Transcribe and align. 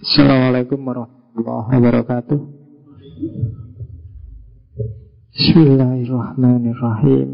Assalamualaikum 0.00 0.80
warahmatullahi 0.80 1.76
wabarakatuh. 1.76 2.40
Bismillahirrahmanirrahim. 5.28 7.28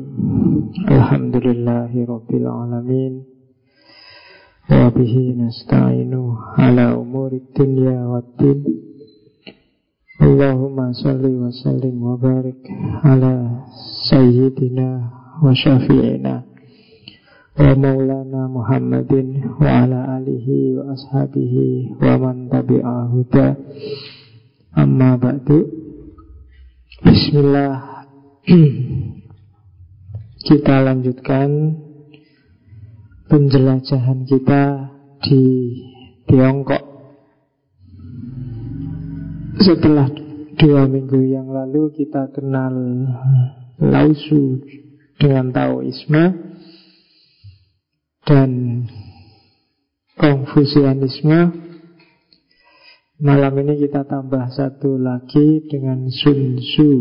Alhamdulillahi 0.91 2.11
rabbil 2.11 2.49
alamin. 2.51 3.23
Wa 4.67 4.91
bihi 4.91 5.39
nasta'inu 5.39 6.35
ala 6.59 6.99
umuri 6.99 7.39
dunya 7.55 8.03
waddin 8.03 8.67
Allahumma 10.19 10.91
salli 10.91 11.39
wa 11.39 11.55
sallim 11.55 12.03
wa 12.03 12.19
barik 12.19 12.67
ala 13.07 13.63
sayyidina 14.11 15.07
wa 15.39 15.55
syafi'ina 15.55 16.56
da 23.33 23.57
amma 24.77 25.17
ba'du. 25.17 25.65
Bismillah. 27.01 28.05
Kita 30.47 30.85
lanjutkan 30.85 31.49
penjelajahan 33.33 34.29
kita 34.29 34.63
di 35.25 35.43
Tiongkok. 36.29 36.85
Setelah 39.65 40.13
dua 40.61 40.85
minggu 40.85 41.25
yang 41.25 41.49
lalu 41.49 41.89
kita 41.97 42.29
kenal 42.37 42.77
Lausu 43.81 44.61
dengan 45.17 45.51
Taoisme 45.51 46.46
dan 48.27 48.83
Konfusianisme 50.19 51.63
Malam 53.17 53.55
ini 53.65 53.81
kita 53.81 54.05
tambah 54.05 54.45
satu 54.53 55.01
lagi 55.01 55.65
dengan 55.73 56.05
Sun 56.13 56.61
Tzu. 56.61 56.93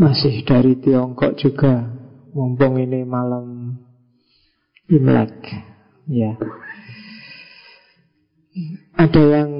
Masih 0.00 0.40
dari 0.48 0.80
Tiongkok 0.80 1.36
juga 1.36 1.92
Mumpung 2.32 2.80
ini 2.80 3.04
malam 3.04 3.76
Imlek 4.88 5.36
Ya. 6.08 6.40
Ada 8.96 9.20
yang 9.20 9.50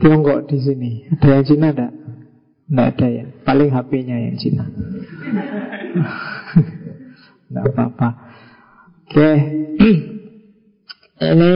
Tiongkok 0.00 0.48
di 0.48 0.58
sini? 0.64 0.90
Ada 1.12 1.26
yang 1.28 1.44
Cina 1.44 1.68
enggak? 1.76 1.92
Enggak 2.72 2.88
ada 2.96 3.06
ya? 3.10 3.24
Paling 3.44 3.68
HP-nya 3.68 4.16
yang 4.16 4.36
Cina 4.40 4.64
Tidak 7.46 7.64
apa-apa 7.72 8.08
Oke 9.06 9.30
Ini 11.32 11.52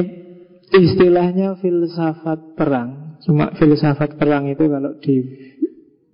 istilahnya 0.70 1.58
filsafat 1.60 2.56
perang 2.56 3.10
Cuma 3.20 3.52
filsafat 3.52 4.16
perang 4.16 4.48
itu 4.48 4.64
kalau 4.64 4.96
di 4.96 5.16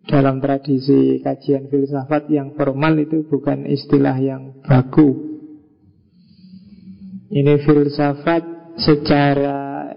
dalam 0.07 0.39
tradisi 0.39 1.19
kajian 1.23 1.67
filsafat 1.67 2.31
yang 2.31 2.55
formal 2.55 2.95
itu 2.99 3.27
bukan 3.27 3.67
istilah 3.67 4.15
yang 4.19 4.63
baku. 4.63 5.39
Ini 7.27 7.59
filsafat 7.67 8.43
secara 8.79 9.91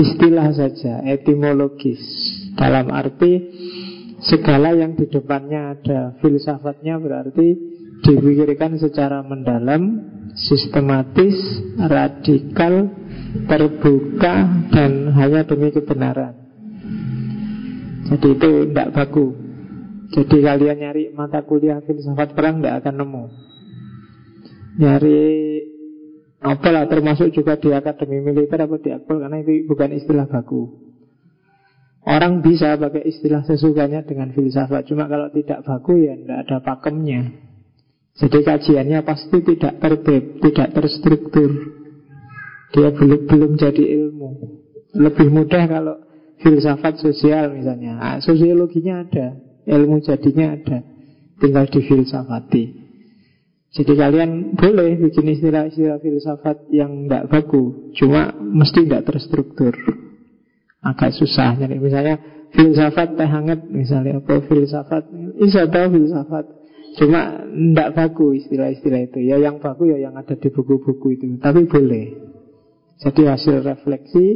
istilah 0.00 0.48
saja, 0.56 1.04
etimologis. 1.04 2.00
Dalam 2.56 2.88
arti 2.88 3.52
segala 4.24 4.72
yang 4.72 4.96
di 4.96 5.06
depannya 5.12 5.76
ada 5.76 6.00
filsafatnya 6.24 6.96
berarti 6.96 7.48
dipikirkan 8.04 8.78
secara 8.78 9.22
mendalam, 9.26 10.02
sistematis, 10.34 11.34
radikal, 11.78 12.90
terbuka, 13.48 14.34
dan 14.70 15.12
hanya 15.14 15.42
demi 15.44 15.74
kebenaran. 15.74 16.34
Jadi 18.08 18.28
itu 18.32 18.50
tidak 18.72 18.88
baku. 18.96 19.26
Jadi 20.08 20.36
kalian 20.40 20.76
nyari 20.80 21.04
mata 21.12 21.44
kuliah 21.44 21.84
filsafat 21.84 22.32
perang 22.32 22.64
tidak 22.64 22.80
akan 22.80 22.94
nemu. 23.04 23.24
Nyari 24.80 25.20
apalah 26.40 26.88
termasuk 26.88 27.28
juga 27.34 27.60
di 27.60 27.74
akademi 27.74 28.24
militer 28.24 28.64
atau 28.64 28.80
di 28.80 28.94
akpol 28.94 29.20
karena 29.20 29.42
itu 29.44 29.68
bukan 29.68 29.90
istilah 29.92 30.24
baku. 30.24 30.88
Orang 32.08 32.40
bisa 32.40 32.80
pakai 32.80 33.04
istilah 33.04 33.44
sesukanya 33.44 34.00
dengan 34.00 34.32
filsafat, 34.32 34.88
cuma 34.88 35.04
kalau 35.12 35.28
tidak 35.28 35.60
baku 35.60 36.08
ya 36.08 36.16
tidak 36.16 36.38
ada 36.48 36.56
pakemnya. 36.64 37.47
Jadi 38.18 38.38
kajiannya 38.42 38.98
pasti 39.06 39.38
tidak 39.46 39.78
tertib, 39.78 40.42
tidak 40.42 40.68
terstruktur. 40.74 41.50
Dia 42.74 42.90
belum 42.90 43.30
belum 43.30 43.52
jadi 43.54 43.84
ilmu. 43.94 44.28
Lebih 44.98 45.28
mudah 45.30 45.64
kalau 45.70 45.96
filsafat 46.42 46.98
sosial 46.98 47.54
misalnya. 47.54 47.94
Nah, 47.94 48.16
sosiologinya 48.18 49.06
ada, 49.06 49.38
ilmu 49.70 50.02
jadinya 50.02 50.58
ada. 50.58 50.82
Tinggal 51.38 51.70
difilsafati. 51.70 52.90
Jadi 53.68 53.92
kalian 53.94 54.58
boleh 54.58 54.98
bikin 54.98 55.38
istilah-istilah 55.38 56.02
filsafat 56.02 56.66
yang 56.74 57.06
tidak 57.06 57.30
baku, 57.30 57.94
cuma 57.94 58.34
mesti 58.34 58.82
tidak 58.82 59.06
terstruktur. 59.06 59.76
Agak 60.82 61.14
susah. 61.14 61.54
Jadi 61.54 61.78
misalnya 61.78 62.18
filsafat 62.50 63.14
teh 63.14 63.28
hangat 63.28 63.62
misalnya 63.70 64.18
apa 64.18 64.42
filsafat, 64.50 65.06
bisa 65.38 65.70
tahu 65.70 65.86
filsafat 65.94 66.57
Cuma 66.98 67.46
tidak 67.46 67.94
baku 67.94 68.34
istilah-istilah 68.34 69.06
itu. 69.06 69.22
Ya 69.22 69.38
yang 69.38 69.62
baku 69.62 69.86
ya 69.86 70.02
yang 70.02 70.18
ada 70.18 70.34
di 70.34 70.48
buku-buku 70.50 71.14
itu. 71.14 71.38
Tapi 71.38 71.70
boleh. 71.70 72.06
Jadi 72.98 73.30
hasil 73.30 73.62
refleksi 73.62 74.26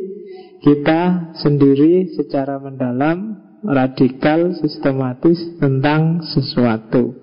Kita 0.62 1.34
sendiri 1.42 2.14
secara 2.14 2.62
mendalam 2.62 3.42
Radikal, 3.66 4.54
sistematis 4.54 5.58
Tentang 5.58 6.22
sesuatu. 6.22 7.18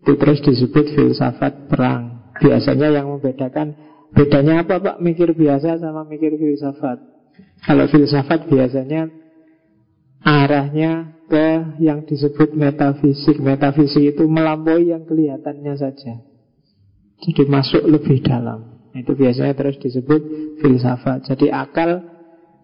Itu 0.00 0.16
terus 0.16 0.40
disebut 0.40 0.96
filsafat 0.96 1.68
perang. 1.68 2.32
Biasanya 2.40 2.88
yang 2.88 3.12
membedakan 3.12 3.76
Bedanya 4.16 4.64
apa 4.64 4.80
pak? 4.80 4.96
Mikir 5.04 5.36
biasa 5.36 5.76
sama 5.76 6.08
mikir 6.08 6.40
filsafat. 6.40 7.04
Kalau 7.68 7.84
filsafat 7.92 8.48
biasanya 8.48 9.12
Arahnya 10.24 11.17
ke 11.28 11.78
yang 11.84 12.08
disebut 12.08 12.56
metafisik. 12.56 13.36
Metafisik 13.38 14.16
itu 14.16 14.24
melampaui 14.24 14.90
yang 14.90 15.04
kelihatannya 15.04 15.74
saja. 15.76 16.24
Jadi 17.22 17.42
masuk 17.46 17.84
lebih 17.84 18.24
dalam. 18.24 18.88
Itu 18.96 19.14
biasanya 19.14 19.54
terus 19.54 19.76
disebut 19.78 20.20
filsafat. 20.64 21.28
Jadi 21.28 21.52
akal 21.52 22.02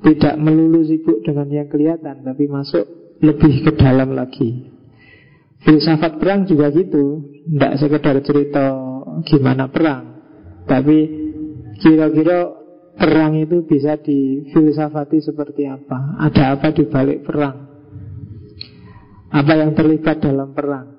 tidak 0.03 0.35
melulu 0.41 0.83
sibuk 0.85 1.23
dengan 1.23 1.47
yang 1.49 1.69
kelihatan, 1.69 2.25
tapi 2.25 2.45
masuk 2.51 2.85
lebih 3.23 3.65
ke 3.65 3.73
dalam 3.79 4.13
lagi. 4.17 4.73
Filsafat 5.65 6.21
perang 6.21 6.45
juga 6.45 6.69
gitu, 6.75 7.25
tidak 7.49 7.73
sekedar 7.81 8.17
cerita 8.21 8.65
gimana 9.25 9.73
perang, 9.73 10.21
tapi 10.69 11.09
kira-kira 11.81 12.53
perang 13.01 13.33
itu 13.41 13.65
bisa 13.65 13.97
difilsafati 13.97 15.25
seperti 15.25 15.65
apa, 15.65 16.21
ada 16.21 16.53
apa 16.53 16.69
di 16.69 16.85
balik 16.85 17.25
perang. 17.25 17.74
Apa 19.35 19.53
yang 19.59 19.75
terlibat 19.75 20.23
dalam 20.23 20.55
perang? 20.55 20.95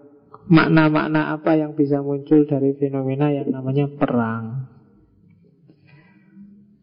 Makna-makna 0.52 1.32
apa 1.32 1.56
yang 1.56 1.72
bisa 1.72 2.04
muncul 2.04 2.44
dari 2.44 2.76
fenomena 2.76 3.32
yang 3.32 3.48
namanya 3.48 3.88
perang? 3.96 4.68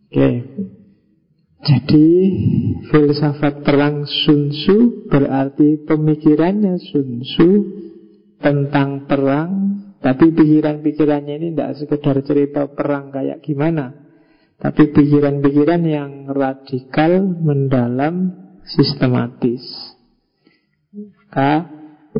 Oke. 0.08 0.30
Jadi 1.62 2.06
filsafat 2.90 3.62
perang 3.62 4.02
Sun 4.02 4.50
Tzu 4.50 5.06
berarti 5.06 5.78
pemikirannya 5.86 6.74
Sun 6.90 7.22
Tzu 7.22 7.50
tentang 8.42 9.06
perang 9.06 9.50
Tapi 10.02 10.34
pikiran-pikirannya 10.34 11.34
ini 11.38 11.48
tidak 11.54 11.78
sekedar 11.78 12.18
cerita 12.26 12.66
perang 12.66 13.14
kayak 13.14 13.46
gimana 13.46 13.94
Tapi 14.58 14.90
pikiran-pikiran 14.90 15.82
yang 15.86 16.26
radikal, 16.34 17.22
mendalam, 17.22 18.34
sistematis 18.66 19.91
maka 21.32 21.64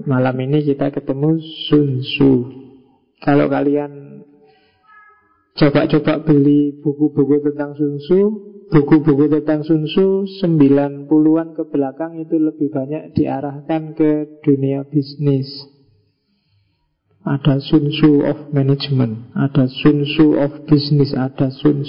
malam 0.09 0.41
ini 0.41 0.65
kita 0.65 0.89
ketemu 0.89 1.37
Sun 1.69 2.01
Tzu. 2.01 2.33
Kalau 3.21 3.45
kalian 3.53 4.25
coba-coba 5.53 6.25
beli 6.25 6.81
buku-buku 6.81 7.45
tentang 7.53 7.77
Sun 7.77 8.01
Tzu, 8.01 8.21
buku-buku 8.73 9.29
tentang 9.29 9.69
Sun 9.69 9.85
Tzu 9.85 10.25
90-an 10.41 11.53
ke 11.53 11.63
belakang 11.69 12.25
itu 12.25 12.41
lebih 12.41 12.73
banyak 12.73 13.13
diarahkan 13.13 13.93
ke 13.93 14.41
dunia 14.41 14.89
bisnis. 14.89 15.45
Ada 17.21 17.61
Sun 17.61 17.93
Tzu 17.93 18.25
of 18.25 18.49
Management, 18.57 19.37
ada 19.37 19.69
Sun 19.69 20.09
Tzu 20.09 20.41
of 20.41 20.65
Business, 20.65 21.13
ada 21.13 21.53
Sun 21.53 21.85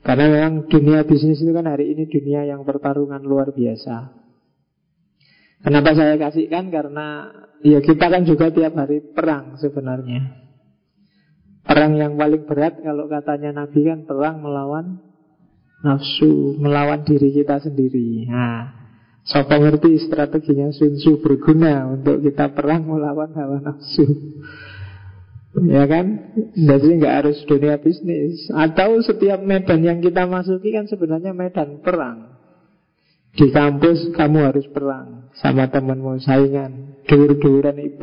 karena 0.00 0.24
memang 0.32 0.72
dunia 0.72 1.04
bisnis 1.04 1.44
itu 1.44 1.52
kan 1.52 1.68
hari 1.68 1.92
ini 1.92 2.08
dunia 2.08 2.48
yang 2.48 2.64
pertarungan 2.64 3.20
luar 3.20 3.52
biasa. 3.52 4.19
Kenapa 5.60 5.92
saya 5.92 6.16
kasihkan? 6.16 6.72
Karena 6.72 7.28
ya 7.60 7.84
kita 7.84 8.08
kan 8.08 8.24
juga 8.24 8.48
tiap 8.48 8.72
hari 8.76 9.04
perang 9.12 9.60
sebenarnya. 9.60 10.40
Perang 11.60 11.94
yang 12.00 12.16
paling 12.16 12.48
berat 12.48 12.80
kalau 12.80 13.06
katanya 13.06 13.64
Nabi 13.64 13.84
kan 13.84 14.08
perang 14.08 14.40
melawan 14.40 15.04
nafsu 15.84 16.56
melawan 16.56 17.04
diri 17.04 17.32
kita 17.36 17.60
sendiri. 17.60 18.28
Nah, 18.28 18.80
Sopo 19.20 19.52
ngerti 19.52 20.00
strateginya 20.00 20.72
Sun 20.72 20.96
Tzu 20.96 21.20
berguna 21.20 21.92
untuk 21.92 22.24
kita 22.24 22.56
perang 22.56 22.88
melawan 22.88 23.30
hawa 23.36 23.60
nafsu. 23.60 24.06
Ya 25.66 25.84
kan? 25.84 26.34
Jadi 26.54 26.88
nggak 27.02 27.14
harus 27.20 27.38
dunia 27.44 27.76
bisnis. 27.82 28.48
Atau 28.54 29.02
setiap 29.02 29.42
medan 29.42 29.82
yang 29.82 29.98
kita 29.98 30.24
masuki 30.24 30.72
kan 30.72 30.86
sebenarnya 30.86 31.34
medan 31.34 31.82
perang. 31.82 32.29
Di 33.30 33.46
kampus 33.54 34.10
kamu 34.14 34.38
harus 34.50 34.66
perang 34.74 35.30
sama 35.38 35.70
temanmu 35.70 36.18
saingan, 36.18 37.00
dur-duran 37.06 37.78
IP. 37.78 38.02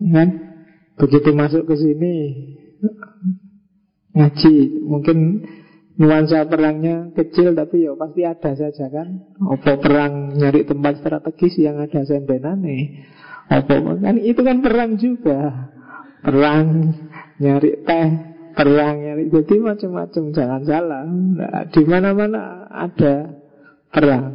Ya 0.00 0.08
kan? 0.14 0.28
Begitu 0.98 1.30
masuk 1.30 1.62
ke 1.68 1.74
sini 1.78 2.14
ngaji, 4.18 4.82
mungkin 4.82 5.46
nuansa 5.94 6.42
perangnya 6.50 7.14
kecil 7.14 7.54
tapi 7.54 7.86
ya 7.86 7.94
pasti 7.94 8.22
ada 8.26 8.50
saja 8.56 8.86
kan. 8.90 9.08
Apa 9.38 9.78
perang 9.78 10.34
nyari 10.34 10.66
tempat 10.66 10.98
strategis 11.04 11.54
yang 11.62 11.78
ada 11.78 12.02
sendenan 12.02 12.64
nih 12.66 13.06
apa 13.48 13.80
kan 13.80 14.16
itu 14.20 14.40
kan 14.44 14.60
perang 14.60 15.00
juga. 15.00 15.72
Perang 16.20 16.92
nyari 17.40 17.80
teh, 17.86 18.08
perang 18.58 18.98
nyari 18.98 19.30
jadi 19.30 19.54
macam-macam 19.62 20.22
jangan 20.34 20.62
salah. 20.66 21.06
Nah, 21.06 21.70
di 21.70 21.82
mana-mana 21.86 22.66
ada 22.66 23.38
perang. 23.94 24.34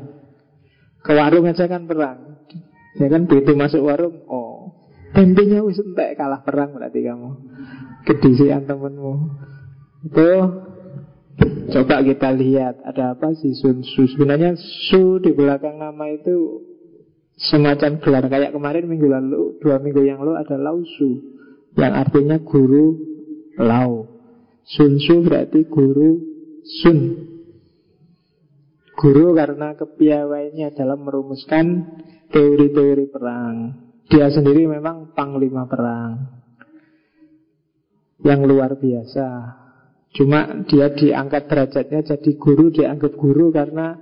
Ke 1.03 1.11
warung 1.11 1.51
aja 1.51 1.67
kan 1.67 1.83
perang. 1.83 2.47
Ya 2.95 3.11
kan 3.11 3.27
begitu 3.27 3.51
masuk 3.59 3.83
warung, 3.83 4.23
oh 4.31 4.79
tempenya 5.13 5.61
wis 5.61 5.77
entek 5.83 6.15
kalah 6.15 6.39
perang 6.41 6.71
berarti 6.71 7.03
kamu. 7.03 7.29
Kedisian 8.07 8.63
temenmu. 8.63 9.13
Itu 10.07 10.29
coba 11.75 11.99
kita 12.03 12.31
lihat 12.31 12.79
ada 12.83 13.15
apa 13.15 13.35
sih 13.35 13.53
Sun 13.59 13.83
Su. 13.83 14.07
Sebenarnya 14.07 14.55
Su 14.89 15.19
di 15.19 15.31
belakang 15.31 15.83
nama 15.83 16.07
itu 16.11 16.63
semacam 17.37 17.99
gelar 17.99 18.25
kayak 18.29 18.51
kemarin 18.53 18.85
minggu 18.85 19.07
lalu 19.09 19.57
dua 19.57 19.81
minggu 19.81 20.05
yang 20.05 20.21
lalu 20.21 20.37
ada 20.37 20.53
lausu 20.53 21.33
yang 21.73 21.97
artinya 21.97 22.37
guru 22.37 22.93
lau 23.57 24.12
Sun 24.63 24.99
Su 25.03 25.23
berarti 25.23 25.67
guru 25.67 26.19
Sun 26.83 26.99
Guru 28.93 29.35
karena 29.35 29.75
kepiawaiannya 29.75 30.69
dalam 30.77 31.03
merumuskan 31.03 31.65
teori-teori 32.31 33.05
perang 33.11 33.55
Dia 34.07 34.31
sendiri 34.31 34.63
memang 34.67 35.11
panglima 35.11 35.67
perang 35.67 36.39
Yang 38.23 38.41
luar 38.47 38.71
biasa 38.79 39.27
Cuma 40.13 40.63
dia 40.69 40.93
diangkat 40.93 41.51
derajatnya 41.51 41.99
jadi 42.05 42.31
guru 42.39 42.71
Dianggap 42.71 43.13
guru 43.19 43.51
karena 43.51 43.99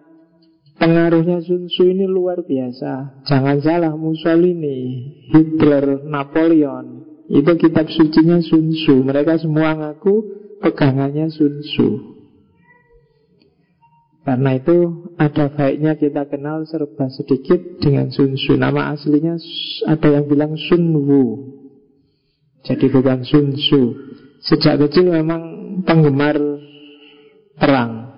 Pengaruhnya 0.82 1.46
Sun 1.46 1.70
ini 1.70 2.10
luar 2.10 2.42
biasa. 2.42 3.22
Jangan 3.30 3.62
salah 3.62 3.94
Mussolini, 3.94 5.14
Hitler, 5.30 6.02
Napoleon. 6.10 7.06
Itu 7.30 7.54
kitab 7.54 7.86
sucinya 7.94 8.42
Sun 8.42 8.74
Tzu. 8.74 9.06
Mereka 9.06 9.38
semua 9.46 9.78
ngaku 9.78 10.41
pegangannya 10.62 11.28
Sun 11.34 11.66
Tzu. 11.66 11.90
Karena 14.22 14.54
itu 14.54 15.10
ada 15.18 15.50
baiknya 15.50 15.98
kita 15.98 16.30
kenal 16.30 16.62
serba 16.70 17.10
sedikit 17.10 17.58
dengan 17.82 18.14
Sun 18.14 18.38
Tzu. 18.38 18.54
Nama 18.54 18.94
aslinya 18.94 19.36
ada 19.90 20.08
yang 20.14 20.30
bilang 20.30 20.54
Sun 20.56 20.94
Wu. 20.94 21.24
Jadi 22.62 22.86
bukan 22.94 23.26
Sun 23.26 23.58
Tzu. 23.58 23.82
Sejak 24.46 24.78
kecil 24.86 25.10
memang 25.10 25.82
penggemar 25.82 26.38
perang. 27.58 28.14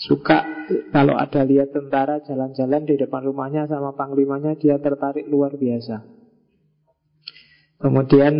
Suka 0.00 0.48
kalau 0.88 1.12
ada 1.12 1.44
lihat 1.44 1.76
tentara 1.76 2.24
jalan-jalan 2.24 2.88
di 2.88 2.96
depan 2.96 3.20
rumahnya 3.20 3.68
sama 3.68 3.92
panglimanya 3.92 4.56
dia 4.56 4.80
tertarik 4.80 5.28
luar 5.28 5.52
biasa. 5.60 6.00
Kemudian 7.80 8.34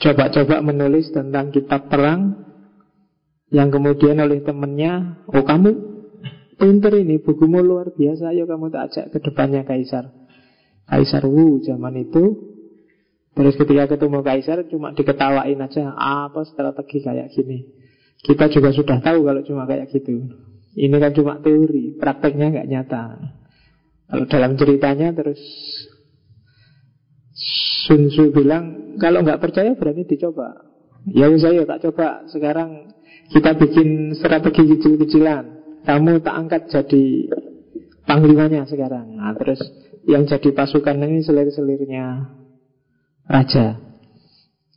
coba-coba 0.00 0.62
menulis 0.64 1.10
tentang 1.14 1.52
kitab 1.54 1.90
perang 1.92 2.46
yang 3.54 3.70
kemudian 3.70 4.18
oleh 4.18 4.42
temennya, 4.42 5.22
oh 5.30 5.44
kamu 5.46 5.70
pinter 6.58 6.92
ini, 6.98 7.22
bukumu 7.22 7.62
luar 7.62 7.94
biasa, 7.94 8.34
ayo 8.34 8.50
kamu 8.50 8.70
tak 8.74 8.82
ajak 8.90 9.04
ke 9.14 9.18
depannya 9.22 9.62
Kaisar. 9.62 10.10
Kaisar 10.84 11.24
Wu 11.24 11.64
zaman 11.64 11.96
itu 11.96 12.52
Terus 13.32 13.56
ketika 13.56 13.96
ketemu 13.96 14.20
Kaisar 14.20 14.68
cuma 14.68 14.92
diketawain 14.92 15.56
aja 15.56 15.96
Apa 15.96 16.44
strategi 16.44 17.00
kayak 17.00 17.32
gini 17.32 17.64
Kita 18.20 18.52
juga 18.52 18.68
sudah 18.68 19.00
tahu 19.00 19.24
kalau 19.24 19.40
cuma 19.48 19.64
kayak 19.64 19.88
gitu 19.96 20.28
ini 20.74 20.96
kan 20.98 21.14
cuma 21.14 21.38
teori, 21.38 21.94
prakteknya 21.94 22.50
nggak 22.50 22.68
nyata. 22.68 23.04
Kalau 24.10 24.26
dalam 24.26 24.58
ceritanya 24.58 25.14
terus 25.14 25.40
Sun 27.86 28.10
bilang 28.30 28.83
kalau 28.98 29.22
nggak 29.22 29.40
percaya 29.40 29.72
berani 29.76 30.04
dicoba. 30.06 30.74
Ya 31.10 31.28
saya 31.36 31.68
tak 31.68 31.84
coba. 31.84 32.24
Sekarang 32.32 32.94
kita 33.28 33.56
bikin 33.60 34.16
strategi 34.16 34.64
kecil-kecilan. 34.76 35.44
Kamu 35.84 36.24
tak 36.24 36.34
angkat 36.34 36.62
jadi 36.72 37.04
panglimanya 38.08 38.64
sekarang. 38.64 39.20
Nah, 39.20 39.36
terus 39.36 39.60
yang 40.08 40.24
jadi 40.24 40.48
pasukan 40.52 40.96
ini 40.96 41.20
selir-selirnya 41.24 42.32
raja. 43.28 43.80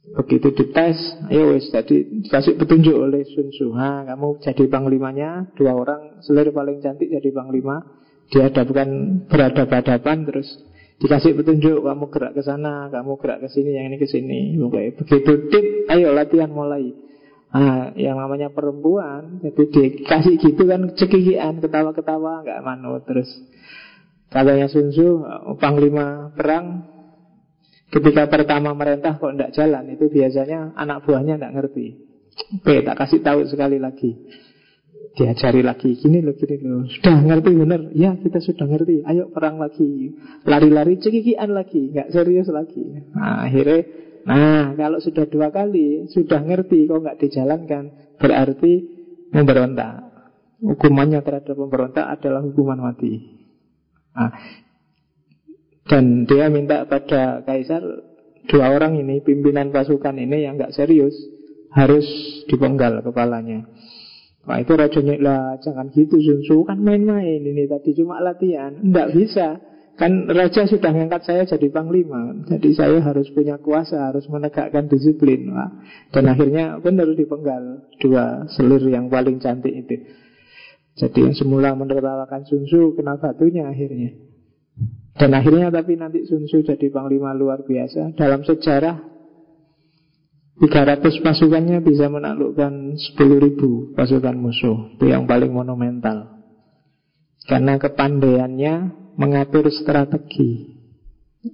Begitu 0.07 0.55
dites, 0.55 0.99
ayo 1.27 1.51
wis 1.55 1.67
jadi 1.67 2.23
dikasih 2.23 2.55
petunjuk 2.55 2.95
oleh 2.95 3.27
Sun 3.27 3.51
Tzu. 3.51 3.75
Kamu 3.75 4.39
jadi 4.39 4.63
panglimanya, 4.71 5.51
dua 5.59 5.75
orang 5.75 6.23
selir 6.23 6.55
paling 6.55 6.79
cantik 6.79 7.11
jadi 7.11 7.27
panglima, 7.35 7.83
dihadapkan 8.31 8.87
berhadapan-hadapan 9.27 10.17
terus 10.27 10.47
dikasih 10.97 11.38
petunjuk 11.38 11.85
kamu 11.85 12.05
gerak 12.09 12.31
ke 12.33 12.41
sana, 12.41 12.89
kamu 12.89 13.17
gerak 13.21 13.39
ke 13.45 13.47
sini, 13.53 13.69
yang 13.77 13.85
ini 13.94 13.97
ke 14.01 14.07
sini. 14.09 14.57
Begitu 14.97 15.31
tip, 15.53 15.65
ayo 15.94 16.13
latihan 16.13 16.49
mulai. 16.49 16.94
Nah, 17.47 17.95
yang 17.95 18.19
namanya 18.19 18.51
perempuan, 18.51 19.39
jadi 19.39 19.63
dikasih 19.71 20.35
gitu 20.38 20.67
kan 20.67 20.94
cekikian, 20.94 21.63
ketawa-ketawa, 21.63 22.44
nggak 22.44 22.59
manut 22.65 23.07
terus. 23.07 23.29
Katanya 24.27 24.67
Sun 24.67 24.91
Tzu, 24.91 25.23
panglima 25.55 26.35
perang 26.35 26.83
Ketika 27.88 28.27
pertama 28.27 28.75
merentah 28.75 29.15
kok 29.15 29.31
tidak 29.31 29.55
jalan 29.55 29.95
Itu 29.95 30.11
biasanya 30.11 30.75
anak 30.75 31.07
buahnya 31.07 31.39
tidak 31.39 31.53
ngerti 31.55 31.88
Oke 32.59 32.83
tak 32.83 32.95
kasih 32.99 33.23
tahu 33.23 33.47
sekali 33.47 33.79
lagi 33.79 34.11
Diajari 35.18 35.66
lagi. 35.66 35.97
Gini 35.97 36.21
loh 36.21 36.37
gini 36.37 36.61
loh 36.61 36.85
Sudah 36.85 37.18
ngerti 37.25 37.51
bener? 37.57 37.81
Ya 37.97 38.13
kita 38.16 38.37
sudah 38.37 38.69
ngerti. 38.69 39.01
Ayo 39.01 39.33
perang 39.33 39.57
lagi. 39.57 40.13
Lari-lari 40.45 41.01
cekikian 41.01 41.51
lagi. 41.54 41.89
Nggak 41.89 42.13
serius 42.13 42.47
lagi. 42.54 42.83
Nah 43.13 43.49
akhirnya 43.49 43.81
Nah 44.27 44.75
kalau 44.75 44.99
sudah 44.99 45.23
dua 45.31 45.49
kali 45.49 46.06
Sudah 46.11 46.44
ngerti 46.44 46.85
kok 46.85 47.01
nggak 47.01 47.18
dijalankan 47.18 47.83
Berarti 48.21 48.73
memberontak. 49.31 50.07
Hukumannya 50.57 51.21
terhadap 51.21 51.54
pemberontak 51.54 52.06
adalah 52.18 52.42
hukuman 52.42 52.81
mati. 52.81 53.37
Nah, 54.18 54.33
dan 55.85 56.25
dia 56.25 56.49
minta 56.49 56.89
pada 56.89 57.45
kaisar 57.45 57.85
dua 58.49 58.73
orang 58.73 58.97
ini, 58.97 59.21
pimpinan 59.21 59.69
pasukan 59.69 60.18
ini 60.18 60.49
yang 60.49 60.57
nggak 60.57 60.73
serius 60.73 61.13
harus 61.77 62.04
dipenggal 62.49 63.06
kepalanya. 63.06 63.69
Wah 64.47 64.63
itu 64.63 64.80
rajanya 64.80 65.19
lah 65.19 65.59
jangan 65.59 65.92
gitu 65.92 66.23
Sun 66.23 66.63
kan 66.63 66.80
main-main 66.80 67.44
ini 67.44 67.68
tadi 67.68 67.92
cuma 67.99 68.23
latihan, 68.23 68.80
nggak 68.80 69.11
bisa. 69.11 69.59
Kan 69.97 70.30
raja 70.30 70.63
sudah 70.69 70.94
ngangkat 70.94 71.21
saya 71.25 71.44
jadi 71.49 71.73
panglima. 71.73 72.45
Jadi 72.45 72.69
saya 72.77 73.01
harus 73.01 73.33
punya 73.33 73.57
kuasa 73.57 74.13
Harus 74.13 74.30
menegakkan 74.30 74.85
disiplin. 74.85 75.49
Wah. 75.49 75.73
Dan 76.13 76.30
akhirnya 76.30 76.77
benar 76.77 77.09
dipenggal 77.18 77.89
Dua 77.97 78.45
selir 78.45 78.85
yang 78.94 79.09
paling 79.09 79.42
cantik 79.42 79.73
itu. 79.73 80.06
Jadi 81.01 81.25
yang 81.25 81.33
semula 81.33 81.73
menertawakan 81.73 82.45
Sun 82.45 82.69
Tzu 82.69 82.94
Kena 82.94 83.18
batunya 83.18 83.73
akhirnya. 83.73 84.13
Dan 85.18 85.33
akhirnya 85.33 85.73
tapi 85.73 85.97
nanti 85.97 86.30
Sun 86.30 86.45
Tzu 86.45 86.61
jadi 86.61 86.94
panglima 86.94 87.33
luar 87.33 87.66
biasa. 87.66 88.13
Dalam 88.13 88.45
sejarah 88.45 89.17
300 90.57 91.21
pasukannya 91.21 91.85
bisa 91.85 92.09
menaklukkan 92.09 92.97
10 92.97 93.45
ribu 93.45 93.94
pasukan 93.94 94.33
musuh. 94.33 94.97
Itu 94.97 95.06
yang 95.06 95.30
paling 95.30 95.54
monumental. 95.54 96.42
Karena 97.45 97.78
kepandaiannya 97.78 98.73
mengatur 99.16 99.69
strategi. 99.69 100.76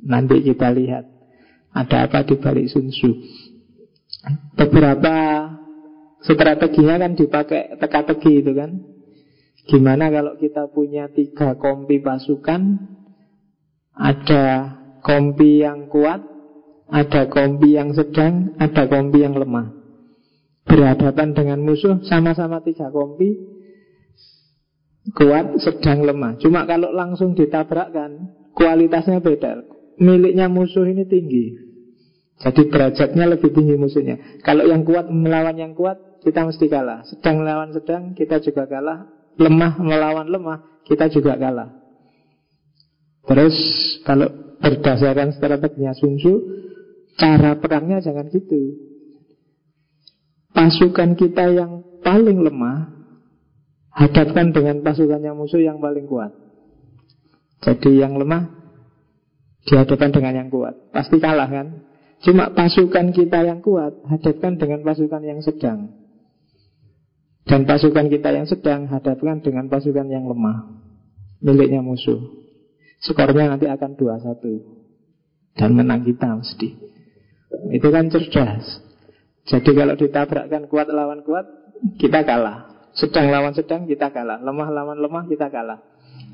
Nanti 0.07 0.41
kita 0.41 0.72
lihat 0.74 1.05
Ada 1.74 2.05
apa 2.05 2.22
di 2.22 2.38
balik 2.38 2.69
Sun 2.69 2.93
Tzu. 2.93 3.12
Beberapa 4.53 5.15
strateginya 6.22 7.01
kan 7.01 7.17
dipakai 7.17 7.81
teka-teki 7.81 8.45
itu 8.45 8.53
kan. 8.53 8.77
Gimana 9.65 10.13
kalau 10.13 10.38
kita 10.38 10.69
punya 10.69 11.10
tiga 11.10 11.57
kompi 11.57 11.98
pasukan 11.98 12.77
ada 13.93 14.45
kompi 15.01 15.65
yang 15.65 15.89
kuat, 15.89 16.22
ada 16.93 17.25
kompi 17.25 17.73
yang 17.73 17.89
sedang, 17.97 18.53
ada 18.62 18.85
kompi 18.85 19.25
yang 19.25 19.33
lemah. 19.33 19.81
berhadapan 20.63 21.35
dengan 21.35 21.59
musuh 21.59 22.00
sama-sama 22.07 22.63
tiga 22.63 22.88
kompi 22.88 23.35
kuat, 25.12 25.59
sedang, 25.59 26.07
lemah. 26.07 26.39
Cuma 26.39 26.63
kalau 26.63 26.95
langsung 26.95 27.35
ditabrakkan 27.35 28.31
kualitasnya 28.55 29.19
beda. 29.19 29.59
Miliknya 30.00 30.47
musuh 30.47 30.88
ini 30.88 31.03
tinggi. 31.03 31.59
Jadi 32.39 32.71
derajatnya 32.71 33.27
lebih 33.27 33.51
tinggi 33.51 33.75
musuhnya. 33.75 34.39
Kalau 34.41 34.63
yang 34.63 34.88
kuat 34.88 35.12
melawan 35.12 35.59
yang 35.59 35.75
kuat, 35.75 36.00
kita 36.23 36.47
mesti 36.47 36.65
kalah. 36.71 37.03
Sedang 37.03 37.43
melawan 37.43 37.75
sedang, 37.75 38.15
kita 38.15 38.39
juga 38.39 38.63
kalah. 38.65 39.12
Lemah 39.35 39.75
melawan 39.83 40.31
lemah, 40.31 40.83
kita 40.88 41.12
juga 41.12 41.35
kalah. 41.35 41.75
Terus 43.27 43.55
kalau 44.07 44.31
berdasarkan 44.63 45.35
strateginya 45.35 45.91
Sun 45.95 46.15
Tzu, 46.19 46.33
cara 47.17 47.58
perangnya 47.58 48.01
jangan 48.01 48.29
gitu. 48.29 48.77
Pasukan 50.53 51.17
kita 51.17 51.50
yang 51.50 51.82
paling 52.05 52.46
lemah 52.46 52.93
Hadapkan 53.93 54.50
dengan 54.50 54.82
pasukannya 54.82 55.38
musuh 55.38 55.62
yang 55.62 55.77
paling 55.77 56.10
kuat. 56.10 56.34
Jadi 57.62 58.01
yang 58.01 58.17
lemah 58.17 58.50
Dihadapkan 59.63 60.12
dengan 60.12 60.34
yang 60.34 60.50
kuat. 60.50 60.91
Pasti 60.91 61.22
kalah 61.22 61.48
kan? 61.48 61.88
Cuma 62.25 62.51
pasukan 62.51 63.13
kita 63.13 63.46
yang 63.46 63.62
kuat 63.62 63.93
Hadapkan 64.10 64.58
dengan 64.58 64.82
pasukan 64.82 65.22
yang 65.22 65.39
sedang. 65.46 65.93
Dan 67.46 67.70
pasukan 67.70 68.10
kita 68.10 68.34
yang 68.34 68.50
sedang 68.50 68.89
Hadapkan 68.89 69.46
dengan 69.46 69.70
pasukan 69.70 70.10
yang 70.10 70.25
lemah. 70.25 70.74
Miliknya 71.46 71.86
musuh. 71.86 72.17
Skornya 72.98 73.51
nanti 73.51 73.67
akan 73.67 74.00
2-1 74.00 75.60
Dan 75.60 75.75
menang 75.75 76.08
kita 76.08 76.39
mesti 76.39 76.92
Itu 77.72 77.93
kan 77.93 78.10
cerdas 78.10 78.83
jadi 79.43 79.72
kalau 79.75 79.95
ditabrakkan 80.00 80.72
kuat 80.72 80.88
lawan 80.88 81.19
kuat, 81.27 81.43
kita 82.00 82.24
kalah. 82.24 82.88
Sedang 82.95 83.27
lawan 83.27 83.51
sedang, 83.51 83.83
kita 83.83 84.13
kalah. 84.15 84.39
Lemah 84.39 84.69
lawan 84.72 84.98
lemah, 85.03 85.27
kita 85.27 85.51
kalah. 85.51 85.83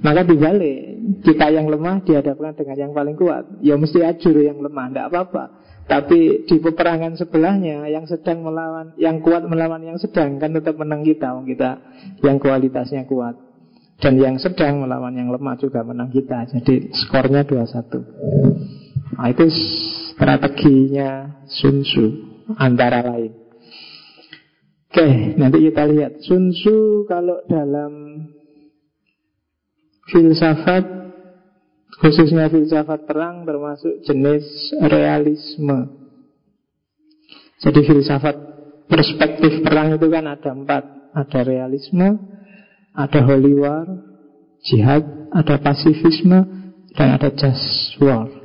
Maka 0.05 0.27
dibalik, 0.27 1.01
kita 1.25 1.49
yang 1.49 1.67
lemah 1.67 2.05
dihadapkan 2.05 2.53
dengan 2.53 2.77
yang 2.77 2.91
paling 2.93 3.17
kuat. 3.17 3.49
Ya 3.65 3.75
mesti 3.79 4.05
ajur 4.05 4.37
yang 4.37 4.61
lemah, 4.61 4.93
tidak 4.93 5.05
apa-apa. 5.09 5.43
Tapi 5.89 6.45
di 6.45 6.55
peperangan 6.61 7.17
sebelahnya 7.17 7.89
yang 7.89 8.05
sedang 8.05 8.45
melawan, 8.45 8.93
yang 9.01 9.25
kuat 9.25 9.41
melawan 9.49 9.81
yang 9.81 9.97
sedang 9.97 10.37
kan 10.37 10.53
tetap 10.53 10.77
menang 10.77 11.01
kita, 11.01 11.33
kita 11.49 11.81
yang 12.21 12.37
kualitasnya 12.37 13.09
kuat. 13.09 13.33
Dan 13.99 14.21
yang 14.21 14.37
sedang 14.37 14.85
melawan 14.85 15.17
yang 15.17 15.33
lemah 15.33 15.57
juga 15.57 15.81
menang 15.81 16.13
kita. 16.13 16.45
Jadi 16.55 16.93
skornya 16.93 17.43
2-1. 17.43 17.99
Nah, 19.19 19.27
itu 19.27 19.43
strateginya 20.19 21.39
Sun 21.47 21.87
Tzu 21.87 22.05
antara 22.59 22.99
lain. 23.07 23.31
Oke, 24.91 25.07
nanti 25.39 25.57
kita 25.71 25.87
lihat 25.87 26.19
Sun 26.27 26.51
Tzu 26.51 27.07
kalau 27.07 27.39
dalam 27.47 28.27
filsafat 30.11 30.83
khususnya 32.03 32.51
filsafat 32.51 33.07
perang 33.07 33.47
termasuk 33.47 34.03
jenis 34.03 34.43
realisme. 34.83 35.95
Jadi 37.63 37.79
filsafat 37.87 38.35
perspektif 38.91 39.63
perang 39.63 39.95
itu 39.95 40.07
kan 40.11 40.27
ada 40.27 40.51
empat, 40.51 40.83
ada 41.15 41.39
realisme, 41.43 42.19
ada 42.95 43.19
holy 43.23 43.55
war, 43.55 43.87
jihad, 44.63 45.03
ada 45.31 45.59
pasifisme, 45.59 46.39
dan 46.95 47.07
ada 47.19 47.29
just 47.35 47.99
war. 47.99 48.38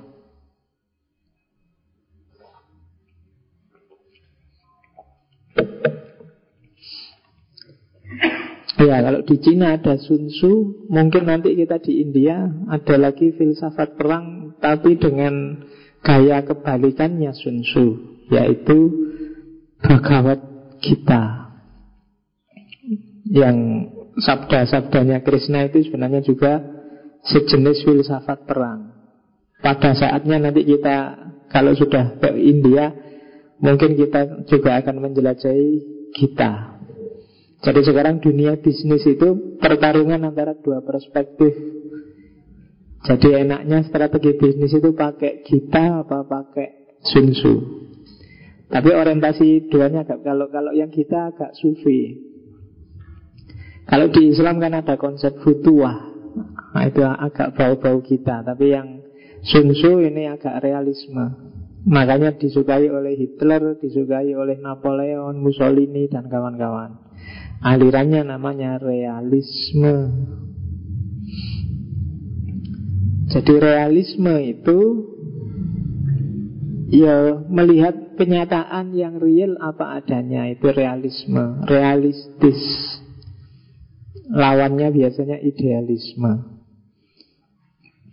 Ya, 8.85 9.01
kalau 9.01 9.23
di 9.25 9.37
Cina 9.41 9.79
ada 9.79 9.97
Sun 9.97 10.29
Tzu, 10.29 10.85
mungkin 10.93 11.31
nanti 11.31 11.57
kita 11.57 11.81
di 11.81 12.05
India 12.05 12.53
ada 12.69 12.99
lagi 12.99 13.33
filsafat 13.33 13.97
perang, 13.97 14.59
tapi 14.61 14.99
dengan 15.01 15.65
gaya 16.05 16.43
kebalikannya 16.45 17.33
Sun 17.33 17.65
Tzu, 17.65 17.87
yaitu 18.35 18.79
Bhagavad 19.79 20.43
Gita. 20.83 21.55
Yang 23.25 23.57
sabda-sabdanya 24.21 25.25
Krishna 25.25 25.71
itu 25.71 25.89
sebenarnya 25.89 26.21
juga 26.21 26.61
sejenis 27.25 27.89
filsafat 27.89 28.45
perang. 28.45 28.93
Pada 29.65 29.97
saatnya 29.97 30.45
nanti 30.45 30.61
kita 30.67 31.25
kalau 31.49 31.73
sudah 31.73 32.21
ke 32.21 32.37
India, 32.37 32.93
mungkin 33.63 33.95
kita 33.99 34.47
juga 34.51 34.81
akan 34.81 35.05
menjelajahi 35.05 35.71
kita 36.15 36.75
jadi 37.65 37.81
sekarang 37.81 38.21
dunia 38.21 38.61
bisnis 38.61 39.09
itu 39.09 39.57
pertarungan 39.57 40.21
antara 40.21 40.53
dua 40.53 40.85
perspektif. 40.85 41.57
Jadi 43.09 43.29
enaknya 43.41 43.89
strategi 43.89 44.37
bisnis 44.37 44.77
itu 44.77 44.93
pakai 44.93 45.41
kita 45.41 46.05
apa 46.05 46.29
pakai 46.29 47.01
Sun 47.01 47.33
Tzu. 47.33 47.55
Tapi 48.69 48.91
orientasi 48.93 49.73
duanya 49.73 50.05
agak 50.05 50.21
kalau 50.25 50.53
kalau 50.53 50.77
yang 50.77 50.93
kita 50.93 51.33
agak 51.33 51.57
sufi. 51.57 52.21
Kalau 53.89 54.13
di 54.13 54.33
Islam 54.33 54.61
kan 54.61 54.73
ada 54.77 54.97
konsep 55.01 55.37
futuah. 55.41 56.13
Nah, 56.75 56.85
itu 56.89 57.01
agak 57.05 57.57
bau-bau 57.57 58.01
kita. 58.05 58.45
Tapi 58.45 58.77
yang 58.77 59.05
Sun 59.45 59.73
Tzu 59.73 60.05
ini 60.05 60.29
agak 60.29 60.61
realisme. 60.61 61.54
Makanya 61.85 62.41
disukai 62.41 62.89
oleh 62.89 63.13
Hitler, 63.13 63.77
disukai 63.77 64.33
oleh 64.33 64.57
Napoleon, 64.57 65.37
Mussolini, 65.37 66.09
dan 66.09 66.33
kawan-kawan. 66.33 66.97
Alirannya 67.61 68.25
namanya 68.25 68.81
realisme. 68.81 70.13
Jadi 73.29 73.55
realisme 73.57 74.35
itu 74.41 74.79
ya 76.95 77.43
melihat 77.51 78.15
kenyataan 78.15 78.95
yang 78.95 79.19
real 79.19 79.59
apa 79.59 79.99
adanya 79.99 80.47
itu 80.47 80.71
realisme, 80.71 81.67
realistis. 81.67 82.61
Lawannya 84.31 84.89
biasanya 84.95 85.37
idealisme. 85.43 86.55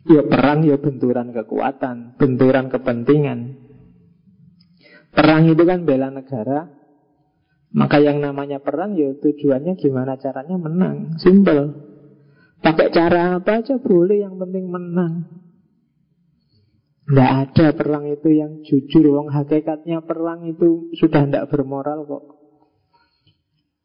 Ya 0.10 0.26
perang 0.26 0.66
ya 0.66 0.82
benturan 0.82 1.30
kekuatan, 1.30 2.18
benturan 2.18 2.74
kepentingan. 2.74 3.61
Perang 5.12 5.44
itu 5.48 5.64
kan 5.68 5.84
bela 5.84 6.08
negara, 6.08 6.72
maka 7.72 8.00
yang 8.00 8.20
namanya 8.20 8.60
perang 8.60 8.96
ya 8.96 9.12
tujuannya 9.16 9.76
gimana 9.80 10.20
caranya 10.20 10.56
menang. 10.60 11.20
Simple. 11.20 11.92
Pakai 12.62 12.94
cara 12.94 13.42
apa 13.42 13.64
aja 13.64 13.76
boleh, 13.82 14.22
yang 14.22 14.38
penting 14.38 14.70
menang. 14.70 15.42
Tidak 17.12 17.32
ada 17.44 17.68
perang 17.76 18.08
itu 18.08 18.30
yang 18.32 18.64
jujur. 18.64 19.04
Wong 19.18 19.34
hakikatnya 19.34 20.06
perang 20.06 20.48
itu 20.48 20.94
sudah 20.96 21.28
tidak 21.28 21.52
bermoral 21.52 22.08
kok. 22.08 22.24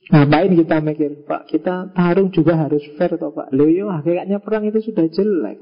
Ngapain 0.07 0.55
kita 0.55 0.79
mikir, 0.79 1.27
Pak, 1.27 1.51
kita 1.51 1.91
tarung 1.91 2.31
juga 2.31 2.55
harus 2.55 2.79
fair 2.95 3.19
toh 3.19 3.35
Pak. 3.35 3.51
Loh 3.51 3.67
yo, 3.67 3.91
hakikatnya 3.91 4.39
perang 4.39 4.63
itu 4.71 4.79
sudah 4.79 5.11
jelek. 5.11 5.59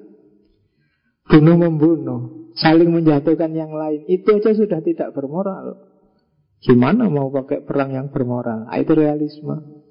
Bunuh 1.25 1.57
membunuh, 1.57 2.44
saling 2.55 2.91
menjatuhkan 2.91 3.51
yang 3.55 3.75
lain, 3.75 4.07
itu 4.07 4.27
aja 4.39 4.55
sudah 4.55 4.81
tidak 4.83 5.11
bermoral. 5.15 5.91
Gimana 6.65 7.13
mau 7.13 7.29
pakai 7.29 7.61
perang 7.61 7.93
yang 7.93 8.09
bermoral? 8.09 8.65
Ah, 8.73 8.81
itu 8.81 8.97
realisme. 8.97 9.85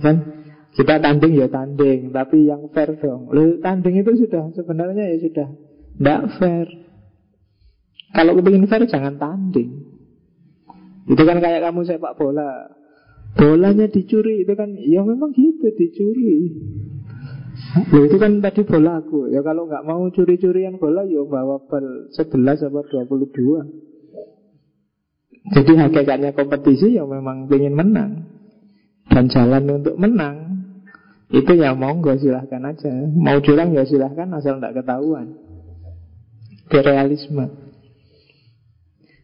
Kan? 0.00 0.16
Kita 0.70 1.02
tanding 1.02 1.34
ya 1.34 1.50
tanding, 1.50 2.14
tapi 2.14 2.46
yang 2.46 2.70
fair 2.70 2.94
dong. 2.94 3.26
Lalu 3.34 3.58
tanding 3.58 4.00
itu 4.00 4.22
sudah 4.22 4.54
sebenarnya 4.54 5.02
ya 5.12 5.18
sudah 5.18 5.48
tidak 5.98 6.22
fair. 6.38 6.66
Kalau 8.14 8.32
kepingin 8.38 8.70
fair 8.70 8.86
jangan 8.86 9.18
tanding. 9.18 9.90
Itu 11.10 11.22
kan 11.26 11.42
kayak 11.42 11.66
kamu 11.66 11.82
sepak 11.90 12.14
bola. 12.14 12.70
Bolanya 13.34 13.90
dicuri 13.90 14.46
itu 14.46 14.54
kan 14.54 14.74
ya 14.78 15.02
memang 15.02 15.34
gitu 15.34 15.74
dicuri. 15.74 16.54
Loh 17.90 18.02
itu 18.06 18.16
kan 18.18 18.42
tadi 18.42 18.62
bola 18.66 18.98
aku. 18.98 19.30
Ya 19.30 19.40
kalau 19.46 19.70
nggak 19.70 19.86
mau 19.86 20.02
curi-curian 20.10 20.80
bola 20.80 21.06
ya 21.06 21.22
bawa 21.22 21.62
bal 21.70 22.10
11 22.12 22.66
atau 22.66 22.82
22. 22.84 23.90
Jadi 25.48 25.72
hakikatnya 25.72 26.36
kompetisi 26.36 27.00
yang 27.00 27.08
memang 27.08 27.48
ingin 27.48 27.72
menang 27.72 28.28
Dan 29.08 29.32
jalan 29.32 29.82
untuk 29.82 29.96
menang 29.96 30.68
Itu 31.32 31.56
ya 31.56 31.72
monggo 31.72 32.12
silahkan 32.20 32.60
aja 32.60 32.92
Mau 33.16 33.40
curang 33.40 33.72
ya 33.72 33.88
silahkan 33.88 34.28
asal 34.36 34.60
tidak 34.60 34.84
ketahuan 34.84 35.40
Realisme 36.68 37.46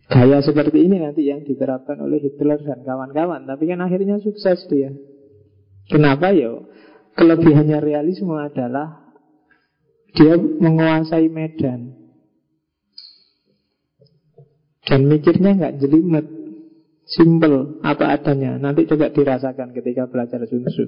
Gaya 0.06 0.38
seperti 0.40 0.86
ini 0.86 1.02
nanti 1.02 1.26
yang 1.26 1.42
diterapkan 1.44 1.98
oleh 2.00 2.22
Hitler 2.22 2.64
dan 2.64 2.80
kawan-kawan 2.80 3.44
Tapi 3.44 3.64
kan 3.68 3.84
akhirnya 3.84 4.16
sukses 4.24 4.64
dia 4.72 4.96
Kenapa 5.86 6.32
ya? 6.32 6.50
Kelebihannya 7.16 7.78
realisme 7.80 8.36
adalah 8.36 9.08
Dia 10.16 10.36
menguasai 10.36 11.28
medan 11.28 11.92
dan 14.86 15.02
mikirnya 15.10 15.50
nggak 15.58 15.76
jelimet 15.82 16.26
Simple, 17.06 17.78
apa 17.86 18.18
adanya. 18.18 18.58
Nanti 18.58 18.82
coba 18.90 19.14
dirasakan 19.14 19.70
ketika 19.70 20.10
belajar 20.10 20.42
Sun 20.50 20.66
Tzu. 20.66 20.84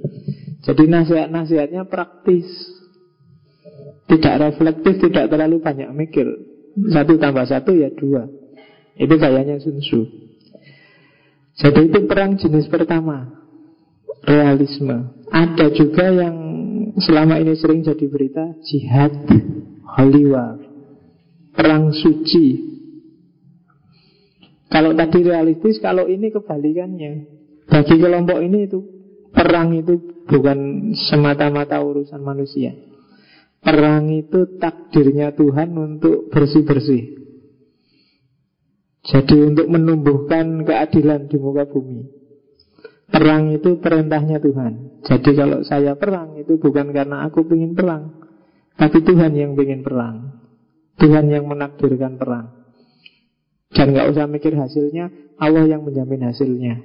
Jadi 0.67 0.91
nasihat-nasihatnya 0.91 1.87
praktis. 1.87 2.43
Tidak 4.11 4.35
reflektif, 4.43 4.99
tidak 4.99 5.31
terlalu 5.31 5.63
banyak 5.63 5.87
mikir. 5.95 6.27
Satu 6.91 7.23
tambah 7.23 7.47
satu 7.47 7.71
ya 7.71 7.95
dua. 7.95 8.27
Itu 8.99 9.15
kayaknya 9.15 9.63
Sun 9.63 9.79
Tzu. 9.79 10.01
Jadi 11.63 11.87
itu 11.87 11.99
perang 12.11 12.35
jenis 12.35 12.67
pertama. 12.67 13.38
Realisme. 14.29 15.25
Ada 15.33 15.73
juga 15.73 16.13
yang 16.13 16.37
selama 17.01 17.41
ini 17.41 17.57
sering 17.57 17.81
jadi 17.81 18.05
berita 18.05 18.45
jihad 18.69 19.25
holy 19.97 20.25
war. 20.29 20.61
Perang 21.57 21.91
suci 21.91 22.69
kalau 24.69 24.93
tadi 24.93 25.25
realistis, 25.25 25.81
kalau 25.81 26.05
ini 26.07 26.29
kebalikannya. 26.29 27.13
Bagi 27.69 27.97
kelompok 27.97 28.39
ini 28.45 28.69
itu 28.69 28.81
perang 29.33 29.73
itu 29.73 30.25
bukan 30.29 30.93
semata-mata 31.09 31.81
urusan 31.81 32.21
manusia. 32.21 32.77
Perang 33.65 34.13
itu 34.13 34.61
takdirnya 34.61 35.33
Tuhan 35.33 35.73
untuk 35.75 36.29
bersih-bersih. 36.31 37.17
Jadi 39.09 39.37
untuk 39.41 39.67
menumbuhkan 39.73 40.69
keadilan 40.69 41.33
di 41.33 41.37
muka 41.41 41.65
bumi. 41.65 42.18
Perang 43.09 43.57
itu 43.57 43.81
perintahnya 43.81 44.37
Tuhan. 44.37 45.01
Jadi 45.01 45.31
kalau 45.33 45.65
saya 45.65 45.97
perang 45.97 46.37
itu 46.37 46.61
bukan 46.61 46.93
karena 46.93 47.25
aku 47.25 47.41
ingin 47.49 47.73
perang, 47.73 48.21
tapi 48.77 49.01
Tuhan 49.01 49.33
yang 49.33 49.57
ingin 49.57 49.81
perang. 49.81 50.45
Tuhan 50.99 51.31
yang 51.33 51.49
menakdirkan 51.49 52.21
perang. 52.21 52.69
Dan 53.73 53.95
nggak 53.95 54.13
usah 54.13 54.27
mikir 54.29 54.53
hasilnya, 54.59 55.09
Allah 55.39 55.65
yang 55.65 55.87
menjamin 55.87 56.27
hasilnya. 56.29 56.83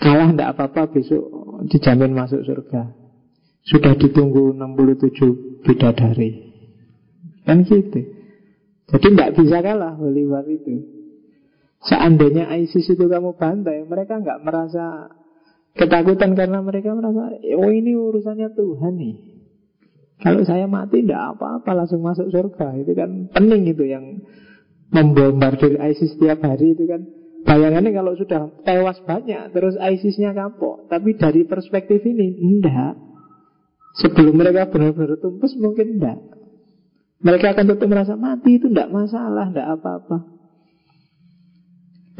Kalah 0.00 0.32
tidak 0.32 0.48
apa-apa 0.56 0.96
besok 0.96 1.24
dijamin 1.68 2.16
masuk 2.16 2.40
surga. 2.42 2.88
Sudah 3.64 3.92
ditunggu 3.96 4.56
67 4.56 5.62
bidadari. 5.64 6.30
Kan 7.44 7.64
gitu. 7.68 8.00
Jadi 8.90 9.06
tidak 9.14 9.30
bisa 9.36 9.60
kalah 9.60 9.94
Hollywood 9.94 10.48
itu. 10.48 10.99
Seandainya 11.80 12.52
ISIS 12.60 12.92
itu 12.92 13.04
kamu 13.08 13.40
bantai, 13.40 13.84
mereka 13.88 14.20
nggak 14.20 14.44
merasa 14.44 15.08
ketakutan 15.72 16.36
karena 16.36 16.60
mereka 16.60 16.92
merasa, 16.92 17.32
oh 17.56 17.70
ini 17.72 17.96
urusannya 17.96 18.52
Tuhan 18.52 18.94
nih. 19.00 19.16
Kalau 20.20 20.44
saya 20.44 20.68
mati 20.68 21.00
tidak 21.00 21.36
apa-apa 21.36 21.72
langsung 21.72 22.04
masuk 22.04 22.28
surga. 22.28 22.76
Itu 22.76 22.92
kan 22.92 23.32
pening 23.32 23.72
itu 23.72 23.88
yang 23.88 24.20
membombardir 24.92 25.80
ISIS 25.80 26.12
setiap 26.20 26.44
hari 26.44 26.76
itu 26.76 26.84
kan. 26.84 27.00
Bayangannya 27.40 27.96
kalau 27.96 28.12
sudah 28.12 28.52
tewas 28.68 29.00
banyak 29.08 29.56
terus 29.56 29.80
ISISnya 29.80 30.36
kapok. 30.36 30.92
Tapi 30.92 31.16
dari 31.16 31.48
perspektif 31.48 32.04
ini 32.04 32.36
enggak 32.36 33.00
sebelum 33.98 34.38
mereka 34.38 34.70
benar-benar 34.70 35.18
tumpus 35.18 35.58
mungkin 35.58 35.98
enggak 35.98 36.18
mereka 37.20 37.52
akan 37.56 37.64
tetap 37.74 37.88
merasa 37.90 38.14
mati 38.14 38.60
itu 38.60 38.70
enggak 38.70 38.92
masalah 38.92 39.50
enggak 39.50 39.66
apa-apa 39.66 40.16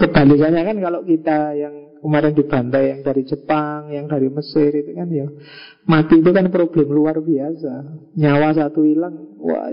kebalikannya 0.01 0.63
kan 0.65 0.77
kalau 0.81 1.01
kita 1.05 1.53
yang 1.55 1.91
Kemarin 2.01 2.33
di 2.33 2.41
dibantai 2.41 2.97
yang 2.97 3.01
dari 3.05 3.23
Jepang, 3.29 3.93
yang 3.93 4.09
dari 4.09 4.33
Mesir 4.33 4.73
itu 4.73 4.97
kan 4.97 5.09
ya 5.13 5.29
Mati 5.85 6.17
itu 6.17 6.31
kan 6.33 6.49
problem 6.49 6.89
luar 6.89 7.21
biasa. 7.21 7.73
Nyawa 8.17 8.57
satu 8.57 8.89
hilang 8.89 9.37
Wah, 9.37 9.69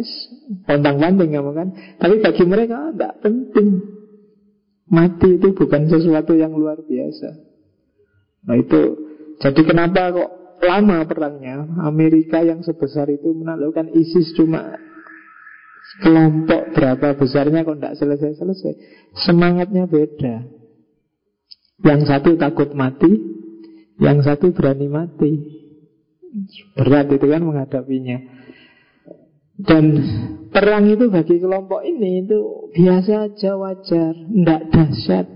pontang 0.68 1.00
panting 1.00 1.32
kamu 1.32 1.52
kan. 1.56 1.68
Tapi 1.96 2.20
bagi 2.20 2.44
mereka 2.44 2.92
tidak 2.92 3.24
penting. 3.24 3.80
Mati 4.92 5.40
itu 5.40 5.56
bukan 5.56 5.88
sesuatu 5.88 6.36
yang 6.36 6.52
luar 6.52 6.84
biasa. 6.84 7.30
Nah 8.48 8.56
itu 8.60 8.82
Jadi 9.38 9.62
kenapa 9.64 10.12
kok 10.12 10.32
lama 10.66 11.06
perangnya? 11.06 11.80
Amerika 11.86 12.42
yang 12.42 12.66
sebesar 12.66 13.08
itu 13.08 13.30
menaklukkan 13.32 13.94
ISIS 13.94 14.34
cuma 14.34 14.74
Kelompok 15.88 16.76
berapa 16.76 17.16
besarnya 17.16 17.64
kok 17.64 17.80
tidak 17.80 17.96
selesai-selesai 17.98 18.74
Semangatnya 19.24 19.88
beda 19.88 20.58
yang 21.86 22.02
satu 22.10 22.34
takut 22.42 22.74
mati, 22.74 23.12
yang 24.02 24.22
satu 24.26 24.50
berani 24.54 24.90
mati. 24.90 25.32
Berat 26.78 27.10
itu 27.14 27.26
kan 27.30 27.42
menghadapinya. 27.42 28.18
Dan 29.58 29.86
perang 30.54 30.86
itu 30.86 31.10
bagi 31.10 31.42
kelompok 31.42 31.82
ini 31.82 32.26
itu 32.26 32.70
biasa 32.78 33.34
aja 33.34 33.58
wajar, 33.58 34.14
tidak 34.14 34.62
dahsyat. 34.70 35.28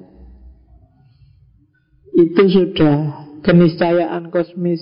Itu 2.11 2.43
sudah 2.53 2.97
keniscayaan 3.41 4.29
kosmis 4.29 4.81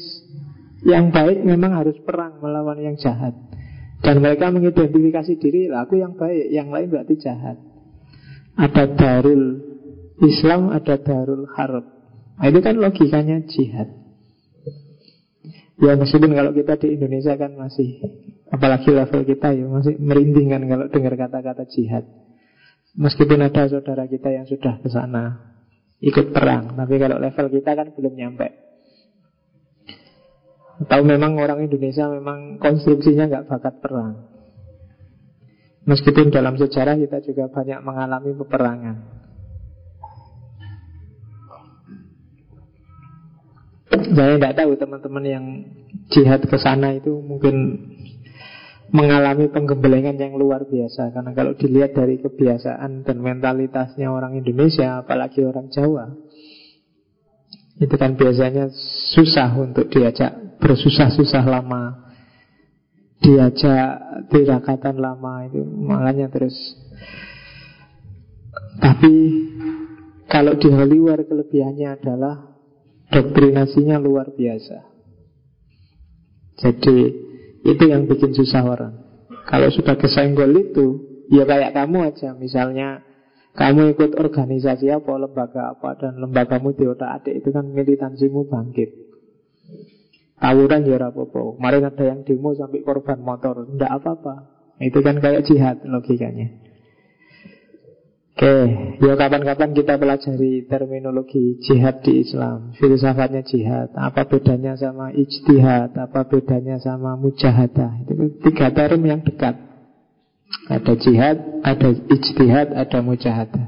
yang 0.83 1.15
baik 1.15 1.39
memang 1.43 1.71
harus 1.71 1.95
perang 2.03 2.43
melawan 2.43 2.83
yang 2.83 2.95
jahat. 2.99 3.35
Dan 3.99 4.23
mereka 4.23 4.47
mengidentifikasi 4.47 5.33
diri, 5.43 5.67
aku 5.75 5.99
yang 5.99 6.15
baik, 6.15 6.47
yang 6.55 6.71
lain 6.71 6.87
berarti 6.87 7.19
jahat. 7.19 7.59
Ada 8.55 8.95
darul 8.95 9.69
Islam 10.19 10.71
ada 10.71 10.99
darul 10.99 11.47
harb. 11.55 11.85
Nah, 12.39 12.45
Itu 12.47 12.59
kan 12.59 12.75
logikanya 12.79 13.43
jihad. 13.47 13.91
Ya 15.79 15.95
meskipun 15.95 16.35
kalau 16.35 16.51
kita 16.51 16.75
di 16.75 16.99
Indonesia 16.99 17.39
kan 17.39 17.55
masih 17.55 18.03
Apalagi 18.51 18.91
level 18.91 19.23
kita 19.23 19.55
ya 19.55 19.63
Masih 19.63 19.95
merinding 19.95 20.51
kan 20.51 20.59
kalau 20.67 20.91
dengar 20.91 21.15
kata-kata 21.15 21.63
jihad. 21.71 22.03
Meskipun 22.99 23.39
ada 23.39 23.63
saudara 23.71 24.03
kita 24.03 24.27
yang 24.27 24.43
sudah 24.43 24.75
ke 24.83 24.91
sana 24.91 25.55
Ikut 26.03 26.35
perang 26.35 26.75
Tapi 26.75 26.99
kalau 26.99 27.15
level 27.15 27.47
kita 27.47 27.79
kan 27.79 27.95
belum 27.95 28.11
nyampe 28.11 28.68
Tahu 30.79 31.03
memang 31.03 31.35
orang 31.35 31.67
Indonesia 31.67 32.07
memang 32.07 32.55
konstruksinya 32.55 33.27
nggak 33.27 33.51
bakat 33.51 33.83
perang. 33.83 34.15
Meskipun 35.83 36.31
dalam 36.31 36.55
sejarah 36.55 36.95
kita 36.95 37.19
juga 37.19 37.51
banyak 37.51 37.79
mengalami 37.83 38.31
peperangan. 38.37 38.95
Saya 43.89 44.37
tidak 44.39 44.55
tahu 44.55 44.71
teman-teman 44.79 45.25
yang 45.25 45.45
jihad 46.13 46.45
ke 46.45 46.57
sana 46.61 46.95
itu 46.95 47.11
mungkin 47.19 47.55
mengalami 48.95 49.51
penggembelengan 49.51 50.15
yang 50.15 50.39
luar 50.39 50.63
biasa. 50.63 51.11
Karena 51.11 51.35
kalau 51.35 51.57
dilihat 51.59 51.91
dari 51.91 52.23
kebiasaan 52.23 53.03
dan 53.03 53.17
mentalitasnya 53.19 54.07
orang 54.07 54.39
Indonesia 54.39 55.03
apalagi 55.03 55.43
orang 55.43 55.67
Jawa 55.73 56.15
itu 57.79 57.95
kan 57.95 58.15
biasanya 58.19 58.67
susah 59.15 59.55
untuk 59.55 59.87
diajak 59.87 60.48
bersusah-susah 60.59 61.43
lama. 61.47 62.11
Diajak 63.19 63.99
tirakatan 64.31 64.95
lama 64.95 65.43
itu 65.43 65.59
makanya 65.63 66.31
terus. 66.31 66.55
Tapi 68.79 69.13
kalau 70.31 70.55
di 70.55 70.71
Hollywood 70.71 71.27
kelebihannya 71.27 71.99
adalah 71.99 72.49
Doktrinasinya 73.09 73.97
luar 73.97 74.37
biasa. 74.37 74.85
Jadi 76.61 76.97
itu 77.65 77.83
yang 77.89 78.05
bikin 78.05 78.37
susah 78.37 78.61
orang. 78.61 78.93
Kalau 79.49 79.73
sudah 79.73 79.97
kesenggol 79.97 80.53
itu 80.53 80.87
Ya 81.29 81.45
kayak 81.45 81.77
kamu 81.77 82.09
aja. 82.09 82.33
Misalnya 82.33 83.05
kamu 83.53 83.93
ikut 83.93 84.17
organisasi 84.17 84.89
apa, 84.89 85.13
lembaga 85.13 85.77
apa 85.77 85.97
Dan 85.97 86.21
lembagamu 86.21 86.73
diotak 86.73 87.21
adik 87.21 87.45
Itu 87.45 87.49
kan 87.53 87.69
militansimu 87.69 88.49
bangkit 88.49 88.89
Tawuran 90.39 90.87
ya 90.87 90.97
apa-apa. 91.03 91.59
Kemarin 91.59 91.83
ada 91.83 92.03
yang 92.03 92.19
demo 92.23 92.55
sampai 92.55 92.79
korban 92.81 93.19
motor. 93.19 93.67
Tidak 93.67 93.91
apa-apa. 93.91 94.35
Itu 94.79 95.03
kan 95.03 95.19
kayak 95.19 95.43
jihad 95.43 95.83
logikanya. 95.83 96.69
Oke, 98.39 98.55
ya 99.03 99.19
kapan-kapan 99.19 99.75
kita 99.75 99.99
pelajari 99.99 100.63
terminologi 100.63 101.59
jihad 101.59 101.99
di 102.07 102.23
Islam. 102.23 102.71
Filsafatnya 102.79 103.43
jihad. 103.43 103.91
Apa 103.91 104.31
bedanya 104.31 104.79
sama 104.79 105.11
ijtihad? 105.11 105.91
Apa 105.91 106.23
bedanya 106.23 106.79
sama 106.79 107.19
mujahadah? 107.19 108.07
Itu 108.07 108.39
tiga 108.47 108.71
term 108.71 109.03
yang 109.03 109.27
dekat. 109.27 109.59
Ada 110.71 110.93
jihad, 111.03 111.37
ada 111.67 111.91
ijtihad, 111.91 112.79
ada 112.79 112.99
mujahadah. 113.03 113.67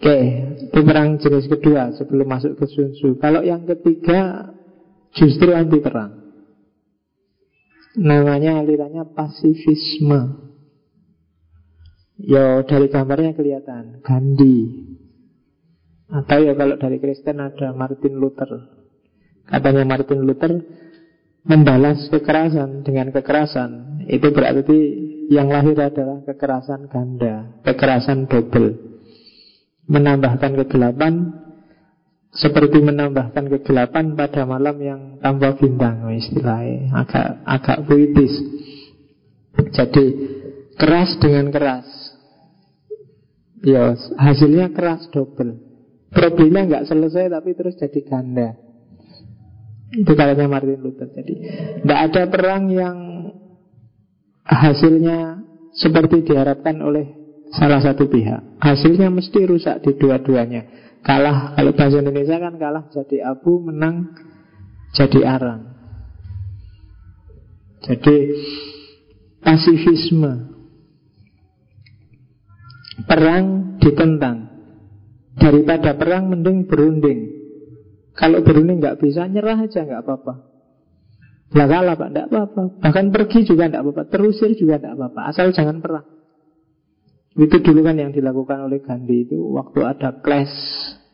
Oke, 0.00 0.16
itu 0.64 0.80
perang 0.80 1.20
jenis 1.20 1.44
kedua 1.44 1.92
sebelum 1.92 2.24
masuk 2.24 2.56
ke 2.56 2.64
Sun 2.66 2.92
Tzu 2.96 3.20
Kalau 3.20 3.44
yang 3.44 3.68
ketiga 3.68 4.48
justru 5.14 5.50
anti 5.54 5.78
perang 5.80 6.24
Namanya 7.94 8.58
alirannya 8.58 9.14
pasifisme. 9.14 10.50
Ya 12.18 12.58
dari 12.66 12.90
gambarnya 12.90 13.38
kelihatan. 13.38 14.02
Gandhi. 14.02 14.90
Atau 16.10 16.42
ya 16.42 16.58
kalau 16.58 16.74
dari 16.74 16.98
Kristen 16.98 17.38
ada 17.38 17.70
Martin 17.70 18.18
Luther. 18.18 18.50
Katanya 19.46 19.86
Martin 19.86 20.26
Luther 20.26 20.52
Membalas 21.44 22.08
kekerasan 22.08 22.82
dengan 22.82 23.12
kekerasan. 23.12 24.02
Itu 24.10 24.32
berarti 24.34 24.78
yang 25.28 25.52
lahir 25.52 25.76
adalah 25.76 26.20
kekerasan 26.24 26.88
ganda 26.92 27.60
Kekerasan 27.64 28.28
double 28.28 28.96
menambahkan 29.84 30.56
kegelapan 30.64 31.43
seperti 32.34 32.82
menambahkan 32.82 33.46
kegelapan 33.46 34.18
pada 34.18 34.42
malam 34.42 34.76
yang 34.82 35.00
tanpa 35.22 35.54
bintang 35.54 36.02
istilahnya. 36.10 36.90
Agak 36.90 37.26
agak 37.46 37.78
puitis. 37.86 38.34
Jadi 39.70 40.04
keras 40.74 41.14
dengan 41.22 41.54
keras. 41.54 41.86
Ya 43.62 43.94
hasilnya 44.18 44.74
keras 44.74 45.06
double. 45.14 45.62
Problemnya 46.10 46.66
nggak 46.66 46.86
selesai 46.90 47.30
tapi 47.30 47.54
terus 47.54 47.78
jadi 47.78 48.00
ganda. 48.02 48.58
Itu 49.94 50.18
katanya 50.18 50.50
Martin 50.50 50.82
Luther. 50.82 51.06
Jadi 51.14 51.34
tidak 51.86 52.00
ada 52.10 52.22
perang 52.26 52.66
yang 52.66 52.98
hasilnya 54.42 55.38
seperti 55.70 56.26
diharapkan 56.26 56.82
oleh 56.82 57.14
salah 57.54 57.78
satu 57.78 58.10
pihak. 58.10 58.58
Hasilnya 58.58 59.06
mesti 59.06 59.38
rusak 59.46 59.86
di 59.86 59.94
dua-duanya 59.94 60.84
Kalah 61.04 61.52
kalau 61.52 61.76
bahasa 61.76 62.00
Indonesia 62.00 62.40
kan 62.40 62.56
kalah 62.56 62.88
jadi 62.88 63.28
abu, 63.28 63.60
menang 63.60 64.16
jadi 64.96 65.20
arang. 65.36 65.62
Jadi 67.84 68.16
pasifisme 69.44 70.32
perang 73.04 73.76
ditentang 73.84 74.48
daripada 75.36 75.92
perang 75.92 76.32
mending 76.32 76.64
berunding. 76.64 77.20
Kalau 78.16 78.40
berunding 78.40 78.80
nggak 78.80 78.96
bisa 78.96 79.28
nyerah 79.28 79.60
aja 79.60 79.84
nggak 79.84 80.00
apa-apa. 80.08 80.34
Lah 81.52 81.66
kalah 81.68 81.94
pak, 82.00 82.08
nggak 82.16 82.26
apa-apa. 82.32 82.62
Bahkan 82.80 83.06
pergi 83.12 83.44
juga 83.44 83.68
nggak 83.68 83.82
apa-apa, 83.84 84.02
terusir 84.08 84.56
juga 84.56 84.80
nggak 84.80 84.96
apa-apa. 84.96 85.20
Asal 85.28 85.52
jangan 85.52 85.84
perang. 85.84 86.13
Itu 87.34 87.58
dulu 87.58 87.82
kan 87.82 87.98
yang 87.98 88.14
dilakukan 88.14 88.70
oleh 88.70 88.78
Gandhi 88.78 89.26
itu 89.26 89.38
waktu 89.58 89.82
ada 89.82 90.22
clash 90.22 90.54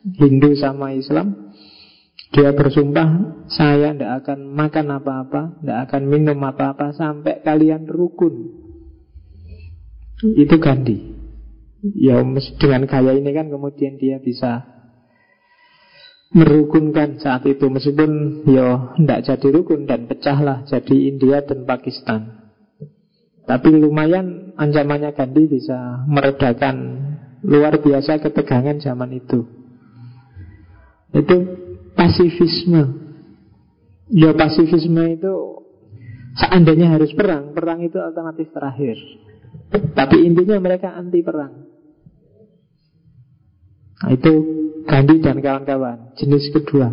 Hindu 0.05 0.53
sama 0.53 0.93
Islam. 0.93 1.53
Dia 2.31 2.55
bersumpah, 2.55 3.43
saya 3.51 3.91
tidak 3.91 4.23
akan 4.23 4.55
makan 4.55 4.87
apa-apa, 4.95 5.41
tidak 5.59 5.77
akan 5.89 6.01
minum 6.07 6.39
apa-apa 6.47 6.95
sampai 6.95 7.43
kalian 7.43 7.89
rukun. 7.89 8.55
Itu 10.21 10.61
Gandhi. 10.61 11.11
Ya 11.81 12.21
dengan 12.61 12.85
gaya 12.85 13.11
ini 13.17 13.33
kan 13.33 13.49
kemudian 13.49 13.97
dia 13.97 14.21
bisa 14.21 14.63
merukunkan 16.31 17.19
saat 17.19 17.43
itu 17.49 17.67
meskipun 17.67 18.45
ya 18.47 18.95
tidak 18.95 19.19
jadi 19.27 19.47
rukun 19.51 19.83
dan 19.89 20.07
pecahlah 20.07 20.63
jadi 20.69 20.95
India 21.11 21.43
dan 21.43 21.67
Pakistan. 21.67 22.40
Tapi 23.45 23.69
lumayan 23.73 24.53
ancamannya 24.55 25.11
Gandhi 25.17 25.49
bisa 25.49 26.05
meredakan 26.05 26.75
luar 27.41 27.81
biasa 27.81 28.21
ketegangan 28.21 28.77
zaman 28.77 29.17
itu. 29.17 29.43
Itu 31.11 31.37
pasifisme. 31.97 32.83
Ya 34.11 34.31
pasifisme 34.35 35.03
itu 35.09 35.33
seandainya 36.37 36.95
harus 36.95 37.11
perang, 37.17 37.51
perang 37.51 37.81
itu 37.81 37.97
alternatif 37.97 38.51
terakhir. 38.53 38.97
Tapi 39.71 40.17
intinya 40.23 40.59
mereka 40.59 40.95
anti 40.95 41.19
perang. 41.23 41.71
Nah, 44.01 44.11
itu 44.11 44.33
Gandhi 44.81 45.21
dan 45.21 45.39
kawan-kawan 45.39 46.17
jenis 46.17 46.49
kedua. 46.49 46.89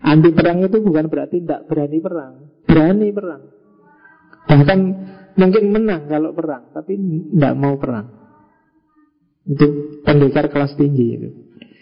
Anti 0.00 0.32
perang 0.32 0.64
itu 0.64 0.80
bukan 0.80 1.12
berarti 1.12 1.44
tidak 1.44 1.68
berani 1.68 1.98
perang, 2.00 2.32
berani 2.64 3.08
perang. 3.12 3.42
Bahkan 4.48 4.80
Mungkin 5.38 5.64
menang 5.70 6.10
kalau 6.10 6.34
perang, 6.34 6.74
tapi 6.74 6.98
tidak 6.98 7.54
mau 7.54 7.78
perang. 7.78 8.06
Itu 9.46 10.00
pendekar 10.02 10.50
kelas 10.50 10.74
tinggi 10.74 11.06
itu. 11.16 11.28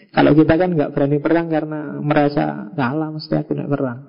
Kalau 0.09 0.33
kita 0.33 0.57
kan 0.57 0.73
nggak 0.73 0.91
berani 0.93 1.17
perang 1.21 1.47
karena 1.53 2.01
merasa 2.01 2.73
kalah 2.73 3.13
mesti 3.13 3.33
aku 3.35 3.53
tidak 3.53 3.69
perang. 3.69 3.99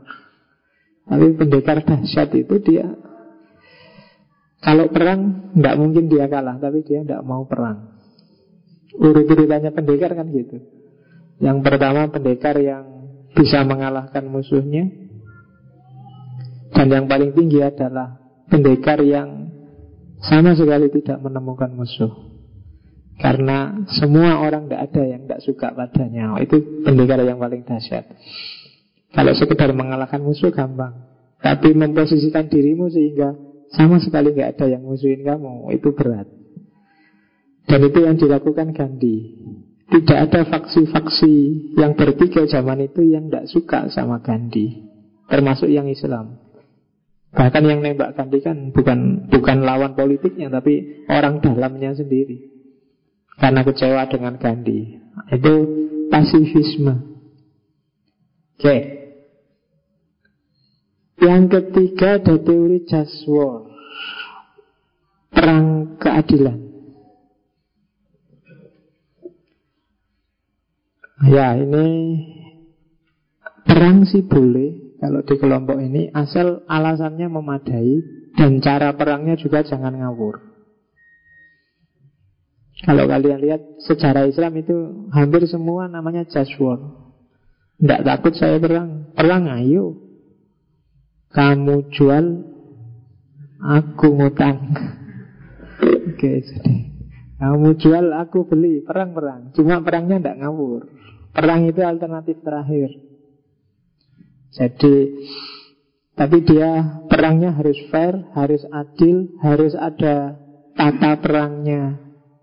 Tapi 1.04 1.26
pendekar 1.36 1.84
dahsyat 1.84 2.30
itu 2.36 2.54
dia 2.62 2.88
kalau 4.60 4.92
perang 4.92 5.52
nggak 5.56 5.76
mungkin 5.80 6.12
dia 6.12 6.28
kalah, 6.28 6.60
tapi 6.60 6.84
dia 6.84 7.00
tidak 7.00 7.24
mau 7.24 7.48
perang. 7.48 7.96
Urut-urutannya 8.92 9.72
pendekar 9.72 10.12
kan 10.12 10.28
gitu. 10.28 10.60
Yang 11.40 11.58
pertama 11.64 12.12
pendekar 12.12 12.60
yang 12.60 12.84
bisa 13.32 13.64
mengalahkan 13.64 14.20
musuhnya, 14.28 14.92
dan 16.76 16.86
yang 16.92 17.08
paling 17.08 17.32
tinggi 17.32 17.64
adalah 17.64 18.19
pendekar 18.50 19.00
yang 19.00 19.48
sama 20.20 20.52
sekali 20.52 20.92
tidak 20.92 21.22
menemukan 21.24 21.72
musuh. 21.72 22.12
Karena 23.20 23.84
semua 24.00 24.40
orang 24.40 24.66
tidak 24.66 24.90
ada 24.90 25.02
yang 25.04 25.20
tidak 25.28 25.40
suka 25.44 25.68
padanya. 25.76 26.36
Oh, 26.36 26.40
itu 26.40 26.82
pendekar 26.84 27.20
yang 27.20 27.36
paling 27.36 27.64
dahsyat. 27.68 28.08
Kalau 29.12 29.32
sekedar 29.36 29.70
mengalahkan 29.76 30.20
musuh 30.24 30.48
gampang. 30.50 31.08
Tapi 31.40 31.72
memposisikan 31.72 32.52
dirimu 32.52 32.92
sehingga 32.92 33.32
sama 33.72 33.96
sekali 33.96 34.36
nggak 34.36 34.60
ada 34.60 34.76
yang 34.76 34.84
musuhin 34.84 35.24
kamu, 35.24 35.72
itu 35.72 35.88
berat. 35.96 36.28
Dan 37.64 37.80
itu 37.86 37.98
yang 38.02 38.16
dilakukan 38.18 38.76
Gandhi. 38.76 39.40
Tidak 39.90 40.18
ada 40.18 40.46
faksi-faksi 40.46 41.34
yang 41.80 41.98
bertiga 41.98 42.46
zaman 42.46 42.86
itu 42.86 43.02
yang 43.04 43.28
tidak 43.30 43.46
suka 43.50 43.80
sama 43.90 44.20
Gandhi. 44.20 44.84
Termasuk 45.30 45.70
yang 45.70 45.86
Islam. 45.86 46.39
Bahkan 47.30 47.62
yang 47.62 47.78
nembak 47.78 48.18
Gandhi 48.18 48.42
kan 48.42 48.74
bukan 48.74 49.30
bukan 49.30 49.62
lawan 49.62 49.94
politiknya 49.94 50.50
tapi 50.50 51.06
orang 51.06 51.38
dalamnya 51.38 51.94
sendiri. 51.94 52.50
Karena 53.38 53.62
kecewa 53.62 54.02
dengan 54.10 54.34
Gandhi. 54.34 54.98
Itu 55.30 55.54
pasifisme. 56.10 56.94
Oke. 58.58 58.78
Yang 61.22 61.42
ketiga 61.48 62.18
ada 62.18 62.34
teori 62.34 62.82
just 62.90 63.22
war. 63.30 63.70
Perang 65.30 65.96
keadilan. 66.02 66.58
Ya 71.30 71.54
ini 71.54 71.86
perang 73.68 74.08
sih 74.08 74.24
boleh 74.24 74.89
kalau 75.00 75.24
di 75.24 75.34
kelompok 75.40 75.80
ini 75.80 76.12
asal 76.12 76.60
alasannya 76.68 77.32
memadai 77.32 78.04
dan 78.36 78.60
cara 78.60 78.92
perangnya 78.92 79.40
juga 79.40 79.64
jangan 79.64 79.96
ngawur. 79.96 80.50
Kalau 82.84 83.04
kalian 83.08 83.40
lihat 83.40 83.60
sejarah 83.84 84.28
Islam 84.28 84.56
itu 84.60 84.76
hampir 85.12 85.44
semua 85.48 85.88
namanya 85.88 86.28
just 86.28 86.52
war. 86.60 86.80
Tidak 87.80 88.00
takut 88.04 88.36
saya 88.36 88.60
perang. 88.60 89.12
Perang 89.16 89.48
ayo. 89.56 89.96
Kamu 91.32 91.92
jual, 91.96 92.26
aku 93.60 94.06
ngutang. 94.16 94.58
Oke, 96.12 96.44
jadi 96.44 96.76
kamu 97.40 97.80
jual, 97.80 98.12
aku 98.12 98.44
beli. 98.44 98.84
Perang-perang. 98.84 99.56
Cuma 99.56 99.80
perangnya 99.80 100.20
tidak 100.20 100.44
ngawur. 100.44 100.92
Perang 101.32 101.64
itu 101.64 101.80
alternatif 101.80 102.36
terakhir. 102.44 103.09
Jadi 104.50 104.94
tapi 106.18 106.44
dia 106.44 107.00
perangnya 107.08 107.56
harus 107.56 107.78
fair, 107.88 108.12
harus 108.36 108.60
adil, 108.68 109.32
harus 109.40 109.72
ada 109.72 110.36
tata 110.76 111.16
perangnya. 111.16 111.96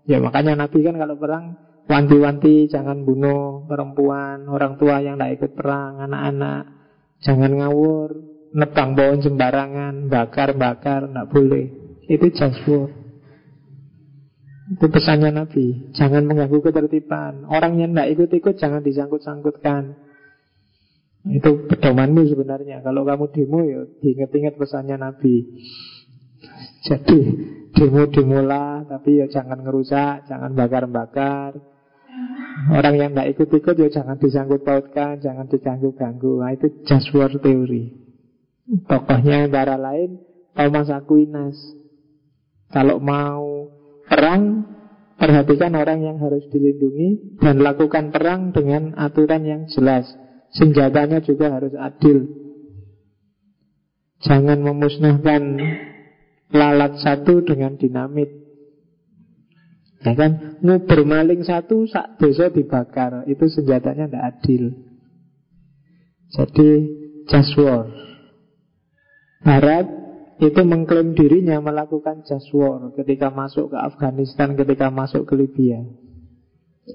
Ya 0.08 0.18
makanya 0.18 0.66
Nabi 0.66 0.82
kan 0.82 0.96
kalau 0.98 1.14
perang 1.20 1.44
wanti-wanti 1.86 2.66
jangan 2.66 3.06
bunuh 3.06 3.68
perempuan, 3.70 4.48
orang 4.50 4.80
tua 4.80 4.98
yang 5.04 5.20
tidak 5.20 5.38
ikut 5.38 5.52
perang, 5.54 6.00
anak-anak 6.00 6.62
jangan 7.22 7.54
ngawur, 7.54 8.10
nebang 8.56 8.96
pohon 8.96 9.20
sembarangan, 9.20 10.08
bakar-bakar, 10.08 11.06
tidak 11.06 11.28
boleh. 11.28 11.66
Itu 12.08 12.26
just 12.32 12.64
war. 12.64 12.88
Itu 14.68 14.84
pesannya 14.92 15.32
Nabi 15.32 15.96
Jangan 15.96 16.28
mengganggu 16.28 16.60
ketertiban 16.60 17.48
Orang 17.48 17.80
yang 17.80 17.96
tidak 17.96 18.12
ikut-ikut 18.12 18.60
jangan 18.60 18.84
disangkut-sangkutkan 18.84 19.96
itu 21.26 21.66
pedomanmu 21.66 22.22
sebenarnya. 22.30 22.84
Kalau 22.86 23.02
kamu 23.02 23.24
demo 23.34 23.60
ya 23.66 23.82
diingat-ingat 23.98 24.54
pesannya 24.54 24.96
Nabi. 24.96 25.36
Jadi 26.86 27.20
demo-demo 27.74 28.40
lah, 28.40 28.86
tapi 28.86 29.18
ya 29.18 29.26
jangan 29.26 29.60
ngerusak, 29.66 30.30
jangan 30.30 30.54
bakar-bakar. 30.54 31.58
Orang 32.68 32.94
yang 32.98 33.14
tidak 33.14 33.38
ikut-ikut 33.38 33.74
ya 33.78 33.88
jangan 34.02 34.18
disangkut 34.18 34.66
pautkan, 34.66 35.22
jangan 35.22 35.46
diganggu-ganggu. 35.46 36.42
Nah, 36.42 36.50
itu 36.54 36.82
just 36.86 37.10
war 37.14 37.30
theory. 37.30 37.94
Tokohnya 38.86 39.46
antara 39.46 39.78
lain 39.78 40.18
Thomas 40.58 40.90
Aquinas. 40.90 41.56
Kalau 42.68 43.00
mau 43.00 43.70
perang, 44.10 44.66
perhatikan 45.16 45.72
orang 45.78 46.04
yang 46.04 46.18
harus 46.20 46.44
dilindungi 46.52 47.40
dan 47.40 47.62
lakukan 47.64 48.12
perang 48.12 48.52
dengan 48.52 48.92
aturan 48.98 49.42
yang 49.46 49.62
jelas. 49.70 50.04
Senjatanya 50.54 51.20
juga 51.20 51.52
harus 51.52 51.76
adil 51.76 52.24
Jangan 54.18 54.58
memusnahkan 54.64 55.42
lalat 56.50 56.98
satu 56.98 57.44
dengan 57.44 57.78
dinamit 57.78 58.48
Ya 59.98 60.14
kan, 60.14 60.62
nguber 60.62 61.02
maling 61.02 61.42
satu, 61.42 61.82
sak 61.90 62.22
desa 62.22 62.54
dibakar. 62.54 63.26
Itu 63.26 63.50
senjatanya 63.50 64.06
tidak 64.06 64.24
adil. 64.30 64.64
Jadi, 66.30 66.68
just 67.26 67.58
war. 67.58 67.90
Barat 69.42 69.86
itu 70.38 70.60
mengklaim 70.62 71.18
dirinya 71.18 71.58
melakukan 71.58 72.22
just 72.22 72.46
war 72.54 72.94
ketika 72.94 73.34
masuk 73.34 73.74
ke 73.74 73.78
Afghanistan, 73.78 74.54
ketika 74.54 74.86
masuk 74.86 75.26
ke 75.26 75.34
Libya. 75.34 75.82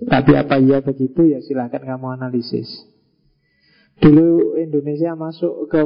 Tapi 0.07 0.31
apa 0.39 0.57
iya 0.63 0.79
begitu 0.79 1.27
ya 1.27 1.43
silahkan 1.43 1.83
kamu 1.83 2.07
analisis. 2.17 2.67
Dulu 4.03 4.59
Indonesia 4.59 5.15
masuk 5.15 5.71
ke 5.71 5.81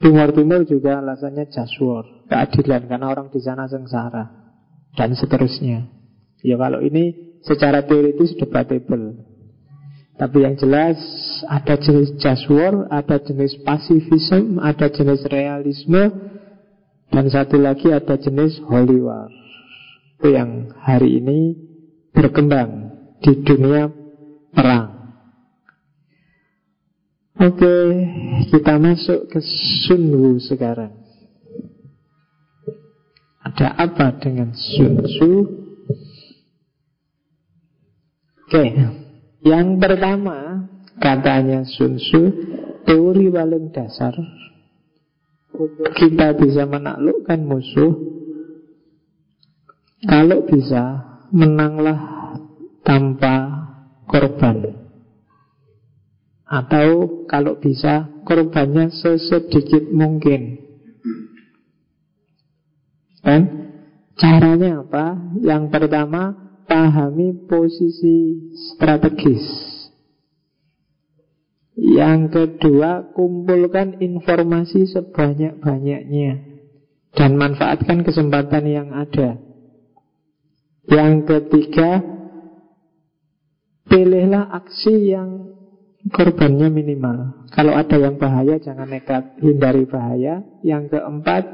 Timur 0.00 0.28
Timur 0.32 0.60
juga 0.64 1.00
alasannya 1.00 1.48
just 1.52 1.76
war, 1.80 2.04
keadilan 2.28 2.88
karena 2.88 3.06
orang 3.12 3.28
di 3.32 3.40
sana 3.40 3.68
sengsara 3.68 4.28
dan 4.96 5.12
seterusnya. 5.12 5.88
Ya 6.44 6.56
kalau 6.60 6.84
ini 6.84 7.36
secara 7.44 7.84
teoritis 7.84 8.36
debatable. 8.36 9.24
Tapi 10.16 10.48
yang 10.48 10.56
jelas 10.56 10.96
ada 11.44 11.76
jenis 11.76 12.16
just 12.16 12.48
war, 12.48 12.88
ada 12.88 13.20
jenis 13.20 13.52
pacifism, 13.60 14.56
ada 14.64 14.88
jenis 14.88 15.28
realisme, 15.28 16.08
dan 17.12 17.24
satu 17.28 17.60
lagi 17.60 17.92
ada 17.92 18.16
jenis 18.16 18.56
holy 18.64 18.96
war. 18.96 19.28
Itu 20.16 20.32
yang 20.32 20.72
hari 20.80 21.20
ini 21.20 21.52
berkembang 22.16 22.96
di 23.20 23.44
dunia 23.44 23.92
perang. 24.56 24.95
Oke, 27.36 27.76
kita 28.48 28.80
masuk 28.80 29.28
ke 29.28 29.44
Sun 29.84 30.40
sekarang. 30.40 30.96
Ada 33.44 33.76
apa 33.76 34.16
dengan 34.16 34.56
Sun 34.56 35.04
Tzu? 35.04 35.32
Oke, 38.46 38.64
yang 39.44 39.76
pertama 39.76 40.64
katanya 40.96 41.68
Sun 41.68 42.00
Tzu 42.00 42.22
teori 42.88 43.28
paling 43.28 43.68
dasar 43.68 44.16
untuk 45.52 45.92
kita 45.92 46.36
bisa 46.40 46.64
menaklukkan 46.64 47.40
musuh 47.44 47.92
kalau 50.08 50.40
bisa 50.48 51.04
menanglah 51.34 52.00
tanpa 52.86 53.66
korban 54.06 54.85
atau 56.46 57.22
kalau 57.26 57.58
bisa 57.58 58.06
korbannya 58.22 58.94
sesedikit 58.94 59.90
mungkin 59.90 60.66
Kan? 63.26 63.42
Caranya 64.14 64.86
apa? 64.86 65.18
Yang 65.42 65.74
pertama, 65.74 66.30
pahami 66.70 67.34
posisi 67.50 68.38
strategis. 68.54 69.42
Yang 71.74 72.20
kedua, 72.32 73.10
kumpulkan 73.12 73.98
informasi 73.98 74.86
sebanyak-banyaknya 74.94 76.32
dan 77.18 77.30
manfaatkan 77.34 78.06
kesempatan 78.06 78.64
yang 78.64 78.88
ada. 78.94 79.42
Yang 80.86 81.14
ketiga, 81.26 82.00
pilihlah 83.90 84.54
aksi 84.54 85.12
yang 85.12 85.55
korbannya 86.10 86.68
minimal. 86.70 87.46
Kalau 87.50 87.74
ada 87.74 87.96
yang 87.98 88.18
bahaya, 88.20 88.58
jangan 88.62 88.90
nekat, 88.90 89.38
hindari 89.42 89.86
bahaya. 89.88 90.42
Yang 90.62 90.98
keempat, 90.98 91.44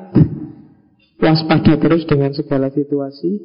waspada 1.23 1.73
terus 1.79 2.05
dengan 2.05 2.35
segala 2.35 2.69
situasi 2.69 3.41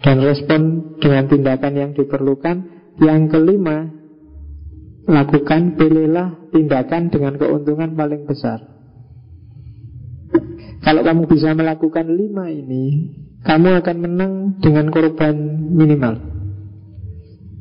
dan 0.00 0.20
respon 0.24 0.60
dengan 0.98 1.28
tindakan 1.28 1.74
yang 1.76 1.90
diperlukan. 1.96 2.56
Yang 3.00 3.22
kelima, 3.32 3.88
lakukan 5.08 5.80
pilihlah 5.80 6.52
tindakan 6.52 7.08
dengan 7.08 7.40
keuntungan 7.40 7.96
paling 7.96 8.28
besar. 8.28 8.60
Kalau 10.80 11.04
kamu 11.04 11.28
bisa 11.28 11.52
melakukan 11.52 12.08
lima 12.08 12.48
ini, 12.48 13.14
kamu 13.44 13.80
akan 13.84 13.96
menang 14.00 14.32
dengan 14.60 14.88
korban 14.88 15.36
minimal. 15.72 16.39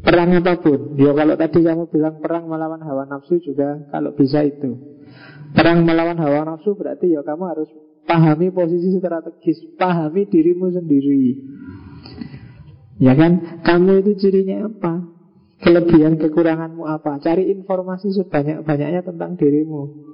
Perang 0.09 0.33
apa 0.41 0.57
pun, 0.57 0.97
ya 0.97 1.13
kalau 1.13 1.37
tadi 1.37 1.61
kamu 1.61 1.85
bilang 1.93 2.17
perang 2.17 2.49
melawan 2.49 2.81
hawa 2.81 3.05
nafsu 3.05 3.37
juga 3.45 3.77
kalau 3.93 4.17
bisa 4.17 4.41
itu. 4.41 4.73
Perang 5.53 5.85
melawan 5.85 6.17
hawa 6.17 6.49
nafsu 6.49 6.73
berarti 6.73 7.13
ya 7.13 7.21
kamu 7.21 7.45
harus 7.45 7.69
Pahami 8.09 8.49
posisi 8.49 8.97
strategis 8.97 9.69
Pahami 9.77 10.25
dirimu 10.25 10.73
sendiri. 10.73 11.45
Ya 12.97 13.13
kan? 13.13 13.61
Kamu 13.61 14.01
itu 14.01 14.17
cirinya 14.17 14.65
apa? 14.65 15.05
Kelebihan 15.61 16.17
kekuranganmu 16.17 16.89
apa? 16.89 17.21
Cari 17.21 17.53
informasi 17.53 18.09
sebanyak-banyaknya 18.17 19.05
tentang 19.05 19.37
dirimu. 19.37 20.09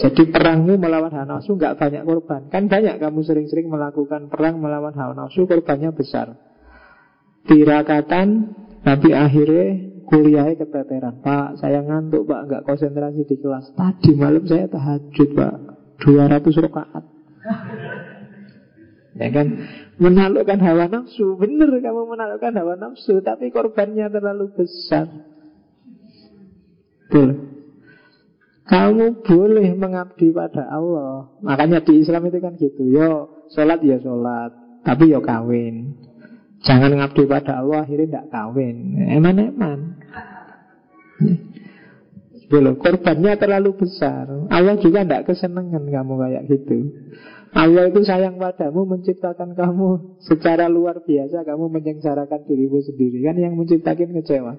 Jadi 0.00 0.32
perangmu 0.32 0.80
melawan 0.80 1.12
hawa 1.12 1.28
nafsu 1.28 1.60
nggak 1.60 1.76
banyak 1.76 2.08
korban. 2.08 2.48
Kan 2.48 2.72
banyak 2.72 2.96
kamu 3.04 3.20
sering-sering 3.20 3.68
melakukan 3.68 4.32
perang 4.32 4.64
melawan 4.64 4.96
hawa 4.96 5.12
nafsu 5.12 5.44
Korbannya 5.44 5.92
besar 5.92 6.49
Tirakatan 7.48 8.28
Tapi 8.80 9.08
akhirnya 9.12 9.68
kuliahnya 10.10 10.58
keteteran 10.58 11.22
Pak 11.22 11.62
saya 11.62 11.86
ngantuk 11.86 12.26
pak 12.26 12.50
nggak 12.50 12.62
konsentrasi 12.66 13.28
di 13.28 13.36
kelas 13.38 13.70
Tadi 13.78 14.10
malam 14.18 14.42
saya 14.48 14.66
tahajud 14.66 15.28
pak 15.38 15.54
200 16.00 16.64
rakaat. 16.64 17.04
Ya 19.20 19.28
kan? 19.28 19.46
Menaklukkan 20.00 20.58
hawa 20.64 20.88
nafsu. 20.88 21.36
Benar 21.36 21.68
kamu 21.68 22.02
menaklukkan 22.08 22.54
hawa 22.56 22.74
nafsu, 22.80 23.20
tapi 23.20 23.52
korbannya 23.52 24.08
terlalu 24.08 24.48
besar. 24.56 25.06
Tuh. 27.12 27.30
Kamu 28.70 29.26
boleh 29.26 29.74
mengabdi 29.74 30.30
pada 30.30 30.62
Allah. 30.70 31.34
Makanya 31.42 31.82
di 31.82 32.00
Islam 32.00 32.30
itu 32.30 32.38
kan 32.38 32.54
gitu. 32.54 32.86
Yo, 32.86 33.42
sholat 33.50 33.82
ya 33.82 33.98
sholat, 33.98 34.54
tapi 34.86 35.10
yo 35.10 35.18
kawin. 35.18 35.98
Jangan 36.60 36.92
ngabdi 36.92 37.24
pada 37.24 37.64
Allah 37.64 37.88
akhirnya 37.88 38.06
tidak 38.08 38.26
kawin. 38.28 38.76
Eman-eman. 39.16 39.78
Belum, 42.50 42.74
korbannya 42.82 43.38
terlalu 43.38 43.78
besar. 43.78 44.26
Allah 44.50 44.74
juga 44.82 45.06
tidak 45.06 45.30
kesenangan 45.30 45.86
kamu 45.86 46.12
kayak 46.18 46.42
gitu. 46.50 46.78
Allah 47.50 47.90
itu 47.90 48.06
sayang 48.06 48.38
padamu 48.38 48.86
menciptakan 48.86 49.58
kamu 49.58 50.18
secara 50.22 50.70
luar 50.70 51.02
biasa 51.02 51.42
kamu 51.42 51.66
menyengsarakan 51.66 52.46
dirimu 52.46 52.78
sendiri 52.78 53.26
kan 53.26 53.34
yang 53.38 53.58
menciptakan 53.58 54.14
kecewa. 54.22 54.54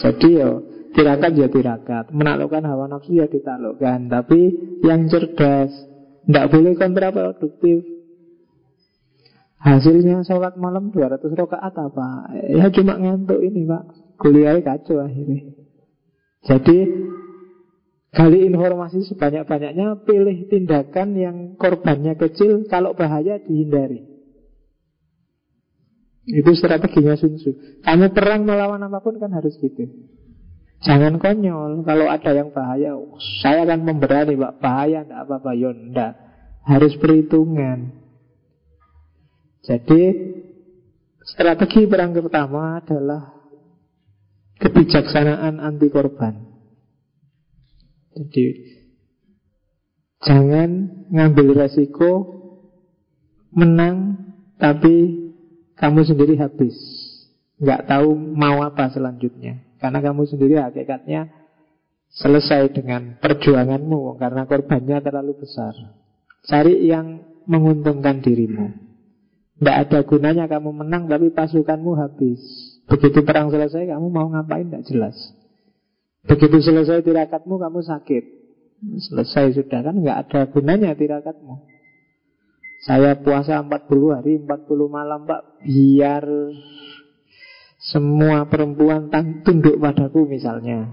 Jadi 0.00 0.28
yo 0.36 0.50
tirakat 0.92 1.32
ya 1.32 1.48
tirakat, 1.48 2.12
menaklukkan 2.12 2.64
hawa 2.68 2.92
nafsu 2.92 3.16
ya 3.16 3.24
ditaklukkan, 3.28 4.12
tapi 4.12 4.40
yang 4.84 5.08
cerdas 5.08 5.72
tidak 6.28 6.46
boleh 6.52 6.72
kontraproduktif. 6.76 7.97
Hasilnya 9.58 10.22
sholat 10.22 10.54
malam 10.54 10.94
200 10.94 11.18
rakaat 11.18 11.74
apa? 11.74 12.30
Ya 12.46 12.70
cuma 12.70 12.94
ngantuk 12.94 13.42
ini 13.42 13.66
pak, 13.66 13.82
kuliah 14.22 14.54
kacau 14.62 15.02
akhirnya. 15.02 15.50
Jadi 16.46 16.78
gali 18.14 18.38
informasi 18.46 19.02
sebanyak-banyaknya, 19.10 20.06
pilih 20.06 20.46
tindakan 20.46 21.08
yang 21.18 21.36
korbannya 21.58 22.14
kecil, 22.14 22.70
kalau 22.70 22.94
bahaya 22.94 23.42
dihindari. 23.42 24.06
Itu 26.28 26.52
strateginya 26.54 27.16
Sun 27.16 27.40
Tzu. 27.40 27.82
Kamu 27.82 28.12
perang 28.12 28.44
melawan 28.44 28.84
apa 28.84 29.00
pun 29.00 29.16
kan 29.16 29.32
harus 29.32 29.56
gitu. 29.58 29.88
Jangan 30.84 31.18
konyol. 31.18 31.82
Kalau 31.82 32.06
ada 32.06 32.30
yang 32.30 32.54
bahaya, 32.54 32.94
saya 33.42 33.66
akan 33.66 33.82
memberani, 33.82 34.38
Pak. 34.38 34.52
Bahaya 34.62 35.02
enggak 35.02 35.20
apa-apa, 35.26 35.50
ya 35.58 35.70
enggak. 35.74 36.12
Harus 36.62 36.94
perhitungan. 37.00 37.97
Jadi 39.68 40.00
strategi 41.28 41.84
perang 41.84 42.16
pertama 42.16 42.80
adalah 42.80 43.36
kebijaksanaan 44.56 45.60
anti 45.60 45.92
korban. 45.92 46.40
Jadi 48.16 48.46
jangan 50.24 50.70
ngambil 51.12 51.68
resiko 51.68 52.40
menang 53.52 54.16
tapi 54.56 55.28
kamu 55.76 56.00
sendiri 56.00 56.40
habis. 56.40 56.74
Nggak 57.60 57.92
tahu 57.92 58.16
mau 58.16 58.64
apa 58.64 58.88
selanjutnya. 58.88 59.68
Karena 59.76 60.00
kamu 60.00 60.24
sendiri 60.26 60.56
hakikatnya 60.64 61.28
selesai 62.08 62.72
dengan 62.72 63.20
perjuanganmu 63.20 64.16
karena 64.16 64.48
korbannya 64.48 64.96
terlalu 65.04 65.44
besar. 65.44 65.76
Cari 66.48 66.88
yang 66.88 67.20
menguntungkan 67.44 68.24
dirimu. 68.24 68.87
Tidak 69.58 69.76
ada 69.86 69.98
gunanya 70.06 70.46
kamu 70.46 70.70
menang 70.70 71.10
tapi 71.10 71.34
pasukanmu 71.34 71.92
habis. 71.98 72.38
Begitu 72.88 73.20
perang 73.20 73.52
selesai 73.52 73.84
kamu 73.84 74.06
mau 74.08 74.32
ngapain 74.32 74.64
tidak 74.64 74.88
jelas 74.88 75.16
Begitu 76.24 76.64
selesai 76.64 77.04
tirakatmu 77.04 77.60
kamu 77.60 77.84
sakit 77.84 78.24
Selesai 79.12 79.60
sudah 79.60 79.84
kan 79.84 79.94
nggak 80.00 80.18
ada 80.24 80.40
gunanya 80.48 80.96
tirakatmu 80.96 81.68
Saya 82.88 83.18
puasa 83.20 83.60
40 83.60 84.14
hari, 84.14 84.32
40 84.38 84.46
malam 84.88 85.26
Pak, 85.26 85.66
biar 85.66 86.24
semua 87.90 88.46
perempuan 88.46 89.10
tang 89.10 89.42
tunduk 89.42 89.82
padaku 89.82 90.30
misalnya. 90.30 90.86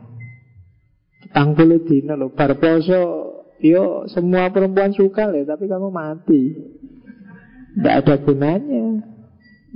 Tang 1.30 1.54
puluh 1.54 1.86
dino 1.86 2.18
loh, 2.18 2.34
bar 2.34 2.58
poso, 2.58 3.02
yo 3.62 4.10
semua 4.10 4.50
perempuan 4.50 4.98
suka 4.98 5.30
loh, 5.30 5.46
tapi 5.46 5.70
kamu 5.70 5.94
mati. 5.94 6.42
Tidak 7.76 7.96
ada 8.04 8.16
gunanya. 8.24 9.04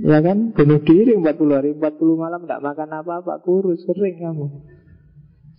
Ya 0.00 0.18
kan, 0.24 0.56
bunuh 0.56 0.80
diri 0.80 1.12
40 1.12 1.28
hari, 1.52 1.70
40 1.76 2.16
malam 2.16 2.48
tidak 2.48 2.64
makan 2.64 2.88
apa-apa, 3.04 3.44
kurus, 3.44 3.84
kering 3.84 4.16
kamu. 4.16 4.46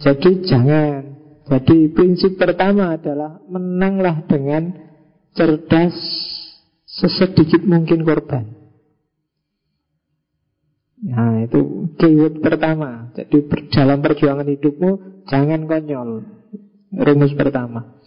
Jadi 0.01 0.31
jangan. 0.49 1.01
Jadi 1.45 1.93
prinsip 1.93 2.41
pertama 2.41 2.97
adalah 2.97 3.37
menanglah 3.45 4.25
dengan 4.25 4.73
cerdas 5.37 5.93
sesedikit 6.89 7.61
mungkin 7.61 8.01
korban. 8.01 8.61
Nah 11.01 11.41
itu 11.41 11.89
keyword 11.97 12.45
pertama 12.45 13.09
Jadi 13.17 13.49
dalam 13.73 14.05
perjuangan 14.05 14.45
hidupmu 14.45 15.25
Jangan 15.25 15.65
konyol 15.65 16.09
Rumus 16.93 17.33
pertama 17.33 17.97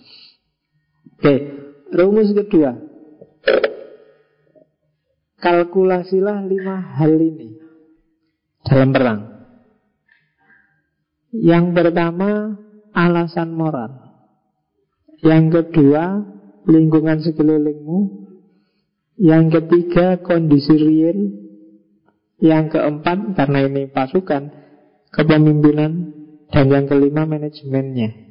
Oke 1.18 1.34
Rumus 1.90 2.30
kedua 2.30 2.78
Kalkulasilah 5.44 6.48
lima 6.48 6.96
hal 6.96 7.20
ini. 7.20 7.60
Dalam 8.64 8.96
perang. 8.96 9.20
Yang 11.36 11.64
pertama 11.76 12.56
Alasan 12.96 13.52
moral. 13.52 13.92
Yang 15.20 15.44
kedua 15.52 16.24
Lingkungan 16.64 17.20
sekelilingmu. 17.20 18.24
Yang 19.20 19.44
ketiga 19.60 20.24
kondisi 20.24 20.80
real. 20.80 21.18
Yang 22.40 22.80
keempat 22.80 23.36
karena 23.36 23.68
ini 23.68 23.92
pasukan 23.92 24.48
Kepemimpinan. 25.12 26.16
Dan 26.48 26.72
yang 26.72 26.88
kelima 26.88 27.28
manajemennya 27.28 28.23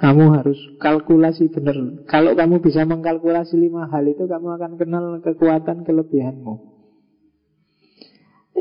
Kamu 0.00 0.24
harus 0.32 0.56
kalkulasi 0.80 1.52
benar 1.52 1.76
Kalau 2.08 2.32
kamu 2.32 2.64
bisa 2.64 2.88
mengkalkulasi 2.88 3.54
lima 3.60 3.84
hal 3.92 4.08
itu 4.08 4.24
Kamu 4.24 4.48
akan 4.56 4.72
kenal 4.80 5.20
kekuatan 5.20 5.84
kelebihanmu 5.84 6.54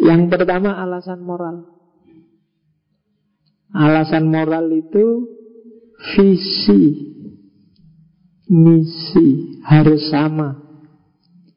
Yang 0.04 0.22
pertama 0.36 0.76
alasan 0.76 1.24
moral 1.24 1.64
Alasan 3.72 4.28
moral 4.28 4.68
itu 4.76 5.32
Visi 6.16 7.10
misi 8.50 9.62
harus 9.64 10.10
sama. 10.10 10.58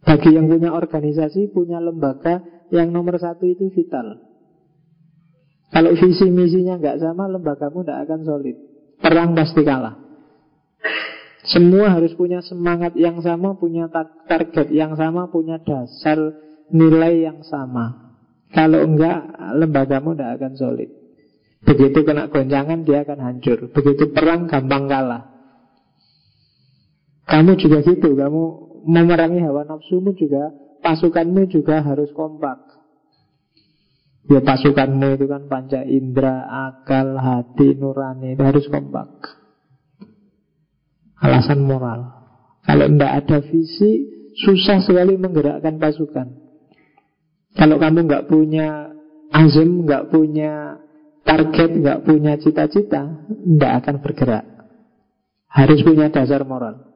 Bagi 0.05 0.37
yang 0.37 0.47
punya 0.47 0.77
organisasi, 0.77 1.51
punya 1.51 1.81
lembaga, 1.81 2.45
yang 2.69 2.93
nomor 2.93 3.17
satu 3.17 3.49
itu 3.49 3.73
vital. 3.73 4.21
Kalau 5.73 5.97
visi 5.97 6.29
misinya 6.29 6.77
nggak 6.77 7.01
sama, 7.01 7.33
lembagamu 7.33 7.81
tidak 7.81 8.05
akan 8.05 8.21
solid. 8.29 8.57
Perang 9.03 9.35
pasti 9.35 9.67
kalah. 9.67 9.99
Semua 11.43 11.91
harus 11.91 12.15
punya 12.15 12.39
semangat 12.39 12.95
yang 12.95 13.19
sama, 13.19 13.59
punya 13.59 13.91
target 14.31 14.71
yang 14.71 14.95
sama, 14.95 15.27
punya 15.27 15.59
dasar 15.59 16.39
nilai 16.71 17.27
yang 17.27 17.43
sama. 17.43 18.15
Kalau 18.55 18.79
enggak, 18.87 19.27
lembagamu 19.59 20.15
tidak 20.15 20.39
akan 20.39 20.53
solid. 20.55 20.91
Begitu 21.67 22.07
kena 22.07 22.31
goncangan, 22.31 22.87
dia 22.87 23.03
akan 23.03 23.19
hancur. 23.19 23.75
Begitu 23.75 24.15
perang, 24.15 24.47
gampang 24.47 24.87
kalah. 24.87 25.23
Kamu 27.27 27.59
juga 27.59 27.83
gitu, 27.87 28.15
kamu 28.15 28.43
memerangi 28.87 29.41
hawa 29.43 29.67
nafsumu 29.67 30.15
juga, 30.15 30.51
pasukanmu 30.83 31.49
juga 31.51 31.83
harus 31.83 32.11
kompak. 32.15 32.72
Ya 34.23 34.39
pasukanmu 34.39 35.19
itu 35.19 35.27
kan 35.27 35.51
panca 35.51 35.83
indera, 35.83 36.47
akal, 36.47 37.19
hati, 37.19 37.75
nurani 37.75 38.39
itu 38.39 38.43
harus 38.47 38.71
kompak. 38.71 39.11
Alasan 41.19 41.67
moral. 41.67 42.23
Kalau 42.63 42.87
tidak 42.87 43.13
ada 43.19 43.39
visi, 43.43 44.07
susah 44.39 44.79
sekali 44.87 45.19
menggerakkan 45.19 45.83
pasukan. 45.83 46.39
Kalau 47.59 47.83
kamu 47.83 48.07
nggak 48.07 48.27
punya 48.31 48.95
azim, 49.35 49.83
nggak 49.83 50.15
punya 50.15 50.79
target, 51.27 51.71
nggak 51.83 52.03
punya 52.07 52.39
cita-cita, 52.39 53.27
tidak 53.27 53.73
akan 53.83 53.97
bergerak. 54.07 54.45
Harus 55.51 55.83
punya 55.83 56.15
dasar 56.15 56.47
moral. 56.47 56.95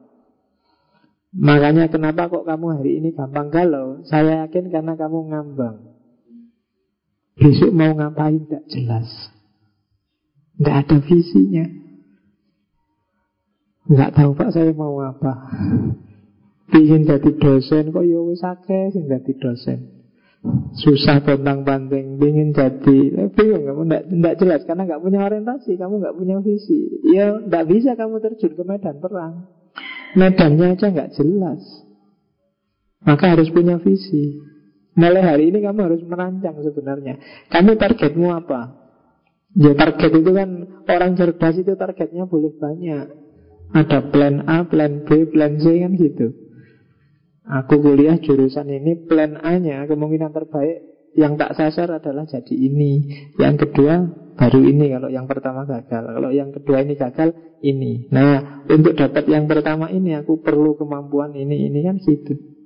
Makanya 1.35 1.91
kenapa 1.91 2.31
kok 2.31 2.47
kamu 2.47 2.79
hari 2.79 3.03
ini 3.03 3.11
gampang 3.11 3.51
galau 3.51 4.01
Saya 4.07 4.47
yakin 4.47 4.71
karena 4.71 4.95
kamu 4.95 5.27
ngambang 5.27 5.86
Besok 7.37 7.69
mau 7.69 7.93
ngapain? 7.93 8.41
Tidak 8.41 8.65
jelas. 8.73 9.07
Tidak 10.57 10.73
ada 10.73 10.97
visinya. 11.05 11.65
Nggak 13.87 14.13
tahu 14.17 14.31
pak 14.33 14.51
saya 14.51 14.73
mau 14.73 14.97
apa. 14.99 15.53
Ingin 16.75 17.07
jadi 17.07 17.31
dosen 17.39 17.95
Kok 17.95 18.03
ya 18.03 18.19
wis 18.27 18.43
jadi 18.91 19.31
dosen. 19.39 19.79
Susah 20.77 21.23
tentang 21.23 21.65
banting 21.65 22.21
Ingin 22.21 22.53
jadi 22.53 23.25
Bingung 23.33 23.63
kamu 23.65 23.83
Tidak 23.89 24.35
jelas 24.37 24.61
Karena 24.69 24.85
nggak 24.85 25.01
punya 25.01 25.25
orientasi 25.25 25.75
Kamu 25.79 25.97
nggak 25.97 26.15
punya 26.19 26.37
visi. 26.43 26.99
Ya 27.15 27.39
tidak 27.39 27.65
bisa 27.71 27.95
kamu 27.95 28.19
terjun 28.19 28.53
ke 28.53 28.63
medan 28.67 28.97
perang. 28.99 29.47
Medannya 30.17 30.75
aja 30.75 30.89
nggak 30.89 31.13
jelas. 31.15 31.61
Maka 33.05 33.37
harus 33.37 33.47
punya 33.53 33.79
visi 33.79 34.56
Mulai 34.97 35.23
hari 35.23 35.43
ini 35.53 35.61
kamu 35.61 35.79
harus 35.85 36.01
merancang 36.03 36.57
sebenarnya 36.65 37.21
Kamu 37.53 37.77
targetmu 37.77 38.27
apa? 38.33 38.61
Ya 39.53 39.77
target 39.77 40.11
itu 40.11 40.31
kan 40.33 40.49
Orang 40.89 41.13
cerdas 41.13 41.55
itu 41.55 41.73
targetnya 41.77 42.25
boleh 42.25 42.51
banyak 42.57 43.05
Ada 43.77 44.09
plan 44.09 44.43
A, 44.49 44.65
plan 44.65 45.05
B, 45.05 45.29
plan 45.29 45.61
C 45.61 45.85
kan 45.85 45.93
gitu 45.93 46.33
Aku 47.45 47.79
kuliah 47.79 48.17
jurusan 48.17 48.67
ini 48.73 49.05
Plan 49.05 49.37
A-nya 49.37 49.85
kemungkinan 49.85 50.33
terbaik 50.33 50.81
Yang 51.13 51.33
tak 51.45 51.51
sasar 51.55 51.89
adalah 52.01 52.25
jadi 52.25 52.55
ini 52.57 52.91
Yang 53.37 53.69
kedua 53.69 54.25
baru 54.37 54.61
ini 54.61 54.85
kalau 54.93 55.09
yang 55.09 55.25
pertama 55.25 55.65
gagal. 55.65 56.03
Kalau 56.13 56.29
yang 56.29 56.53
kedua 56.53 56.85
ini 56.85 56.93
gagal, 56.93 57.33
ini. 57.65 58.05
Nah, 58.13 58.61
untuk 58.69 58.93
dapat 58.93 59.25
yang 59.25 59.49
pertama 59.49 59.89
ini 59.89 60.13
aku 60.13 60.45
perlu 60.45 60.77
kemampuan 60.77 61.33
ini, 61.33 61.65
ini 61.67 61.81
kan 61.81 61.97
gitu. 61.97 62.56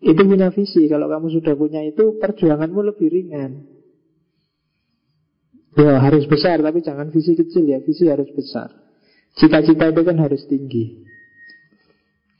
Itu 0.00 0.22
punya 0.24 0.52
visi. 0.52 0.88
Kalau 0.88 1.08
kamu 1.08 1.28
sudah 1.40 1.54
punya 1.56 1.80
itu, 1.84 2.20
perjuanganmu 2.20 2.80
lebih 2.92 3.08
ringan. 3.08 3.52
Ya 5.76 6.00
harus 6.00 6.24
besar, 6.24 6.64
tapi 6.64 6.80
jangan 6.80 7.12
visi 7.12 7.36
kecil 7.36 7.68
ya. 7.68 7.80
Visi 7.84 8.08
harus 8.08 8.28
besar. 8.32 8.72
Cita-cita 9.36 9.92
itu 9.92 10.02
kan 10.04 10.16
harus 10.16 10.42
tinggi. 10.48 11.04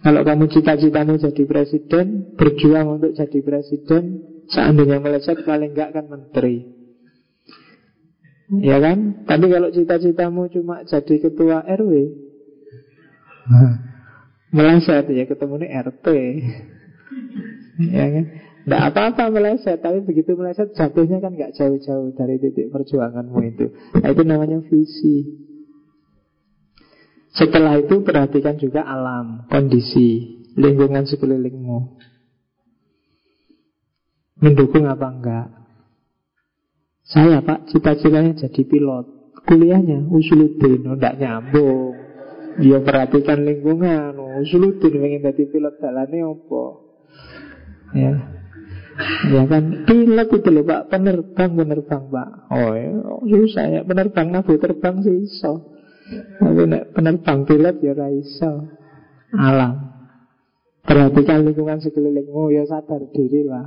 Kalau 0.01 0.25
kamu 0.25 0.49
cita-citanya 0.53 1.17
jadi 1.21 1.43
presiden, 1.45 2.37
berjuang 2.37 3.01
untuk 3.01 3.13
jadi 3.17 3.41
presiden, 3.45 4.05
seandainya 4.49 5.01
meleset 5.01 5.45
paling 5.45 5.73
enggak 5.77 5.93
kan 5.93 6.09
menteri. 6.09 6.65
Ya 8.63 8.79
kan? 8.79 9.27
Tapi 9.27 9.47
kalau 9.51 9.69
cita-citamu 9.75 10.47
cuma 10.53 10.87
jadi 10.87 11.15
ketua 11.19 11.67
RW 11.67 11.93
Meleset 14.51 15.07
ya 15.11 15.25
ketemu 15.27 15.55
nih 15.63 15.71
RT 15.87 16.07
Ya 17.77 18.07
kan? 18.09 18.25
Tidak 18.67 18.83
apa-apa 18.83 19.31
meleset 19.31 19.79
Tapi 19.79 20.03
begitu 20.03 20.35
meleset 20.35 20.75
jatuhnya 20.75 21.23
kan 21.23 21.39
gak 21.39 21.55
jauh-jauh 21.55 22.11
Dari 22.19 22.43
titik 22.43 22.75
perjuanganmu 22.75 23.39
itu. 23.47 23.67
Nah, 24.03 24.09
Itu 24.11 24.23
namanya 24.27 24.59
visi. 24.67 25.47
Setelah 27.37 27.79
itu 27.79 28.03
perhatikan 28.03 28.57
juga 28.59 28.83
alam 28.83 29.47
Kondisi 29.47 30.41
Lingkungan 30.57 31.05
sekelilingmu. 31.05 32.01
Mendukung 34.41 34.89
apa 34.89 35.07
enggak? 35.13 35.49
Saya 37.05 37.45
pak 37.45 37.69
cita-citanya 37.69 38.33
jadi 38.41 38.63
pilot. 38.65 39.37
Kuliahnya 39.45 40.09
usuluddin 40.09 40.97
Tidak 40.97 41.15
oh, 41.17 41.19
nyambung. 41.21 41.93
Dia 42.57 42.81
perhatikan 42.81 43.45
lingkungan 43.45 44.17
oh, 44.17 44.41
Usuluddin 44.41 44.97
ingin 44.97 45.29
jadi 45.29 45.45
pilot 45.45 45.77
jalannya 45.77 46.25
apa 46.25 46.65
Ya. 47.97 48.13
Ya 49.29 49.43
kan 49.45 49.85
pilot 49.85 50.29
itu 50.33 50.49
loh 50.53 50.65
pak. 50.65 50.93
Penerbang 50.93 51.51
penerbang 51.57 52.03
pak. 52.13 52.29
Oh 52.53 52.73
ya. 52.77 52.93
Susah 53.25 53.65
ya. 53.73 53.81
Penerbang 53.85 54.29
nabu 54.33 54.57
terbang 54.61 55.01
sih 55.01 55.25
iso. 55.25 55.73
Tapi 56.41 56.65
penerbang 56.93 57.39
pilot 57.49 57.77
ya 57.81 57.93
iso. 58.13 58.53
Alam. 59.37 59.97
Perhatikan 60.87 61.43
lingkungan 61.43 61.83
sekelilingmu 61.83 62.55
Ya 62.55 62.63
sadar 62.63 63.03
diri 63.11 63.43
lah. 63.43 63.67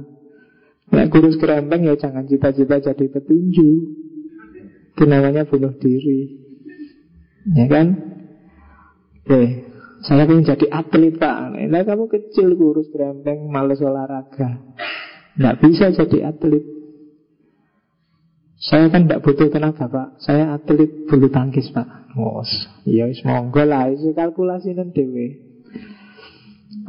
Nah 0.90 1.06
kurus 1.12 1.38
kerempeng 1.38 1.86
ya 1.86 1.94
jangan 1.98 2.26
cita-cita 2.26 2.82
jadi 2.82 3.06
petinju. 3.10 3.70
Itu 4.98 5.04
namanya 5.06 5.46
bunuh 5.46 5.78
diri. 5.78 6.38
Ya 7.54 7.66
kan? 7.70 7.88
Oke 9.30 9.69
Saya 10.00 10.24
ingin 10.24 10.48
jadi 10.48 10.66
atlet 10.72 11.20
pak. 11.20 11.60
Nah 11.60 11.84
kamu 11.84 12.08
kecil 12.08 12.56
kurus 12.56 12.88
gerempeng 12.92 13.52
Males 13.52 13.84
olahraga. 13.84 14.64
Nggak 15.36 15.58
bisa 15.60 15.92
jadi 15.92 16.32
atlet. 16.32 16.64
Saya 18.60 18.92
kan 18.92 19.08
tidak 19.08 19.24
butuh 19.24 19.48
tenaga 19.52 19.88
pak. 19.92 20.08
Saya 20.24 20.56
atlet 20.56 21.08
bulu 21.08 21.28
tangkis 21.28 21.72
pak. 21.76 21.88
Oh, 22.16 22.44
Ya 22.88 23.08
monggo 23.28 23.64
lah. 23.64 23.92
Itu 23.92 24.12
kalkulasi 24.18 24.76
nanti 24.76 25.06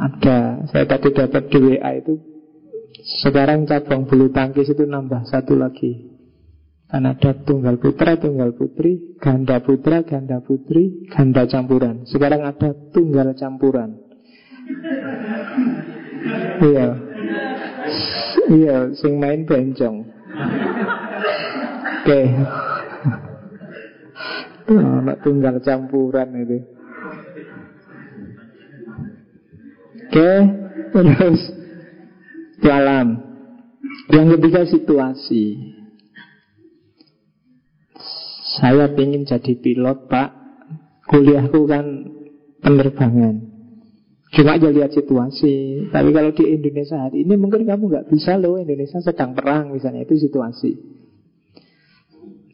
Ada 0.01 0.65
Saya 0.73 0.85
tadi 0.89 1.13
dapat 1.13 1.53
di 1.53 1.59
WA 1.61 1.91
itu 2.01 2.17
Sekarang 3.21 3.69
cabang 3.69 4.09
bulu 4.09 4.33
tangkis 4.33 4.73
itu 4.73 4.85
nambah 4.89 5.29
satu 5.29 5.57
lagi 5.61 6.10
Kan 6.91 7.07
ada 7.07 7.31
tunggal 7.47 7.79
putra, 7.79 8.19
tunggal 8.19 8.51
putri, 8.59 9.15
ganda 9.23 9.63
putra, 9.63 10.03
ganda 10.03 10.43
putri, 10.43 11.07
ganda 11.07 11.47
campuran. 11.47 12.03
Sekarang 12.03 12.43
ada 12.43 12.75
tunggal 12.91 13.31
campuran. 13.39 13.95
iya. 16.67 16.89
Iya, 18.51 18.77
sing 18.99 19.23
main 19.23 19.47
bencong. 19.47 20.03
Oke. 22.03 22.11
Okay. 22.11 22.27
Oh, 24.71 25.03
tunggal 25.23 25.63
campuran 25.63 26.31
itu. 26.43 26.59
Oke, 30.11 30.33
terus 30.91 31.41
dalam 32.59 33.07
yang 34.11 34.27
ketiga 34.35 34.67
situasi. 34.67 35.70
Saya 38.59 38.91
ingin 38.91 39.23
jadi 39.23 39.53
pilot 39.55 40.11
pak. 40.11 40.35
Kuliahku 41.07 41.71
kan 41.71 41.87
penerbangan. 42.59 43.47
Cuma 44.31 44.59
aja 44.59 44.71
lihat 44.71 44.91
situasi. 44.91 45.87
Tapi 45.91 46.11
kalau 46.15 46.31
di 46.31 46.47
Indonesia 46.47 46.99
hari 47.03 47.27
ini 47.27 47.35
Mungkin 47.35 47.67
kamu 47.67 47.85
nggak 47.91 48.07
bisa 48.11 48.39
loh. 48.39 48.59
Indonesia 48.59 48.99
sedang 49.03 49.35
perang 49.35 49.71
misalnya. 49.75 50.03
Itu 50.07 50.19
situasi. 50.19 50.79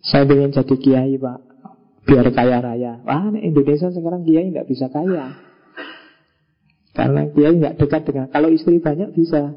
Saya 0.04 0.28
ingin 0.28 0.52
jadi 0.52 0.76
kiai 0.76 1.16
pak. 1.16 1.38
Biar 2.04 2.28
kaya 2.32 2.60
raya. 2.60 3.00
Wah 3.04 3.32
Indonesia 3.32 3.88
sekarang 3.92 4.24
kiai 4.24 4.52
nggak 4.52 4.68
bisa 4.68 4.92
kaya. 4.92 5.32
Karena 6.96 7.28
kiai 7.28 7.56
nggak 7.56 7.76
dekat 7.76 8.02
dengan 8.08 8.28
Kalau 8.32 8.48
istri 8.52 8.80
banyak 8.80 9.12
bisa. 9.16 9.52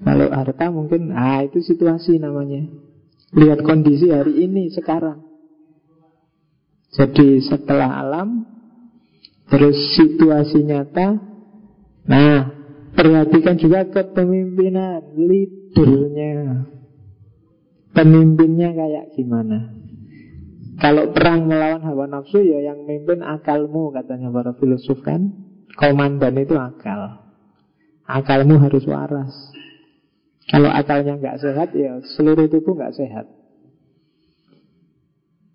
Kalau 0.00 0.26
harta 0.32 0.70
mungkin 0.70 1.14
Ah 1.14 1.42
itu 1.42 1.62
situasi 1.62 2.18
namanya. 2.18 2.66
Lihat 3.30 3.62
kondisi 3.62 4.10
hari 4.10 4.42
ini 4.42 4.74
sekarang 4.74 5.29
jadi 6.90 7.38
setelah 7.46 8.02
alam 8.02 8.42
Terus 9.50 9.98
situasi 9.98 10.62
nyata. 10.62 11.18
Nah 12.06 12.38
Perhatikan 12.90 13.54
juga 13.58 13.86
kepemimpinan 13.86 15.14
Leadernya 15.14 16.66
Pemimpinnya 17.90 18.70
kayak 18.74 19.14
gimana? 19.14 19.74
Kalau 20.80 21.12
perang 21.14 21.46
melawan 21.46 21.82
hawa 21.82 22.06
nafsu 22.10 22.42
Ya 22.42 22.72
yang 22.72 22.86
mimpin 22.86 23.22
akalmu 23.22 23.94
Katanya 23.94 24.30
para 24.34 24.54
filosof 24.58 25.02
kan. 25.06 25.30
Komandan 25.78 26.34
itu 26.38 26.58
akal. 26.58 27.22
Akalmu 28.10 28.58
harus 28.58 28.82
waras. 28.90 29.30
Kalau 30.50 30.66
akalnya 30.66 31.14
nggak 31.14 31.38
sehat 31.38 31.70
Ya 31.78 32.02
seluruh 32.18 32.50
tubuh 32.50 32.74
nggak 32.74 32.98
sehat 32.98 33.39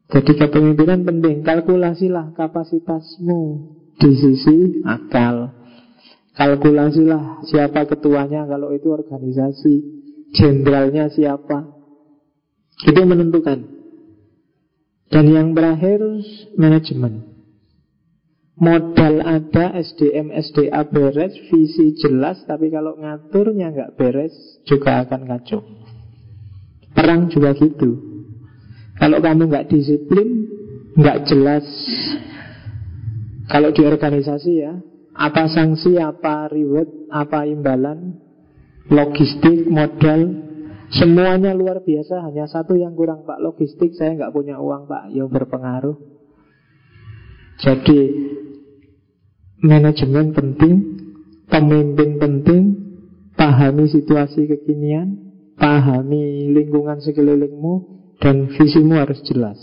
jadi 0.05 0.31
kepemimpinan 0.37 1.01
penting. 1.01 1.41
Kalkulasilah 1.41 2.37
kapasitasmu. 2.37 3.41
Di 3.97 4.11
sisi 4.13 4.85
akal. 4.85 5.55
Kalkulasilah 6.35 7.47
siapa 7.47 7.87
ketuanya 7.89 8.45
Kalau 8.45 8.69
itu 8.75 8.93
organisasi. 8.93 9.75
Jenderalnya 10.35 11.09
siapa. 11.09 11.73
Itu 12.85 13.01
menentukan. 13.01 13.65
Dan 15.09 15.25
yang 15.31 15.47
terakhir 15.57 16.01
Manajemen. 16.59 17.33
Modal 18.55 19.19
ada 19.19 19.75
SDM, 19.75 20.31
SDA 20.31 20.87
beres 20.87 21.35
Visi 21.51 21.91
jelas 21.99 22.39
Tapi 22.47 22.71
kalau 22.71 22.95
ngaturnya 22.95 23.67
nggak 23.75 23.99
beres 23.99 24.31
Juga 24.63 25.03
akan 25.03 25.27
kacau 25.27 25.59
Perang 26.95 27.27
juga 27.27 27.51
gitu 27.59 28.14
kalau 28.95 29.19
kamu 29.19 29.51
nggak 29.51 29.67
disiplin, 29.67 30.47
nggak 30.95 31.27
jelas. 31.27 31.65
Kalau 33.45 33.69
di 33.75 33.83
organisasi 33.85 34.51
ya, 34.55 34.73
apa 35.13 35.51
sanksi, 35.51 35.99
apa 35.99 36.49
reward, 36.49 37.11
apa 37.11 37.45
imbalan, 37.45 38.17
logistik, 38.89 39.67
modal, 39.67 40.43
semuanya 40.95 41.51
luar 41.53 41.83
biasa. 41.83 42.23
Hanya 42.25 42.47
satu 42.49 42.73
yang 42.79 42.95
kurang 42.97 43.27
pak 43.27 43.43
logistik, 43.43 43.93
saya 43.93 44.15
nggak 44.15 44.33
punya 44.33 44.57
uang 44.57 44.87
pak, 44.87 45.11
yang 45.13 45.29
berpengaruh. 45.29 45.95
Jadi 47.61 47.99
manajemen 49.63 50.35
penting, 50.35 50.75
pemimpin 51.47 52.19
penting, 52.19 52.63
pahami 53.35 53.87
situasi 53.91 54.47
kekinian, 54.47 55.15
pahami 55.55 56.51
lingkungan 56.51 56.99
sekelilingmu, 56.99 57.73
dan 58.19 58.51
visimu 58.51 58.99
harus 58.99 59.19
jelas. 59.25 59.59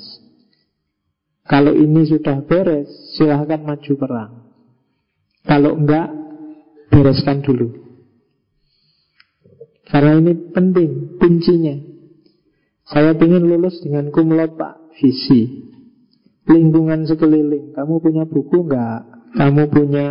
Kalau 1.43 1.75
ini 1.75 2.07
sudah 2.07 2.45
beres, 2.47 2.89
silahkan 3.19 3.61
maju 3.61 3.93
perang. 3.99 4.33
Kalau 5.43 5.75
enggak, 5.75 6.09
bereskan 6.89 7.43
dulu. 7.43 7.75
Karena 9.91 10.23
ini 10.23 10.33
penting, 10.55 11.19
kuncinya. 11.19 11.77
Saya 12.87 13.17
ingin 13.19 13.45
lulus 13.45 13.83
dengan 13.83 14.09
kumlot 14.15 14.55
pak, 14.55 14.95
visi. 15.03 15.69
Lingkungan 16.47 17.07
sekeliling, 17.07 17.75
kamu 17.75 17.95
punya 17.99 18.25
buku 18.25 18.67
enggak? 18.67 19.03
Kamu 19.33 19.63
punya 19.73 20.09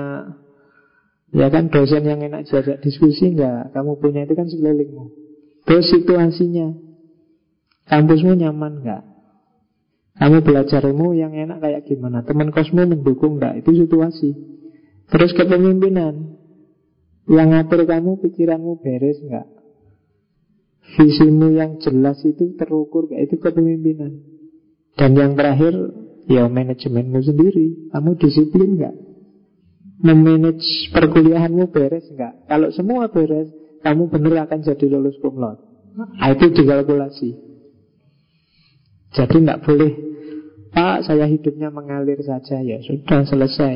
Ya 1.31 1.47
kan 1.47 1.71
dosen 1.71 2.03
yang 2.03 2.19
enak 2.19 2.43
jajak 2.43 2.83
diskusi 2.83 3.31
enggak? 3.31 3.71
Kamu 3.71 4.03
punya 4.03 4.27
itu 4.27 4.35
kan 4.35 4.51
sekelilingmu. 4.51 5.15
Terus 5.63 5.87
situasinya 5.87 6.75
Kampusmu 7.89 8.38
nyaman 8.38 8.86
nggak? 8.86 9.03
Kamu 10.21 10.38
belajar 10.45 10.86
ilmu 10.86 11.17
yang 11.17 11.34
enak 11.34 11.63
kayak 11.63 11.89
gimana? 11.89 12.21
Teman 12.21 12.53
kosmu 12.53 12.86
mendukung 12.86 13.41
nggak? 13.41 13.65
Itu 13.65 13.73
situasi. 13.73 14.29
Terus 15.09 15.32
kepemimpinan. 15.34 16.38
Yang 17.25 17.47
ngatur 17.51 17.82
kamu 17.89 18.21
pikiranmu 18.21 18.86
beres 18.86 19.17
nggak? 19.23 19.47
Visimu 20.91 21.55
yang 21.55 21.79
jelas 21.79 22.19
itu 22.27 22.53
terukur 22.59 23.07
gak? 23.07 23.32
Itu 23.32 23.39
kepemimpinan. 23.39 24.27
Dan 24.99 25.15
yang 25.15 25.39
terakhir 25.39 25.73
ya 26.27 26.51
manajemenmu 26.51 27.19
sendiri. 27.23 27.89
Kamu 27.95 28.19
disiplin 28.19 28.77
nggak? 28.77 28.95
Memanage 30.01 30.91
perkuliahanmu 30.91 31.71
beres 31.71 32.05
nggak? 32.11 32.49
Kalau 32.49 32.69
semua 32.75 33.07
beres, 33.07 33.49
kamu 33.82 34.09
benar 34.09 34.49
akan 34.49 34.59
jadi 34.65 34.86
lulus 34.86 35.17
cum 35.21 35.38
laude. 35.41 35.61
Nah, 35.97 36.29
itu 36.32 36.49
dikalkulasi. 36.53 37.50
Jadi 39.12 39.43
tidak 39.43 39.62
boleh 39.68 40.12
Pak 40.72 41.03
saya 41.03 41.28
hidupnya 41.28 41.68
mengalir 41.68 42.20
saja. 42.24 42.64
Ya 42.64 42.80
sudah 42.80 43.28
selesai. 43.28 43.76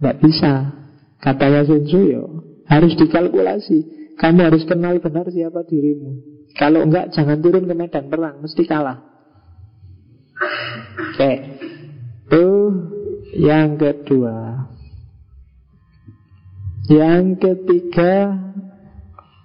Tidak 0.00 0.16
bisa. 0.24 0.72
Katanya 1.20 1.64
Sun 1.64 1.84
Tzu 1.84 2.00
ya 2.08 2.24
Harus 2.66 2.96
dikalkulasi. 2.96 3.78
Kamu 4.16 4.48
harus 4.48 4.64
kenal 4.64 4.96
benar 4.96 5.28
siapa 5.28 5.60
dirimu. 5.68 6.24
Kalau 6.56 6.88
enggak 6.88 7.12
jangan 7.12 7.36
turun 7.44 7.68
ke 7.68 7.74
medan 7.76 8.08
perang 8.08 8.40
Mesti 8.40 8.64
kalah. 8.64 9.04
Oke. 11.12 11.32
Itu 12.26 12.48
yang 13.36 13.76
kedua. 13.76 14.66
Yang 16.88 17.24
ketiga 17.44 18.40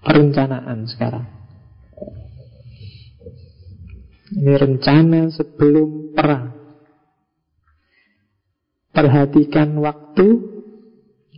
Perencanaan 0.02 0.90
sekarang 0.90 1.31
ini 4.32 4.54
rencana 4.56 5.28
sebelum 5.32 6.16
perang. 6.16 6.46
Perhatikan 8.92 9.76
waktu 9.80 10.52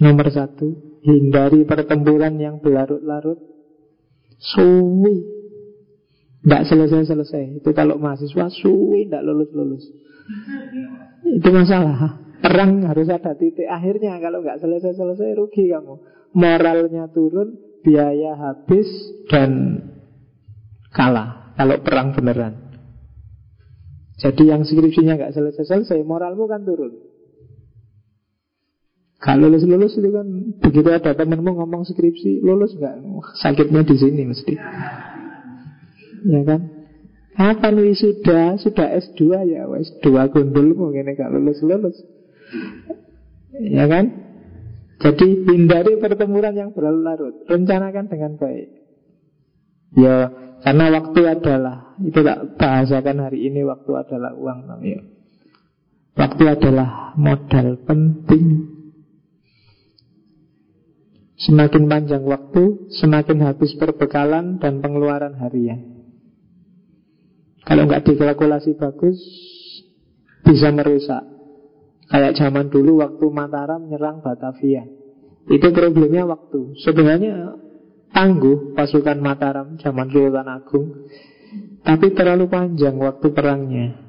Nomor 0.04 0.28
satu. 0.34 1.00
Hindari 1.04 1.68
pertempuran 1.68 2.40
yang 2.40 2.64
berlarut-larut. 2.64 3.40
Suwi. 4.40 5.18
Tidak 6.44 6.64
selesai-selesai. 6.68 7.64
Itu 7.64 7.76
kalau 7.76 8.00
mahasiswa 8.00 8.48
suwi. 8.50 9.08
Tidak 9.08 9.24
lulus-lulus. 9.24 9.84
Itu 11.28 11.50
masalah. 11.52 12.24
Perang 12.40 12.84
harus 12.88 13.08
ada 13.12 13.36
titik 13.36 13.68
akhirnya. 13.68 14.20
Kalau 14.20 14.44
nggak 14.44 14.64
selesai-selesai 14.64 15.36
rugi 15.36 15.72
kamu. 15.72 15.96
Moralnya 16.34 17.14
turun 17.14 17.62
Biaya 17.84 18.40
habis 18.40 18.88
Dan 19.28 19.84
kalah. 20.96 21.54
Kalau 21.60 21.84
perang 21.84 22.16
beneran 22.16 22.63
jadi 24.24 24.44
yang 24.56 24.64
skripsinya 24.64 25.20
nggak 25.20 25.36
selesai-selesai, 25.36 26.00
moralmu 26.08 26.48
kan 26.48 26.64
turun. 26.64 26.96
Kalau 29.20 29.48
lulus-lulus 29.48 29.96
itu 30.00 30.10
kan 30.12 30.28
begitu 30.60 30.90
ada 30.92 31.12
temenmu 31.16 31.52
ngomong 31.60 31.84
skripsi, 31.84 32.40
lulus 32.44 32.76
nggak? 32.80 33.04
Sakitnya 33.44 33.84
di 33.84 33.96
sini 34.00 34.24
mesti. 34.24 34.54
Ya 36.24 36.42
kan? 36.48 36.62
Kapan 37.36 37.76
wisuda? 37.84 38.56
Sudah 38.64 38.88
S2 38.96 39.22
ya, 39.48 39.68
S2 39.68 40.08
gundul 40.32 40.72
mungkin 40.72 41.12
gak 41.18 41.34
lulus-lulus. 41.34 41.98
Ya 43.60 43.92
kan? 43.92 44.24
Jadi 45.04 45.44
hindari 45.44 46.00
pertempuran 46.00 46.56
yang 46.56 46.72
berlarut 46.72 47.44
Rencanakan 47.52 48.08
dengan 48.08 48.40
baik 48.40 48.72
Ya 50.00 50.32
karena 50.64 50.86
waktu 50.96 51.22
adalah 51.28 51.96
Itu 52.00 52.24
tak 52.24 52.58
bahasakan 52.58 53.20
hari 53.20 53.52
ini 53.52 53.68
Waktu 53.68 53.92
adalah 53.94 54.32
uang 54.34 54.60
namanya 54.66 55.04
Waktu 56.16 56.44
adalah 56.48 57.14
modal 57.20 57.84
penting 57.84 58.72
Semakin 61.36 61.84
panjang 61.92 62.24
waktu 62.24 62.88
Semakin 62.96 63.44
habis 63.44 63.76
perbekalan 63.76 64.58
Dan 64.64 64.80
pengeluaran 64.80 65.36
harian 65.36 66.08
Kalau 67.68 67.84
nggak 67.84 68.08
dikalkulasi 68.08 68.80
bagus 68.80 69.20
Bisa 70.48 70.72
merusak 70.72 71.34
Kayak 72.14 72.38
zaman 72.38 72.70
dulu 72.70 73.02
waktu 73.02 73.26
Mataram 73.32 73.90
menyerang 73.90 74.22
Batavia. 74.22 74.86
Itu 75.50 75.74
problemnya 75.74 76.30
waktu. 76.30 76.78
Sebenarnya 76.86 77.58
tangguh 78.14 78.78
pasukan 78.78 79.18
Mataram 79.20 79.76
zaman 79.82 80.08
Sultan 80.14 80.48
Agung. 80.48 81.10
Tapi 81.84 82.16
terlalu 82.16 82.48
panjang 82.48 82.96
waktu 82.96 83.28
perangnya. 83.36 84.00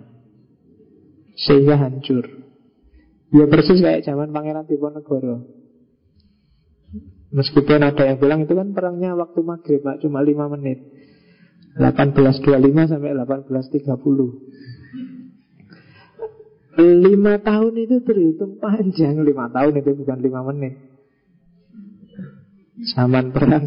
Sehingga 1.34 1.74
hancur. 1.74 2.22
Ya 3.34 3.50
persis 3.50 3.82
kayak 3.82 4.06
zaman 4.06 4.30
Pangeran 4.30 4.70
Diponegoro. 4.70 5.42
Meskipun 7.34 7.82
ada 7.82 8.06
yang 8.06 8.22
bilang 8.22 8.46
itu 8.46 8.54
kan 8.54 8.70
perangnya 8.70 9.18
waktu 9.18 9.42
maghrib 9.42 9.82
Pak, 9.82 10.06
cuma 10.06 10.22
5 10.22 10.54
menit 10.54 10.86
1825 11.74 12.94
sampai 12.94 13.10
1830 13.10 13.90
Lima 16.74 17.38
tahun 17.42 17.74
itu 17.74 18.06
terhitung 18.06 18.62
panjang 18.62 19.18
Lima 19.26 19.50
tahun 19.50 19.82
itu 19.82 19.98
bukan 19.98 20.18
lima 20.22 20.46
menit 20.46 20.93
Zaman 22.74 23.30
perang. 23.30 23.66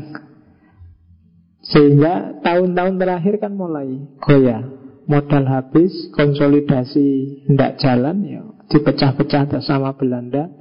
Sehingga 1.64 2.44
tahun-tahun 2.44 2.96
terakhir 3.00 3.36
kan 3.40 3.56
mulai 3.56 3.88
goyah. 4.20 4.64
Modal 5.08 5.48
habis, 5.48 6.12
konsolidasi 6.12 7.48
tidak 7.48 7.80
jalan 7.80 8.18
ya 8.28 8.44
Dipecah-pecah 8.68 9.48
sama 9.64 9.96
Belanda. 9.96 10.52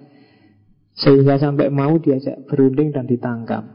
Sehingga 0.95 1.37
sampai 1.43 1.67
mau 1.69 1.99
diajak 1.99 2.47
berunding 2.47 2.95
dan 2.95 3.11
ditangkap. 3.11 3.67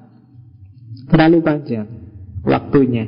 Terlalu 1.11 1.39
panjang 1.43 1.87
waktunya. 2.47 3.05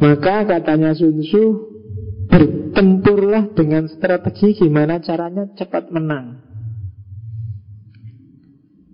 Maka 0.00 0.48
katanya 0.48 0.96
Sun 0.96 1.20
Tzu 1.20 1.44
Bertempurlah 2.28 3.56
dengan 3.56 3.88
strategi 3.88 4.52
gimana 4.52 5.00
caranya 5.00 5.48
cepat 5.56 5.88
menang. 5.88 6.44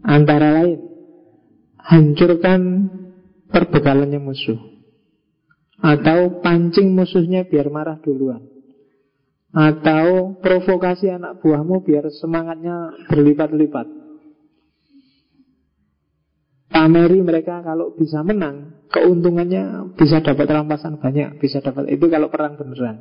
Antara 0.07 0.55
lain, 0.55 0.94
hancurkan 1.85 2.91
perbekalannya 3.53 4.21
musuh. 4.21 4.61
Atau 5.85 6.41
pancing 6.41 6.97
musuhnya 6.97 7.45
biar 7.45 7.69
marah 7.69 8.01
duluan. 8.01 8.41
Atau 9.55 10.41
provokasi 10.41 11.13
anak 11.13 11.45
buahmu 11.45 11.85
biar 11.85 12.09
semangatnya 12.11 13.07
berlipat-lipat. 13.13 13.87
Pameri 16.75 17.23
mereka 17.23 17.63
kalau 17.63 17.95
bisa 17.95 18.27
menang, 18.27 18.83
keuntungannya 18.91 19.95
bisa 19.95 20.19
dapat 20.19 20.51
rampasan 20.51 20.99
banyak, 20.99 21.39
bisa 21.39 21.63
dapat 21.63 21.87
itu 21.95 22.11
kalau 22.11 22.27
perang 22.33 22.59
beneran. 22.59 22.99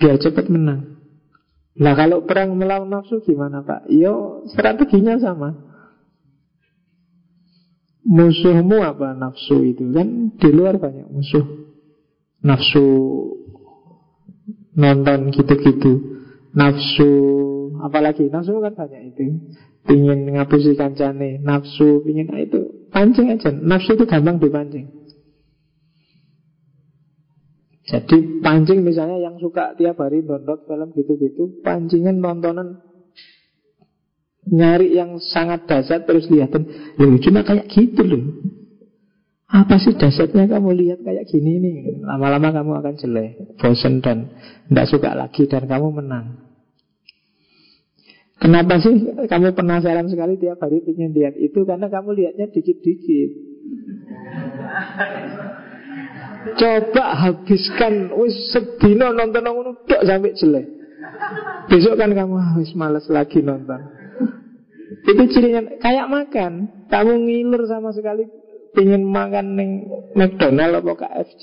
Biar 0.00 0.16
cepat 0.16 0.48
menang 0.48 0.94
Nah 1.74 1.92
kalau 1.98 2.22
perang 2.22 2.54
melawan 2.54 2.86
nafsu 2.86 3.18
gimana 3.26 3.66
Pak? 3.66 3.90
Yo 3.90 4.46
strateginya 4.46 5.18
sama 5.18 5.58
Musuhmu 8.04 8.84
apa? 8.84 9.16
Nafsu 9.16 9.64
itu 9.64 9.88
kan 9.92 10.36
Di 10.36 10.48
luar 10.52 10.76
banyak 10.76 11.08
musuh. 11.08 11.44
Nafsu 12.44 12.84
Nonton 14.74 15.30
gitu-gitu. 15.32 15.92
Nafsu 16.54 17.10
Apalagi 17.84 18.30
nafsu 18.30 18.60
kan 18.62 18.74
banyak 18.76 19.12
itu. 19.12 19.22
Pingin 19.84 20.24
ngapusi 20.36 20.76
kancane. 20.76 21.42
Nafsu 21.42 22.00
pingin 22.04 22.32
nah 22.32 22.40
itu 22.40 22.84
Pancing 22.94 23.34
aja. 23.34 23.50
Nafsu 23.50 23.98
itu 23.98 24.06
gampang 24.06 24.38
dipancing. 24.38 24.86
Jadi 27.84 28.40
pancing 28.40 28.86
misalnya 28.86 29.18
yang 29.18 29.36
suka 29.42 29.74
tiap 29.74 29.98
hari 29.98 30.22
nonton 30.22 30.62
film 30.64 30.88
gitu-gitu, 30.94 31.60
pancingan 31.60 32.22
nontonan 32.22 32.83
nyari 34.48 34.92
yang 34.96 35.16
sangat 35.20 35.64
dasar 35.64 36.04
terus 36.04 36.28
lihatin, 36.28 36.68
loh 37.00 37.16
cuma 37.20 37.40
kayak 37.44 37.68
gitu 37.72 38.02
loh. 38.04 38.22
Apa 39.54 39.78
sih 39.78 39.94
dasarnya 39.94 40.50
kamu 40.50 40.70
lihat 40.74 41.00
kayak 41.06 41.30
gini 41.30 41.62
nih? 41.62 41.76
Lama-lama 42.02 42.50
kamu 42.50 42.72
akan 42.82 42.94
jelek, 42.98 43.54
bosan 43.60 44.02
dan 44.02 44.34
tidak 44.66 44.86
suka 44.90 45.14
lagi 45.14 45.46
dan 45.46 45.70
kamu 45.70 45.94
menang. 45.94 46.42
Kenapa 48.34 48.82
sih 48.82 49.14
kamu 49.30 49.54
penasaran 49.54 50.10
sekali 50.10 50.36
tiap 50.36 50.58
hari 50.58 50.82
ingin 50.84 51.14
lihat 51.14 51.38
itu? 51.38 51.62
Karena 51.62 51.86
kamu 51.86 52.12
lihatnya 52.12 52.50
dikit-dikit. 52.50 53.30
Coba 56.44 57.04
habiskan 57.24 58.12
wis 58.20 58.36
sedino 58.52 59.16
nonton 59.16 59.48
ngono 59.48 59.80
sampai 59.86 60.36
jelek. 60.36 60.66
Besok 61.72 61.94
kan 61.96 62.12
kamu 62.12 62.60
wis 62.60 62.74
males 62.76 63.06
lagi 63.08 63.40
nonton. 63.40 64.03
Itu 65.02 65.22
cirinya 65.34 65.80
kayak 65.82 66.06
makan. 66.06 66.52
Kamu 66.86 67.12
ngiler 67.26 67.62
sama 67.66 67.90
sekali 67.90 68.28
ingin 68.78 69.02
makan 69.06 69.58
neng 69.58 69.70
McDonald 70.14 70.82
atau 70.82 70.94
KFC. 70.94 71.42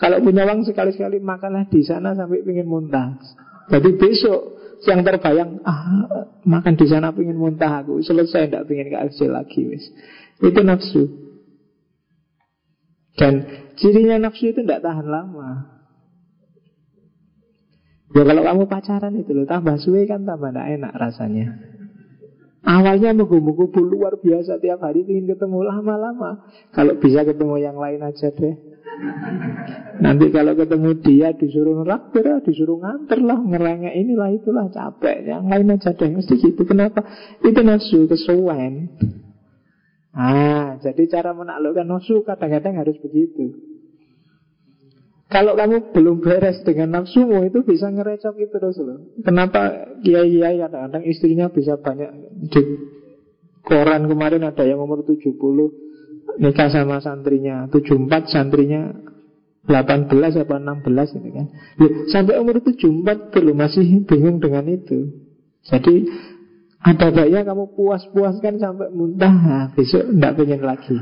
Kalau 0.00 0.24
punya 0.24 0.48
uang 0.48 0.64
sekali-sekali 0.64 1.20
makanlah 1.20 1.68
di 1.68 1.84
sana 1.84 2.16
sampai 2.16 2.40
ingin 2.40 2.64
muntah. 2.64 3.20
Jadi 3.68 4.00
besok 4.00 4.56
yang 4.88 5.04
terbayang 5.04 5.60
ah 5.68 6.08
makan 6.48 6.74
di 6.80 6.86
sana 6.88 7.12
ingin 7.12 7.36
muntah 7.36 7.84
aku 7.84 8.00
selesai 8.00 8.48
tidak 8.48 8.64
ingin 8.72 8.88
KFC 8.88 9.28
lagi 9.28 9.60
wis. 9.68 9.84
Itu 10.40 10.60
nafsu. 10.64 11.04
Dan 13.20 13.44
cirinya 13.76 14.30
nafsu 14.30 14.56
itu 14.56 14.64
tidak 14.64 14.80
tahan 14.80 15.04
lama. 15.04 15.80
Ya 18.10 18.26
kalau 18.26 18.42
kamu 18.42 18.62
pacaran 18.66 19.14
itu 19.22 19.30
loh, 19.30 19.46
tambah 19.46 19.78
suwe 19.78 20.02
kan 20.10 20.26
tambah 20.26 20.50
tidak 20.50 20.66
enak 20.66 20.92
rasanya. 20.98 21.46
Awalnya 22.60 23.16
menggubu-gubu 23.16 23.80
luar 23.80 24.20
biasa 24.20 24.60
tiap 24.60 24.84
hari 24.84 25.08
ingin 25.08 25.32
ketemu 25.32 25.64
lama-lama. 25.64 26.44
Kalau 26.76 27.00
bisa 27.00 27.24
ketemu 27.24 27.56
yang 27.56 27.76
lain 27.80 28.04
aja 28.04 28.28
deh. 28.28 28.54
Nanti 30.00 30.28
kalau 30.28 30.52
ketemu 30.52 30.90
dia 31.00 31.32
disuruh 31.32 31.80
ngeraktir 31.80 32.24
lah, 32.24 32.40
disuruh 32.44 32.76
nganter 32.80 33.20
lah, 33.24 33.40
ngerengek 33.40 33.96
inilah 33.96 34.28
itulah 34.36 34.68
capek. 34.68 35.24
Yang 35.24 35.44
lain 35.48 35.72
aja 35.72 35.90
deh, 35.96 36.10
mesti 36.12 36.34
gitu. 36.36 36.62
Kenapa? 36.68 37.00
Itu 37.40 37.60
nafsu 37.64 38.04
kesuwen. 38.04 38.92
Ah, 40.12 40.76
jadi 40.84 41.06
cara 41.08 41.32
menaklukkan 41.32 41.86
nafsu 41.88 42.26
kadang-kadang 42.28 42.76
harus 42.76 42.96
begitu. 43.00 43.69
Kalau 45.30 45.54
kamu 45.54 45.94
belum 45.94 46.26
beres 46.26 46.58
dengan 46.66 47.00
nafsumu 47.00 47.46
itu 47.46 47.62
bisa 47.62 47.86
ngerecok 47.86 48.34
itu 48.34 48.50
terus 48.50 48.82
loh. 48.82 49.14
Kenapa 49.22 49.94
kiai-kiai 50.02 50.58
kadang-kadang 50.58 51.06
istrinya 51.06 51.46
bisa 51.46 51.78
banyak 51.78 52.10
di 52.50 52.62
koran 53.62 54.10
kemarin 54.10 54.42
ada 54.42 54.66
yang 54.66 54.82
umur 54.82 55.06
70 55.06 55.38
nikah 56.42 56.68
sama 56.74 56.98
santrinya 56.98 57.70
74 57.70 58.26
santrinya 58.26 58.90
18 59.70 60.10
apa 60.10 60.54
16 60.58 61.18
ini 61.22 61.30
kan. 61.30 61.46
Loh, 61.78 61.92
sampai 62.10 62.34
umur 62.42 62.58
74 62.58 63.30
tuh 63.30 63.42
loh 63.46 63.54
masih 63.54 64.02
bingung 64.10 64.42
dengan 64.42 64.66
itu. 64.66 65.14
Jadi 65.62 66.10
ada 66.82 67.06
baiknya 67.14 67.46
kamu 67.46 67.76
puas-puaskan 67.78 68.56
sampai 68.56 68.88
muntah 68.90 69.28
nah, 69.28 69.68
Besok 69.76 70.16
tidak 70.16 70.32
pengen 70.40 70.64
lagi 70.64 70.96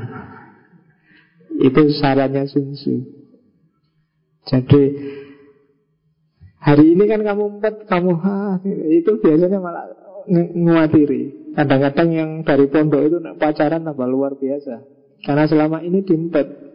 Itu 1.55 1.87
sarannya 1.95 2.43
Sun 2.51 2.75
Tzu 2.75 3.18
Jadi 4.49 4.83
Hari 6.59 6.85
ini 6.91 7.03
kan 7.07 7.21
kamu 7.23 7.43
empat 7.61 7.87
Kamu 7.87 8.11
ha, 8.19 8.59
Itu 8.89 9.21
biasanya 9.21 9.59
malah 9.61 9.85
nguatiri 10.29 11.53
Kadang-kadang 11.55 12.09
yang 12.11 12.29
dari 12.43 12.65
pondok 12.67 13.01
itu 13.07 13.17
Pacaran 13.37 13.85
tambah 13.85 14.09
luar 14.09 14.35
biasa 14.35 14.83
Karena 15.23 15.45
selama 15.47 15.85
ini 15.85 16.03
diempet 16.03 16.69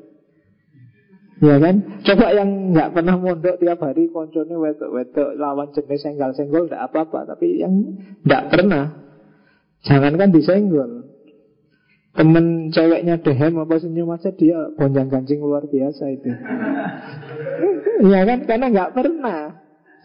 Ya 1.42 1.60
kan? 1.60 2.00
Coba 2.06 2.30
yang 2.30 2.72
nggak 2.72 2.94
pernah 2.94 3.18
mondok 3.18 3.58
tiap 3.58 3.82
hari 3.82 4.08
koncone 4.08 4.54
wetok-wetok 4.54 5.34
lawan 5.34 5.74
jenis 5.74 6.00
senggol-senggol 6.06 6.70
nggak 6.70 6.84
apa-apa, 6.88 7.34
tapi 7.34 7.58
yang 7.58 7.74
nggak 8.22 8.54
pernah 8.54 8.94
jangankan 9.84 10.30
disenggol. 10.32 11.13
Temen 12.14 12.70
ceweknya 12.70 13.18
dehem 13.18 13.58
apa 13.58 13.74
senyum 13.82 14.14
aja 14.14 14.30
dia 14.30 14.70
bonjang 14.78 15.10
ganjing 15.10 15.42
luar 15.42 15.66
biasa 15.66 16.14
itu. 16.14 16.30
ya 18.14 18.22
kan? 18.22 18.38
Karena 18.46 18.66
nggak 18.70 18.92
pernah. 18.94 19.40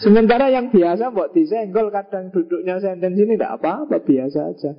Sementara 0.02 0.50
yang 0.50 0.74
biasa 0.74 1.14
buat 1.14 1.36
disenggol 1.38 1.94
kadang 1.94 2.34
duduknya 2.34 2.82
senden 2.82 3.14
sini 3.14 3.38
tidak 3.38 3.62
apa-apa 3.62 4.02
biasa 4.02 4.40
aja. 4.42 4.72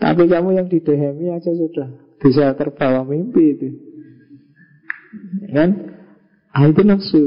Tapi 0.00 0.24
kamu 0.24 0.56
yang 0.56 0.68
didehemi 0.72 1.28
aja 1.28 1.52
sudah 1.52 1.88
bisa 2.22 2.54
terbawa 2.56 3.04
mimpi 3.04 3.44
itu. 3.52 3.68
Kan? 5.52 5.70
Ah, 6.52 6.64
itu 6.70 6.80
nafsu. 6.80 7.24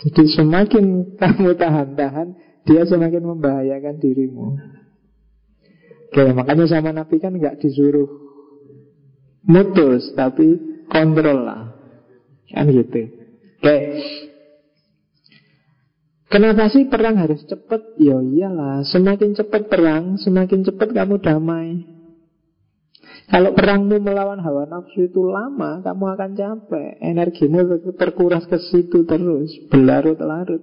Jadi 0.00 0.22
semakin 0.32 1.18
kamu 1.18 1.58
tahan-tahan, 1.58 2.28
dia 2.64 2.82
semakin 2.86 3.22
membahayakan 3.26 3.98
dirimu. 3.98 4.54
Oke, 6.10 6.26
makanya 6.34 6.66
sama 6.66 6.90
Nabi 6.90 7.22
kan 7.22 7.38
nggak 7.38 7.62
disuruh 7.62 8.10
mutus, 9.46 10.10
tapi 10.18 10.58
kontrol 10.90 11.46
lah. 11.46 11.70
Kan 12.50 12.66
gitu. 12.74 13.14
Oke. 13.62 13.78
Kenapa 16.30 16.66
sih 16.70 16.86
perang 16.90 17.14
harus 17.18 17.46
cepat? 17.46 17.94
Ya 17.98 18.18
iyalah, 18.18 18.82
semakin 18.86 19.38
cepat 19.38 19.70
perang, 19.70 20.18
semakin 20.18 20.66
cepat 20.66 20.94
kamu 20.94 21.22
damai. 21.22 21.86
Kalau 23.30 23.54
perangmu 23.54 24.02
melawan 24.02 24.42
hawa 24.42 24.66
nafsu 24.66 25.06
itu 25.06 25.22
lama, 25.22 25.78
kamu 25.86 26.04
akan 26.18 26.30
capek. 26.34 26.98
Energimu 26.98 27.62
terkuras 27.94 28.50
ke 28.50 28.58
situ 28.58 29.06
terus, 29.06 29.54
berlarut-larut. 29.70 30.62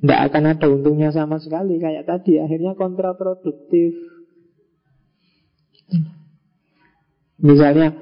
Tidak 0.00 0.20
akan 0.28 0.56
ada 0.56 0.66
untungnya 0.72 1.12
sama 1.12 1.36
sekali. 1.36 1.76
Kayak 1.76 2.08
tadi, 2.08 2.40
akhirnya 2.40 2.72
kontraproduktif. 2.76 4.15
Misalnya, 7.36 7.92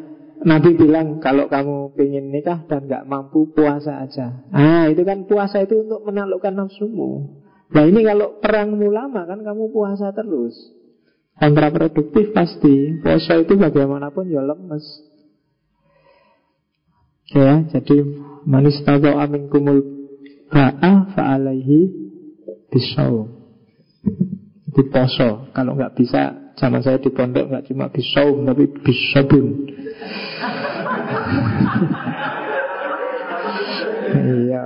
Nabi 0.45 0.76
bilang 0.76 1.18
kalau 1.24 1.49
kamu 1.49 1.97
ingin 1.97 2.28
nikah 2.28 2.68
dan 2.68 2.85
gak 2.85 3.09
mampu 3.09 3.49
puasa 3.57 4.05
aja. 4.05 4.45
Ah, 4.53 4.87
itu 4.93 5.01
kan 5.03 5.24
puasa 5.24 5.64
itu 5.64 5.80
untuk 5.80 6.05
menaklukkan 6.05 6.53
nafsumu. 6.53 7.41
Nah 7.74 7.85
ini 7.89 8.05
kalau 8.05 8.39
perangmu 8.39 8.93
lama 8.93 9.24
kan 9.24 9.41
kamu 9.41 9.72
puasa 9.72 10.12
terus. 10.12 10.55
Kontraproduktif 11.35 12.30
pasti 12.30 13.03
Puasa 13.03 13.43
itu 13.43 13.59
bagaimanapun 13.59 14.30
ya 14.30 14.39
lemes 14.39 14.87
Ya, 17.35 17.66
jadi 17.66 17.97
manis 18.47 18.78
tahu 18.87 19.11
amin 19.11 19.51
kumul 19.51 19.82
ba'a 20.53 21.11
fa'alaihi 21.11 21.91
bisau 22.70 23.26
Di 24.70 24.82
poso 24.87 25.51
Kalau 25.51 25.74
nggak 25.74 25.99
bisa 25.99 26.44
Zaman 26.55 26.87
saya 26.87 27.03
di 27.03 27.11
pondok 27.11 27.51
nggak 27.51 27.67
cuma 27.67 27.91
bisau 27.91 28.47
Tapi 28.47 28.65
bisobun 28.83 29.47
Iya. 34.15 34.63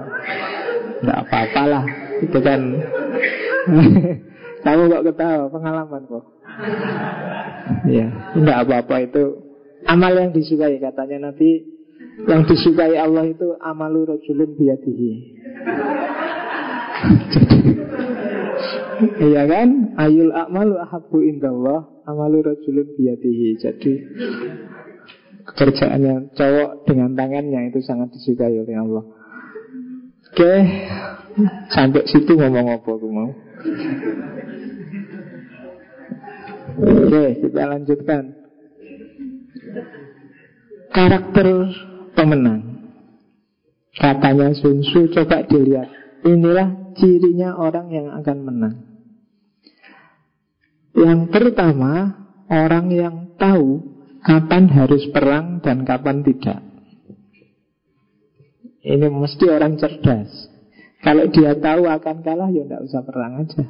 Nggak 1.03 1.19
apa-apa 1.27 1.63
lah 1.67 1.85
Itu 2.23 2.39
kan. 2.43 2.61
Kamu 4.65 4.83
kok 4.91 5.05
ketawa? 5.07 5.47
Pengalaman 5.49 6.03
kok. 6.11 6.25
Ya, 7.87 8.07
tidak 8.35 8.59
apa-apa 8.67 8.97
itu. 9.07 9.25
Amal 9.87 10.19
yang 10.19 10.35
disukai 10.35 10.83
katanya 10.83 11.31
Nabi. 11.31 11.63
Yang 12.27 12.43
disukai 12.51 12.99
Allah 12.99 13.31
itu 13.31 13.55
amalu 13.63 14.11
rojulun. 14.11 14.59
Iya 18.99 19.43
kan? 19.47 19.95
Ayul 19.95 20.35
akmalu 20.35 20.75
ahabu 20.83 21.23
indallah 21.23 21.87
amalu 22.09 22.43
rojulun 22.43 22.89
biadihi. 22.99 23.59
Jadi 23.63 23.93
kerjaannya 25.49 26.35
cowok 26.35 26.71
dengan 26.85 27.15
tangannya 27.15 27.71
itu 27.71 27.81
sangat 27.85 28.11
disukai 28.13 28.59
oleh 28.59 28.77
Allah. 28.77 29.05
Oke, 30.29 30.55
sampai 31.73 32.05
situ 32.05 32.37
ngomong 32.37 32.67
apa 32.69 32.91
aku 32.91 33.09
mau. 33.09 33.31
Oke, 36.79 37.25
kita 37.43 37.63
lanjutkan. 37.65 38.23
Karakter 40.95 41.47
pemenang. 42.15 42.63
Katanya 43.99 44.55
Sun 44.55 44.85
Tzu, 44.85 45.11
coba 45.11 45.43
dilihat. 45.43 45.91
Inilah 46.23 46.95
cirinya 46.95 47.59
orang 47.59 47.91
yang 47.91 48.07
akan 48.15 48.39
menang. 48.47 48.88
Yang 50.99 51.21
pertama, 51.31 52.27
orang 52.51 52.91
yang 52.91 53.17
tahu 53.39 53.87
kapan 54.27 54.67
harus 54.67 55.07
perang 55.15 55.63
dan 55.63 55.87
kapan 55.87 56.27
tidak. 56.27 56.59
Ini 58.83 59.07
mesti 59.07 59.47
orang 59.47 59.79
cerdas. 59.79 60.51
Kalau 60.99 61.31
dia 61.31 61.55
tahu 61.55 61.87
akan 61.87 62.17
kalah, 62.27 62.51
ya 62.51 62.67
tidak 62.67 62.83
usah 62.83 63.03
perang 63.07 63.47
aja. 63.47 63.65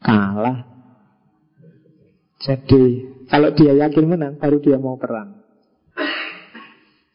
Kalah. 0.00 0.58
Jadi 2.40 2.84
kalau 3.28 3.52
dia 3.52 3.72
yakin 3.76 4.04
menang 4.08 4.40
baru 4.40 4.56
dia 4.64 4.80
mau 4.80 4.96
perang. 4.96 5.44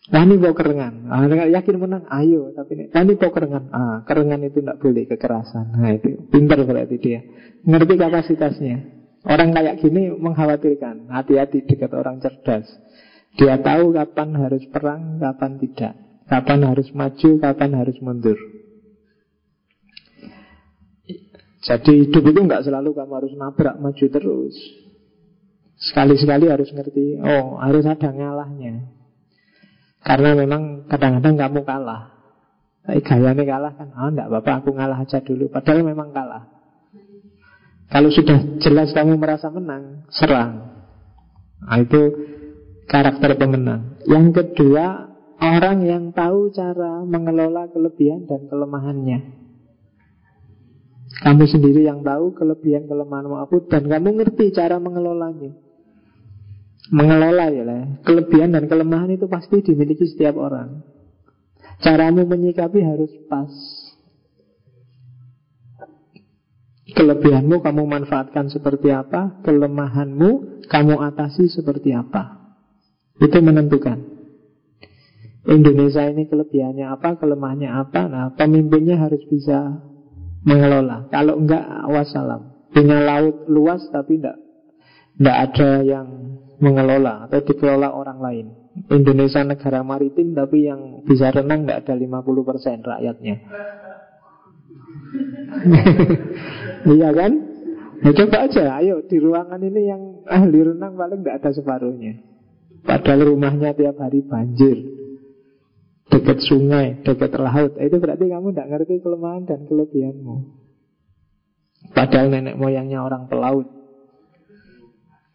Nah 0.10 0.26
ini 0.26 0.42
mau 0.42 0.58
kerengan 0.58 1.06
ah, 1.06 1.22
Yakin 1.30 1.78
menang, 1.78 2.02
ayo 2.10 2.50
Tapi 2.58 2.90
nah, 2.90 3.02
ini 3.06 3.14
mau 3.14 3.30
kerengan 3.30 3.70
ah, 3.70 3.98
Kerengan 4.10 4.42
itu 4.42 4.66
tidak 4.66 4.82
boleh, 4.82 5.06
kekerasan 5.06 5.70
Nah 5.70 5.94
itu, 5.94 6.26
pintar 6.34 6.66
berarti 6.66 6.98
dia 6.98 7.22
Ngerti 7.62 7.94
kapasitasnya 7.94 8.99
Orang 9.28 9.52
kayak 9.52 9.84
gini 9.84 10.16
mengkhawatirkan. 10.16 11.12
Hati-hati 11.12 11.68
dekat 11.68 11.92
orang 11.92 12.24
cerdas. 12.24 12.68
Dia 13.36 13.60
tahu 13.60 13.92
kapan 13.92 14.36
harus 14.40 14.64
perang, 14.72 15.20
kapan 15.20 15.60
tidak. 15.60 15.94
Kapan 16.30 16.60
harus 16.64 16.88
maju, 16.96 17.30
kapan 17.42 17.72
harus 17.76 17.98
mundur. 18.00 18.40
Jadi 21.60 22.08
hidup 22.08 22.24
itu 22.24 22.40
nggak 22.40 22.64
selalu 22.64 22.96
kamu 22.96 23.14
harus 23.20 23.34
nabrak 23.36 23.76
maju 23.84 24.06
terus. 24.08 24.56
Sekali-sekali 25.80 26.48
harus 26.52 26.72
ngerti 26.72 27.20
Oh 27.20 27.60
harus 27.60 27.84
ada 27.84 28.12
ngalahnya. 28.12 28.88
Karena 30.00 30.32
memang 30.36 30.88
kadang-kadang 30.88 31.36
kamu 31.36 31.60
kalah. 31.68 32.16
Tapi 32.88 33.04
gayanya 33.04 33.44
kalah 33.44 33.74
kan? 33.76 33.92
Oh 33.92 34.08
enggak 34.08 34.32
bapak 34.32 34.64
aku 34.64 34.72
ngalah 34.72 35.04
aja 35.04 35.20
dulu. 35.20 35.52
Padahal 35.52 35.84
memang 35.84 36.16
kalah 36.16 36.59
Kalau 37.90 38.10
sudah 38.14 38.62
jelas 38.62 38.94
kamu 38.94 39.18
merasa 39.18 39.50
menang 39.50 40.06
Serang 40.14 40.78
Nah 41.66 41.78
itu 41.82 42.02
karakter 42.86 43.34
pemenang 43.36 43.98
Yang 44.06 44.26
kedua 44.38 45.10
Orang 45.40 45.88
yang 45.88 46.14
tahu 46.14 46.54
cara 46.54 47.02
mengelola 47.08 47.72
kelebihan 47.72 48.28
dan 48.28 48.46
kelemahannya 48.52 49.40
kamu 51.10 51.52
sendiri 51.52 51.84
yang 51.84 52.06
tahu 52.06 52.32
kelebihan 52.32 52.86
kelemahan 52.88 53.28
aku 53.44 53.68
dan 53.68 53.92
kamu 53.92 54.24
ngerti 54.24 54.56
cara 54.56 54.80
mengelolanya 54.80 55.52
mengelola 56.90 57.46
ya 57.54 57.64
lah. 57.64 57.82
Kelebihan 58.02 58.58
dan 58.58 58.66
kelemahan 58.66 59.14
itu 59.14 59.30
pasti 59.30 59.62
dimiliki 59.62 60.10
setiap 60.10 60.36
orang. 60.38 60.82
Caramu 61.80 62.28
menyikapi 62.28 62.82
harus 62.84 63.14
pas. 63.30 63.50
Kelebihanmu 66.96 67.62
kamu 67.62 67.84
manfaatkan 67.86 68.50
seperti 68.50 68.90
apa, 68.90 69.42
kelemahanmu 69.46 70.64
kamu 70.70 70.96
atasi 71.02 71.50
seperti 71.52 71.94
apa. 71.94 72.56
Itu 73.20 73.44
menentukan. 73.44 74.20
Indonesia 75.50 76.06
ini 76.08 76.30
kelebihannya 76.30 76.88
apa, 76.88 77.18
kelemahannya 77.18 77.70
apa. 77.74 78.02
Nah, 78.08 78.26
pemimpinnya 78.38 79.02
harus 79.02 79.20
bisa 79.28 79.82
mengelola. 80.46 81.10
Kalau 81.12 81.42
enggak, 81.42 81.66
wassalam. 81.90 82.70
Punya 82.70 83.02
laut 83.02 83.50
luas 83.50 83.82
tapi 83.90 84.22
enggak, 84.22 84.38
enggak 85.18 85.38
ada 85.50 85.70
yang 85.82 86.08
mengelola 86.62 87.26
atau 87.26 87.42
dikelola 87.42 87.90
orang 87.90 88.20
lain. 88.22 88.46
Indonesia 88.94 89.42
negara 89.44 89.82
maritim 89.82 90.38
tapi 90.38 90.70
yang 90.70 91.02
bisa 91.04 91.34
renang 91.34 91.66
tidak 91.66 91.88
ada 91.88 91.94
50% 91.98 92.86
rakyatnya. 92.86 93.36
iya 96.88 97.10
kan? 97.12 97.32
Ya 98.00 98.12
coba 98.16 98.48
aja, 98.48 98.80
ayo 98.80 99.04
di 99.04 99.18
ruangan 99.20 99.60
ini 99.60 99.82
yang 99.84 100.02
ahli 100.24 100.64
renang 100.64 100.96
paling 100.96 101.20
tidak 101.20 101.36
ada 101.44 101.50
separuhnya. 101.52 102.14
Padahal 102.84 103.36
rumahnya 103.36 103.76
tiap 103.76 104.00
hari 104.00 104.24
banjir 104.24 104.78
Dekat 106.10 106.40
sungai, 106.42 107.04
dekat 107.04 107.36
laut 107.38 107.76
Itu 107.76 108.00
berarti 108.00 108.26
kamu 108.32 108.56
tidak 108.56 108.68
ngerti 108.72 109.04
kelemahan 109.04 109.44
dan 109.46 109.68
kelebihanmu 109.68 110.36
Padahal 111.92 112.28
nenek 112.32 112.56
moyangnya 112.56 113.04
orang 113.04 113.28
pelaut 113.28 113.68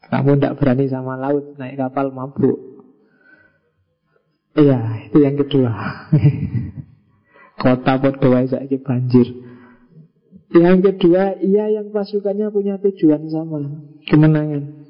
kamu 0.04 0.36
tidak 0.36 0.56
berani 0.60 0.84
sama 0.88 1.16
laut 1.16 1.56
Naik 1.56 1.80
kapal 1.80 2.12
mabuk 2.12 2.74
Iya, 4.54 5.10
itu 5.10 5.18
yang 5.18 5.34
kedua. 5.34 5.74
Kota 7.62 7.98
Podoa 7.98 8.46
saya 8.46 8.62
banjir. 8.86 9.26
Yang 10.54 10.78
kedua, 10.86 11.34
ia 11.42 11.66
yang 11.66 11.90
pasukannya 11.90 12.46
punya 12.54 12.78
tujuan 12.78 13.26
sama, 13.26 13.58
kemenangan. 14.06 14.86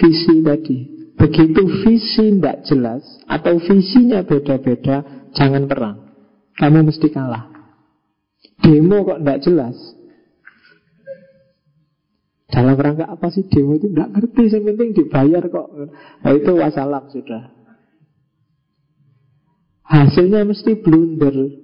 Visi 0.00 0.40
tadi. 0.40 0.78
Begitu 1.20 1.62
visi 1.84 2.40
tidak 2.40 2.64
jelas 2.64 3.04
atau 3.28 3.60
visinya 3.60 4.24
beda-beda, 4.24 5.28
jangan 5.36 5.68
perang. 5.68 6.16
Kamu 6.56 6.88
mesti 6.88 7.12
kalah. 7.12 7.52
Demo 8.64 9.04
kok 9.04 9.20
tidak 9.20 9.38
jelas. 9.44 9.76
Dalam 12.48 12.76
rangka 12.76 13.04
apa 13.08 13.28
sih 13.28 13.44
demo 13.48 13.76
itu 13.76 13.92
tidak 13.92 14.16
ngerti, 14.16 14.42
yang 14.48 14.64
penting 14.64 14.88
dibayar 14.96 15.44
kok. 15.44 15.68
Nah, 16.24 16.32
itu 16.32 16.52
wassalam 16.56 17.04
sudah. 17.12 17.52
Hasilnya 19.84 20.48
mesti 20.48 20.72
blunder. 20.80 21.61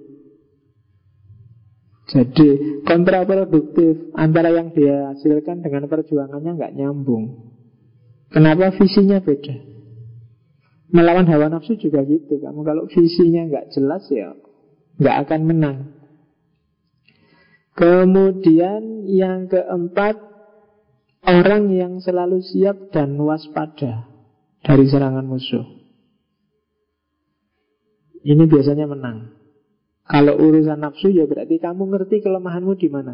Jadi 2.09 2.81
kontraproduktif 2.89 4.09
antara 4.17 4.49
yang 4.49 4.73
dia 4.73 5.13
hasilkan 5.13 5.61
dengan 5.61 5.85
perjuangannya 5.85 6.57
nggak 6.57 6.73
nyambung. 6.73 7.53
Kenapa 8.33 8.73
visinya 8.73 9.21
beda? 9.21 9.53
Melawan 10.89 11.29
hawa 11.29 11.53
nafsu 11.53 11.77
juga 11.77 12.01
gitu. 12.01 12.41
Kamu 12.41 12.65
kalau 12.65 12.89
visinya 12.89 13.45
nggak 13.45 13.77
jelas 13.77 14.09
ya 14.09 14.33
nggak 14.99 15.17
akan 15.25 15.41
menang. 15.47 15.77
Kemudian 17.77 19.07
yang 19.07 19.47
keempat 19.47 20.19
orang 21.23 21.71
yang 21.71 21.93
selalu 22.03 22.43
siap 22.43 22.91
dan 22.91 23.15
waspada 23.15 24.09
dari 24.59 24.83
serangan 24.89 25.23
musuh. 25.23 25.63
Ini 28.19 28.43
biasanya 28.51 28.83
menang. 28.83 29.38
Kalau 30.09 30.41
urusan 30.41 30.81
nafsu 30.81 31.13
ya 31.13 31.29
berarti 31.29 31.61
kamu 31.61 31.85
ngerti 31.93 32.25
kelemahanmu 32.25 32.73
di 32.81 32.89
mana. 32.89 33.13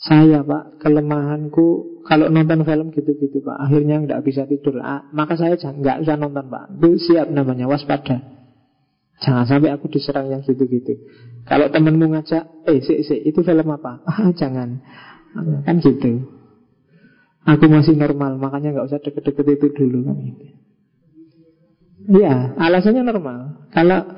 Saya 0.00 0.42
pak, 0.42 0.82
kelemahanku 0.82 2.02
kalau 2.02 2.26
nonton 2.26 2.66
film 2.66 2.90
gitu-gitu 2.90 3.38
pak, 3.44 3.54
akhirnya 3.70 4.02
nggak 4.02 4.26
bisa 4.26 4.50
tidur. 4.50 4.82
Ah, 4.82 5.06
maka 5.14 5.38
saya 5.38 5.54
nggak 5.54 6.02
usah 6.02 6.18
nonton 6.18 6.50
pak. 6.50 6.74
Itu 6.74 6.98
siap 6.98 7.30
namanya 7.30 7.70
waspada. 7.70 8.18
Jangan 9.20 9.44
sampai 9.46 9.70
aku 9.76 9.86
diserang 9.92 10.32
yang 10.32 10.42
gitu-gitu. 10.42 11.06
Kalau 11.46 11.70
temenmu 11.70 12.10
ngajak, 12.10 12.66
eh 12.66 12.80
si, 12.82 13.04
si, 13.06 13.14
itu 13.22 13.46
film 13.46 13.68
apa? 13.70 14.02
Ah 14.10 14.32
jangan, 14.34 14.80
kan 15.62 15.76
gitu. 15.78 16.26
Aku 17.46 17.64
masih 17.70 17.94
normal, 17.94 18.42
makanya 18.42 18.74
nggak 18.74 18.88
usah 18.90 19.00
deket-deket 19.04 19.46
itu 19.54 19.66
dulu 19.70 19.98
kan 20.08 20.16
gitu. 20.18 20.44
Iya, 22.08 22.56
alasannya 22.56 23.02
normal. 23.04 23.68
Kalau 23.74 24.16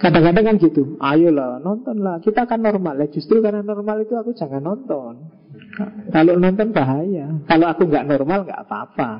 kadang-kadang 0.00 0.44
kan 0.50 0.56
gitu, 0.58 0.98
ayolah 0.98 1.62
nontonlah, 1.62 2.18
kita 2.24 2.48
kan 2.48 2.58
normal. 2.58 2.98
Ya, 2.98 3.06
justru 3.12 3.38
karena 3.44 3.62
normal 3.62 4.02
itu 4.02 4.18
aku 4.18 4.34
jangan 4.34 4.64
nonton. 4.64 5.30
Kalau 6.10 6.34
nonton 6.40 6.74
bahaya. 6.74 7.30
Kalau 7.46 7.66
aku 7.70 7.86
nggak 7.86 8.08
normal 8.08 8.48
nggak 8.48 8.60
apa-apa. 8.66 9.10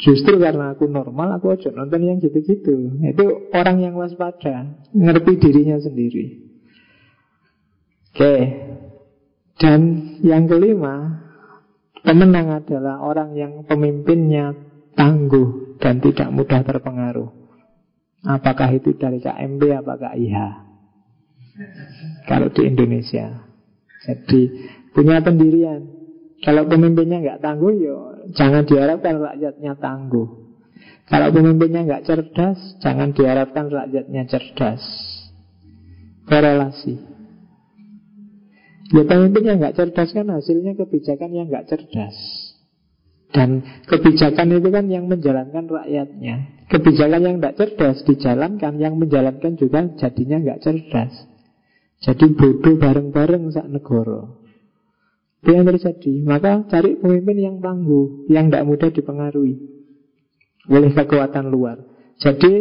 Justru 0.00 0.42
karena 0.42 0.74
aku 0.74 0.90
normal, 0.90 1.38
aku 1.38 1.54
aja 1.54 1.70
nonton 1.70 2.02
yang 2.02 2.18
gitu-gitu. 2.18 2.98
Itu 2.98 3.52
orang 3.54 3.78
yang 3.78 3.94
waspada, 3.94 4.82
ngerti 4.90 5.32
dirinya 5.38 5.78
sendiri. 5.78 6.42
Oke, 8.14 8.34
dan 9.58 9.80
yang 10.22 10.46
kelima, 10.46 11.22
pemenang 12.02 12.62
adalah 12.62 13.02
orang 13.02 13.34
yang 13.38 13.52
pemimpinnya 13.66 14.54
tangguh 14.94 15.63
dan 15.78 16.02
tidak 16.02 16.28
mudah 16.30 16.60
terpengaruh. 16.62 17.30
Apakah 18.24 18.72
itu 18.72 18.96
dari 18.96 19.20
KMB, 19.20 19.84
apakah 19.84 20.16
IH? 20.16 20.36
Kalau 22.24 22.48
di 22.50 22.62
Indonesia. 22.66 23.44
Jadi 24.04 24.40
punya 24.96 25.20
pendirian. 25.20 25.92
Kalau 26.44 26.68
pemimpinnya 26.68 27.24
nggak 27.24 27.40
tangguh, 27.40 27.72
yo 27.72 27.96
jangan 28.36 28.68
diharapkan 28.68 29.16
rakyatnya 29.16 29.76
tangguh. 29.80 30.28
Kalau 31.04 31.28
pemimpinnya 31.32 31.84
nggak 31.84 32.04
cerdas, 32.04 32.58
jangan 32.80 33.12
diharapkan 33.12 33.68
rakyatnya 33.68 34.24
cerdas. 34.28 34.84
Korelasi. 36.24 36.96
Ya 38.92 39.02
pemimpinnya 39.04 39.56
nggak 39.56 39.76
cerdas 39.76 40.12
kan 40.12 40.28
hasilnya 40.28 40.76
kebijakan 40.76 41.30
yang 41.32 41.46
nggak 41.48 41.68
cerdas. 41.68 42.43
Dan 43.34 43.66
kebijakan 43.90 44.62
itu 44.62 44.70
kan 44.70 44.86
yang 44.86 45.10
menjalankan 45.10 45.66
rakyatnya. 45.66 46.54
Kebijakan 46.70 47.20
yang 47.26 47.36
tidak 47.42 47.56
cerdas 47.58 47.98
dijalankan 48.06 48.78
Yang 48.78 48.94
menjalankan 48.94 49.52
juga 49.58 49.90
jadinya 49.98 50.38
nggak 50.38 50.62
cerdas. 50.62 51.12
Jadi 51.98 52.30
bodoh 52.30 52.78
bareng-bareng 52.78 53.50
saat 53.50 53.66
negara. 53.66 54.30
Itu 55.42 55.50
yang 55.50 55.66
terjadi. 55.66 56.14
Maka 56.22 56.62
cari 56.70 56.94
pemimpin 56.94 57.36
yang 57.42 57.56
tangguh 57.58 58.30
Yang 58.30 58.44
tidak 58.48 58.64
mudah 58.70 58.90
dipengaruhi 58.94 59.56
Oleh 60.70 60.90
kekuatan 60.94 61.50
luar. 61.50 61.82
Jadi 62.22 62.52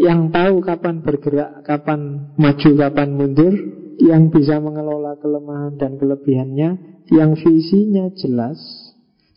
yang 0.00 0.32
tahu 0.32 0.64
kapan 0.64 1.04
bergerak 1.04 1.60
Kapan 1.68 2.32
maju, 2.40 2.70
kapan 2.80 3.08
mundur 3.12 3.52
Yang 4.00 4.22
bisa 4.32 4.56
mengelola 4.64 5.20
kelemahan 5.20 5.76
dan 5.76 6.00
kelebihannya 6.00 6.68
Yang 7.12 7.30
visinya 7.44 8.08
jelas 8.16 8.89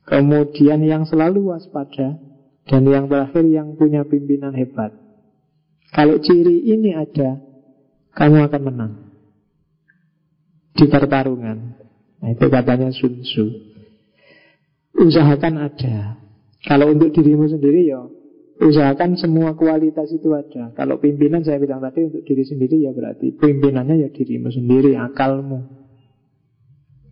Kemudian 0.04 0.84
yang 0.84 1.08
selalu 1.08 1.56
waspada 1.56 2.20
Dan 2.64 2.88
yang 2.88 3.12
terakhir 3.12 3.43
yang 3.43 3.76
punya 3.76 4.08
pimpinan 4.08 4.56
hebat. 4.56 4.95
Kalau 5.91 6.20
ciri 6.20 6.64
ini 6.64 6.95
ada 6.95 7.39
Kamu 8.16 8.47
akan 8.47 8.62
menang. 8.64 8.93
Di 10.74 10.86
pertarungan. 10.89 11.58
Nah 12.24 12.30
itu 12.32 12.45
katanya 12.47 12.89
Sun 12.95 13.22
Tzu. 13.22 13.45
Usahakan 14.95 15.60
ada. 15.60 16.18
Kalau 16.64 16.93
untuk 16.93 17.12
dirimu 17.12 17.51
sendiri 17.51 17.91
ya 17.91 17.99
Usahakan 18.64 19.18
semua 19.18 19.58
kualitas 19.58 20.14
itu 20.14 20.30
ada. 20.32 20.72
Kalau 20.78 21.01
pimpinan 21.01 21.41
saya 21.41 21.58
bilang 21.58 21.82
tadi 21.82 22.06
untuk 22.06 22.22
diri 22.22 22.45
sendiri 22.45 22.86
ya 22.86 22.93
berarti 22.93 23.34
Pimpinannya 23.34 24.08
ya 24.08 24.10
dirimu 24.14 24.54
sendiri 24.54 24.93
Akalmu. 24.93 25.60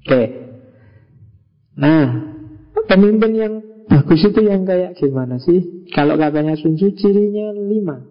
Oke. 0.05 0.23
Nah 1.75 2.31
Pemimpin 2.91 3.31
yang 3.31 3.53
bagus 3.87 4.19
itu 4.27 4.43
yang 4.43 4.67
kayak 4.67 4.99
gimana 4.99 5.39
sih? 5.39 5.87
Kalau 5.95 6.19
katanya 6.19 6.59
Sun 6.59 6.75
cirinya 6.75 7.55
lima. 7.55 8.03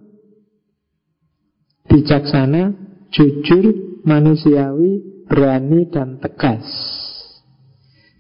Bijaksana, 1.84 2.72
jujur, 3.12 4.00
manusiawi, 4.08 5.24
berani, 5.28 5.84
dan 5.92 6.16
tegas. 6.16 6.64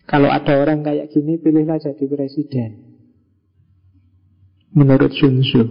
Kalau 0.04 0.28
ada 0.28 0.60
orang 0.60 0.84
kayak 0.84 1.08
gini 1.08 1.40
pilihlah 1.40 1.80
jadi 1.80 2.04
presiden. 2.04 2.70
Menurut 4.76 5.16
Sun 5.16 5.40
Tzu. 5.40 5.64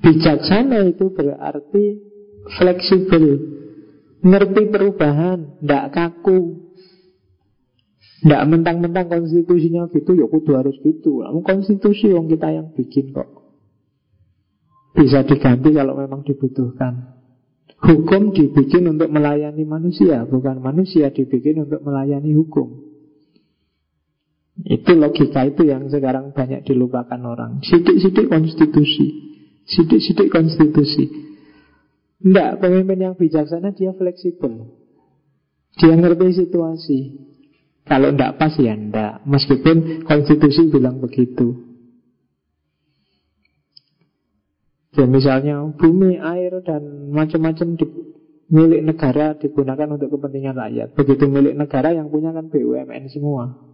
Bijaksana 0.00 0.88
itu 0.88 1.12
berarti 1.12 1.84
fleksibel. 2.56 3.60
Ngerti 4.24 4.72
perubahan, 4.72 5.60
tidak 5.60 5.86
kaku 5.92 6.71
tidak 8.22 8.42
mentang-mentang 8.46 9.10
konstitusinya 9.10 9.90
gitu, 9.90 10.14
ya 10.14 10.30
kudu 10.30 10.54
harus 10.54 10.78
gitu. 10.78 11.26
Namun 11.26 11.42
konstitusi 11.42 12.14
yang 12.14 12.30
kita 12.30 12.54
yang 12.54 12.70
bikin 12.70 13.10
kok. 13.10 13.26
Bisa 14.94 15.26
diganti 15.26 15.74
kalau 15.74 15.98
memang 15.98 16.22
dibutuhkan. 16.22 17.18
Hukum 17.82 18.30
dibikin 18.30 18.86
untuk 18.86 19.10
melayani 19.10 19.66
manusia, 19.66 20.22
bukan 20.22 20.62
manusia 20.62 21.10
dibikin 21.10 21.66
untuk 21.66 21.82
melayani 21.82 22.30
hukum. 22.38 22.94
Itu 24.62 24.94
logika 24.94 25.42
itu 25.42 25.66
yang 25.66 25.90
sekarang 25.90 26.30
banyak 26.30 26.62
dilupakan 26.62 27.18
orang. 27.26 27.58
Sidik-sidik 27.66 28.30
konstitusi. 28.30 29.34
Sidik-sidik 29.66 30.30
konstitusi. 30.30 31.10
Tidak, 32.22 32.62
pemimpin 32.62 33.02
yang 33.02 33.14
bijaksana 33.18 33.74
dia 33.74 33.90
fleksibel. 33.98 34.78
Dia 35.82 35.98
ngerti 35.98 36.46
situasi. 36.46 36.98
Kalau 37.82 38.14
tidak 38.14 38.38
pas 38.38 38.54
ya 38.54 38.78
tidak 38.78 39.26
Meskipun 39.26 40.06
konstitusi 40.06 40.70
bilang 40.70 41.02
begitu. 41.02 41.72
Ya 44.92 45.08
misalnya 45.08 45.72
bumi, 45.72 46.20
air, 46.20 46.60
dan 46.60 47.08
macam-macam 47.16 47.80
di, 47.80 47.86
milik 48.52 48.84
negara 48.84 49.32
digunakan 49.40 49.88
untuk 49.88 50.12
kepentingan 50.12 50.52
rakyat. 50.52 50.88
Begitu 50.92 51.24
milik 51.32 51.56
negara 51.56 51.96
yang 51.96 52.12
punya 52.12 52.28
kan 52.36 52.52
BUMN 52.52 53.08
semua. 53.08 53.72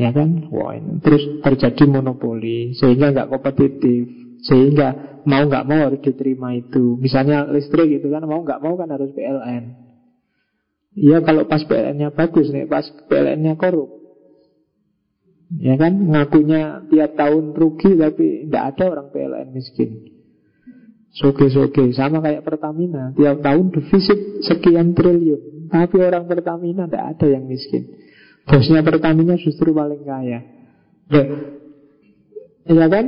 Ya 0.00 0.16
kan? 0.16 0.48
Wah, 0.48 0.76
ini. 0.76 1.00
Terus 1.00 1.40
terjadi 1.40 1.88
monopoli 1.88 2.76
Sehingga 2.76 3.16
nggak 3.16 3.32
kompetitif 3.32 4.12
Sehingga 4.44 5.20
mau 5.24 5.48
nggak 5.48 5.64
mau 5.64 5.88
harus 5.88 6.04
diterima 6.04 6.52
itu. 6.52 7.00
Misalnya 7.00 7.48
listrik 7.48 7.88
gitu 7.88 8.12
kan 8.12 8.28
Mau 8.28 8.44
nggak 8.44 8.60
mau 8.60 8.76
kan 8.76 8.92
harus 8.92 9.08
PLN 9.16 9.89
Iya 11.00 11.24
kalau 11.24 11.48
pas 11.48 11.64
PLN-nya 11.64 12.12
bagus 12.12 12.52
nih, 12.52 12.68
pas 12.68 12.84
PLN-nya 13.08 13.56
korup. 13.56 13.88
Ya 15.56 15.74
kan, 15.80 15.96
ngakunya 15.96 16.86
tiap 16.92 17.16
tahun 17.16 17.56
rugi 17.56 17.96
tapi 17.96 18.46
tidak 18.46 18.64
ada 18.76 18.84
orang 18.92 19.08
PLN 19.10 19.48
miskin. 19.50 19.90
Soge-soge, 21.10 21.90
sama 21.96 22.22
kayak 22.22 22.46
Pertamina, 22.46 23.10
tiap 23.18 23.42
tahun 23.42 23.74
defisit 23.74 24.46
sekian 24.46 24.94
triliun. 24.94 25.72
Tapi 25.72 25.96
orang 25.98 26.28
Pertamina 26.28 26.86
tidak 26.86 27.16
ada 27.16 27.26
yang 27.26 27.48
miskin. 27.50 27.96
Bosnya 28.46 28.84
Pertamina 28.84 29.34
justru 29.40 29.74
paling 29.74 30.06
kaya. 30.06 30.40
Ya, 31.10 31.24
ya 32.70 32.86
kan? 32.86 33.06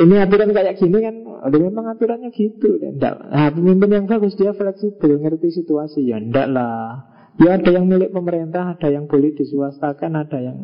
Ini 0.00 0.14
aturan 0.24 0.56
kayak 0.56 0.80
gini 0.80 0.98
kan, 1.04 1.14
ada 1.44 1.56
memang 1.60 1.84
aturannya 1.92 2.32
gitu. 2.32 2.80
Enggak. 2.80 3.20
Nah, 3.20 3.52
pemimpin 3.52 3.90
yang 4.00 4.06
bagus 4.08 4.32
dia 4.32 4.56
fleksibel, 4.56 5.20
ngerti 5.20 5.60
situasi. 5.60 6.08
Ya 6.08 6.16
enggak 6.16 6.48
lah. 6.48 7.04
Ya 7.36 7.60
ada 7.60 7.68
yang 7.68 7.84
milik 7.84 8.08
pemerintah, 8.08 8.76
ada 8.76 8.88
yang 8.88 9.04
boleh 9.04 9.36
diswastakan, 9.36 10.16
ada 10.16 10.40
yang 10.40 10.56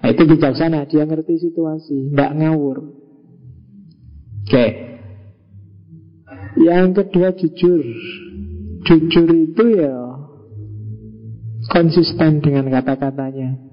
Nah, 0.00 0.08
itu 0.08 0.24
bijaksana, 0.24 0.88
dia 0.88 1.04
ngerti 1.04 1.36
situasi, 1.44 2.16
tidak 2.16 2.32
ngawur. 2.40 2.88
Oke. 4.48 4.66
Yang 6.56 6.86
kedua 7.04 7.28
jujur. 7.36 7.84
Jujur 8.80 9.28
itu 9.28 9.64
ya 9.76 9.92
konsisten 11.68 12.40
dengan 12.40 12.72
kata-katanya. 12.72 13.69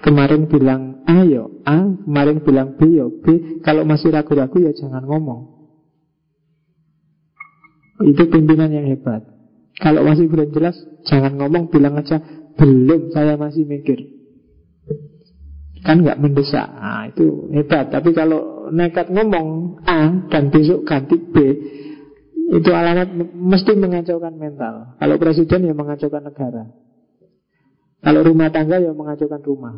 Kemarin 0.00 0.48
bilang 0.48 1.04
A 1.04 1.24
ya 1.28 1.44
A, 1.68 1.84
kemarin 2.08 2.40
bilang 2.40 2.80
B 2.80 2.88
ya 2.96 3.06
B. 3.08 3.60
Kalau 3.60 3.84
masih 3.84 4.08
ragu-ragu 4.12 4.56
ya 4.56 4.72
jangan 4.72 5.04
ngomong. 5.04 5.60
Itu 8.08 8.32
pimpinan 8.32 8.72
yang 8.72 8.88
hebat. 8.88 9.28
Kalau 9.76 10.04
masih 10.08 10.28
belum 10.28 10.56
jelas, 10.56 10.76
jangan 11.04 11.36
ngomong, 11.36 11.68
bilang 11.68 12.00
aja 12.00 12.20
belum, 12.56 13.12
saya 13.12 13.36
masih 13.36 13.68
mikir. 13.68 14.20
Kan 15.80 16.04
nggak 16.04 16.20
mendesak 16.20 16.68
nah, 16.76 17.08
Itu 17.08 17.48
hebat 17.56 17.88
Tapi 17.88 18.12
kalau 18.12 18.68
nekat 18.68 19.08
ngomong 19.08 19.80
A 19.88 20.28
dan 20.28 20.52
besok 20.52 20.84
ganti 20.84 21.16
B 21.16 21.36
Itu 22.60 22.68
alamat 22.74 23.16
mesti 23.32 23.72
mengacaukan 23.80 24.34
mental 24.36 25.00
Kalau 25.00 25.16
presiden 25.16 25.64
ya 25.64 25.72
mengacaukan 25.72 26.22
negara 26.28 26.68
Kalau 28.00 28.20
rumah 28.24 28.48
tangga 28.48 28.80
ya 28.80 28.92
mengacaukan 28.96 29.42
rumah. 29.44 29.74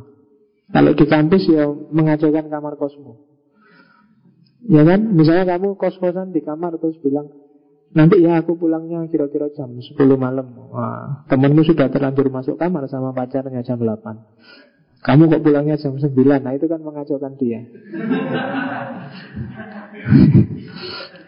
Kalau 0.73 0.95
di 0.95 1.05
kampus 1.05 1.43
ya 1.51 1.67
mengacaukan 1.69 2.47
kamar 2.49 2.75
kosmo. 2.79 3.19
Ya 4.67 4.87
kan? 4.87 5.11
Misalnya 5.11 5.59
kamu 5.59 5.75
kos-kosan 5.75 6.31
di 6.31 6.41
kamar 6.41 6.79
terus 6.79 6.97
bilang 7.03 7.29
Nanti 7.93 8.25
ya 8.25 8.41
aku 8.41 8.57
pulangnya 8.57 9.05
kira-kira 9.13 9.53
jam 9.53 9.69
10 9.77 9.93
malam. 10.17 10.49
Wah, 10.73 11.29
Temenmu 11.29 11.61
sudah 11.61 11.93
terlanjur 11.93 12.33
masuk 12.33 12.57
kamar 12.57 12.89
sama 12.89 13.13
pacarnya 13.13 13.61
jam 13.61 13.77
8 13.77 14.01
kamu 15.03 15.35
kok 15.35 15.43
pulangnya 15.43 15.75
jam 15.83 15.99
9 15.99 16.15
Nah 16.15 16.55
itu 16.55 16.67
kan 16.71 16.81
mengacaukan 16.81 17.35
dia. 17.37 17.61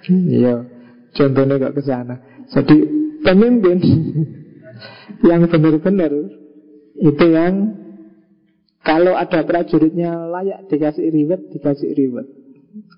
Iya 0.05 0.69
Contohnya 1.17 1.57
kok 1.57 1.75
ke 1.75 1.83
sana. 1.83 2.23
Jadi 2.55 2.77
pemimpin 3.27 3.83
Yang 5.29 5.43
benar-benar 5.51 6.13
Itu 6.99 7.27
yang 7.31 7.55
Kalau 8.85 9.17
ada 9.17 9.43
prajuritnya 9.43 10.29
layak 10.31 10.71
dikasih 10.71 11.11
reward 11.11 11.43
Dikasih 11.51 11.91
reward 11.95 12.29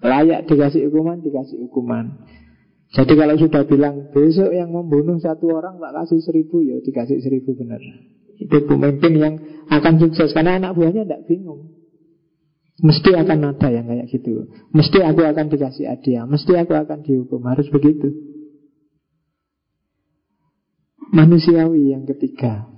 Layak 0.04 0.48
dikasih 0.48 0.88
hukuman 0.90 1.20
Dikasih 1.20 1.56
hukuman 1.68 2.04
Jadi 2.92 3.12
kalau 3.16 3.34
sudah 3.36 3.62
bilang 3.64 4.12
Besok 4.12 4.52
yang 4.52 4.72
membunuh 4.72 5.16
satu 5.20 5.52
orang 5.52 5.80
Tak 5.80 5.92
kasih 6.04 6.20
seribu 6.22 6.62
ya 6.64 6.80
dikasih 6.84 7.18
seribu 7.24 7.56
benar 7.56 7.80
Itu 8.36 8.68
pemimpin 8.68 9.12
yang 9.16 9.34
akan 9.66 9.98
sukses 9.98 10.30
karena 10.30 10.62
anak 10.62 10.78
buahnya 10.78 11.08
tidak 11.08 11.26
bingung. 11.26 11.74
Mesti 12.76 13.16
akan 13.16 13.56
ada 13.56 13.68
yang 13.72 13.88
kayak 13.88 14.06
gitu. 14.12 14.52
Mesti 14.76 15.00
aku 15.00 15.24
akan 15.24 15.46
dikasih 15.48 15.88
hadiah, 15.88 16.28
mesti 16.28 16.52
aku 16.60 16.76
akan 16.76 17.00
dihukum. 17.02 17.40
Harus 17.48 17.72
begitu. 17.72 18.12
Manusiawi 21.08 21.96
yang 21.96 22.04
ketiga. 22.04 22.68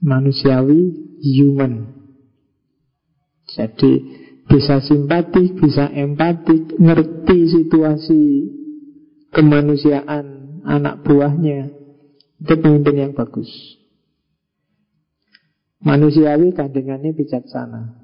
Manusiawi 0.00 0.80
human. 1.20 1.92
Jadi 3.50 3.92
bisa 4.50 4.82
simpati, 4.82 5.54
bisa 5.54 5.92
empati, 5.92 6.80
ngerti 6.80 7.38
situasi 7.60 8.22
kemanusiaan 9.30 10.60
anak 10.66 11.06
buahnya. 11.06 11.70
Itu 12.40 12.54
pemimpin 12.56 12.96
yang 12.96 13.12
bagus. 13.12 13.48
Manusiawi 15.80 16.52
kandungannya 16.52 17.12
bijaksana. 17.16 18.00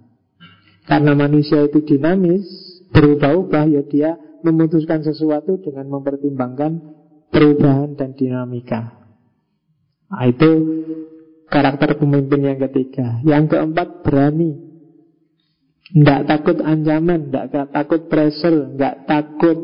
Karena 0.87 1.13
manusia 1.19 1.67
itu 1.67 1.83
dinamis, 1.83 2.47
berubah-ubah, 2.95 3.65
ya 3.67 3.83
dia 3.85 4.11
memutuskan 4.47 5.03
sesuatu 5.03 5.59
dengan 5.59 5.91
mempertimbangkan 5.91 6.79
perubahan 7.35 7.99
dan 7.99 8.15
dinamika. 8.15 8.95
Nah, 10.07 10.25
itu 10.31 10.51
karakter 11.57 11.97
pemimpin 11.97 12.53
yang 12.53 12.59
ketiga. 12.61 13.25
Yang 13.25 13.57
keempat, 13.57 14.05
berani. 14.05 14.61
Tidak 15.87 16.21
takut 16.29 16.61
ancaman, 16.61 17.33
tidak 17.33 17.73
takut 17.73 18.01
pressure, 18.13 18.75
tidak 18.77 19.09
takut 19.09 19.59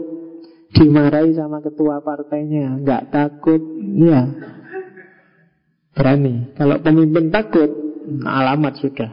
dimarahi 0.72 1.36
sama 1.36 1.61
ketua 1.61 2.01
partainya, 2.01 2.80
nggak 2.80 3.12
takut, 3.12 3.61
ya 4.01 4.30
berani. 5.93 6.55
Kalau 6.57 6.80
pemimpin 6.80 7.28
takut, 7.28 7.68
alamat 8.24 8.80
sudah. 8.80 9.11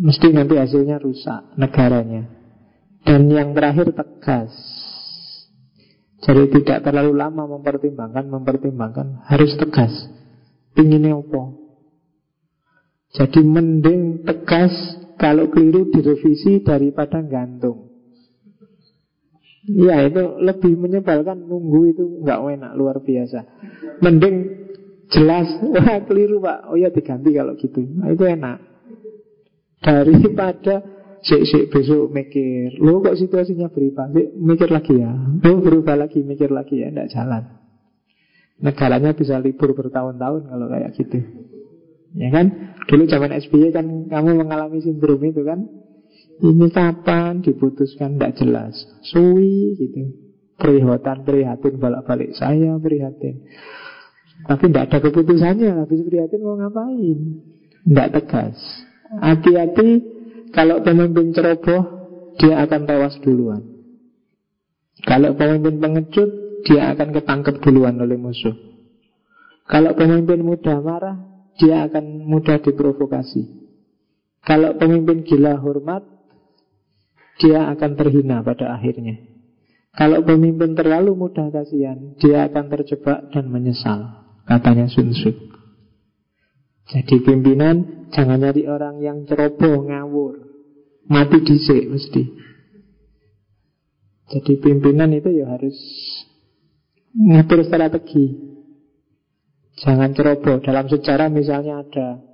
Mesti 0.00 0.32
nanti 0.32 0.56
hasilnya 0.56 0.96
rusak 0.98 1.60
negaranya. 1.60 2.24
Dan 3.04 3.28
yang 3.28 3.52
terakhir 3.52 3.92
tegas. 3.92 4.52
Jadi 6.20 6.52
tidak 6.60 6.84
terlalu 6.84 7.16
lama 7.16 7.48
mempertimbangkan, 7.48 8.28
mempertimbangkan, 8.28 9.24
harus 9.28 9.52
tegas. 9.56 9.92
Pinginnya 10.76 11.16
apa? 11.16 11.59
Jadi 13.10 13.40
mending 13.42 14.22
tegas 14.22 14.72
kalau 15.18 15.50
keliru 15.50 15.90
direvisi 15.90 16.62
daripada 16.62 17.20
gantung. 17.26 17.90
Iya 19.66 20.08
itu 20.08 20.40
lebih 20.40 20.72
menyebalkan 20.78 21.46
nunggu 21.46 21.80
itu 21.92 22.04
nggak 22.24 22.38
enak 22.38 22.72
luar 22.78 23.02
biasa. 23.02 23.44
Mending 24.00 24.60
Jelas, 25.10 25.50
wah 25.74 25.98
keliru 26.06 26.38
pak. 26.38 26.70
Oh 26.70 26.78
ya 26.78 26.88
diganti 26.94 27.34
kalau 27.34 27.58
gitu. 27.58 27.82
Nah, 27.82 28.14
Itu 28.14 28.24
enak. 28.24 28.58
Daripada 29.82 31.02
Sik, 31.20 31.44
sik, 31.44 31.64
besok 31.68 32.16
mikir 32.16 32.80
Lo 32.80 33.04
kok 33.04 33.12
situasinya 33.12 33.68
berubah 33.68 34.08
Sik, 34.08 34.40
mikir 34.40 34.72
lagi 34.72 34.96
ya. 34.96 35.12
Lo 35.12 35.60
berubah 35.60 35.92
lagi, 35.92 36.24
mikir 36.24 36.48
lagi 36.48 36.80
ya 36.80 36.88
Tidak 36.88 37.08
jalan. 37.12 37.60
Negaranya 38.60 39.12
bisa 39.12 39.36
libur 39.36 39.76
bertahun-tahun 39.76 40.48
Kalau 40.48 40.66
kayak 40.72 40.96
gitu 40.96 41.20
Ya 42.14 42.28
kan? 42.34 42.74
Dulu 42.90 43.06
zaman 43.06 43.30
SBY 43.38 43.70
kan 43.70 43.86
Kamu 44.10 44.42
mengalami 44.42 44.82
sindrom 44.82 45.22
itu 45.22 45.46
kan? 45.46 45.62
Ini 46.40 46.66
kapan 46.72 47.44
diputuskan? 47.44 48.16
Tidak 48.16 48.32
jelas. 48.40 48.74
Suwi 49.04 49.76
gitu. 49.76 50.16
Prihatin, 50.56 51.24
prihatin 51.24 51.74
balik-balik 51.80 52.36
saya 52.36 52.76
prihatin. 52.80 53.44
Tapi 54.44 54.64
tidak 54.72 54.84
ada 54.88 54.98
keputusannya. 55.04 55.84
Habis 55.84 56.00
prihatin 56.04 56.40
mau 56.40 56.56
ngapain? 56.56 57.18
Tidak 57.84 58.08
tegas. 58.12 58.56
Hati-hati 59.10 59.88
Kalau 60.54 60.86
pemimpin 60.86 61.34
ceroboh 61.34 61.82
Dia 62.38 62.62
akan 62.62 62.86
tewas 62.86 63.18
duluan. 63.26 63.62
Kalau 65.02 65.34
pemimpin 65.34 65.82
pengecut 65.82 66.30
Dia 66.62 66.94
akan 66.94 67.10
ketangkep 67.10 67.58
duluan 67.58 67.98
oleh 67.98 68.14
musuh. 68.14 68.54
Kalau 69.66 69.94
pemimpin 69.98 70.46
mudah 70.46 70.78
marah 70.78 71.29
Dia 71.58 71.90
akan 71.90 72.28
mudah 72.28 72.62
diprovokasi. 72.62 73.42
Kalau 74.46 74.76
pemimpin 74.80 75.26
gila 75.26 75.60
hormat 75.60 76.00
Dia 77.40 77.72
akan 77.72 77.96
terhina 77.96 78.44
pada 78.44 78.76
akhirnya. 78.76 79.16
Kalau 79.96 80.20
pemimpin 80.22 80.76
terlalu 80.76 81.16
mudah 81.16 81.48
kasihan, 81.48 82.14
dia 82.20 82.46
akan 82.46 82.68
terjebak 82.68 83.32
dan 83.32 83.48
menyesal. 83.48 84.28
Katanya 84.44 84.92
Sun 84.92 85.16
Tzu. 85.16 85.32
Jadi 86.92 87.16
pimpinan 87.24 88.00
Jangan 88.10 88.42
nyari 88.42 88.66
orang 88.66 88.98
yang 88.98 89.18
ceroboh 89.22 89.86
ngawur. 89.86 90.34
Mati 91.06 91.38
dicek 91.42 91.86
mesti. 91.90 92.22
Jadi 94.30 94.52
pimpinan 94.62 95.10
itu 95.10 95.30
ya 95.30 95.46
harus 95.50 95.74
Ngatur 97.10 97.66
strategi 97.66 98.49
Jangan 99.80 100.12
ceroboh. 100.12 100.60
Dalam 100.60 100.86
sejarah 100.86 101.32
misalnya 101.32 101.80
ada 101.80 102.30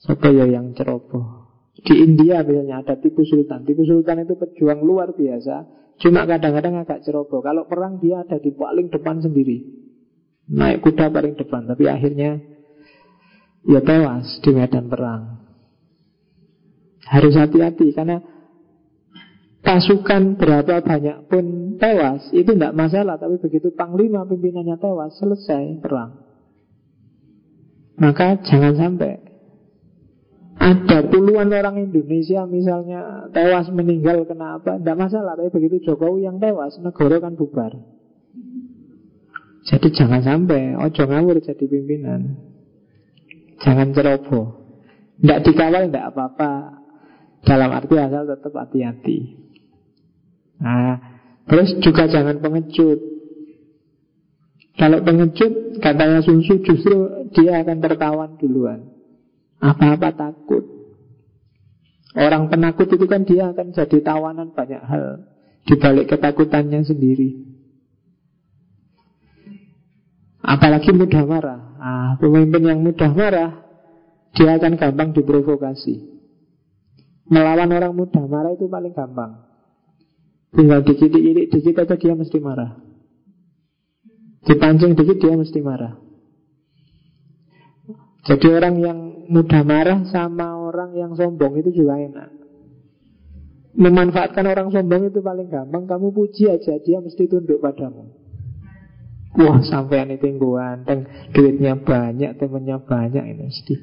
Siapa 0.00 0.32
ya 0.32 0.48
yang 0.48 0.72
ceroboh. 0.72 1.52
Di 1.76 1.92
India 2.00 2.40
misalnya 2.40 2.80
ada 2.80 2.96
Tipu 2.96 3.20
Sultan. 3.28 3.68
Tipu 3.68 3.84
Sultan 3.84 4.24
itu 4.24 4.32
pejuang 4.36 4.80
luar 4.80 5.12
biasa. 5.12 5.68
Cuma 6.00 6.24
kadang-kadang 6.24 6.80
agak 6.80 7.04
ceroboh. 7.04 7.44
Kalau 7.44 7.68
perang 7.68 8.00
dia 8.00 8.24
ada 8.24 8.40
di 8.40 8.48
paling 8.56 8.88
depan 8.88 9.20
sendiri. 9.20 9.60
Naik 10.48 10.80
kuda 10.80 11.12
paling 11.12 11.36
depan. 11.36 11.68
Tapi 11.68 11.84
akhirnya 11.84 12.40
ya 13.68 13.80
tewas 13.84 14.40
di 14.40 14.50
medan 14.56 14.88
perang. 14.88 15.22
Harus 17.04 17.36
hati-hati 17.36 17.92
karena 17.92 18.24
pasukan 19.60 20.40
berapa 20.40 20.80
banyak 20.80 21.28
pun 21.28 21.76
tewas 21.76 22.24
itu 22.32 22.56
tidak 22.56 22.72
masalah, 22.72 23.20
tapi 23.20 23.36
begitu 23.36 23.68
panglima 23.76 24.24
pimpinannya 24.24 24.80
tewas 24.80 25.12
selesai 25.20 25.84
perang. 25.84 26.29
Maka 28.00 28.40
jangan 28.48 28.74
sampai 28.80 29.20
ada 30.60 31.04
puluhan 31.08 31.48
orang 31.52 31.88
Indonesia 31.88 32.44
misalnya 32.44 33.28
tewas 33.32 33.68
meninggal 33.72 34.24
kena 34.28 34.60
apa, 34.60 34.76
tidak 34.76 34.96
masalah. 34.96 35.32
Tapi 35.36 35.52
begitu 35.52 35.88
Jokowi 35.88 36.24
yang 36.24 36.40
tewas, 36.40 36.76
negara 36.80 37.16
kan 37.20 37.36
bubar. 37.36 37.72
Jadi 39.68 39.88
jangan 39.92 40.24
sampai 40.24 40.76
ojo 40.76 41.02
ngawur 41.04 41.36
jadi 41.44 41.64
pimpinan. 41.64 42.40
Jangan 43.60 43.92
ceroboh. 43.92 44.46
Tidak 45.20 45.38
dikawal 45.44 45.92
tidak 45.92 46.16
apa-apa. 46.16 46.52
Dalam 47.44 47.72
arti 47.72 47.96
asal 47.96 48.24
tetap 48.28 48.52
hati-hati. 48.52 49.18
Nah, 50.60 50.96
terus 51.48 51.76
juga 51.80 52.08
jangan 52.08 52.40
pengecut. 52.40 53.00
Kalau 54.80 55.04
pengecut, 55.04 55.76
katanya 55.84 56.24
Sun 56.24 56.40
Tzu 56.40 56.64
justru 56.64 56.96
dia 57.36 57.60
akan 57.60 57.84
tertawan 57.84 58.40
duluan. 58.40 58.88
Apa-apa 59.60 60.08
takut. 60.16 60.64
Orang 62.16 62.48
penakut 62.48 62.88
itu 62.88 63.04
kan 63.04 63.28
dia 63.28 63.52
akan 63.52 63.76
jadi 63.76 64.00
tawanan 64.00 64.56
banyak 64.56 64.80
hal 64.80 65.28
di 65.68 65.76
balik 65.76 66.08
ketakutannya 66.08 66.80
sendiri. 66.80 67.44
Apalagi 70.40 70.96
mudah 70.96 71.28
marah. 71.28 71.60
Ah, 71.76 72.10
pemimpin 72.16 72.64
yang 72.64 72.80
mudah 72.80 73.12
marah, 73.12 73.60
dia 74.32 74.56
akan 74.56 74.80
gampang 74.80 75.12
diprovokasi. 75.12 76.08
Melawan 77.28 77.68
orang 77.68 77.92
mudah 77.92 78.24
marah 78.24 78.56
itu 78.56 78.64
paling 78.64 78.96
gampang. 78.96 79.44
Tinggal 80.56 80.82
dikit-dikit 80.82 81.52
dikit 81.52 81.84
aja 81.84 81.94
dia 81.94 82.14
mesti 82.16 82.40
marah. 82.40 82.89
Dipancing 84.40 84.96
dikit 84.96 85.20
dia 85.20 85.36
mesti 85.36 85.60
marah. 85.60 86.00
Jadi 88.24 88.46
orang 88.52 88.74
yang 88.80 88.98
mudah 89.28 89.62
marah 89.64 90.04
sama 90.08 90.56
orang 90.56 90.96
yang 90.96 91.12
sombong 91.16 91.60
itu 91.60 91.72
juga 91.84 91.96
enak. 91.96 92.30
Memanfaatkan 93.76 94.44
orang 94.44 94.68
sombong 94.72 95.08
itu 95.08 95.20
paling 95.24 95.48
gampang. 95.48 95.88
Kamu 95.88 96.12
puji 96.12 96.52
aja, 96.52 96.76
dia 96.80 96.98
mesti 97.00 97.28
tunduk 97.28 97.60
padamu. 97.64 98.20
Wah 99.30 99.62
sampean 99.62 100.10
itu 100.10 100.26
yang 100.26 100.42
ganteng 100.42 101.06
Duitnya 101.30 101.78
banyak, 101.78 102.34
temennya 102.34 102.82
banyak 102.82 103.24
ini 103.30 103.46
mesti 103.46 103.74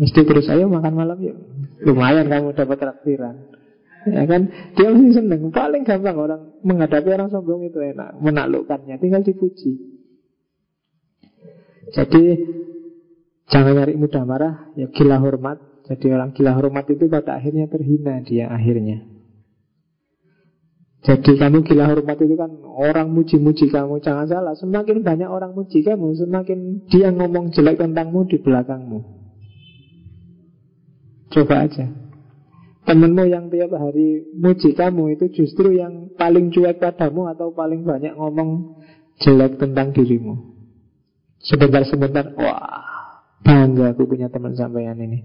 Mesti 0.00 0.20
terus 0.24 0.48
ayo 0.48 0.72
makan 0.72 0.94
malam 0.96 1.20
yuk 1.20 1.36
Lumayan 1.84 2.32
kamu 2.32 2.56
dapat 2.56 2.80
traktiran 2.80 3.59
Ya 4.08 4.24
kan 4.24 4.48
Dia 4.80 4.88
mesti 4.96 5.12
seneng 5.12 5.52
Paling 5.52 5.84
gampang 5.84 6.16
orang 6.16 6.42
menghadapi 6.64 7.08
orang 7.12 7.28
sombong 7.28 7.68
itu 7.68 7.84
enak 7.84 8.16
Menaklukkannya 8.16 8.96
Tinggal 8.96 9.20
dipuji 9.20 9.76
Jadi 11.92 12.22
Jangan 13.50 13.74
nyari 13.74 13.98
mudah 13.98 14.22
marah, 14.22 14.54
ya 14.78 14.86
gila 14.94 15.18
hormat. 15.18 15.58
Jadi 15.90 16.06
orang 16.14 16.30
gila 16.30 16.54
hormat 16.54 16.86
itu 16.86 17.10
pada 17.10 17.34
akhirnya 17.34 17.66
terhina 17.66 18.22
dia 18.22 18.46
akhirnya. 18.46 19.02
Jadi 21.02 21.34
kamu 21.34 21.66
gila 21.66 21.90
hormat 21.90 22.14
itu 22.22 22.38
kan 22.38 22.54
orang 22.62 23.10
muji-muji 23.10 23.74
kamu. 23.74 23.98
Jangan 23.98 24.30
salah, 24.30 24.54
semakin 24.54 25.02
banyak 25.02 25.26
orang 25.26 25.50
muji 25.58 25.82
kamu, 25.82 26.14
semakin 26.14 26.86
dia 26.86 27.10
ngomong 27.10 27.50
jelek 27.50 27.82
tentangmu 27.82 28.30
di 28.30 28.38
belakangmu. 28.38 28.98
Coba 31.34 31.66
aja. 31.66 31.90
Temenmu 32.80 33.24
yang 33.28 33.52
tiap 33.52 33.76
hari 33.76 34.24
muji 34.32 34.72
kamu 34.72 35.20
itu 35.20 35.44
justru 35.44 35.76
yang 35.76 36.10
paling 36.16 36.48
cuek 36.48 36.80
padamu 36.80 37.28
atau 37.28 37.52
paling 37.52 37.84
banyak 37.84 38.16
ngomong 38.16 38.80
jelek 39.20 39.60
tentang 39.60 39.92
dirimu. 39.92 40.56
Sebentar-sebentar, 41.40 42.36
wah 42.36 42.90
Bangga 43.40 43.96
aku 43.96 44.04
punya 44.04 44.28
teman 44.28 44.52
sampean 44.52 45.00
ini. 45.00 45.24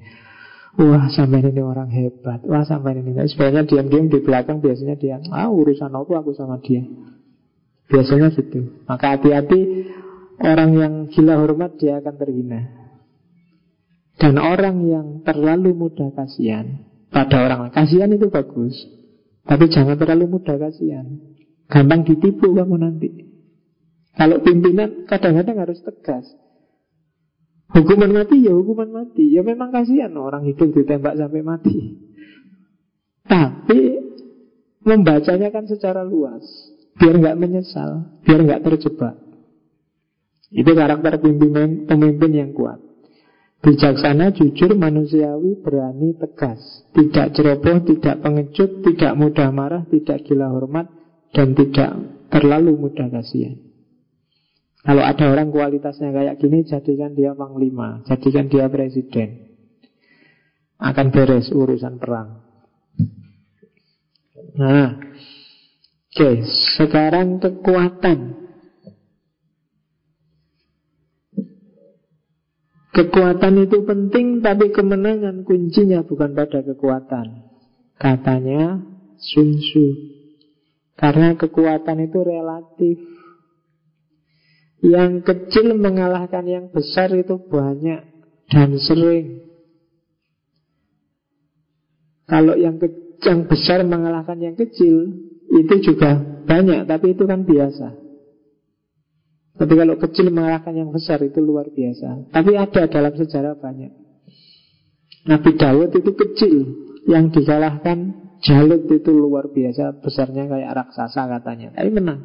Wah 0.79 1.07
sampean 1.11 1.51
ini 1.51 1.61
orang 1.63 1.91
hebat. 1.91 2.43
Wah 2.47 2.63
sampean 2.63 3.03
ini. 3.03 3.11
Sebenarnya 3.27 3.67
diam-diam 3.67 4.07
di 4.07 4.19
belakang 4.23 4.63
biasanya 4.63 4.95
dia. 4.95 5.19
Ah 5.31 5.51
urusan 5.51 5.91
apa 5.91 6.23
aku 6.23 6.31
sama 6.31 6.59
dia. 6.63 6.83
Biasanya 7.91 8.31
gitu. 8.33 8.83
Maka 8.87 9.19
hati-hati 9.19 9.61
orang 10.39 10.71
yang 10.79 10.93
gila 11.11 11.43
hormat 11.43 11.75
dia 11.75 11.99
akan 11.99 12.15
terhina. 12.15 12.61
Dan 14.15 14.39
orang 14.39 14.77
yang 14.87 15.07
terlalu 15.27 15.75
mudah 15.75 16.15
kasihan 16.15 16.87
pada 17.09 17.45
orang. 17.45 17.71
Kasihan 17.71 18.11
itu 18.11 18.29
bagus. 18.29 18.75
Tapi 19.45 19.69
jangan 19.69 19.97
terlalu 19.97 20.37
mudah 20.39 20.57
kasihan. 20.57 21.05
Gampang 21.69 22.05
ditipu 22.05 22.53
kamu 22.53 22.75
nanti. 22.81 23.09
Kalau 24.15 24.41
pimpinan 24.41 25.05
kadang-kadang 25.05 25.57
harus 25.61 25.81
tegas. 25.83 26.25
Hukuman 27.75 28.13
mati 28.13 28.45
ya 28.45 28.53
hukuman 28.53 28.93
mati 28.93 29.33
Ya 29.33 29.41
memang 29.41 29.73
kasihan 29.73 30.13
orang 30.13 30.45
hidup 30.45 30.69
ditembak 30.69 31.17
sampai 31.17 31.41
mati 31.41 31.97
Tapi 33.25 33.79
Membacanya 34.85 35.49
kan 35.49 35.65
secara 35.65 36.05
luas 36.05 36.45
Biar 37.01 37.17
nggak 37.17 37.39
menyesal 37.41 38.21
Biar 38.21 38.45
nggak 38.45 38.61
terjebak 38.69 39.17
Itu 40.53 40.71
karakter 40.77 41.17
pemimpin, 41.17 41.89
pemimpin 41.89 42.31
yang 42.37 42.51
kuat 42.53 42.84
Bijaksana, 43.65 44.29
jujur, 44.29 44.77
manusiawi, 44.77 45.57
berani, 45.65 46.13
tegas 46.21 46.85
Tidak 46.93 47.33
ceroboh, 47.33 47.81
tidak 47.81 48.21
pengecut 48.21 48.85
Tidak 48.85 49.17
mudah 49.17 49.49
marah, 49.49 49.89
tidak 49.89 50.21
gila 50.21 50.53
hormat 50.53 50.85
Dan 51.33 51.57
tidak 51.57 51.97
terlalu 52.29 52.77
mudah 52.77 53.09
kasihan 53.09 53.65
kalau 54.85 55.01
ada 55.01 55.33
orang 55.33 55.49
kualitasnya 55.49 56.13
kayak 56.13 56.37
gini, 56.37 56.61
jadikan 56.61 57.17
dia 57.17 57.33
panglima, 57.33 58.05
jadikan 58.05 58.45
dia 58.45 58.69
presiden. 58.69 59.57
Akan 60.77 61.09
beres 61.09 61.49
urusan 61.49 61.97
perang. 61.97 62.45
Nah, 64.61 64.93
oke, 64.93 66.13
okay, 66.13 66.45
sekarang 66.77 67.41
kekuatan. 67.41 68.44
Kekuatan 72.95 73.67
itu 73.67 73.83
penting, 73.83 74.39
tapi 74.39 74.71
kemenangan 74.71 75.43
kuncinya 75.43 76.07
bukan 76.07 76.31
pada 76.31 76.63
kekuatan. 76.63 77.43
Katanya 77.99 78.79
Sun 79.19 79.59
Tzu. 79.59 79.87
Karena 80.95 81.35
kekuatan 81.35 82.07
itu 82.07 82.19
relatif. 82.23 82.97
Yang 84.79 85.27
kecil 85.27 85.75
mengalahkan 85.75 86.47
yang 86.47 86.71
besar 86.71 87.11
itu 87.11 87.35
banyak 87.35 87.99
dan 88.47 88.79
sering. 88.79 89.43
Kalau 92.31 92.55
yang, 92.55 92.79
yang 93.27 93.43
besar 93.43 93.83
mengalahkan 93.83 94.39
yang 94.39 94.55
kecil 94.55 95.19
itu 95.51 95.75
juga 95.83 96.15
banyak, 96.47 96.87
tapi 96.87 97.11
itu 97.11 97.27
kan 97.27 97.43
biasa. 97.43 98.04
Tapi 99.55 99.73
kalau 99.73 99.95
kecil 99.95 100.27
mengalahkan 100.35 100.75
yang 100.75 100.91
besar 100.91 101.23
itu 101.23 101.39
luar 101.39 101.71
biasa. 101.71 102.27
Tapi 102.31 102.51
ada 102.59 102.81
dalam 102.91 103.13
sejarah 103.15 103.55
banyak. 103.55 103.91
Nabi 105.25 105.51
Dawud 105.57 105.89
itu 105.95 106.11
kecil, 106.11 106.55
yang 107.07 107.31
dikalahkan 107.33 108.25
Jalut 108.45 108.85
itu 108.91 109.09
luar 109.09 109.49
biasa, 109.49 110.03
besarnya 110.05 110.45
kayak 110.45 110.69
raksasa 110.75 111.25
katanya. 111.25 111.73
Tapi 111.73 111.89
menang. 111.89 112.19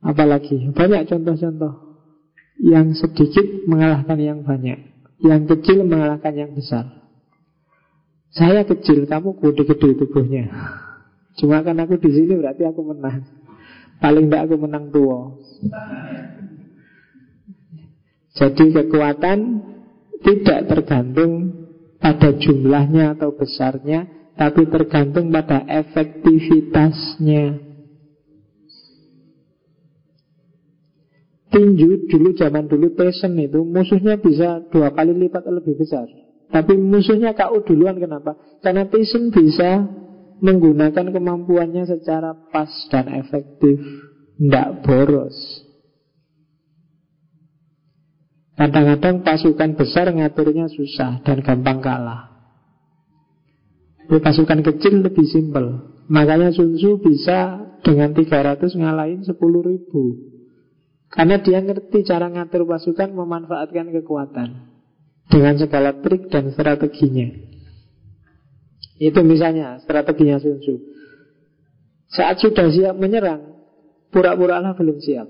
Apalagi 0.00 0.72
banyak 0.72 1.04
contoh-contoh 1.10 1.72
yang 2.62 2.96
sedikit 2.96 3.44
mengalahkan 3.68 4.16
yang 4.16 4.40
banyak, 4.40 4.78
yang 5.20 5.44
kecil 5.44 5.84
mengalahkan 5.84 6.32
yang 6.32 6.50
besar. 6.56 7.02
Saya 8.32 8.64
kecil, 8.64 9.04
kamu 9.04 9.36
gede-gede 9.36 10.00
tubuhnya. 10.00 10.48
Cuma 11.36 11.60
kan 11.60 11.76
aku 11.76 12.00
di 12.00 12.08
sini 12.08 12.40
berarti 12.40 12.64
aku 12.64 12.80
menang. 12.80 13.41
Paling 14.02 14.26
tidak 14.26 14.50
aku 14.50 14.56
menang 14.58 14.90
tua. 14.90 15.38
Jadi 18.34 18.64
kekuatan 18.74 19.38
tidak 20.26 20.60
tergantung 20.66 21.62
pada 22.02 22.34
jumlahnya 22.34 23.14
atau 23.14 23.30
besarnya, 23.38 24.10
tapi 24.34 24.66
tergantung 24.66 25.30
pada 25.30 25.62
efektivitasnya. 25.70 27.70
Tinju 31.52 32.08
dulu 32.08 32.32
zaman 32.32 32.64
dulu 32.64 32.96
Tyson 32.96 33.36
itu 33.36 33.60
musuhnya 33.60 34.16
bisa 34.18 34.66
dua 34.72 34.90
kali 34.90 35.14
lipat 35.14 35.46
lebih 35.46 35.78
besar. 35.78 36.08
Tapi 36.48 36.74
musuhnya 36.80 37.36
KO 37.36 37.60
duluan 37.62 38.00
kenapa? 38.00 38.34
Karena 38.64 38.88
Tyson 38.88 39.30
bisa 39.30 39.84
menggunakan 40.42 41.14
kemampuannya 41.14 41.86
secara 41.86 42.34
pas 42.50 42.68
dan 42.90 43.06
efektif. 43.14 43.78
Tidak 44.42 44.82
boros. 44.82 45.38
Kadang-kadang 48.58 49.22
pasukan 49.22 49.70
besar 49.78 50.10
ngaturnya 50.10 50.66
susah 50.68 51.22
dan 51.22 51.40
gampang 51.40 51.78
kalah. 51.78 52.32
Pasukan 54.10 54.60
kecil 54.60 55.00
lebih 55.00 55.24
simpel. 55.24 55.94
Makanya 56.10 56.52
Sun 56.52 56.76
Tzu 56.76 57.00
bisa 57.00 57.62
dengan 57.80 58.12
300 58.12 58.60
ngalahin 58.76 59.24
10 59.24 59.38
ribu. 59.40 60.02
Karena 61.08 61.40
dia 61.40 61.64
ngerti 61.64 62.04
cara 62.04 62.28
ngatur 62.28 62.68
pasukan 62.68 63.14
memanfaatkan 63.14 63.88
kekuatan. 63.94 64.48
Dengan 65.32 65.54
segala 65.56 66.02
trik 66.02 66.28
dan 66.28 66.52
strateginya. 66.52 67.30
Itu 69.02 69.26
misalnya 69.26 69.82
strateginya 69.82 70.38
Sun 70.38 70.62
Tzu. 70.62 70.78
Saat 72.14 72.38
sudah 72.38 72.70
siap 72.70 72.94
menyerang, 72.94 73.58
pura-puralah 74.14 74.78
belum 74.78 75.02
siap. 75.02 75.26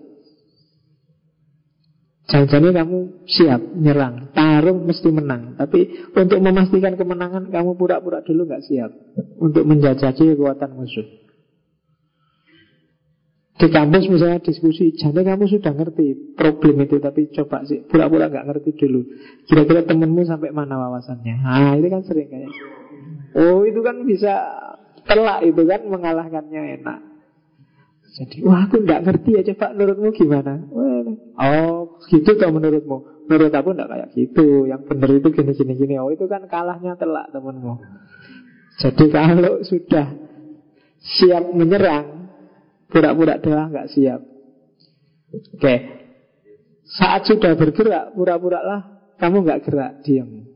Jangan-jangan 2.32 2.72
kamu 2.72 2.98
siap 3.28 3.60
nyerang 3.76 4.32
Tarung 4.32 4.88
mesti 4.88 5.10
menang 5.12 5.58
Tapi 5.58 6.08
untuk 6.16 6.38
memastikan 6.40 6.96
kemenangan 6.96 7.50
Kamu 7.52 7.76
pura-pura 7.76 8.24
dulu 8.24 8.48
gak 8.48 8.64
siap 8.64 8.88
Untuk 9.36 9.68
menjajaki 9.68 10.32
kekuatan 10.32 10.70
musuh 10.72 11.04
Di 13.58 13.68
kampus 13.68 14.08
misalnya 14.08 14.40
diskusi 14.40 14.96
Jadi 14.96 15.20
kamu 15.20 15.44
sudah 15.44 15.76
ngerti 15.76 16.32
problem 16.32 16.86
itu 16.86 17.02
Tapi 17.02 17.28
coba 17.36 17.68
sih 17.68 17.84
pura-pura 17.84 18.32
gak 18.32 18.48
ngerti 18.48 18.80
dulu 18.80 19.02
Kira-kira 19.44 19.84
temenmu 19.84 20.24
sampai 20.24 20.54
mana 20.56 20.78
wawasannya 20.78 21.36
Nah 21.36 21.76
itu 21.76 21.90
kan 21.92 22.00
sering 22.06 22.32
kayak 22.32 22.48
gitu. 22.48 22.81
Oh 23.32 23.64
itu 23.64 23.80
kan 23.80 24.04
bisa 24.04 24.34
telak 25.08 25.42
itu 25.42 25.62
kan 25.64 25.80
Mengalahkannya 25.88 26.80
enak 26.80 27.12
jadi, 28.12 28.44
wah 28.44 28.68
aku 28.68 28.84
nggak 28.84 29.08
ngerti 29.08 29.40
ya 29.40 29.42
coba 29.52 29.72
menurutmu 29.72 30.12
gimana? 30.12 30.60
Oh, 31.40 31.96
gitu 32.12 32.36
toh 32.36 32.52
menurutmu? 32.52 33.24
Menurut 33.24 33.52
aku 33.56 33.72
nggak 33.72 33.88
kayak 33.88 34.08
gitu. 34.12 34.68
Yang 34.68 34.84
benar 34.84 35.10
itu 35.16 35.28
gini 35.32 35.52
gini 35.56 35.72
gini. 35.80 35.94
Oh, 35.96 36.12
itu 36.12 36.28
kan 36.28 36.44
kalahnya 36.44 36.92
telak 37.00 37.32
temenmu. 37.32 37.80
Jadi 38.84 39.04
kalau 39.08 39.64
sudah 39.64 40.12
siap 41.00 41.56
menyerang, 41.56 42.28
pura-pura 42.92 43.40
doang 43.40 43.72
nggak 43.72 43.88
siap. 43.96 44.20
Oke, 45.32 45.74
saat 46.84 47.24
sudah 47.24 47.56
bergerak, 47.56 48.12
pura-pura 48.12 48.60
lah 48.60 48.80
kamu 49.16 49.40
nggak 49.40 49.62
gerak, 49.64 49.92
diam. 50.04 50.51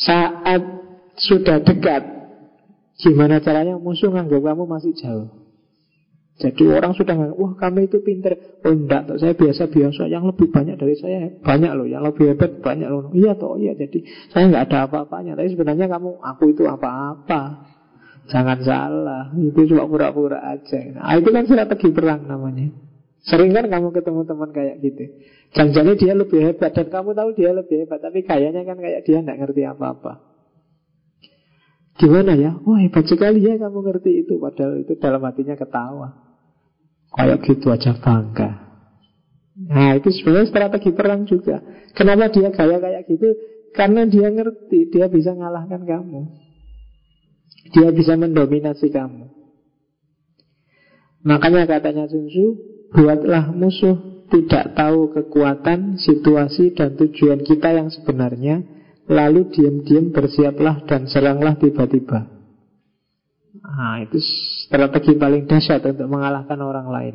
Saat 0.00 0.62
sudah 1.20 1.60
dekat, 1.60 2.20
Gimana 3.00 3.40
caranya? 3.40 3.80
Musuh 3.80 4.12
nganggap 4.12 4.44
kamu 4.44 4.64
masih 4.68 4.92
jauh. 4.92 5.28
Jadi 6.40 6.72
orang 6.72 6.96
sudah 6.96 7.16
nganggap 7.16 7.36
Wah 7.36 7.52
kami 7.56 7.88
itu 7.88 8.00
pinter. 8.00 8.60
Oh 8.64 8.72
enggak, 8.72 9.08
toh, 9.08 9.16
saya 9.16 9.32
biasa-biasa. 9.36 10.08
Yang 10.08 10.36
lebih 10.36 10.46
banyak 10.52 10.76
dari 10.76 10.96
saya 11.00 11.32
banyak 11.40 11.72
loh. 11.72 11.88
Yang 11.88 12.02
lebih 12.12 12.24
hebat 12.32 12.52
banyak 12.60 12.88
loh. 12.88 13.12
Iya 13.16 13.32
toh, 13.36 13.56
iya 13.56 13.72
Jadi 13.76 14.04
saya 14.32 14.48
nggak 14.52 14.64
ada 14.68 14.78
apa-apanya. 14.88 15.32
Tapi 15.36 15.48
sebenarnya 15.52 15.88
kamu, 15.88 16.20
aku 16.20 16.44
itu 16.52 16.64
apa-apa. 16.68 17.40
Jangan 18.28 18.58
salah. 18.64 19.24
Itu 19.36 19.64
cuma 19.68 19.88
pura-pura 19.88 20.44
aja. 20.44 20.80
Nah 20.92 21.16
itu 21.16 21.28
kan 21.32 21.44
strategi 21.48 21.88
perang 21.92 22.28
namanya 22.28 22.89
Sering 23.20 23.52
kan 23.52 23.68
kamu 23.68 23.92
ketemu 23.92 24.20
teman 24.24 24.50
kayak 24.50 24.80
gitu. 24.80 25.04
Jangan-jangan 25.52 25.94
dia 25.98 26.14
lebih 26.14 26.40
hebat 26.46 26.72
Dan 26.72 26.88
kamu 26.88 27.10
tahu 27.12 27.34
dia 27.34 27.50
lebih 27.50 27.84
hebat 27.84 27.98
Tapi 28.00 28.22
kayaknya 28.22 28.62
kan 28.62 28.78
kayak 28.80 29.02
dia 29.04 29.18
nggak 29.20 29.38
ngerti 29.44 29.62
apa-apa. 29.68 30.12
Gimana 32.00 32.32
ya? 32.32 32.56
Wah 32.64 32.80
hebat 32.80 33.04
sekali 33.04 33.44
ya 33.44 33.60
kamu 33.60 33.78
ngerti 33.84 34.24
itu. 34.24 34.40
Padahal 34.40 34.80
itu 34.80 34.96
dalam 34.96 35.20
hatinya 35.20 35.52
ketawa. 35.52 36.08
Kayak 37.12 37.38
gitu 37.44 37.68
aja 37.68 37.92
bangga. 38.00 38.50
Nah 39.60 39.92
itu 40.00 40.08
sebenarnya 40.08 40.48
strategi 40.48 40.90
perang 40.96 41.28
juga. 41.28 41.60
Kenapa 41.92 42.32
dia 42.32 42.48
gaya 42.48 42.80
kayak 42.80 43.04
gitu? 43.04 43.28
Karena 43.70 44.02
dia 44.08 44.32
ngerti 44.32 44.90
Dia 44.90 45.06
bisa 45.12 45.36
ngalahkan 45.36 45.84
kamu. 45.84 46.22
Dia 47.76 47.92
bisa 47.92 48.16
mendominasi 48.16 48.88
kamu. 48.88 49.28
Makanya 51.20 51.68
katanya 51.68 52.08
Sun 52.08 52.32
Tzu 52.32 52.46
Buatlah 52.90 53.54
musuh 53.54 54.26
tidak 54.30 54.78
tahu 54.78 55.10
kekuatan, 55.10 55.98
situasi, 55.98 56.74
dan 56.74 56.94
tujuan 56.94 57.42
kita 57.42 57.74
yang 57.74 57.90
sebenarnya 57.90 58.62
Lalu 59.10 59.50
diam-diam 59.50 60.14
bersiaplah 60.14 60.86
dan 60.86 61.10
seranglah 61.10 61.58
tiba-tiba 61.58 62.30
Nah 63.58 63.98
itu 64.06 64.22
strategi 64.66 65.18
paling 65.18 65.50
dahsyat 65.50 65.82
untuk 65.82 66.06
mengalahkan 66.06 66.58
orang 66.62 66.86
lain 66.86 67.14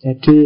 Jadi 0.00 0.38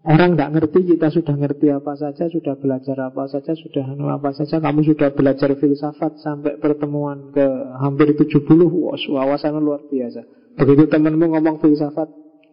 Orang 0.00 0.32
nggak 0.32 0.56
ngerti, 0.56 0.96
kita 0.96 1.12
sudah 1.12 1.36
ngerti 1.36 1.68
apa 1.68 1.92
saja, 1.92 2.24
sudah 2.32 2.56
belajar 2.56 2.96
apa 3.12 3.28
saja, 3.28 3.52
sudah 3.52 3.84
anu 3.84 4.08
apa 4.08 4.32
saja. 4.32 4.56
Kamu 4.56 4.80
sudah 4.80 5.12
belajar 5.12 5.52
filsafat 5.60 6.24
sampai 6.24 6.56
pertemuan 6.56 7.28
ke 7.36 7.44
hampir 7.76 8.16
70, 8.16 8.40
wow, 8.64 8.96
wawasan 8.96 9.60
luar 9.60 9.84
biasa. 9.92 10.24
Begitu 10.60 10.84
temenmu 10.92 11.32
ngomong 11.32 11.56
filsafat 11.64 12.08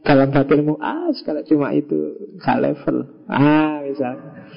dalam 0.07 0.31
batinmu, 0.31 0.79
ah 0.79 1.11
sekali 1.11 1.43
cuma 1.43 1.75
itu, 1.75 2.15
gak 2.39 2.63
level. 2.63 3.27
Ah 3.27 3.83
misalnya. 3.83 4.47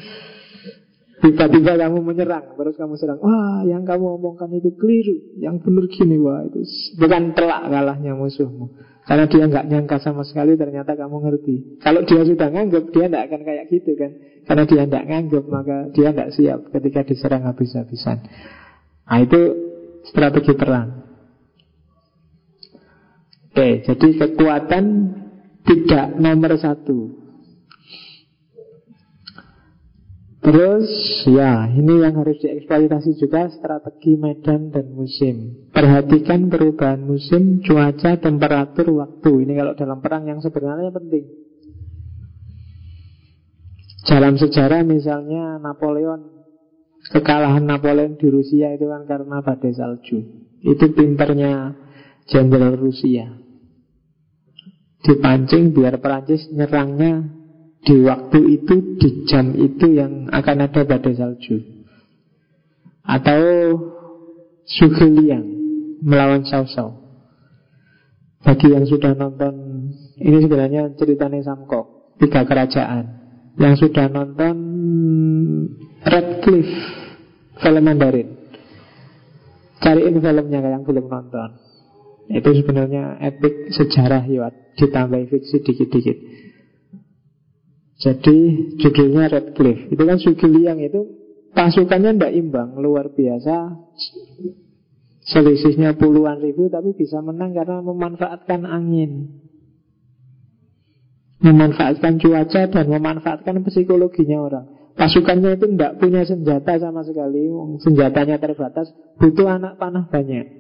Tiba-tiba 1.21 1.77
kamu 1.77 2.01
menyerang 2.01 2.57
Terus 2.57 2.81
kamu 2.81 2.97
serang. 2.97 3.21
Wah 3.21 3.61
yang 3.69 3.85
kamu 3.85 4.17
omongkan 4.17 4.49
itu 4.57 4.73
keliru 4.73 5.37
Yang 5.37 5.69
benar 5.69 5.85
gini 5.93 6.17
Wah 6.17 6.49
itu 6.49 6.65
bukan 6.97 7.37
telak 7.37 7.69
kalahnya 7.69 8.17
musuhmu. 8.17 8.73
Karena 9.05 9.29
dia 9.29 9.45
nggak 9.45 9.69
nyangka 9.69 10.01
sama 10.01 10.25
sekali 10.25 10.57
Ternyata 10.57 10.97
kamu 10.97 11.17
ngerti. 11.21 11.57
Kalau 11.85 12.09
dia 12.09 12.25
sudah 12.25 12.49
nganggap 12.49 12.85
Dia 12.89 13.07
tidak 13.13 13.23
akan 13.29 13.41
kayak 13.45 13.65
gitu 13.69 13.91
kan? 14.01 14.11
Karena 14.49 14.65
dia 14.65 14.83
tidak 14.89 15.05
nganggap 15.13 15.45
Maka 15.45 15.77
dia 15.93 16.09
tidak 16.09 16.29
siap 16.33 16.61
Ketika 16.73 17.01
diserang 17.05 17.45
habis-habisan. 17.45 18.19
Nah 19.05 19.19
itu 19.21 19.41
strategi 20.09 20.57
perang 20.57 21.00
Oke 23.51 23.83
jadi 23.83 24.09
kekuatan 24.15 24.85
Tidak 25.61 26.17
nomor 26.17 26.57
satu. 26.57 27.21
Terus 30.41 30.89
ya 31.29 31.69
ini 31.69 32.01
yang 32.01 32.17
harus 32.17 32.41
dieksploitasi 32.41 33.21
juga 33.21 33.53
strategi 33.53 34.17
medan 34.17 34.73
dan 34.73 34.89
musim. 34.97 35.69
Perhatikan 35.69 36.49
perubahan 36.49 37.05
musim, 37.05 37.61
cuaca, 37.61 38.17
temperatur, 38.17 38.89
waktu. 38.89 39.45
Ini 39.45 39.53
kalau 39.53 39.73
dalam 39.77 40.01
perang 40.01 40.25
yang 40.33 40.41
sebenarnya 40.41 40.89
penting. 40.97 41.29
Dalam 44.09 44.41
sejarah 44.41 44.81
misalnya 44.81 45.61
Napoleon 45.61 46.41
Kekalahan 47.01 47.65
Napoleon 47.65 48.21
di 48.21 48.29
Rusia 48.29 48.77
itu 48.77 48.85
kan 48.85 49.09
karena 49.09 49.41
badai 49.41 49.73
salju. 49.73 50.21
Itu 50.61 50.93
pinternya 50.93 51.73
Jenderal 52.29 52.77
Rusia. 52.77 53.41
Dipancing 55.01 55.73
biar 55.73 55.97
Perancis 55.97 56.45
nyerangnya 56.53 57.25
di 57.81 57.97
waktu 58.05 58.61
itu, 58.61 59.01
di 59.01 59.25
jam 59.25 59.57
itu 59.57 59.97
yang 59.97 60.29
akan 60.29 60.69
ada 60.69 60.85
badai 60.85 61.17
salju. 61.17 61.57
Atau 63.01 63.41
Sugiliang 64.71 65.43
melawan 66.05 66.47
Sau-Sau 66.47 66.95
Bagi 68.47 68.71
yang 68.71 68.87
sudah 68.87 69.19
nonton 69.19 69.55
Ini 70.15 70.47
sebenarnya 70.47 70.95
ceritanya 70.95 71.43
Samko 71.43 72.15
Tiga 72.21 72.45
kerajaan. 72.45 73.05
Yang 73.59 73.89
sudah 73.89 74.07
nonton 74.13 74.57
Redcliffe 76.05 76.77
Film 77.61 77.83
Mandarin. 77.85 78.29
Cariin 79.81 80.17
filmnya 80.21 80.61
yang 80.61 80.85
belum 80.85 81.09
nonton 81.09 81.70
Itu 82.31 82.51
sebenarnya 82.55 83.19
epic 83.19 83.75
sejarah 83.75 84.23
ya 84.31 84.55
Ditambah 84.79 85.27
fiksi 85.29 85.67
dikit-dikit 85.67 86.19
jadi 88.01 88.37
judulnya 88.81 89.29
Red 89.29 89.47
Cliff 89.53 89.93
Itu 89.93 90.03
kan 90.09 90.17
Sugiliang 90.17 90.81
itu 90.81 91.21
pasukannya 91.53 92.17
tidak 92.17 92.33
imbang, 92.33 92.79
luar 92.81 93.13
biasa. 93.13 93.77
Selisihnya 95.21 96.01
puluhan 96.01 96.41
ribu 96.41 96.73
tapi 96.73 96.97
bisa 96.97 97.21
menang 97.21 97.53
karena 97.53 97.85
memanfaatkan 97.85 98.65
angin. 98.65 99.45
Memanfaatkan 101.45 102.17
cuaca 102.21 102.63
dan 102.69 102.87
memanfaatkan 102.89 103.61
psikologinya 103.69 104.39
orang. 104.41 104.67
Pasukannya 104.97 105.57
itu 105.57 105.71
tidak 105.77 105.97
punya 105.97 106.25
senjata 106.29 106.77
sama 106.77 107.01
sekali, 107.07 107.49
senjatanya 107.81 108.37
terbatas, 108.37 108.93
butuh 109.17 109.49
anak 109.49 109.81
panah 109.81 110.09
banyak. 110.13 110.60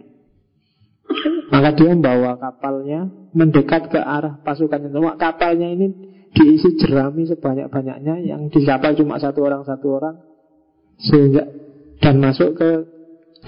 Maka 1.51 1.74
dia 1.74 1.91
membawa 1.91 2.39
kapalnya 2.39 3.11
mendekat 3.35 3.91
ke 3.91 3.99
arah 3.99 4.39
pasukannya. 4.47 4.95
Kapalnya 5.19 5.69
ini 5.74 5.87
diisi 6.31 6.78
jerami 6.78 7.27
sebanyak-banyaknya 7.27 8.15
yang 8.23 8.47
di 8.49 8.62
kapal 8.62 8.95
cuma 8.95 9.19
satu 9.19 9.51
orang 9.51 9.66
satu 9.66 9.87
orang 9.99 10.15
sehingga 11.03 11.43
dan 11.99 12.23
masuk 12.23 12.55
ke 12.55 12.70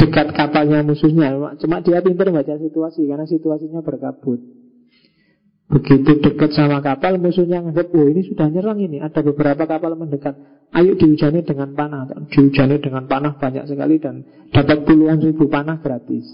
dekat 0.02 0.34
kapalnya 0.34 0.82
musuhnya 0.82 1.30
cuma 1.62 1.78
dia 1.84 2.02
pintar 2.02 2.34
baca 2.34 2.58
situasi 2.58 3.06
karena 3.06 3.22
situasinya 3.28 3.86
berkabut 3.86 4.40
Begitu 5.72 6.20
dekat 6.20 6.52
sama 6.52 6.84
kapal, 6.84 7.16
musuhnya 7.16 7.64
nganggap, 7.64 7.96
oh 7.96 8.04
ini 8.04 8.28
sudah 8.28 8.44
nyerang 8.52 8.76
ini. 8.76 9.00
Ada 9.00 9.24
beberapa 9.24 9.64
kapal 9.64 9.96
mendekat. 9.96 10.36
Ayo 10.68 11.00
dihujani 11.00 11.40
dengan 11.48 11.72
panah. 11.72 12.04
Dihujani 12.28 12.76
dengan 12.76 13.08
panah 13.08 13.40
banyak 13.40 13.64
sekali 13.64 13.96
dan 13.96 14.20
dapat 14.52 14.84
puluhan 14.84 15.24
ribu 15.24 15.48
panah 15.48 15.80
gratis. 15.80 16.28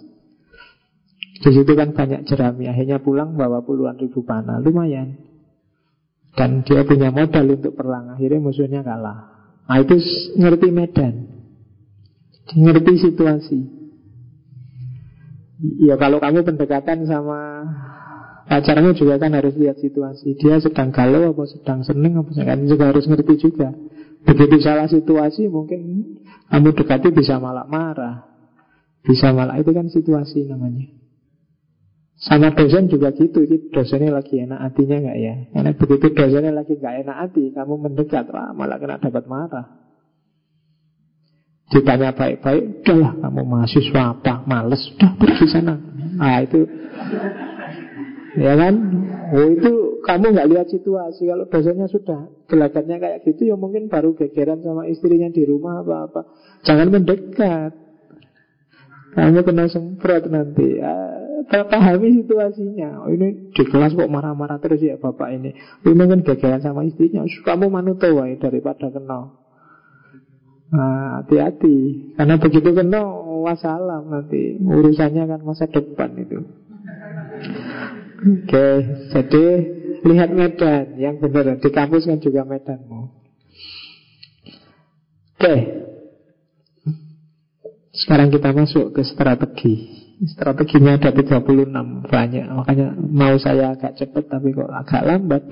Di 1.38 1.50
situ 1.54 1.72
kan 1.78 1.94
banyak 1.94 2.26
jerami. 2.26 2.66
Akhirnya 2.66 2.98
pulang 2.98 3.38
bawa 3.38 3.62
puluhan 3.62 3.94
ribu 3.98 4.26
panah. 4.26 4.58
Lumayan. 4.58 5.14
Dan 6.34 6.66
dia 6.66 6.82
punya 6.82 7.14
modal 7.14 7.46
untuk 7.54 7.78
perang. 7.78 8.14
Akhirnya 8.14 8.42
musuhnya 8.42 8.82
kalah. 8.82 9.38
Nah 9.70 9.78
itu 9.78 9.96
ngerti 10.34 10.68
medan. 10.74 11.14
Ngerti 12.58 12.92
situasi. 13.06 13.60
Ya 15.82 15.98
kalau 15.98 16.22
kamu 16.22 16.46
pendekatan 16.46 17.02
sama 17.10 17.66
Pacarnya 18.48 18.96
juga 18.96 19.20
kan 19.20 19.34
harus 19.36 19.58
lihat 19.58 19.76
situasi 19.82 20.38
Dia 20.38 20.62
sedang 20.62 20.94
galau 20.94 21.34
apa 21.34 21.44
sedang 21.50 21.82
seneng 21.82 22.16
apa 22.16 22.30
kan 22.32 22.62
juga 22.64 22.94
harus 22.94 23.04
ngerti 23.10 23.42
juga 23.42 23.74
Begitu 24.22 24.62
salah 24.62 24.86
situasi 24.86 25.50
mungkin 25.50 26.14
kamu 26.46 26.78
dekati 26.78 27.10
bisa 27.10 27.42
malah 27.42 27.66
marah 27.66 28.24
Bisa 29.02 29.34
malah 29.34 29.58
itu 29.58 29.74
kan 29.74 29.90
situasi 29.90 30.46
namanya 30.46 30.88
sama 32.18 32.50
dosen 32.50 32.90
juga 32.90 33.14
gitu, 33.14 33.46
gitu 33.46 33.70
dosennya 33.70 34.10
lagi 34.10 34.42
enak 34.42 34.58
hatinya 34.58 34.96
nggak 35.06 35.18
ya? 35.22 35.34
Karena 35.54 35.70
begitu 35.70 36.06
dosennya 36.10 36.50
lagi 36.50 36.74
nggak 36.74 36.96
enak 37.06 37.16
hati, 37.22 37.44
kamu 37.54 37.74
mendekat, 37.78 38.26
wah 38.34 38.50
malah 38.50 38.78
kena 38.82 38.98
dapat 38.98 39.24
marah. 39.30 39.66
Ditanya 41.68 42.16
baik-baik, 42.16 42.82
udahlah 42.82 43.12
kamu 43.22 43.42
mahasiswa 43.46 44.02
apa, 44.18 44.42
males, 44.50 44.82
udah 44.98 45.10
pergi 45.14 45.46
sana. 45.46 45.78
Nah 46.18 46.42
itu. 46.42 46.66
Ya 48.38 48.54
kan? 48.54 48.74
Oh 49.28 49.46
itu 49.54 49.72
kamu 50.02 50.26
nggak 50.34 50.48
lihat 50.50 50.66
situasi. 50.74 51.30
Kalau 51.30 51.46
dosennya 51.46 51.86
sudah 51.86 52.32
gelagatnya 52.48 52.96
kayak 52.96 53.28
gitu 53.28 53.52
Ya 53.52 53.56
mungkin 53.60 53.92
baru 53.92 54.16
gegeran 54.16 54.64
sama 54.64 54.88
istrinya 54.88 55.28
di 55.28 55.42
rumah 55.44 55.84
apa-apa 55.84 56.24
Jangan 56.64 56.88
mendekat. 56.88 57.72
Kamu 59.12 59.40
kena 59.42 59.66
semprot 59.68 60.24
nanti. 60.30 60.78
Ya, 60.78 60.94
Pahami 61.48 62.20
situasinya. 62.20 63.08
Oh, 63.08 63.10
Ini 63.10 63.52
di 63.56 63.62
kelas 63.64 63.96
kok 63.96 64.12
marah-marah 64.12 64.60
terus 64.60 64.84
ya 64.84 65.00
bapak 65.00 65.32
ini. 65.32 65.56
Ini 65.80 65.92
mungkin 65.96 66.20
gegeran 66.20 66.60
sama 66.60 66.84
istrinya. 66.84 67.24
Kamu 67.24 67.72
manuto 67.72 68.04
wae 68.12 68.36
daripada 68.36 68.92
kenal. 68.92 69.40
Nah, 70.68 71.24
hati-hati. 71.24 72.12
Karena 72.20 72.36
begitu 72.36 72.68
kenal 72.76 73.24
Wassalam 73.48 74.12
nanti. 74.12 74.60
Urusannya 74.60 75.24
kan 75.24 75.40
masa 75.40 75.64
depan 75.72 76.12
itu. 76.20 76.38
Oke, 78.18 78.68
jadi 79.16 79.44
lihat 80.04 80.30
medan. 80.36 81.00
Yang 81.00 81.16
benar 81.24 81.56
di 81.56 81.70
kampus 81.72 82.04
kan 82.04 82.20
juga 82.20 82.44
medanmu. 82.44 83.08
Oke, 85.38 85.54
sekarang 87.94 88.28
kita 88.34 88.50
masuk 88.52 88.90
ke 88.92 89.06
strategi. 89.06 89.97
Strateginya 90.18 90.98
ada 90.98 91.14
36 91.14 92.10
banyak, 92.10 92.46
makanya 92.50 92.90
mau 92.98 93.38
saya 93.38 93.78
agak 93.78 93.94
cepat 93.94 94.26
tapi 94.26 94.50
kok 94.50 94.66
agak 94.66 95.06
lambat. 95.06 95.46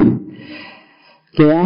Oke 1.31 1.45
ya, 1.47 1.63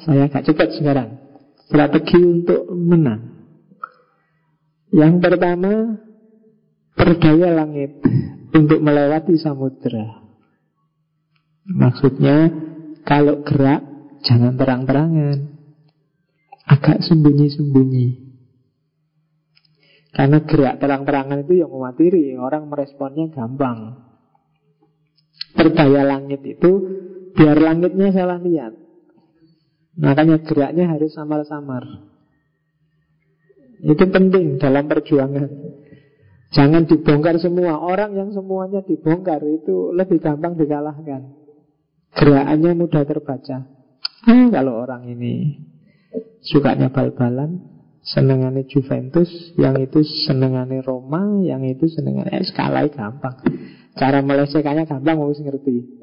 saya 0.00 0.24
agak 0.24 0.48
cepat 0.48 0.68
sekarang. 0.72 1.20
Strategi 1.68 2.16
untuk 2.16 2.64
menang. 2.72 3.44
Yang 4.90 5.14
pertama, 5.20 6.00
berdaya 6.96 7.48
langit 7.52 8.00
untuk 8.56 8.80
melewati 8.80 9.36
samudera. 9.36 10.24
Maksudnya 11.68 12.48
kalau 13.04 13.44
gerak 13.44 13.84
jangan 14.24 14.56
terang-terangan. 14.56 15.60
Agak 16.70 17.02
sembunyi-sembunyi. 17.04 18.29
Karena 20.10 20.42
gerak 20.42 20.82
terang-terangan 20.82 21.46
itu 21.46 21.62
yang 21.62 21.70
mematiri, 21.70 22.34
orang 22.34 22.66
meresponnya 22.66 23.30
gampang. 23.30 23.94
Berdaya 25.54 26.02
langit 26.02 26.42
itu 26.42 26.70
biar 27.34 27.56
langitnya 27.62 28.10
salah 28.10 28.38
lihat. 28.42 28.74
Makanya 30.00 30.42
geraknya 30.42 30.90
harus 30.90 31.14
samar-samar. 31.14 32.10
Itu 33.80 34.04
penting 34.10 34.60
dalam 34.60 34.90
perjuangan. 34.90 35.50
Jangan 36.50 36.82
dibongkar 36.90 37.38
semua. 37.38 37.78
Orang 37.78 38.18
yang 38.18 38.34
semuanya 38.34 38.82
dibongkar 38.82 39.40
itu 39.46 39.94
lebih 39.94 40.18
gampang 40.18 40.58
dikalahkan. 40.58 41.38
Gerakannya 42.10 42.72
mudah 42.74 43.02
terbaca. 43.06 43.58
Ah, 44.26 44.46
kalau 44.52 44.84
orang 44.84 45.06
ini 45.08 45.64
sukanya 46.42 46.90
bal-balan, 46.90 47.62
senengannya 48.04 48.64
Juventus, 48.66 49.28
yang 49.60 49.76
itu 49.76 50.00
senengannya 50.28 50.80
Roma, 50.80 51.44
yang 51.44 51.64
itu 51.64 51.86
senengannya 51.88 52.44
skala 52.48 52.88
gampang. 52.88 53.36
Cara 53.96 54.24
melesekannya 54.24 54.88
gampang, 54.88 55.16
harus 55.20 55.40
ngerti. 55.40 56.00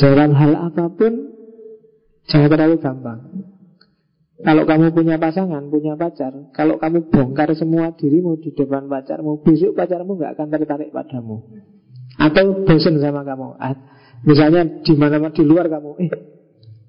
Jalan 0.00 0.32
hal 0.32 0.52
apa 0.72 0.88
pun, 0.88 1.12
jangan 2.28 2.48
terlalu 2.48 2.76
gampang. 2.80 3.20
Kalau 4.42 4.66
kamu 4.66 4.90
punya 4.90 5.16
pasangan, 5.22 5.70
punya 5.70 5.94
pacar, 5.94 6.34
kalau 6.50 6.74
kamu 6.80 7.14
bongkar 7.14 7.54
semua 7.54 7.94
dirimu 7.94 8.42
di 8.42 8.50
depan 8.50 8.90
pacarmu, 8.90 9.38
besok 9.46 9.78
pacarmu 9.78 10.18
nggak 10.18 10.34
akan 10.34 10.46
tertarik 10.50 10.90
padamu. 10.90 11.46
Atau 12.18 12.66
bosan 12.66 12.98
sama 12.98 13.22
kamu. 13.22 13.54
Ah, 13.62 13.76
Misalnya 14.22 14.82
di 14.86 14.94
mana 14.94 15.18
di 15.34 15.42
luar 15.42 15.66
kamu, 15.66 15.90
eh 15.98 16.10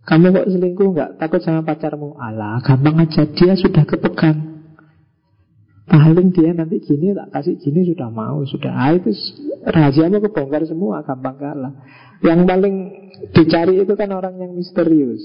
kamu 0.03 0.35
kok 0.35 0.47
selingkuh 0.51 0.87
nggak 0.91 1.11
takut 1.15 1.39
sama 1.39 1.63
pacarmu? 1.63 2.19
Alah, 2.19 2.59
gampang 2.59 3.07
aja 3.07 3.23
dia 3.23 3.55
sudah 3.55 3.87
kepegang. 3.87 4.67
Paling 5.87 6.35
dia 6.35 6.51
nanti 6.51 6.79
gini 6.83 7.11
tak 7.15 7.31
kasih 7.31 7.59
gini 7.59 7.87
sudah 7.91 8.07
mau 8.07 8.39
sudah 8.47 8.71
ah, 8.71 8.95
itu 8.95 9.11
rahasianya 9.63 10.19
kebongkar 10.23 10.63
semua 10.67 11.03
gampang 11.07 11.39
kalah. 11.39 11.73
Yang 12.19 12.39
paling 12.43 12.75
dicari 13.31 13.83
itu 13.83 13.93
kan 13.95 14.11
orang 14.15 14.39
yang 14.39 14.51
misterius, 14.55 15.23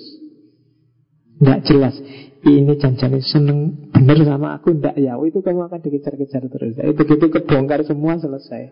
nggak 1.42 1.62
jelas. 1.66 1.94
Ini 2.38 2.74
janjani 2.78 3.18
seneng 3.18 3.90
bener 3.90 4.22
sama 4.22 4.54
aku 4.54 4.78
ndak 4.78 4.94
ya? 4.94 5.18
Itu 5.18 5.42
kamu 5.42 5.66
akan 5.66 5.78
dikejar-kejar 5.82 6.42
terus. 6.46 6.78
Jadi 6.78 6.94
begitu 6.94 7.26
kebongkar 7.34 7.82
semua 7.82 8.14
selesai. 8.14 8.70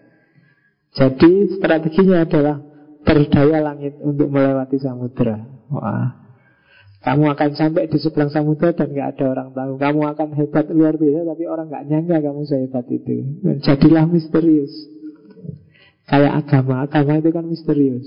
Jadi 0.94 1.58
strateginya 1.58 2.22
adalah 2.22 2.62
berdaya 3.02 3.58
langit 3.58 3.98
untuk 3.98 4.30
melewati 4.30 4.78
samudera. 4.78 5.55
Wah, 5.66 6.26
kamu 7.06 7.24
akan 7.38 7.50
sampai 7.54 7.86
di 7.86 7.98
seberang 8.02 8.30
samudera 8.34 8.74
dan 8.74 8.90
nggak 8.90 9.08
ada 9.14 9.24
orang 9.30 9.48
tahu. 9.54 9.72
Kamu 9.78 10.00
akan 10.10 10.28
hebat 10.34 10.66
luar 10.74 10.94
biasa, 10.98 11.20
tapi 11.22 11.44
orang 11.46 11.66
nggak 11.70 11.84
nyangka 11.86 12.16
kamu 12.18 12.40
sehebat 12.46 12.86
itu. 12.90 13.16
Jadilah 13.62 14.04
misterius. 14.10 14.74
Kayak 16.06 16.46
agama, 16.46 16.86
agama 16.86 17.18
itu 17.18 17.30
kan 17.34 17.44
misterius. 17.46 18.06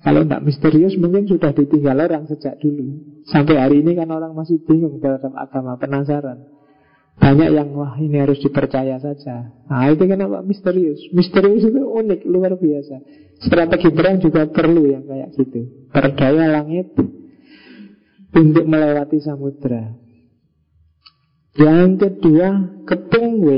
Kalau 0.00 0.22
tidak 0.22 0.44
misterius 0.44 0.94
mungkin 0.96 1.28
sudah 1.28 1.52
ditinggal 1.56 1.98
orang 1.98 2.24
sejak 2.30 2.56
dulu. 2.60 3.00
Sampai 3.28 3.58
hari 3.58 3.80
ini 3.82 3.96
kan 3.96 4.12
orang 4.12 4.32
masih 4.32 4.60
bingung 4.64 5.00
terhadap 5.00 5.32
agama, 5.34 5.76
penasaran. 5.80 6.55
Banyak 7.16 7.48
yang 7.48 7.72
wah 7.72 7.96
ini 7.96 8.20
harus 8.20 8.38
dipercaya 8.44 9.00
saja. 9.00 9.50
Nah 9.66 9.88
itu 9.88 10.04
kenapa 10.04 10.44
misterius. 10.44 11.00
Misterius 11.16 11.64
itu 11.64 11.80
unik, 11.80 12.28
luar 12.28 12.54
biasa. 12.60 12.96
Strategi 13.40 13.88
perang 13.92 14.20
juga 14.20 14.48
perlu 14.48 14.84
yang 14.84 15.04
kayak 15.08 15.32
gitu. 15.36 15.88
Berdaya 15.88 16.44
langit 16.60 16.92
untuk 18.36 18.64
melewati 18.68 19.18
samudra. 19.24 19.96
Yang 21.56 22.04
kedua, 22.04 22.48
kepung 22.84 23.40
W 23.40 23.48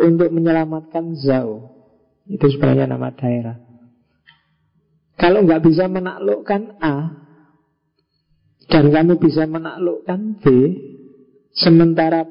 untuk 0.00 0.32
menyelamatkan 0.32 1.12
Zhao. 1.20 1.76
Itu 2.24 2.48
sebenarnya 2.56 2.88
nama 2.88 3.12
daerah. 3.12 3.60
Kalau 5.20 5.44
nggak 5.44 5.60
bisa 5.60 5.86
menaklukkan 5.92 6.80
A 6.80 6.96
dan 8.72 8.84
kamu 8.90 9.20
bisa 9.20 9.44
menaklukkan 9.44 10.40
B, 10.40 10.44
sementara 11.52 12.24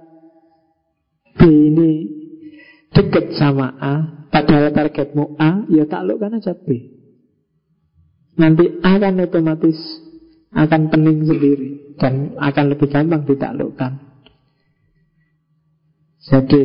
B 1.38 1.40
ini 1.46 1.92
dekat 2.94 3.34
sama 3.36 3.74
A, 3.82 4.28
padahal 4.30 4.70
targetmu 4.70 5.36
A, 5.42 5.66
ya 5.70 5.90
taklukkan 5.90 6.38
aja 6.38 6.54
B. 6.54 6.94
Nanti 8.38 8.82
A 8.82 8.98
kan 8.98 9.18
otomatis 9.22 9.78
akan 10.54 10.90
pening 10.94 11.26
sendiri 11.26 11.98
dan 11.98 12.38
akan 12.38 12.66
lebih 12.74 12.88
gampang 12.90 13.26
ditaklukkan. 13.26 13.94
Jadi 16.24 16.62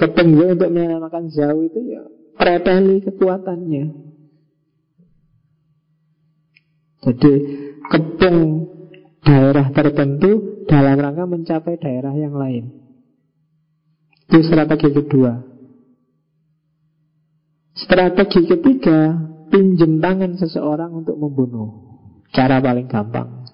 ketemu 0.00 0.56
untuk 0.56 0.70
menyelamatkan 0.72 1.28
jauh 1.28 1.60
itu 1.60 1.80
ya 1.92 2.02
preteli 2.40 3.04
kekuatannya. 3.04 3.84
Jadi 7.04 7.32
kepung 7.92 8.38
daerah 9.20 9.68
tertentu 9.76 10.64
dalam 10.64 10.96
rangka 10.96 11.24
mencapai 11.28 11.76
daerah 11.76 12.16
yang 12.16 12.32
lain. 12.32 12.83
Itu 14.28 14.38
strategi 14.44 14.88
kedua. 14.90 15.32
Strategi 17.74 18.40
ketiga, 18.46 19.12
pinjem 19.50 19.98
tangan 19.98 20.38
seseorang 20.38 21.04
untuk 21.04 21.18
membunuh. 21.18 22.00
Cara 22.30 22.62
paling 22.62 22.86
gampang. 22.86 23.44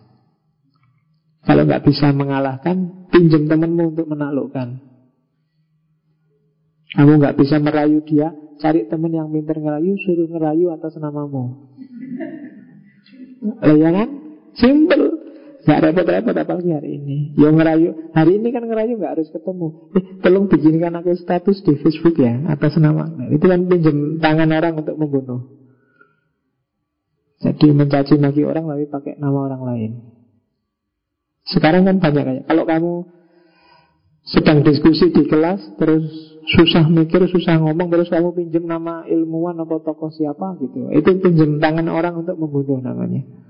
Kalau 1.40 1.62
nggak 1.64 1.84
bisa 1.88 2.12
mengalahkan, 2.12 3.08
pinjem 3.10 3.48
temanmu 3.48 3.96
untuk 3.96 4.06
menaklukkan. 4.06 4.78
Kamu 6.90 7.12
nggak 7.22 7.36
bisa 7.38 7.56
merayu 7.62 8.02
dia, 8.02 8.34
cari 8.60 8.84
teman 8.90 9.14
yang 9.14 9.30
pintar 9.30 9.56
ngerayu, 9.56 9.94
suruh 10.04 10.26
ngerayu 10.26 10.74
atas 10.74 10.98
namamu. 11.00 11.70
Ya 13.64 13.90
kan? 13.94 14.08
Simple. 14.58 15.29
Gak 15.60 15.80
repot-repot 15.84 16.32
apalagi 16.32 16.72
hari 16.72 16.96
ini? 16.96 17.36
Yang 17.36 17.54
ngerayu 17.60 17.90
Hari 18.16 18.32
ini 18.40 18.48
kan 18.48 18.64
ngerayu 18.64 18.96
gak 18.96 19.12
harus 19.18 19.28
ketemu. 19.28 19.92
Eh 19.92 20.04
tolong 20.24 20.48
bikinkan 20.48 20.96
aku 20.96 21.12
status 21.20 21.60
di 21.60 21.76
Facebook 21.84 22.16
ya 22.16 22.48
Atas 22.48 22.80
nama. 22.80 23.04
Nah, 23.04 23.28
Itu 23.28 23.44
kan 23.44 23.68
pinjam 23.68 24.16
tangan 24.24 24.48
orang 24.56 24.80
untuk 24.80 24.96
membunuh. 24.96 25.52
Jadi 27.40 27.72
mencaci 27.76 28.16
maki 28.16 28.42
orang 28.44 28.64
Tapi 28.64 28.84
pakai 28.88 29.12
nama 29.20 29.38
orang 29.52 29.62
lain. 29.68 29.90
Sekarang 31.44 31.84
kan 31.84 32.00
banyak 32.00 32.24
kayak 32.24 32.44
Kalau 32.48 32.64
kamu 32.64 32.92
sedang 34.24 34.64
diskusi 34.64 35.12
di 35.12 35.28
kelas 35.28 35.60
Terus 35.76 36.08
susah 36.56 36.88
mikir, 36.88 37.20
susah 37.28 37.60
ngomong 37.60 37.92
Terus 37.92 38.08
kamu 38.08 38.32
pinjam 38.32 38.64
nama 38.64 39.04
ilmuwan 39.04 39.60
atau 39.60 39.76
tokoh 39.84 40.08
siapa 40.08 40.56
gitu. 40.56 40.88
Itu 40.88 41.20
pinjam 41.20 41.60
tangan 41.60 41.84
orang 41.92 42.24
untuk 42.24 42.40
membunuh 42.40 42.80
namanya 42.80 43.49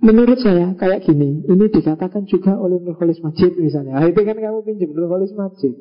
Menurut 0.00 0.40
saya 0.40 0.72
kayak 0.80 1.04
gini, 1.04 1.44
ini 1.44 1.64
dikatakan 1.68 2.24
juga 2.24 2.56
oleh 2.56 2.80
Nurholis 2.80 3.20
Majid 3.20 3.52
misalnya. 3.60 4.00
Nah, 4.00 4.08
itu 4.08 4.24
kan 4.24 4.32
kamu 4.32 4.64
pinjam 4.64 4.96
Nurholis 4.96 5.36
Majid, 5.36 5.76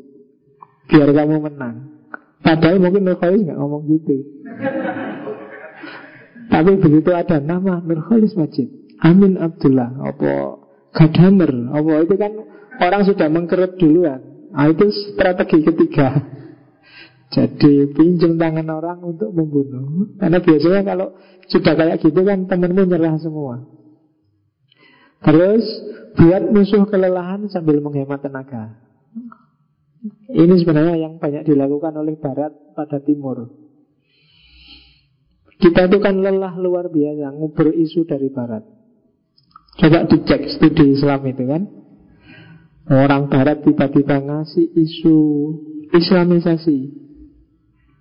biar 0.92 1.08
kamu 1.16 1.40
menang. 1.40 2.04
Padahal 2.44 2.84
mungkin 2.84 3.08
Nurholis 3.08 3.48
nggak 3.48 3.56
ngomong 3.56 3.84
gitu. 3.88 4.16
Tapi 6.52 6.72
begitu 6.84 7.10
ada 7.16 7.40
nama 7.40 7.80
Nurholis 7.80 8.36
Majid, 8.36 8.68
Amin 9.00 9.40
Abdullah, 9.40 9.88
apa 10.04 10.60
Gadamer, 10.92 11.72
apa 11.72 11.92
itu 12.04 12.16
kan 12.20 12.32
orang 12.84 13.02
sudah 13.08 13.28
mengkerut 13.32 13.80
duluan. 13.80 14.20
Nah, 14.52 14.68
itu 14.68 14.92
strategi 15.16 15.64
ketiga. 15.64 16.12
Jadi 17.30 17.94
pinjam 17.94 18.42
tangan 18.42 18.68
orang 18.68 19.00
untuk 19.06 19.30
membunuh. 19.30 20.18
Karena 20.18 20.42
biasanya 20.42 20.82
kalau 20.82 21.14
sudah 21.46 21.74
kayak 21.78 22.02
gitu 22.02 22.26
kan 22.26 22.50
temenmu 22.50 22.90
nyerah 22.90 23.22
semua. 23.22 23.79
Terus 25.20 25.66
buat 26.16 26.44
musuh 26.52 26.84
kelelahan 26.88 27.48
sambil 27.52 27.84
menghemat 27.84 28.24
tenaga. 28.24 28.80
Ini 30.32 30.56
sebenarnya 30.64 30.96
yang 30.96 31.20
banyak 31.20 31.44
dilakukan 31.44 31.92
oleh 32.00 32.16
Barat 32.16 32.56
pada 32.72 33.04
Timur. 33.04 33.52
Kita 35.60 35.92
itu 35.92 35.98
kan 36.00 36.24
lelah 36.24 36.56
luar 36.56 36.88
biasa 36.88 37.36
nguber 37.36 37.76
isu 37.76 38.08
dari 38.08 38.32
Barat. 38.32 38.64
Coba 39.76 40.08
dicek 40.08 40.56
studi 40.56 40.96
Islam 40.96 41.20
itu 41.28 41.44
kan. 41.44 41.62
Orang 42.90 43.28
Barat 43.28 43.62
tiba-tiba 43.68 44.24
ngasih 44.24 44.72
isu 44.72 45.18
Islamisasi 45.92 46.80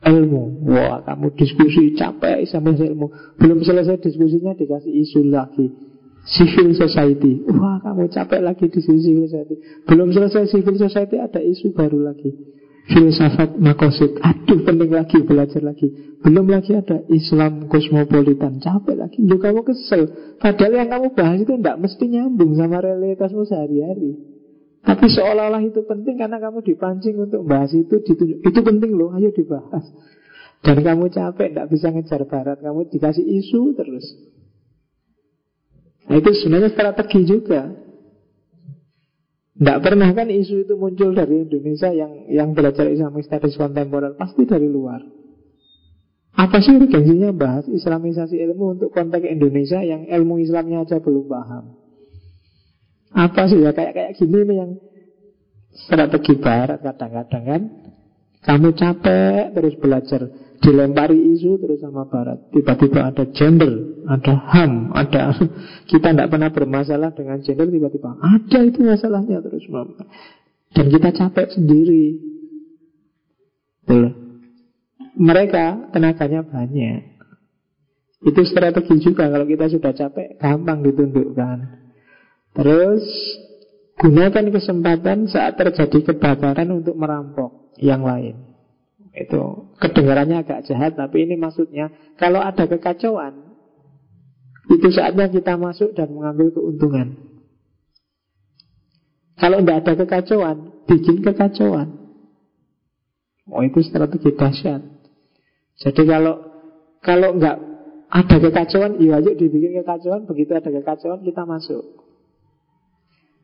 ilmu. 0.07 0.71
Wah, 0.71 1.03
kamu 1.03 1.35
diskusi 1.35 1.99
capek 1.99 2.47
Islamisasi 2.47 2.95
ilmu. 2.95 3.11
Belum 3.43 3.59
selesai 3.67 3.99
diskusinya 4.07 4.55
dikasih 4.55 4.95
isu 4.95 5.27
lagi 5.27 5.88
civil 6.29 6.77
society. 6.77 7.41
Wah, 7.49 7.81
kamu 7.81 8.13
capek 8.13 8.41
lagi 8.45 8.69
di 8.69 8.81
civil 8.85 9.25
society. 9.25 9.57
Belum 9.89 10.13
selesai 10.13 10.53
civil 10.53 10.77
society 10.77 11.17
ada 11.17 11.41
isu 11.41 11.73
baru 11.73 12.13
lagi. 12.13 12.31
Filsafat 12.89 13.61
makosid. 13.61 14.17
Aduh, 14.25 14.65
penting 14.65 14.89
lagi 14.89 15.21
belajar 15.21 15.61
lagi. 15.61 15.93
Belum 16.25 16.49
lagi 16.49 16.73
ada 16.73 17.05
Islam 17.13 17.69
kosmopolitan. 17.69 18.65
Capek 18.65 18.97
lagi. 18.97 19.21
Lu 19.21 19.37
kamu 19.37 19.61
kesel. 19.61 20.09
Padahal 20.41 20.85
yang 20.85 20.89
kamu 20.89 21.13
bahas 21.13 21.39
itu 21.45 21.53
tidak 21.61 21.77
mesti 21.85 22.05
nyambung 22.09 22.57
sama 22.57 22.81
realitasmu 22.81 23.45
sehari-hari. 23.45 24.17
Tapi 24.89 25.05
seolah-olah 25.05 25.61
itu 25.69 25.85
penting 25.85 26.17
karena 26.17 26.41
kamu 26.41 26.65
dipancing 26.65 27.21
untuk 27.21 27.45
bahas 27.45 27.77
itu 27.77 27.93
ditunjuk. 28.01 28.41
Itu 28.41 28.61
penting 28.65 28.97
loh, 28.97 29.13
ayo 29.21 29.37
dibahas. 29.37 29.85
Dan 30.65 30.81
kamu 30.81 31.13
capek, 31.13 31.53
tidak 31.53 31.69
bisa 31.69 31.93
ngejar 31.93 32.25
barat. 32.25 32.57
Kamu 32.65 32.89
dikasih 32.89 33.21
isu 33.21 33.77
terus. 33.77 34.07
Nah, 36.09 36.17
itu 36.17 36.31
sebenarnya 36.41 36.73
strategi 36.73 37.21
juga. 37.29 37.69
Tidak 39.59 39.79
pernah 39.83 40.09
kan 40.15 40.31
isu 40.31 40.65
itu 40.65 40.75
muncul 40.79 41.13
dari 41.13 41.43
Indonesia 41.45 41.91
yang 41.91 42.31
yang 42.31 42.49
belajar 42.55 42.87
Islamic 42.89 43.27
Studies 43.27 43.59
kontemporer 43.59 44.15
pasti 44.15 44.47
dari 44.47 44.71
luar. 44.71 45.03
Apa 46.39 46.63
sih 46.63 46.79
urgensinya 46.79 47.35
bahas 47.35 47.67
Islamisasi 47.67 48.39
ilmu 48.39 48.79
untuk 48.79 48.95
konteks 48.95 49.27
Indonesia 49.27 49.83
yang 49.83 50.07
ilmu 50.07 50.39
Islamnya 50.39 50.87
aja 50.87 51.03
belum 51.03 51.27
paham? 51.27 51.75
Apa 53.11 53.51
sih 53.51 53.59
ya 53.59 53.75
kayak 53.75 53.93
kayak 53.99 54.13
gini 54.15 54.47
nih 54.47 54.57
yang 54.63 54.71
strategi 55.75 56.39
Barat 56.39 56.79
kadang-kadang 56.79 57.45
kan? 57.45 57.63
Kamu 58.39 58.71
capek 58.79 59.51
terus 59.59 59.75
belajar 59.83 60.31
dilempari 60.59 61.19
isu 61.39 61.59
terus 61.63 61.79
sama 61.83 62.07
Barat. 62.11 62.51
Tiba-tiba 62.51 63.11
ada 63.15 63.25
gender, 63.31 64.03
ada 64.11 64.35
HAM, 64.35 64.93
ada 64.95 65.35
kita 65.91 66.13
tidak 66.15 66.29
pernah 66.31 66.51
bermasalah 66.51 67.15
dengan 67.15 67.39
gender 67.43 67.71
tiba-tiba 67.71 68.19
ada 68.19 68.59
itu 68.67 68.81
masalahnya 68.83 69.39
terus 69.43 69.65
dan 70.75 70.87
kita 70.93 71.09
capek 71.15 71.47
sendiri. 71.57 72.05
Tuh. 73.89 74.13
Mereka 75.19 75.91
tenaganya 75.91 76.47
banyak. 76.47 77.19
Itu 78.23 78.41
strategi 78.47 78.99
juga 79.03 79.31
kalau 79.31 79.47
kita 79.47 79.71
sudah 79.71 79.93
capek 79.95 80.39
gampang 80.39 80.83
ditundukkan. 80.83 81.57
Terus 82.55 83.03
gunakan 83.99 84.47
kesempatan 84.55 85.27
saat 85.27 85.59
terjadi 85.59 86.15
kebakaran 86.15 86.71
untuk 86.71 86.95
merampok 86.95 87.75
yang 87.79 88.03
lain. 88.07 88.48
Itu 89.15 89.73
kedengarannya 89.81 90.45
agak 90.45 90.69
jahat 90.69 90.97
Tapi 90.99 91.25
ini 91.29 91.35
maksudnya 91.41 91.93
Kalau 92.21 92.43
ada 92.43 92.69
kekacauan 92.69 93.57
Itu 94.69 94.89
saatnya 94.93 95.33
kita 95.33 95.57
masuk 95.57 95.97
dan 95.97 96.13
mengambil 96.13 96.53
keuntungan. 96.53 97.17
Kalau 99.39 99.65
tidak 99.65 99.77
ada 99.85 99.93
kekacauan 100.05 100.57
Bikin 100.89 101.21
kekacauan. 101.25 101.89
Oh 103.49 103.65
itu 103.65 103.81
strategi 103.81 104.33
dahsyat. 104.37 104.83
Jadi 105.81 106.03
kalau 106.05 106.35
Kalau 107.01 107.37
nggak 107.37 107.57
ada 108.13 108.37
kekacauan 108.41 109.01
Ya 109.01 109.21
ayo 109.21 109.33
dibikin 109.37 109.79
kekacauan 109.85 110.29
Begitu 110.29 110.53
ada 110.53 110.69
kekacauan 110.69 111.25
kita 111.25 111.45
masuk 111.49 112.08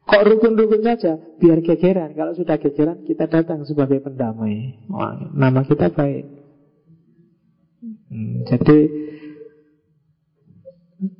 Kok 0.04 0.22
rukun-rukun 0.28 0.84
saja? 0.84 1.16
Biar 1.40 1.64
gegeran. 1.64 2.12
Kalau 2.12 2.36
sudah 2.36 2.60
gegeran 2.60 3.08
kita 3.08 3.24
datang 3.24 3.64
sebagai 3.64 4.04
pendamai. 4.04 4.84
Wah, 4.92 5.16
Nama 5.32 5.64
kita 5.64 5.88
baik. 5.96 6.24
Hmm, 8.12 8.44
Jadi 8.44 8.78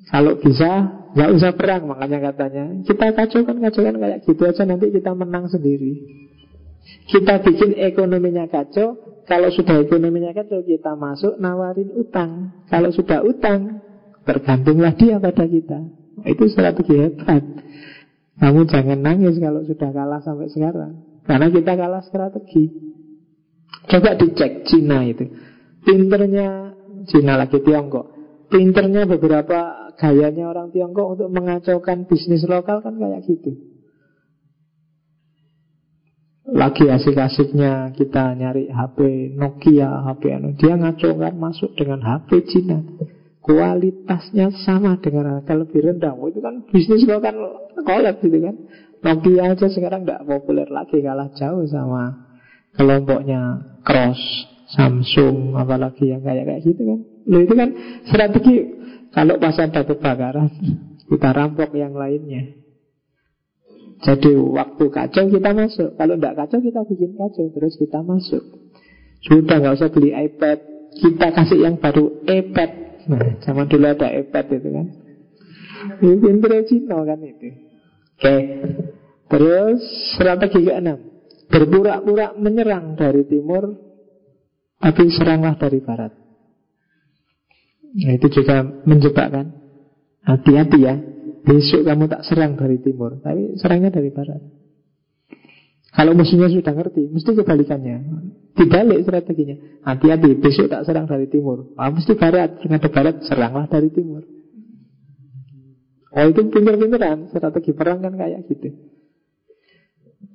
Kalau 0.08 0.40
bisa 0.40 0.70
nggak 1.12 1.32
usah 1.32 1.52
perang 1.56 1.88
Makanya 1.88 2.32
katanya. 2.32 2.64
Kita 2.84 3.12
kacaukan-kacaukan 3.16 3.96
kayak 4.00 4.20
gitu 4.24 4.42
aja 4.44 4.62
Nanti 4.68 4.92
kita 4.92 5.16
menang 5.16 5.48
sendiri. 5.48 6.04
Kita 7.08 7.40
bikin 7.40 7.80
ekonominya 7.80 8.44
kacau 8.52 9.00
Kalau 9.24 9.48
sudah 9.48 9.80
ekonominya 9.80 10.36
kacau 10.36 10.60
Kita 10.60 10.92
masuk 10.92 11.40
nawarin 11.40 11.88
utang. 11.96 12.52
Kalau 12.68 12.92
sudah 12.92 13.24
utang 13.24 13.80
Tergantunglah 14.28 14.92
dia 14.96 15.16
pada 15.20 15.44
kita. 15.48 15.80
Itu 16.24 16.48
strategi 16.48 16.96
hebat 17.00 17.44
kamu 18.34 18.66
jangan 18.66 18.98
nangis 18.98 19.38
kalau 19.38 19.62
sudah 19.62 19.90
kalah 19.94 20.20
sampai 20.22 20.50
sekarang. 20.50 21.22
Karena 21.24 21.46
kita 21.48 21.72
kalah 21.78 22.02
strategi. 22.02 22.66
Coba 23.86 24.18
dicek 24.18 24.66
Cina 24.66 25.06
itu. 25.06 25.30
Pinternya 25.86 26.74
Cina 27.06 27.38
lagi 27.38 27.62
Tiongkok. 27.62 28.10
Pinternya 28.50 29.06
beberapa 29.08 29.90
gayanya 29.98 30.52
orang 30.52 30.68
Tiongkok 30.70 31.16
Untuk 31.16 31.28
mengacaukan 31.32 32.04
bisnis 32.10 32.44
lokal 32.44 32.82
kan 32.82 32.98
kayak 32.98 33.22
gitu. 33.24 33.54
Lagi 36.44 36.84
asik-asiknya 36.92 37.96
kita 37.96 38.36
nyari 38.36 38.68
HP 38.68 39.32
Nokia, 39.32 40.04
HP 40.04 40.22
anu. 40.28 40.52
Dia 40.60 40.76
ngacaukan 40.76 41.40
masuk 41.40 41.72
dengan 41.72 42.04
HP 42.04 42.44
Cina 42.52 42.84
kualitasnya 43.44 44.48
sama 44.64 44.96
dengan 45.04 45.38
harga 45.38 45.52
lebih 45.52 45.84
rendah. 45.84 46.16
Oh, 46.16 46.32
itu 46.32 46.40
kan 46.40 46.64
bisnis 46.72 47.04
lo 47.04 47.20
kan 47.20 47.36
kolab 47.84 48.16
gitu 48.24 48.40
kan. 48.40 48.56
Nokia 49.04 49.52
aja 49.52 49.68
sekarang 49.68 50.08
nggak 50.08 50.24
populer 50.24 50.64
lagi 50.72 51.04
kalah 51.04 51.28
jauh 51.36 51.68
sama 51.68 52.24
kelompoknya 52.72 53.60
Cross, 53.84 54.16
Samsung, 54.72 55.60
apalagi 55.60 56.08
yang 56.08 56.24
kayak 56.24 56.48
kayak 56.48 56.62
gitu 56.64 56.82
kan. 56.88 56.98
Lo 57.28 57.38
itu 57.44 57.52
kan 57.52 57.68
strategi 58.08 58.56
kalau 59.12 59.36
pas 59.36 59.60
ada 59.60 59.80
kebakaran 59.84 60.50
kita 61.04 61.28
rampok 61.36 61.76
yang 61.76 61.92
lainnya. 61.92 62.64
Jadi 64.04 64.36
waktu 64.36 64.84
kacau 64.90 65.32
kita 65.32 65.50
masuk 65.56 65.96
Kalau 65.96 66.18
tidak 66.18 66.34
kacau 66.36 66.58
kita 66.60 66.82
bikin 66.84 67.16
kacau 67.16 67.46
Terus 67.56 67.72
kita 67.78 68.04
masuk 68.04 68.42
Sudah 69.24 69.56
nggak 69.62 69.80
usah 69.80 69.88
beli 69.88 70.12
iPad 70.12 70.58
Kita 70.98 71.32
kasih 71.32 71.64
yang 71.64 71.80
baru 71.80 72.20
iPad 72.26 72.83
Nah, 73.04 73.36
zaman 73.44 73.68
dulu 73.68 73.84
ada 73.84 74.08
iPad 74.08 74.46
itu 74.56 74.68
kan. 74.72 74.86
Ini 76.00 76.14
pinter 76.16 76.52
Cina 76.64 76.98
kan 77.04 77.20
itu. 77.20 77.48
Oke. 78.16 78.34
Terus 79.28 79.80
strategi 80.16 80.60
ke-6. 80.64 80.88
Berpura-pura 81.50 82.32
menyerang 82.40 82.96
dari 82.96 83.28
timur, 83.28 83.68
tapi 84.80 85.12
seranglah 85.12 85.54
dari 85.60 85.80
barat. 85.84 86.12
Nah, 87.94 88.12
itu 88.16 88.26
juga 88.32 88.64
menjebak 88.88 89.28
kan. 89.30 89.46
Hati-hati 90.24 90.78
ya. 90.80 90.94
Besok 91.44 91.84
kamu 91.84 92.08
tak 92.08 92.24
serang 92.24 92.56
dari 92.56 92.80
timur, 92.80 93.20
tapi 93.20 93.60
serangnya 93.60 93.92
dari 93.92 94.08
barat. 94.08 94.40
Kalau 95.94 96.10
musuhnya 96.18 96.50
sudah 96.50 96.74
ngerti, 96.74 97.06
mesti 97.06 97.30
kebalikannya. 97.38 97.96
Dibalik 98.58 99.06
strateginya. 99.06 99.56
Hati-hati, 99.86 100.34
besok 100.42 100.66
tak 100.66 100.82
serang 100.82 101.06
dari 101.06 101.30
timur. 101.30 101.70
Ah, 101.78 101.94
mesti 101.94 102.18
barat, 102.18 102.58
ada 102.58 102.88
barat, 102.90 103.22
seranglah 103.22 103.70
dari 103.70 103.94
timur. 103.94 104.26
Oh 106.14 106.26
itu 106.30 106.46
pinter-pinteran, 106.50 107.30
strategi 107.30 107.74
perang 107.74 108.02
kan 108.02 108.14
kayak 108.14 108.46
gitu. 108.46 108.70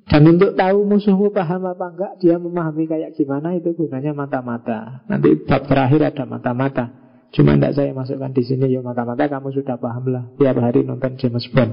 Dan 0.08 0.36
untuk 0.36 0.52
tahu 0.56 0.84
musuhmu 0.84 1.32
paham 1.32 1.64
apa 1.68 1.86
enggak, 1.92 2.12
dia 2.20 2.36
memahami 2.36 2.84
kayak 2.84 3.16
gimana, 3.16 3.56
itu 3.56 3.72
gunanya 3.72 4.12
mata-mata. 4.12 5.04
Nanti 5.08 5.40
bab 5.44 5.64
terakhir 5.64 6.08
ada 6.08 6.24
mata-mata. 6.28 6.84
Cuma 7.30 7.56
tidak 7.56 7.78
saya 7.78 7.94
masukkan 7.96 8.32
di 8.32 8.42
sini, 8.44 8.68
ya 8.68 8.80
mata-mata 8.84 9.28
kamu 9.28 9.54
sudah 9.56 9.76
paham 9.80 10.04
lah. 10.08 10.24
Tiap 10.36 10.56
hari 10.60 10.84
nonton 10.84 11.16
James 11.16 11.46
Bond. 11.52 11.72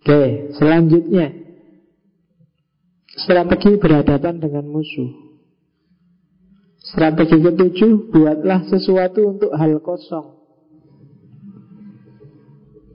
Oke, 0.00 0.52
selanjutnya 0.60 1.49
Strategi 3.20 3.76
berhadapan 3.76 4.40
dengan 4.40 4.64
musuh. 4.64 5.30
Strategi 6.80 7.36
ketujuh 7.44 8.08
Buatlah 8.08 8.64
sesuatu 8.72 9.36
untuk 9.36 9.52
hal 9.52 9.76
kosong. 9.84 10.40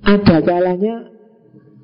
Ada 0.05 0.41
kalanya 0.41 1.09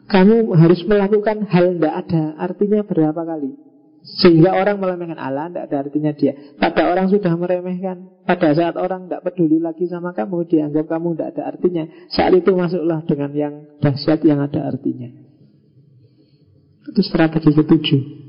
Kamu 0.09 0.53
harus 0.57 0.81
melakukan 0.85 1.45
hal 1.49 1.77
tidak 1.77 1.95
ada 2.05 2.23
Artinya 2.37 2.85
berapa 2.85 3.21
kali? 3.21 3.53
Sehingga 4.01 4.57
orang 4.57 4.81
meremehkan 4.81 5.17
Allah 5.21 5.49
Tidak 5.49 5.63
ada 5.69 5.77
artinya 5.85 6.11
dia. 6.13 6.33
Pada 6.57 6.89
orang 6.89 7.09
sudah 7.13 7.33
meremehkan 7.37 8.25
Pada 8.25 8.49
saat 8.57 8.77
orang 8.77 9.05
tidak 9.05 9.29
peduli 9.29 9.61
lagi 9.61 9.85
sama 9.85 10.13
kamu 10.17 10.49
Dianggap 10.49 10.85
kamu 10.89 11.17
tidak 11.17 11.27
ada 11.37 11.43
artinya. 11.53 11.83
Saat 12.09 12.33
itu 12.33 12.49
masuklah 12.53 13.05
dengan 13.05 13.31
yang 13.33 13.53
dahsyat 13.77 14.21
yang 14.25 14.41
ada 14.41 14.69
artinya. 14.69 15.09
Itu 16.81 17.01
strategi 17.05 17.53
ketujuh 17.53 18.20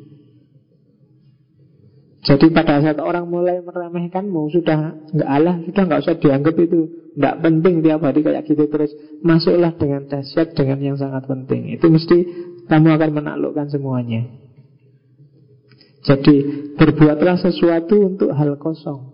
jadi 2.23 2.55
pada 2.55 2.79
saat 2.79 3.03
orang 3.03 3.27
mulai 3.27 3.59
meremehkanmu 3.67 4.55
Sudah 4.55 4.95
nggak 5.11 5.27
Allah 5.27 5.59
Sudah 5.67 5.83
nggak 5.91 6.01
usah 6.07 6.17
dianggap 6.23 6.55
itu 6.55 7.11
Nggak 7.19 7.35
penting 7.43 7.75
tiap 7.83 7.99
hari 8.07 8.23
kayak 8.23 8.47
gitu 8.47 8.71
terus 8.71 8.95
Masuklah 9.27 9.75
dengan 9.75 10.07
dahsyat 10.07 10.55
Dengan 10.55 10.79
yang 10.79 10.95
sangat 10.95 11.27
penting. 11.27 11.75
Itu 11.75 11.91
mesti 11.91 12.19
kamu 12.71 12.95
akan 12.95 13.11
menaklukkan 13.11 13.67
semuanya. 13.75 14.23
Jadi 16.03 16.37
berbuatlah 16.79 17.39
sesuatu 17.43 17.95
untuk 18.07 18.31
hal 18.35 18.55
kosong. 18.59 19.13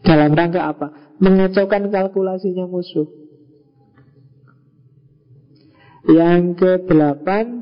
Dalam 0.00 0.32
rangka 0.32 0.72
apa? 0.72 1.14
Mengacaukan 1.20 1.92
kalkulasinya 1.92 2.64
musuh. 2.64 3.08
Yang 6.08 6.42
ke 6.56 6.72
delapan 6.88 7.60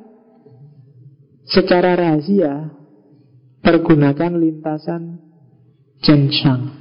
Secara 1.49 1.99
rahasia 1.99 2.78
pergunakan 3.69 4.33
lintasan 4.41 5.21
Jenshang. 6.01 6.73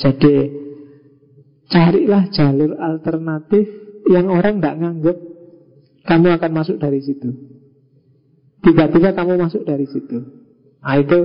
Jadi 0.00 0.48
carilah 1.68 2.24
jalur 2.32 2.72
alternatif 2.80 3.68
yang 4.08 4.32
orang 4.32 4.56
tidak 4.56 4.76
nganggap 4.80 5.16
kamu 6.08 6.26
akan 6.40 6.52
masuk 6.56 6.80
dari 6.80 7.04
situ. 7.04 7.28
Tiba-tiba 8.64 9.12
kamu 9.12 9.36
masuk 9.36 9.68
dari 9.68 9.84
situ. 9.84 10.24
Nah 10.80 10.96
itu 10.96 11.18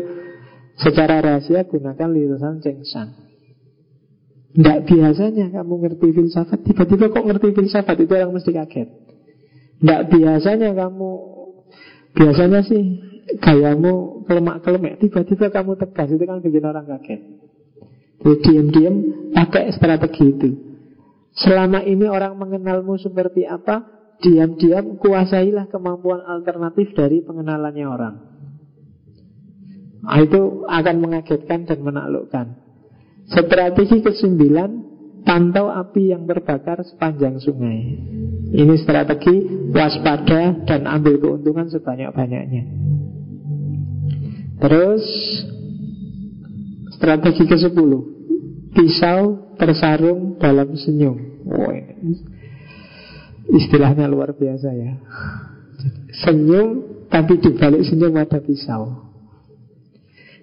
secara 0.75 1.23
rahasia 1.23 1.63
gunakan 1.63 2.09
lintasan 2.11 2.59
Jenshang. 2.59 3.09
Tidak 4.53 4.79
biasanya 4.85 5.49
kamu 5.49 5.73
ngerti 5.81 6.13
filsafat 6.13 6.61
Tiba-tiba 6.61 7.09
kok 7.09 7.25
ngerti 7.25 7.57
filsafat 7.57 7.97
Itu 8.05 8.13
orang 8.13 8.37
mesti 8.37 8.53
kaget 8.53 8.85
Tidak 9.81 10.01
biasanya 10.13 10.77
kamu 10.77 11.11
Biasanya 12.13 12.61
sih 12.61 13.12
gayamu 13.39 14.23
kelemak-kelemek 14.27 14.99
Tiba-tiba 14.99 15.49
kamu 15.49 15.79
tegas 15.79 16.09
Itu 16.11 16.23
kan 16.27 16.39
bikin 16.43 16.63
orang 16.63 16.85
kaget. 16.87 17.21
Jadi 18.23 18.35
diam-diam 18.39 18.95
pakai 19.35 19.75
strategi 19.75 20.23
itu. 20.31 20.49
Selama 21.33 21.83
ini 21.83 22.07
orang 22.07 22.39
mengenalmu 22.39 22.95
seperti 22.99 23.43
apa 23.43 23.83
Diam-diam 24.23 24.95
kuasailah 24.95 25.67
kemampuan 25.67 26.23
alternatif 26.23 26.95
dari 26.95 27.19
pengenalannya 27.25 27.85
orang. 27.87 28.15
Nah, 30.03 30.19
Itu 30.23 30.63
akan 30.63 30.95
mengagetkan 31.03 31.67
dan 31.67 31.79
menaklukkan. 31.83 32.47
Strategi 33.27 33.99
kesembilan 33.99 34.93
Pantau 35.23 35.71
api 35.71 36.11
yang 36.11 36.27
terbakar 36.27 36.83
sepanjang 36.83 37.39
sungai. 37.39 37.95
Ini 38.53 38.75
strategi 38.83 39.47
waspada 39.71 40.67
dan 40.67 40.83
ambil 40.83 41.15
keuntungan 41.15 41.71
sebanyak-banyaknya 41.71 42.63
Terus 44.63 45.03
Strategi 46.95 47.43
ke-10 47.43 47.91
Pisau 48.71 49.51
tersarung 49.59 50.39
dalam 50.39 50.71
senyum. 50.79 51.43
Ini. 51.43 52.15
Istilahnya 53.59 54.07
luar 54.07 54.33
biasa 54.33 54.71
ya. 54.71 54.97
Senyum 56.23 56.95
Tapi 57.11 57.37
dibalik 57.37 57.85
senyum 57.85 58.17
ada 58.17 58.41
pisau. 58.41 59.13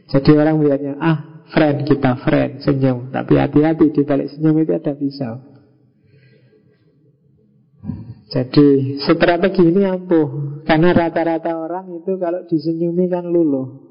Jadi 0.07 0.31
orang 0.39 0.63
melihatnya 0.63 0.95
Ah 1.03 1.19
friend 1.51 1.83
kita 1.83 2.15
friend 2.23 2.63
Senyum. 2.63 3.11
Tapi 3.11 3.35
hati-hati 3.35 3.91
dibalik 3.91 4.31
senyum 4.31 4.63
itu 4.63 4.71
ada 4.77 4.95
pisau. 4.95 5.35
Jadi 8.31 9.01
strategi 9.03 9.67
ini 9.67 9.83
ampuh. 9.83 10.63
Karena 10.63 10.95
rata-rata 10.95 11.59
orang 11.59 11.99
itu 11.99 12.15
kalau 12.23 12.47
disenyumi 12.47 13.11
kan 13.11 13.27
luluh 13.27 13.90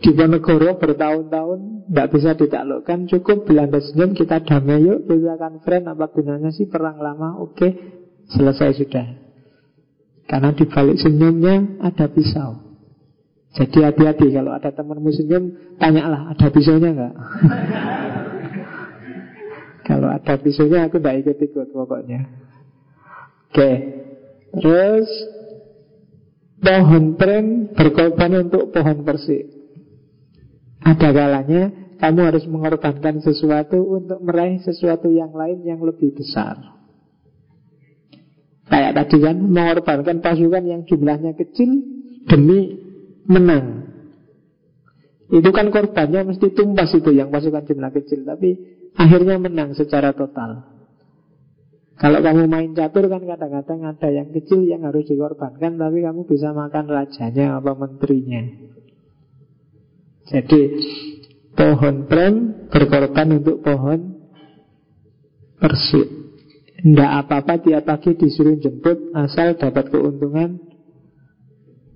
di 0.00 0.10
Ponegoro 0.16 0.80
bertahun-tahun 0.80 1.58
Tidak 1.92 2.08
bisa 2.08 2.30
ditaklukkan 2.32 3.04
Cukup 3.10 3.44
Belanda 3.44 3.76
senyum 3.82 4.16
kita 4.16 4.40
damai 4.40 4.80
yuk 4.80 5.04
Kita 5.04 5.36
friend 5.60 5.84
apa 5.92 6.08
gunanya 6.08 6.50
sih 6.54 6.70
perang 6.70 6.96
lama? 6.96 7.36
Oke 7.42 8.00
selesai 8.30 8.78
sudah. 8.78 9.06
Karena 10.30 10.54
di 10.54 10.62
balik 10.70 11.02
senyumnya 11.02 11.82
ada 11.82 12.06
pisau. 12.06 12.78
Jadi 13.50 13.82
hati-hati 13.82 14.30
kalau 14.30 14.54
ada 14.54 14.70
temanmu 14.70 15.10
senyum 15.10 15.74
Tanyalah 15.82 16.30
ada 16.30 16.46
pisaunya 16.54 16.90
nggak? 16.94 17.14
Kalau 19.90 20.06
ada 20.06 20.38
pisaunya 20.38 20.86
aku 20.86 21.02
tidak 21.02 21.26
ikut-ikut 21.26 21.74
pokoknya. 21.74 22.30
Oke 23.50 23.70
Terus 24.54 25.10
Pohon 26.60 27.16
tren 27.16 27.72
berkorban 27.72 28.46
untuk 28.48 28.68
pohon 28.68 29.00
persik 29.00 29.48
Ada 30.84 31.08
kalanya 31.12 31.62
kamu 32.00 32.20
harus 32.32 32.44
mengorbankan 32.48 33.20
sesuatu 33.20 33.76
untuk 33.76 34.24
meraih 34.24 34.56
sesuatu 34.64 35.12
yang 35.12 35.36
lain 35.36 35.60
yang 35.68 35.84
lebih 35.84 36.16
besar. 36.16 36.56
Kayak 38.72 38.96
tadi 38.96 39.20
kan 39.20 39.36
mengorbankan 39.36 40.24
pasukan 40.24 40.64
yang 40.64 40.88
jumlahnya 40.88 41.36
kecil 41.36 41.68
demi 42.24 42.80
menang. 43.28 43.92
Itu 45.28 45.52
kan 45.52 45.68
korbannya 45.68 46.24
mesti 46.24 46.56
tumpas 46.56 46.90
itu 46.96 47.12
yang 47.14 47.30
pasukan 47.30 47.62
jumlah 47.62 47.94
kecil 47.94 48.26
Tapi 48.26 48.50
akhirnya 48.98 49.38
menang 49.38 49.78
secara 49.78 50.10
total 50.10 50.69
kalau 52.00 52.24
kamu 52.24 52.48
main 52.48 52.72
catur 52.72 53.12
kan 53.12 53.20
kadang-kadang 53.20 53.84
ada 53.84 54.08
yang 54.08 54.32
kecil 54.32 54.64
yang 54.64 54.88
harus 54.88 55.04
dikorbankan 55.04 55.76
Tapi 55.76 56.00
kamu 56.00 56.24
bisa 56.24 56.56
makan 56.56 56.88
rajanya 56.88 57.60
apa 57.60 57.76
menterinya. 57.76 58.40
Jadi 60.24 60.60
pohon 61.52 62.08
prem 62.08 62.34
berkorban 62.72 63.44
untuk 63.44 63.60
pohon 63.60 64.16
persik. 65.60 66.08
Tidak 66.80 67.10
apa-apa 67.20 67.60
tiap 67.60 67.84
pagi 67.84 68.16
disuruh 68.16 68.56
jemput 68.56 69.12
Asal 69.12 69.60
dapat 69.60 69.92
keuntungan 69.92 70.56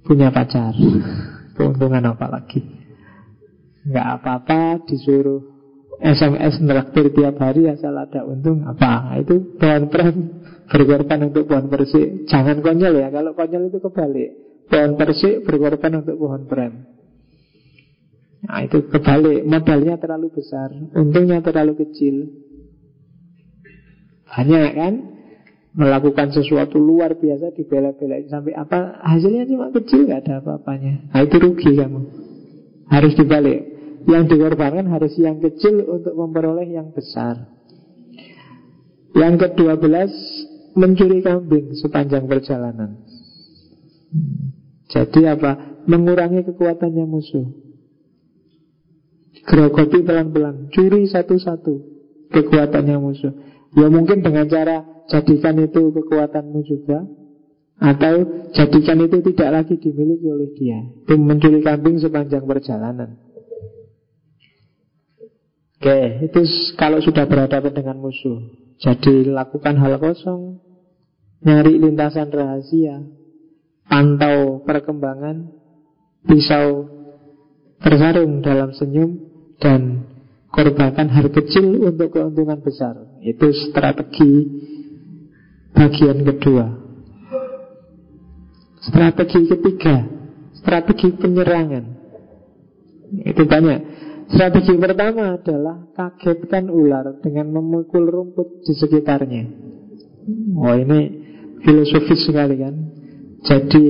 punya 0.05 0.29
pacar. 0.29 0.77
Keuntungan 1.57 2.05
apa 2.13 2.29
lagi? 2.29 2.61
Nggak 3.89 4.09
apa-apa 4.21 4.85
disuruh 4.85 5.54
SMS 6.05 6.61
neraktir 6.61 7.17
tiap 7.17 7.41
hari 7.41 7.65
asal 7.73 7.97
ada 7.97 8.29
untung 8.29 8.61
apa 8.69 9.17
itu 9.17 9.57
pohon 9.57 9.89
prem 9.89 10.17
berkorban 10.69 11.33
untuk 11.33 11.49
pohon 11.49 11.73
persik 11.73 12.29
jangan 12.29 12.61
konyol 12.61 12.93
ya 13.01 13.09
kalau 13.09 13.33
konyol 13.33 13.73
itu 13.73 13.81
kebalik 13.81 14.31
pohon 14.69 15.01
persik 15.01 15.49
berkorban 15.49 16.05
untuk 16.05 16.21
pohon 16.21 16.45
prem 16.45 16.95
Nah 18.45 18.61
itu 18.61 18.85
kebalik, 18.93 19.49
modalnya 19.49 19.97
terlalu 19.97 20.29
besar, 20.37 20.69
untungnya 20.93 21.41
terlalu 21.41 21.81
kecil. 21.81 22.29
Banyak 24.29 24.71
kan? 24.77 24.95
Melakukan 25.75 26.31
sesuatu 26.31 26.79
luar 26.79 27.19
biasa 27.19 27.51
dibela-belain 27.51 28.31
sampai 28.31 28.55
apa 28.55 29.03
hasilnya 29.03 29.43
cuma 29.51 29.75
kecil 29.75 30.07
nggak 30.07 30.23
ada 30.23 30.35
apa-apanya. 30.39 31.11
Nah 31.11 31.21
itu 31.27 31.37
rugi 31.43 31.71
kamu. 31.75 32.01
Harus 32.95 33.13
dibalik. 33.19 33.74
Yang 34.05 34.37
dikorbankan 34.37 34.87
harus 34.93 35.17
yang 35.17 35.41
kecil 35.41 35.81
untuk 35.89 36.13
memperoleh 36.13 36.69
yang 36.69 36.93
besar. 36.93 37.49
Yang 39.17 39.35
kedua 39.49 39.81
belas 39.81 40.13
mencuri 40.77 41.25
kambing 41.25 41.73
sepanjang 41.79 42.29
perjalanan. 42.29 43.01
Jadi 44.91 45.21
apa? 45.25 45.81
Mengurangi 45.89 46.45
kekuatannya 46.45 47.05
musuh. 47.09 47.47
Gerogoti 49.45 50.01
pelan-pelan, 50.01 50.73
curi 50.73 51.05
satu-satu 51.09 51.75
kekuatannya 52.33 52.97
musuh. 52.97 53.33
Ya 53.75 53.87
mungkin 53.93 54.25
dengan 54.25 54.49
cara 54.49 54.85
jadikan 55.11 55.59
itu 55.61 55.93
kekuatanmu 55.93 56.61
juga 56.65 57.05
Atau 57.75 58.47
jadikan 58.55 59.03
itu 59.03 59.19
tidak 59.35 59.51
lagi 59.51 59.75
dimiliki 59.83 60.27
oleh 60.31 60.51
dia 60.55 60.79
mencuri 61.11 61.59
kambing 61.59 61.99
sepanjang 61.99 62.47
perjalanan 62.47 63.19
Oke, 65.85 66.01
itu 66.25 66.41
kalau 66.81 66.97
sudah 67.05 67.29
berhadapan 67.29 67.77
dengan 67.77 68.01
musuh 68.01 68.41
Jadi 68.81 69.29
lakukan 69.29 69.77
hal 69.77 70.01
kosong 70.01 70.65
Nyari 71.45 71.77
lintasan 71.77 72.33
rahasia 72.33 73.05
Pantau 73.85 74.65
perkembangan 74.65 75.53
Pisau 76.25 76.89
tersarung 77.85 78.41
dalam 78.41 78.73
senyum 78.73 79.29
Dan 79.61 80.09
korbankan 80.55 81.11
hal 81.11 81.27
kecil 81.35 81.83
untuk 81.83 82.15
keuntungan 82.15 82.63
besar. 82.63 82.95
Itu 83.19 83.51
strategi 83.51 84.31
bagian 85.75 86.23
kedua. 86.23 86.67
Strategi 88.79 89.41
ketiga, 89.51 89.97
strategi 90.55 91.09
penyerangan. 91.19 91.85
Itu 93.27 93.43
banyak. 93.51 93.81
Strategi 94.25 94.75
pertama 94.81 95.37
adalah 95.37 95.85
kagetkan 95.93 96.73
ular 96.73 97.21
dengan 97.21 97.53
memukul 97.53 98.09
rumput 98.09 98.65
di 98.65 98.73
sekitarnya. 98.73 99.45
Oh 100.57 100.73
ini 100.73 101.01
filosofis 101.61 102.25
sekali 102.25 102.57
kan. 102.57 102.75
Jadi 103.45 103.85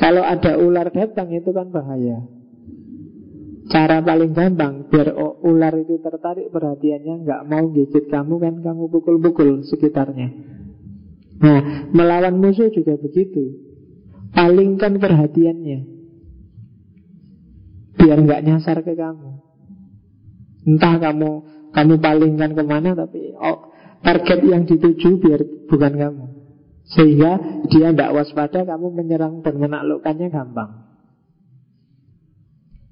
kalau 0.00 0.24
ada 0.24 0.56
ular 0.56 0.88
datang 0.88 1.28
itu 1.36 1.52
kan 1.52 1.68
bahaya. 1.68 2.24
Cara 3.68 4.00
paling 4.00 4.32
gampang 4.32 4.88
biar 4.88 5.12
ular 5.44 5.76
itu 5.76 6.00
tertarik 6.00 6.48
perhatiannya 6.48 7.28
nggak 7.28 7.42
mau 7.44 7.68
gigit 7.68 8.08
kamu 8.08 8.34
kan 8.40 8.54
kamu 8.64 8.88
pukul-pukul 8.88 9.60
sekitarnya. 9.68 10.32
Nah, 11.38 11.60
melawan 11.92 12.40
musuh 12.40 12.72
juga 12.72 12.96
begitu. 12.96 13.60
Palingkan 14.32 14.96
perhatiannya 14.96 15.97
biar 17.98 18.18
nggak 18.22 18.42
nyasar 18.46 18.80
ke 18.86 18.94
kamu. 18.94 19.30
Entah 20.64 20.96
kamu 21.02 21.30
kamu 21.74 21.94
palingkan 22.00 22.50
ke 22.56 22.62
mana 22.64 22.96
tapi 22.96 23.34
oh, 23.36 23.74
target 24.00 24.40
yang 24.46 24.62
dituju 24.64 25.18
biar 25.18 25.40
bukan 25.66 25.92
kamu. 25.98 26.24
Sehingga 26.88 27.36
dia 27.68 27.92
tidak 27.92 28.14
waspada 28.16 28.64
kamu 28.64 28.86
menyerang 28.96 29.44
dan 29.44 29.60
menaklukkannya 29.60 30.32
gampang. 30.32 30.88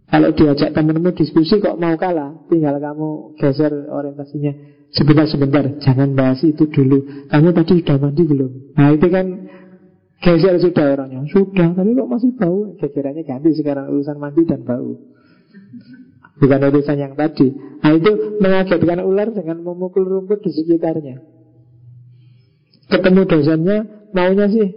Kalau 0.07 0.31
diajak 0.33 0.71
temenmu 0.71 1.19
diskusi 1.19 1.59
kok 1.59 1.83
mau 1.83 1.99
kalah 1.99 2.47
Tinggal 2.47 2.79
kamu 2.79 3.37
geser 3.43 3.91
orientasinya 3.91 4.55
Sebentar-sebentar, 4.95 5.83
jangan 5.83 6.15
bahas 6.15 6.47
itu 6.47 6.71
dulu 6.71 7.27
Kamu 7.27 7.51
tadi 7.51 7.83
sudah 7.83 7.99
mandi 7.99 8.23
belum? 8.23 8.79
Nah 8.79 8.95
itu 8.95 9.07
kan 9.11 9.27
geser 10.21 10.57
sudah 10.61 10.85
orangnya. 10.97 11.25
Sudah, 11.29 11.77
tapi 11.77 11.91
kok 11.93 12.09
masih 12.09 12.33
bau? 12.37 12.73
Gegerannya 12.81 13.23
ganti 13.25 13.51
sekarang 13.53 13.93
urusan 13.93 14.17
mandi 14.17 14.43
dan 14.49 14.65
bau. 14.65 14.97
Bukan 16.37 16.61
urusan 16.69 16.97
yang 17.01 17.17
tadi. 17.17 17.49
Nah 17.81 17.93
itu 17.97 18.41
mengagetkan 18.41 19.01
ular 19.01 19.33
dengan 19.33 19.65
memukul 19.65 20.05
rumput 20.05 20.45
di 20.45 20.53
sekitarnya. 20.53 21.37
Ketemu 22.87 23.23
dosennya 23.27 23.79
Maunya 24.15 24.47
sih 24.47 24.69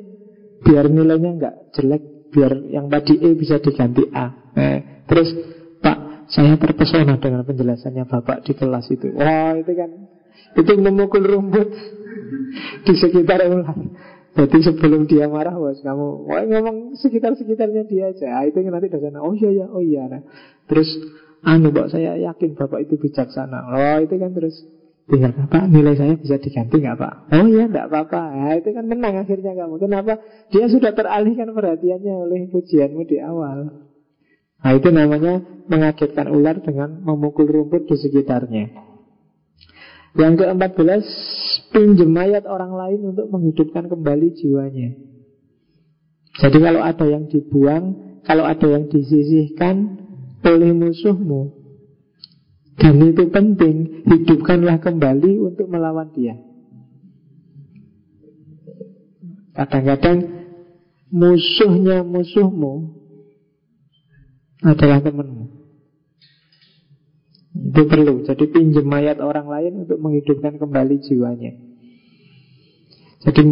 Biar 0.66 0.90
nilainya 0.90 1.38
nggak 1.38 1.56
jelek 1.78 2.04
Biar 2.34 2.52
yang 2.70 2.90
tadi 2.90 3.22
E 3.22 3.38
bisa 3.38 3.62
diganti 3.62 4.06
A. 4.14 4.34
Nah, 4.58 4.80
Terus 5.06 5.30
Pak 5.78 5.98
saya 6.30 6.58
terpesona 6.58 7.22
dengan 7.22 7.42
penjelasannya 7.46 8.06
Bapak 8.06 8.46
di 8.46 8.54
kelas 8.54 8.86
itu. 8.94 9.14
Wah 9.14 9.54
itu 9.58 9.72
kan 9.78 9.90
Itu 10.58 10.72
memukul 10.78 11.22
rumput 11.26 11.70
Di 12.86 12.94
sekitar 12.98 13.46
ular 13.46 13.78
jadi 14.40 14.58
sebelum 14.64 15.04
dia 15.04 15.28
marah 15.28 15.52
bos 15.52 15.84
kamu 15.84 16.24
wah, 16.24 16.44
ngomong 16.48 16.96
sekitar-sekitarnya 16.96 17.84
dia 17.92 18.16
aja. 18.16 18.40
Ah, 18.40 18.44
itu 18.48 18.64
nanti 18.64 18.88
dari 18.88 19.04
sana. 19.04 19.20
Oh 19.20 19.36
iya 19.36 19.52
ya, 19.52 19.66
oh 19.68 19.84
iya. 19.84 20.08
Nah. 20.08 20.24
Terus 20.72 20.88
anu 21.44 21.76
bapak 21.76 21.92
saya 21.92 22.16
yakin 22.16 22.56
bapak 22.56 22.88
itu 22.88 22.96
bijaksana. 22.96 23.60
Oh 23.76 23.98
itu 24.00 24.16
kan 24.16 24.32
terus 24.32 24.56
tinggal 25.12 25.36
apa 25.36 25.68
nilai 25.68 26.00
saya 26.00 26.16
bisa 26.16 26.40
diganti 26.40 26.80
nggak 26.80 26.96
pak? 26.96 27.14
Oh 27.36 27.48
iya 27.52 27.68
nggak 27.68 27.92
apa-apa. 27.92 28.22
Nah, 28.32 28.56
itu 28.56 28.70
kan 28.72 28.86
menang 28.88 29.16
akhirnya 29.20 29.52
kamu. 29.60 29.76
Kenapa? 29.76 30.24
Dia 30.56 30.66
sudah 30.72 30.92
teralihkan 30.96 31.52
perhatiannya 31.52 32.14
oleh 32.24 32.40
pujianmu 32.48 33.04
di 33.04 33.20
awal. 33.20 33.92
Nah 34.60 34.72
itu 34.76 34.88
namanya 34.92 35.44
mengagetkan 35.68 36.32
ular 36.32 36.60
dengan 36.64 37.00
memukul 37.04 37.48
rumput 37.48 37.88
di 37.88 37.96
sekitarnya. 37.96 38.88
Yang 40.20 40.34
ke-14 40.44 41.06
pinjam 41.70 42.10
mayat 42.10 42.46
orang 42.46 42.74
lain 42.74 43.14
untuk 43.14 43.30
menghidupkan 43.30 43.90
kembali 43.90 44.28
jiwanya. 44.38 44.90
Jadi 46.40 46.58
kalau 46.62 46.82
ada 46.82 47.06
yang 47.06 47.28
dibuang, 47.28 48.18
kalau 48.24 48.48
ada 48.48 48.68
yang 48.70 48.88
disisihkan 48.88 50.00
oleh 50.46 50.72
musuhmu, 50.72 51.60
dan 52.80 52.96
itu 53.04 53.28
penting, 53.28 54.08
hidupkanlah 54.08 54.80
kembali 54.80 55.36
untuk 55.44 55.68
melawan 55.68 56.16
dia. 56.16 56.40
Kadang-kadang 59.52 60.48
musuhnya 61.12 62.08
musuhmu 62.08 62.96
adalah 64.64 65.04
temanmu. 65.04 65.59
Itu 67.60 67.82
perlu. 67.86 68.24
Jadi 68.24 68.44
pinjam 68.48 68.88
mayat 68.88 69.20
orang 69.20 69.52
lain 69.52 69.86
untuk 69.86 70.00
menghidupkan 70.00 70.56
kembali 70.56 70.96
jiwanya. 71.04 71.54
Jadi 73.20 73.44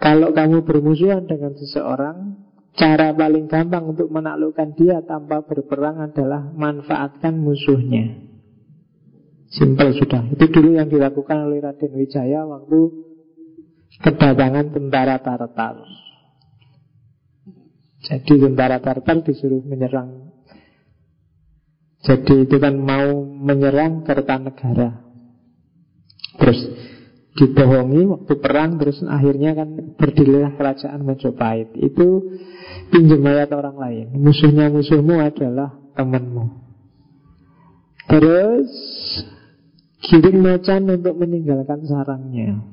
kalau 0.00 0.32
kamu 0.32 0.64
bermusuhan 0.64 1.28
dengan 1.28 1.52
seseorang, 1.52 2.40
cara 2.72 3.12
paling 3.12 3.44
gampang 3.52 3.92
untuk 3.92 4.08
menaklukkan 4.08 4.72
dia 4.72 5.04
tanpa 5.04 5.44
berperang 5.44 6.00
adalah 6.00 6.48
manfaatkan 6.56 7.36
musuhnya. 7.36 8.24
Simpel 9.52 9.92
sudah. 9.92 10.24
Itu 10.32 10.48
dulu 10.48 10.80
yang 10.80 10.88
dilakukan 10.88 11.44
oleh 11.44 11.60
Raden 11.60 11.92
Wijaya 11.92 12.46
waktu 12.48 12.80
kedatangan 14.00 14.72
tentara 14.72 15.20
Tartar. 15.20 15.76
Jadi 18.00 18.34
tentara 18.40 18.80
Tartar 18.80 19.20
disuruh 19.20 19.60
menyerang 19.66 20.19
Jadi 22.00 22.48
itu 22.48 22.56
kan 22.56 22.80
mau 22.80 23.28
menyerang 23.28 24.08
Kertanegara 24.08 25.04
Terus 26.40 26.60
dibohongi 27.36 28.08
waktu 28.08 28.32
perang 28.40 28.80
Terus 28.80 29.04
akhirnya 29.04 29.52
kan 29.52 29.68
berdirilah 30.00 30.56
kerajaan 30.56 31.04
Majapahit. 31.04 31.76
Itu 31.76 32.36
pinjam 32.88 33.20
mayat 33.20 33.52
orang 33.52 33.76
lain. 33.76 34.06
Musuhnya 34.16 34.72
musuhmu 34.72 35.20
adalah 35.20 35.76
temanmu. 35.94 36.48
Terus 38.08 38.72
Giring 40.00 40.40
macan 40.40 40.88
untuk 40.88 41.14
meninggalkan 41.20 41.84
sarangnya. 41.84 42.64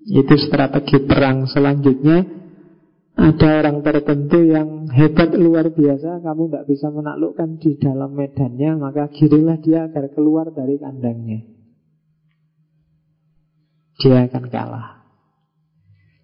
Itu 0.00 0.32
strategi 0.40 0.96
perang 1.04 1.44
selanjutnya 1.44 2.24
ada 3.20 3.60
orang 3.60 3.84
tertentu 3.84 4.48
yang 4.48 4.88
hebat 4.88 5.36
luar 5.36 5.68
biasa. 5.68 6.24
Kamu 6.24 6.48
tidak 6.48 6.64
bisa 6.72 6.88
menaklukkan 6.88 7.60
di 7.60 7.76
dalam 7.76 8.16
medannya 8.16 8.80
Maka 8.80 9.12
giringlah 9.12 9.60
dia 9.60 9.84
agar 9.84 10.08
keluar 10.16 10.48
dari 10.48 10.80
kandangnya. 10.80 11.44
Dia 14.00 14.24
akan 14.24 14.44
kalah. 14.48 15.04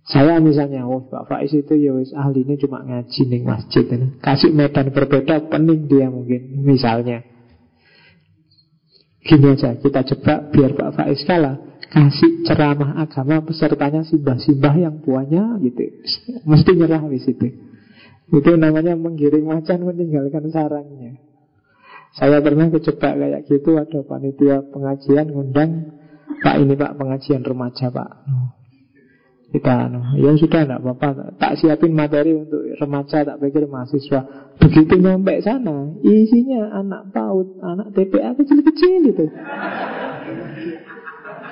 Saya 0.07 0.39
misalnya 0.39 0.87
Oh 0.87 1.03
Pak 1.03 1.27
Faiz 1.27 1.51
itu 1.51 1.75
ya 1.77 1.91
wis 1.91 2.15
ahli 2.15 2.47
ini 2.47 2.55
cuma 2.63 2.81
ngaji 2.81 3.21
nih 3.27 3.43
masjid 3.43 3.85
ini. 3.91 4.17
Kasih 4.23 4.55
medan 4.55 4.95
berbeda 4.95 5.51
pening 5.51 5.91
dia 5.91 6.09
mungkin 6.09 6.63
Misalnya. 6.65 7.27
Gini 9.27 9.59
aja 9.59 9.75
kita 9.75 10.07
coba 10.07 10.47
biar 10.55 10.73
Pak 10.79 10.91
Faiz 10.95 11.21
kalah 11.27 11.59
kasih 11.93 12.43
ceramah 12.47 12.99
agama 12.99 13.43
pesertanya 13.47 14.03
simbah-simbah 14.03 14.75
yang 14.77 14.99
puanya 15.03 15.57
gitu. 15.63 15.87
Mesti 16.45 16.71
nyerah 16.75 17.05
di 17.07 17.21
situ. 17.23 17.49
Itu 18.31 18.59
namanya 18.59 18.99
menggiring 18.99 19.47
macan 19.47 19.87
meninggalkan 19.87 20.51
sarangnya. 20.51 21.23
Saya 22.17 22.41
pernah 22.41 22.73
kejebak 22.73 23.13
kayak 23.13 23.45
gitu 23.45 23.77
Ada 23.77 24.01
panitia 24.03 24.65
pengajian 24.73 25.31
ngundang 25.31 25.97
Pak 26.43 26.57
ini 26.59 26.75
pak 26.75 26.99
pengajian 26.99 27.43
remaja 27.47 27.89
pak 27.89 28.11
kita 29.47 29.87
no, 29.89 30.19
ya 30.19 30.35
sudah 30.35 30.67
tidak 30.67 30.83
apa-apa 30.83 31.39
tak 31.39 31.55
siapin 31.55 31.95
materi 31.95 32.35
untuk 32.35 32.67
remaja 32.83 33.23
tak 33.23 33.39
pikir 33.39 33.71
mahasiswa 33.71 34.53
begitu 34.59 34.99
nyampe 34.99 35.39
sana 35.39 35.95
isinya 36.03 36.83
anak 36.83 37.15
PAUD 37.15 37.63
anak 37.63 37.89
TPA 37.95 38.35
kecil-kecil 38.35 39.07
itu 39.07 39.27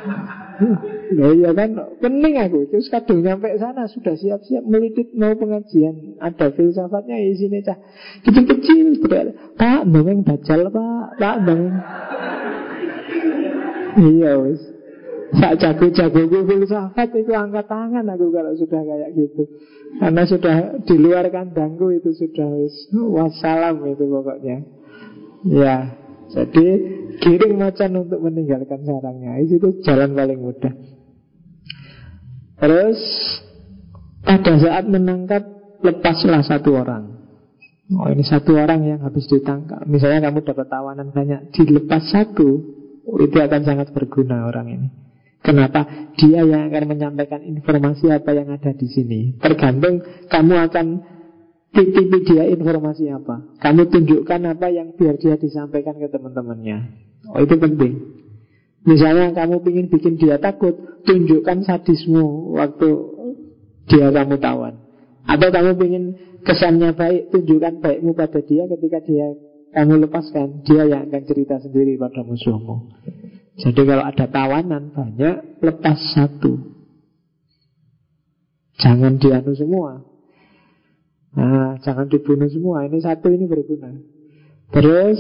Nah 1.14 1.30
iya 1.36 1.50
kan 1.52 1.76
Pening 2.00 2.34
aku. 2.40 2.66
Terus 2.70 2.88
kadung 2.88 3.20
nyampe 3.22 3.52
sana 3.60 3.84
Sudah 3.90 4.16
siap-siap 4.16 4.64
melidit 4.64 5.12
mau 5.14 5.34
pengajian. 5.36 6.16
Ada 6.18 6.54
filsafatnya 6.54 7.16
isinya 7.28 7.60
cah 7.60 7.78
Kecil-kecil 8.24 9.04
Pak. 9.58 9.80
Dongeng 9.90 10.24
dajal 10.24 10.70
pak. 10.72 11.06
Pak 11.20 11.36
dongeng 11.44 11.76
Iya 13.94 14.32
wis. 14.42 14.62
Sak 15.34 15.58
jago-jago 15.58 16.30
gue 16.30 16.42
filsafat 16.46 17.10
itu 17.14 17.34
angkat 17.34 17.66
tangan 17.66 18.06
aku 18.06 18.30
kalau 18.30 18.54
sudah 18.54 18.80
kayak 18.86 19.10
gitu. 19.18 19.50
Karena 19.98 20.22
sudah 20.26 20.56
di 20.86 20.94
luar 20.98 21.26
kandangku 21.30 21.90
itu 21.94 22.10
sudah 22.14 22.48
wis. 22.58 22.74
Wassalam 22.94 23.82
itu 23.86 24.04
pokoknya. 24.06 24.56
Ya 25.46 25.94
Jadi 26.32 26.66
giring 27.24 27.56
macan 27.56 28.04
untuk 28.04 28.20
meninggalkan 28.20 28.84
sarangnya 28.84 29.40
Itu 29.40 29.80
jalan 29.80 30.12
paling 30.12 30.40
mudah 30.44 30.74
Terus 32.60 33.00
pada 34.20 34.52
saat 34.60 34.84
menangkap 34.84 35.42
lepaslah 35.80 36.44
satu 36.44 36.76
orang 36.76 37.16
Oh 37.96 38.08
ini 38.12 38.24
satu 38.24 38.56
orang 38.60 38.84
yang 38.84 39.00
habis 39.00 39.24
ditangkap 39.28 39.80
Misalnya 39.88 40.28
kamu 40.28 40.44
dapat 40.44 40.68
tawanan 40.68 41.08
banyak 41.12 41.48
Dilepas 41.56 42.12
satu 42.12 42.60
Itu 43.20 43.36
akan 43.40 43.60
sangat 43.64 43.92
berguna 43.96 44.48
orang 44.48 44.68
ini 44.68 44.88
Kenapa? 45.44 45.84
Dia 46.16 46.40
yang 46.40 46.72
akan 46.72 46.84
menyampaikan 46.88 47.44
informasi 47.44 48.08
apa 48.08 48.32
yang 48.32 48.48
ada 48.48 48.72
di 48.72 48.88
sini. 48.88 49.36
Tergantung 49.36 50.00
kamu 50.32 50.54
akan 50.56 50.86
titipi 51.68 52.24
dia 52.24 52.48
informasi 52.48 53.12
apa. 53.12 53.52
Kamu 53.60 53.92
tunjukkan 53.92 54.40
apa 54.56 54.72
yang 54.72 54.96
biar 54.96 55.20
dia 55.20 55.36
disampaikan 55.36 56.00
ke 56.00 56.08
teman-temannya. 56.08 56.78
Oh 57.34 57.42
itu 57.42 57.58
penting. 57.58 57.92
Misalnya 58.86 59.34
kamu 59.34 59.64
ingin 59.66 59.86
bikin 59.90 60.14
dia 60.20 60.38
takut, 60.38 60.76
tunjukkan 61.02 61.66
sadismu 61.66 62.54
waktu 62.54 62.88
dia 63.90 64.14
kamu 64.14 64.38
tawan. 64.38 64.78
Atau 65.26 65.48
kamu 65.50 65.70
ingin 65.82 66.04
kesannya 66.46 66.94
baik, 66.94 67.34
tunjukkan 67.34 67.80
baikmu 67.82 68.14
pada 68.14 68.38
dia 68.44 68.68
ketika 68.70 69.02
dia 69.02 69.26
kamu 69.74 70.06
lepaskan. 70.06 70.62
Dia 70.62 70.86
yang 70.86 71.10
akan 71.10 71.22
cerita 71.26 71.58
sendiri 71.58 71.98
pada 71.98 72.22
musuhmu. 72.22 72.94
Jadi 73.58 73.82
kalau 73.82 74.04
ada 74.06 74.26
tawanan 74.30 74.94
banyak, 74.94 75.64
lepas 75.64 75.98
satu. 76.14 76.74
Jangan 78.78 79.18
dianu 79.18 79.54
semua. 79.54 80.02
Nah, 81.34 81.78
jangan 81.82 82.06
dibunuh 82.06 82.46
semua. 82.46 82.86
Ini 82.86 82.98
satu 83.02 83.26
ini 83.30 83.46
berguna. 83.46 83.90
Terus 84.70 85.18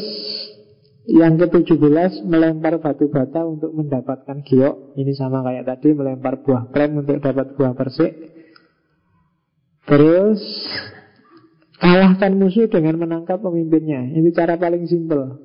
yang 1.04 1.36
ke-17 1.36 2.24
melempar 2.24 2.80
batu 2.80 3.12
bata 3.12 3.44
untuk 3.44 3.76
mendapatkan 3.76 4.40
giok. 4.40 4.96
Ini 4.96 5.12
sama 5.12 5.44
kayak 5.44 5.68
tadi 5.68 5.92
melempar 5.92 6.40
buah 6.40 6.72
krem 6.72 7.04
untuk 7.04 7.20
dapat 7.20 7.52
buah 7.60 7.76
persik. 7.76 8.12
Terus 9.84 10.40
kalahkan 11.76 12.32
musuh 12.40 12.72
dengan 12.72 12.96
menangkap 12.96 13.36
pemimpinnya. 13.36 14.16
Ini 14.16 14.32
cara 14.32 14.56
paling 14.56 14.88
simpel. 14.88 15.44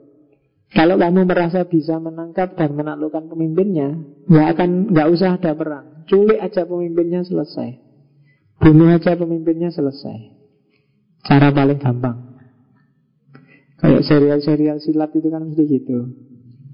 Kalau 0.69 0.95
kamu 0.95 1.27
merasa 1.27 1.65
bisa 1.67 1.97
menangkap 1.99 2.55
dan 2.55 2.77
menaklukkan 2.77 3.27
pemimpinnya, 3.27 3.99
nggak 4.29 4.47
akan 4.55 4.69
nggak 4.95 5.07
usah 5.11 5.35
ada 5.35 5.51
perang. 5.57 6.05
Culik 6.07 6.39
aja 6.39 6.63
pemimpinnya 6.63 7.25
selesai. 7.25 7.83
Bunuh 8.63 8.95
aja 8.95 9.17
pemimpinnya 9.17 9.73
selesai. 9.73 10.39
Cara 11.25 11.51
paling 11.51 11.81
gampang. 11.81 12.28
Kayak 13.79 14.03
serial-serial 14.03 14.77
silat 14.83 15.11
itu 15.15 15.27
kan 15.31 15.47
mesti 15.47 15.63
gitu. 15.63 16.11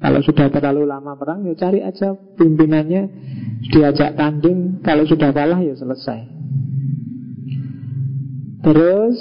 Kalau 0.01 0.19
sudah 0.25 0.51
terlalu 0.51 0.89
lama 0.89 1.15
perang, 1.15 1.45
ya 1.47 1.53
cari 1.55 1.79
aja 1.79 2.13
pimpinannya, 2.13 3.03
diajak 3.71 4.17
tanding. 4.17 4.81
Kalau 4.81 5.07
sudah 5.07 5.31
kalah, 5.31 5.61
ya 5.61 5.77
selesai. 5.77 6.19
Terus 8.65 9.17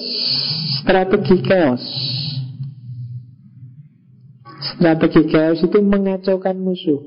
strategi 0.80 1.36
chaos. 1.44 1.84
Strategi 4.74 5.22
chaos 5.28 5.60
itu 5.60 5.78
mengacaukan 5.84 6.56
musuh 6.56 7.00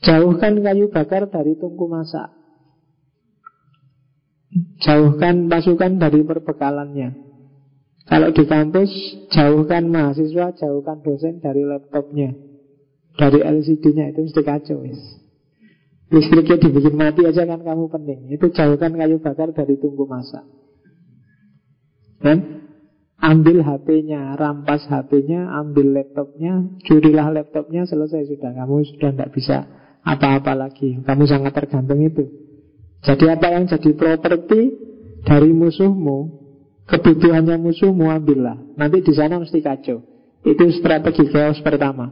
Jauhkan 0.00 0.64
kayu 0.64 0.88
bakar 0.88 1.28
dari 1.28 1.54
tungku 1.60 1.86
masak 1.86 2.32
Jauhkan 4.80 5.46
pasukan 5.46 6.00
dari 6.00 6.24
perbekalannya 6.24 7.29
Kalau 8.10 8.34
di 8.34 8.42
kampus 8.42 8.90
Jauhkan 9.30 9.86
mahasiswa 9.86 10.50
Jauhkan 10.58 10.98
dosen 11.06 11.38
dari 11.38 11.62
laptopnya 11.62 12.34
Dari 13.14 13.38
LCD-nya 13.38 14.10
Itu 14.10 14.26
mesti 14.26 14.42
kacau 14.42 14.82
wis. 14.82 14.98
Listriknya 16.10 16.58
dibikin 16.58 16.98
mati 16.98 17.22
aja 17.22 17.46
kan 17.46 17.62
kamu 17.62 17.86
penting 17.86 18.34
Itu 18.34 18.50
jauhkan 18.50 18.98
kayu 18.98 19.22
bakar 19.22 19.54
dari 19.54 19.78
tungku 19.78 20.10
masak 20.10 20.42
Kan? 22.20 22.60
Ambil 23.20 23.60
HP-nya, 23.60 24.32
rampas 24.32 24.88
HP-nya, 24.88 25.52
ambil 25.52 25.92
laptopnya, 25.92 26.72
curilah 26.88 27.28
laptopnya, 27.28 27.84
selesai 27.84 28.32
sudah. 28.32 28.56
Kamu 28.56 28.80
sudah 28.80 29.12
tidak 29.12 29.30
bisa 29.36 29.56
apa-apa 30.00 30.56
lagi. 30.56 31.04
Kamu 31.04 31.28
sangat 31.28 31.52
tergantung 31.52 32.00
itu. 32.00 32.24
Jadi 33.04 33.28
apa 33.28 33.46
yang 33.52 33.68
jadi 33.68 33.92
properti 33.92 34.60
dari 35.28 35.52
musuhmu, 35.52 36.39
kebutuhannya 36.90 37.56
musuhmu 37.62 38.10
ambillah. 38.10 38.58
Nanti 38.74 39.06
di 39.06 39.12
sana 39.14 39.38
mesti 39.38 39.62
kacau. 39.62 40.02
Itu 40.42 40.64
strategi 40.74 41.30
chaos 41.30 41.62
pertama. 41.62 42.10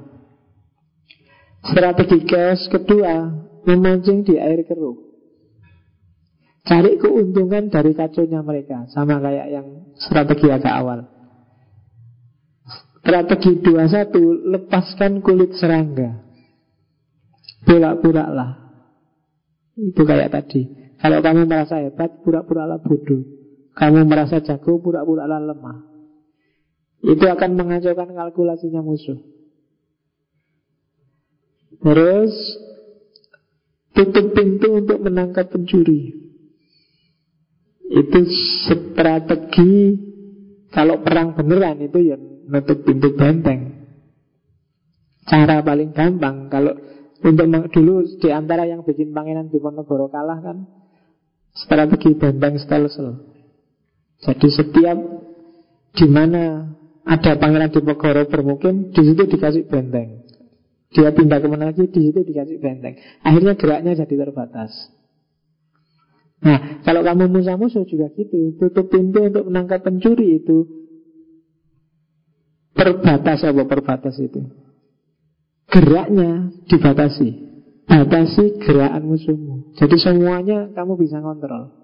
Strategi 1.66 2.22
chaos 2.22 2.62
kedua, 2.70 3.26
memancing 3.66 4.22
di 4.22 4.38
air 4.38 4.62
keruh. 4.62 5.08
Cari 6.68 7.00
keuntungan 7.00 7.72
dari 7.72 7.96
kacaunya 7.96 8.44
mereka 8.44 8.84
Sama 8.92 9.16
kayak 9.24 9.48
yang 9.48 9.88
strategi 9.96 10.52
agak 10.52 10.74
awal 10.76 11.00
Strategi 13.00 13.64
21 13.64 14.52
Lepaskan 14.52 15.24
kulit 15.24 15.56
serangga 15.56 16.20
Pura-pura 17.64 18.28
lah 18.28 18.50
Itu 19.80 20.04
kayak 20.04 20.28
tadi 20.28 20.92
Kalau 21.00 21.24
kamu 21.24 21.48
merasa 21.48 21.80
hebat 21.80 22.20
Pura-pura 22.20 22.68
lah 22.68 22.84
bodoh 22.84 23.37
Kamu 23.78 24.10
merasa 24.10 24.42
jago 24.42 24.82
Pura-pura 24.82 25.30
lemah 25.30 25.78
Itu 27.06 27.24
akan 27.30 27.50
mengacaukan 27.54 28.10
kalkulasinya 28.10 28.82
musuh 28.82 29.22
Terus 31.78 32.34
Tutup 33.94 34.34
pintu 34.34 34.82
untuk 34.82 34.98
menangkap 35.02 35.50
pencuri 35.50 36.28
itu 37.88 38.20
strategi 38.68 39.96
kalau 40.68 41.00
perang 41.00 41.32
beneran 41.32 41.80
itu 41.80 42.12
ya 42.12 42.16
nutup 42.48 42.84
pintu 42.84 43.16
benteng. 43.16 43.88
Cara 45.24 45.64
paling 45.64 45.96
gampang 45.96 46.52
kalau 46.52 46.76
untuk 47.24 47.48
dulu 47.72 48.04
di 48.20 48.28
antara 48.28 48.68
yang 48.68 48.84
bikin 48.84 49.12
pangeran 49.16 49.48
Diponegoro 49.48 50.12
kalah 50.12 50.40
kan 50.44 50.68
strategi 51.56 52.12
benteng 52.12 52.60
stelsel. 52.60 53.37
Jadi 54.18 54.48
setiap 54.50 54.98
di 55.94 56.06
mana 56.10 56.74
ada 57.08 57.38
pangeran 57.38 57.70
Diponegoro 57.72 58.28
bermukim, 58.28 58.90
di 58.92 59.02
situ 59.02 59.22
dikasih 59.24 59.64
benteng. 59.70 60.26
Dia 60.92 61.12
pindah 61.12 61.38
ke 61.40 61.46
mana 61.48 61.70
lagi, 61.72 61.88
di 61.88 62.00
situ 62.10 62.20
dikasih 62.20 62.58
benteng. 62.58 62.98
Akhirnya 63.24 63.54
geraknya 63.56 63.92
jadi 63.96 64.14
terbatas. 64.28 64.72
Nah, 66.38 66.84
kalau 66.86 67.02
kamu 67.02 67.34
musuh-musuh 67.34 67.82
juga 67.88 68.14
gitu, 68.14 68.54
tutup 68.60 68.92
pintu 68.92 69.26
untuk 69.26 69.50
menangkap 69.50 69.82
pencuri 69.82 70.38
itu 70.38 70.66
terbatas 72.78 73.42
apa 73.42 73.62
perbatas 73.66 74.14
itu? 74.22 74.46
Geraknya 75.66 76.54
dibatasi. 76.70 77.28
Batasi 77.88 78.60
gerakan 78.62 79.02
musuhmu. 79.08 79.72
Jadi 79.80 79.96
semuanya 79.96 80.68
kamu 80.76 81.00
bisa 81.00 81.24
kontrol. 81.24 81.77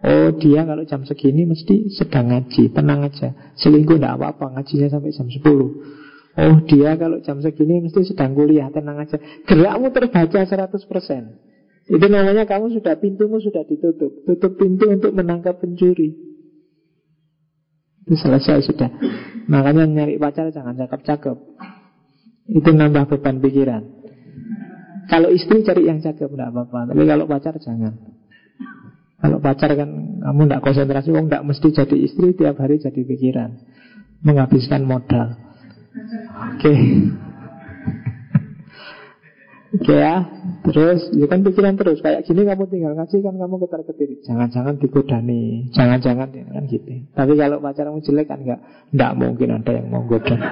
Oh 0.00 0.32
dia 0.32 0.64
kalau 0.64 0.84
jam 0.88 1.04
segini 1.04 1.44
mesti 1.44 1.92
sedang 1.92 2.32
ngaji 2.32 2.72
Tenang 2.72 3.04
aja 3.04 3.36
Selingkuh 3.60 4.00
tidak 4.00 4.16
apa-apa 4.16 4.56
Ngajinya 4.56 4.88
sampai 4.88 5.12
jam 5.12 5.28
10 5.28 5.44
Oh 6.40 6.56
dia 6.64 6.96
kalau 6.96 7.20
jam 7.20 7.36
segini 7.44 7.84
mesti 7.84 8.08
sedang 8.08 8.32
kuliah 8.32 8.72
Tenang 8.72 8.96
aja 8.96 9.20
Gerakmu 9.44 9.92
terbaca 9.92 10.40
100% 10.40 11.50
itu 11.90 12.06
namanya 12.06 12.46
kamu 12.46 12.70
sudah 12.70 13.02
pintumu 13.02 13.42
sudah 13.42 13.66
ditutup. 13.66 14.22
Tutup 14.22 14.54
pintu 14.54 14.86
untuk 14.86 15.10
menangkap 15.10 15.58
pencuri. 15.58 16.14
Itu 18.06 18.14
selesai 18.14 18.62
sudah. 18.70 18.90
Makanya 19.50 19.90
nyari 19.90 20.14
pacar 20.14 20.54
jangan 20.54 20.78
cakep-cakep. 20.78 21.36
Itu 22.46 22.70
nambah 22.70 23.10
beban 23.10 23.42
pikiran. 23.42 23.82
Kalau 25.10 25.34
istri 25.34 25.66
cari 25.66 25.90
yang 25.90 25.98
cakep 25.98 26.30
tidak 26.30 26.54
apa-apa, 26.54 26.94
tapi 26.94 27.02
kalau 27.02 27.26
pacar 27.26 27.58
jangan. 27.58 28.19
Kalau 29.20 29.36
pacar 29.36 29.76
kan 29.76 29.90
kamu 30.24 30.40
tidak 30.48 30.62
konsentrasi, 30.64 31.12
wong 31.12 31.28
tidak 31.28 31.44
mesti 31.44 31.68
jadi 31.76 31.96
istri 32.00 32.32
tiap 32.32 32.56
hari 32.56 32.80
jadi 32.80 33.00
pikiran, 33.04 33.50
menghabiskan 34.24 34.88
modal. 34.88 35.36
Oke. 36.56 36.56
Okay. 36.56 36.80
Oke 39.70 39.94
ya, 39.94 40.26
terus 40.66 41.14
ya 41.14 41.30
kan 41.30 41.46
pikiran 41.46 41.78
terus 41.78 42.02
kayak 42.02 42.26
gini 42.26 42.42
kamu 42.42 42.66
tinggal 42.66 42.90
ngasih 42.98 43.22
kan 43.22 43.38
kamu 43.38 43.54
ketar 43.62 43.86
ketir. 43.86 44.18
Jangan-jangan 44.26 44.82
digodani, 44.82 45.70
jangan-jangan 45.70 46.26
ya 46.34 46.42
kan 46.42 46.66
gitu. 46.66 47.06
Tapi 47.14 47.32
kalau 47.38 47.62
pacarmu 47.62 48.02
jelek 48.02 48.26
kan 48.26 48.42
enggak, 48.42 48.60
enggak 48.90 49.12
mungkin 49.14 49.48
ada 49.54 49.70
yang 49.70 49.86
mau 49.86 50.02
goda. 50.02 50.34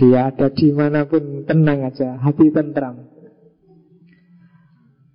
Dia 0.00 0.32
ada 0.32 0.50
di 0.50 0.68
mana 0.74 1.06
pun 1.06 1.46
tenang 1.46 1.86
aja, 1.86 2.18
hati 2.18 2.50
tentram. 2.50 3.04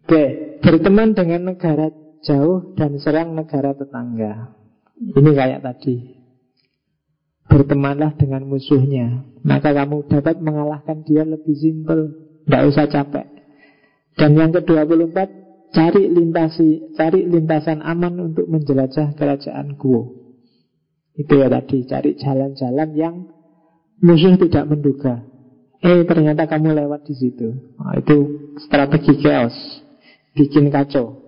Oke, 0.06 0.45
berteman 0.64 1.16
dengan 1.16 1.56
negara 1.56 1.92
jauh 2.26 2.74
dan 2.74 2.98
serang 2.98 3.38
negara 3.38 3.78
tetangga. 3.78 4.58
Ini 4.98 5.32
kayak 5.32 5.62
tadi. 5.62 6.18
Bertemanlah 7.46 8.18
dengan 8.18 8.50
musuhnya. 8.50 9.22
Maka 9.46 9.72
kamu 9.72 10.10
dapat 10.10 10.42
mengalahkan 10.42 11.06
dia 11.06 11.22
lebih 11.22 11.54
simpel. 11.54 12.10
Tidak 12.46 12.62
usah 12.66 12.90
capek. 12.90 13.28
Dan 14.18 14.34
yang 14.36 14.52
ke-24 14.56 15.46
Cari 15.76 16.08
lintasi 16.08 16.96
Cari 16.96 17.28
lintasan 17.28 17.84
aman 17.84 18.32
untuk 18.32 18.48
menjelajah 18.48 19.14
kerajaan 19.20 19.76
Guo. 19.76 20.24
Itu 21.20 21.36
ya 21.36 21.52
tadi 21.52 21.84
Cari 21.84 22.16
jalan-jalan 22.16 22.90
yang 22.96 23.16
Musuh 23.96 24.36
tidak 24.36 24.68
menduga. 24.68 25.24
Eh 25.80 26.04
ternyata 26.04 26.48
kamu 26.52 26.76
lewat 26.76 27.08
di 27.08 27.16
situ. 27.16 27.76
Nah, 27.80 27.96
Itu 27.96 28.52
strategi 28.60 29.20
chaos 29.24 29.56
Bikin 30.36 30.68
kacau 30.68 31.24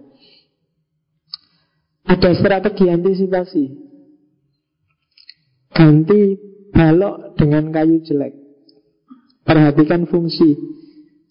Ada 2.03 2.35
strategi 2.35 2.91
antisipasi 2.91 3.87
Ganti 5.77 6.21
balok 6.73 7.37
dengan 7.37 7.69
kayu 7.69 8.01
jelek. 8.01 8.33
Perhatikan 9.45 10.09
fungsi. 10.09 10.57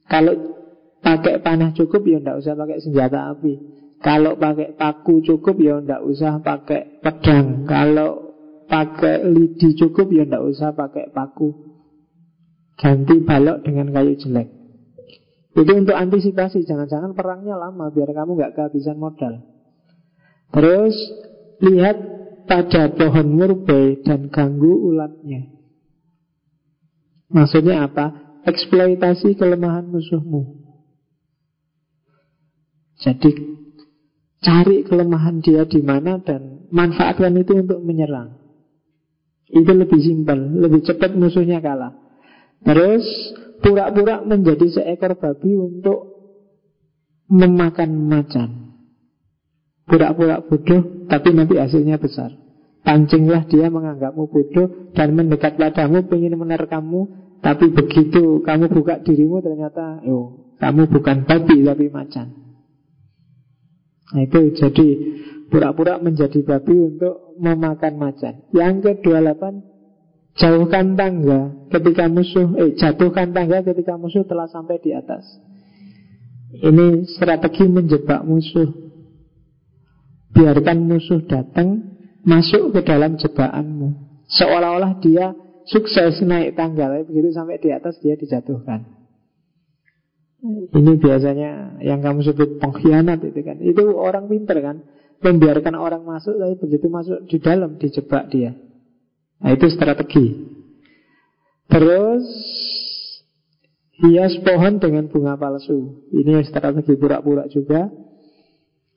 Kalau 0.06 0.54
pakai 1.02 1.42
panah 1.42 1.74
cukup 1.74 2.06
ya 2.06 2.22
ndak 2.22 2.38
usah 2.38 2.54
pakai 2.54 2.78
senjata 2.78 3.34
api. 3.34 3.52
Kalau 3.98 4.38
pakai 4.38 4.78
paku 4.78 5.18
cukup 5.26 5.58
ya 5.58 5.82
ndak 5.82 6.02
usah 6.06 6.38
pakai 6.40 7.02
pedang. 7.02 7.66
Kalau 7.66 8.38
pakai 8.70 9.26
lidi 9.26 9.74
cukup 9.74 10.14
ya 10.14 10.22
ndak 10.24 10.46
usah 10.46 10.70
pakai 10.78 11.10
paku. 11.10 11.50
Ganti 12.78 13.18
balok 13.26 13.66
dengan 13.66 13.90
kayu 13.90 14.14
jelek. 14.14 14.55
Itu 15.56 15.72
untuk 15.72 15.96
antisipasi, 15.96 16.68
jangan-jangan 16.68 17.16
perangnya 17.16 17.56
lama 17.56 17.88
biar 17.88 18.12
kamu 18.12 18.36
nggak 18.36 18.52
kehabisan 18.52 19.00
modal. 19.00 19.40
Terus 20.52 20.92
lihat 21.64 21.96
pada 22.44 22.92
pohon 22.92 23.26
murbe 23.32 24.04
dan 24.04 24.28
ganggu 24.28 24.92
ulatnya. 24.92 25.48
Maksudnya 27.32 27.88
apa? 27.88 28.38
Eksploitasi 28.44 29.34
kelemahan 29.34 29.88
musuhmu. 29.88 30.62
Jadi 33.00 33.32
cari 34.44 34.86
kelemahan 34.86 35.42
dia 35.42 35.64
di 35.66 35.80
mana 35.80 36.20
dan 36.20 36.68
manfaatkan 36.68 37.32
itu 37.34 37.64
untuk 37.64 37.80
menyerang. 37.82 38.38
Itu 39.48 39.72
lebih 39.72 39.98
simpel, 40.04 40.38
lebih 40.58 40.84
cepat 40.84 41.16
musuhnya 41.16 41.58
kalah. 41.64 41.96
Terus 42.62 43.04
pura-pura 43.60 44.24
menjadi 44.24 44.66
seekor 44.68 45.16
babi 45.20 45.52
untuk 45.56 46.16
memakan 47.30 47.90
macan. 48.06 48.50
Pura-pura 49.86 50.42
bodoh 50.42 51.06
Tapi 51.06 51.30
nanti 51.30 51.54
hasilnya 51.62 52.02
besar. 52.02 52.34
Pancinglah 52.82 53.46
dia 53.46 53.70
menganggapmu 53.70 54.26
bodoh 54.26 54.90
Dan 54.90 55.14
mendekat 55.14 55.54
padamu 55.58 56.02
ingin 56.10 56.34
menerkammu 56.34 57.00
Tapi 57.38 57.70
begitu 57.70 58.42
kamu 58.42 58.66
buka 58.66 58.98
dirimu 59.06 59.38
Ternyata 59.46 60.02
oh, 60.10 60.54
kamu 60.58 60.90
bukan 60.90 61.22
babi 61.22 61.62
Tapi 61.62 61.86
macan. 61.86 62.26
Nah 64.10 64.22
itu 64.26 64.58
jadi 64.58 64.86
Pura-pura 65.46 66.02
menjadi 66.02 66.42
babi 66.42 66.74
untuk 66.74 67.38
memakan 67.38 67.94
macan. 68.02 68.34
Yang 68.50 68.98
ke-28 68.98 69.42
Jauhkan 70.36 71.00
tangga 71.00 71.48
ketika 71.72 72.12
musuh 72.12 72.52
Eh 72.60 72.76
jatuhkan 72.76 73.32
tangga 73.32 73.64
ketika 73.64 73.96
musuh 73.96 74.20
telah 74.28 74.44
sampai 74.52 74.76
di 74.84 74.92
atas. 74.92 75.24
Ini 76.56 77.08
strategi 77.08 77.64
menjebak 77.64 78.20
musuh. 78.20 78.68
Biarkan 80.36 80.84
musuh 80.84 81.24
datang 81.24 81.96
Masuk 82.26 82.74
ke 82.74 82.82
dalam 82.82 83.14
jebakanmu. 83.14 83.88
Seolah-olah 84.26 84.98
dia 84.98 85.30
sukses 85.62 86.18
naik 86.26 86.58
tangga 86.58 86.90
Tapi 86.90 87.06
begitu 87.06 87.30
sampai 87.30 87.62
di 87.62 87.70
atas 87.70 88.02
dia 88.02 88.18
dijatuhkan. 88.18 88.82
Ini 90.74 90.92
biasanya 90.98 91.78
yang 91.86 92.02
kamu 92.02 92.26
sebut 92.26 92.58
pengkhianat 92.58 93.22
itu 93.22 93.40
kan. 93.46 93.62
Itu 93.62 93.94
orang 93.94 94.26
pinter 94.26 94.58
kan. 94.58 94.82
Membiarkan 95.22 95.78
orang 95.78 96.02
masuk 96.02 96.34
Tapi 96.34 96.58
begitu 96.58 96.90
masuk 96.90 97.24
di 97.30 97.38
dalam 97.38 97.78
dijebak 97.78 98.26
dia 98.28 98.58
Nah 99.42 99.50
itu 99.52 99.66
strategi 99.68 100.26
Terus 101.66 102.24
Hias 103.96 104.36
pohon 104.44 104.76
dengan 104.80 105.08
bunga 105.08 105.36
palsu 105.36 106.08
Ini 106.12 106.44
strategi 106.44 106.96
pura-pura 106.96 107.48
juga 107.48 107.88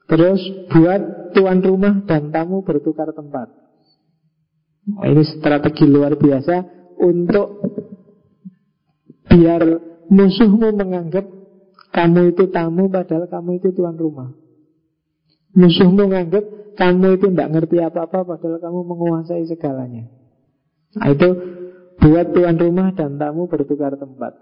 Terus 0.10 0.42
buat 0.74 1.02
tuan 1.38 1.62
rumah 1.62 2.02
dan 2.10 2.34
tamu 2.34 2.66
bertukar 2.66 3.14
tempat. 3.14 3.54
Nah, 4.90 5.06
ini 5.06 5.22
strategi 5.22 5.86
luar 5.86 6.18
biasa 6.18 6.66
untuk 6.98 7.62
biar 9.30 9.62
musuhmu 10.10 10.74
menganggap 10.74 11.30
kamu 11.94 12.34
itu 12.34 12.50
tamu 12.50 12.90
padahal 12.90 13.30
kamu 13.30 13.62
itu 13.62 13.70
tuan 13.78 13.94
rumah. 13.94 14.34
Musuhmu 15.54 16.10
menganggap 16.10 16.74
kamu 16.74 17.22
itu 17.22 17.30
tidak 17.30 17.50
ngerti 17.54 17.78
apa-apa 17.78 18.26
padahal 18.26 18.58
kamu 18.58 18.80
menguasai 18.90 19.46
segalanya. 19.46 20.10
Nah, 20.98 21.08
itu 21.14 21.30
buat 22.00 22.34
tuan 22.34 22.58
rumah 22.58 22.90
dan 22.96 23.20
tamu 23.22 23.46
bertukar 23.46 23.94
tempat. 24.00 24.34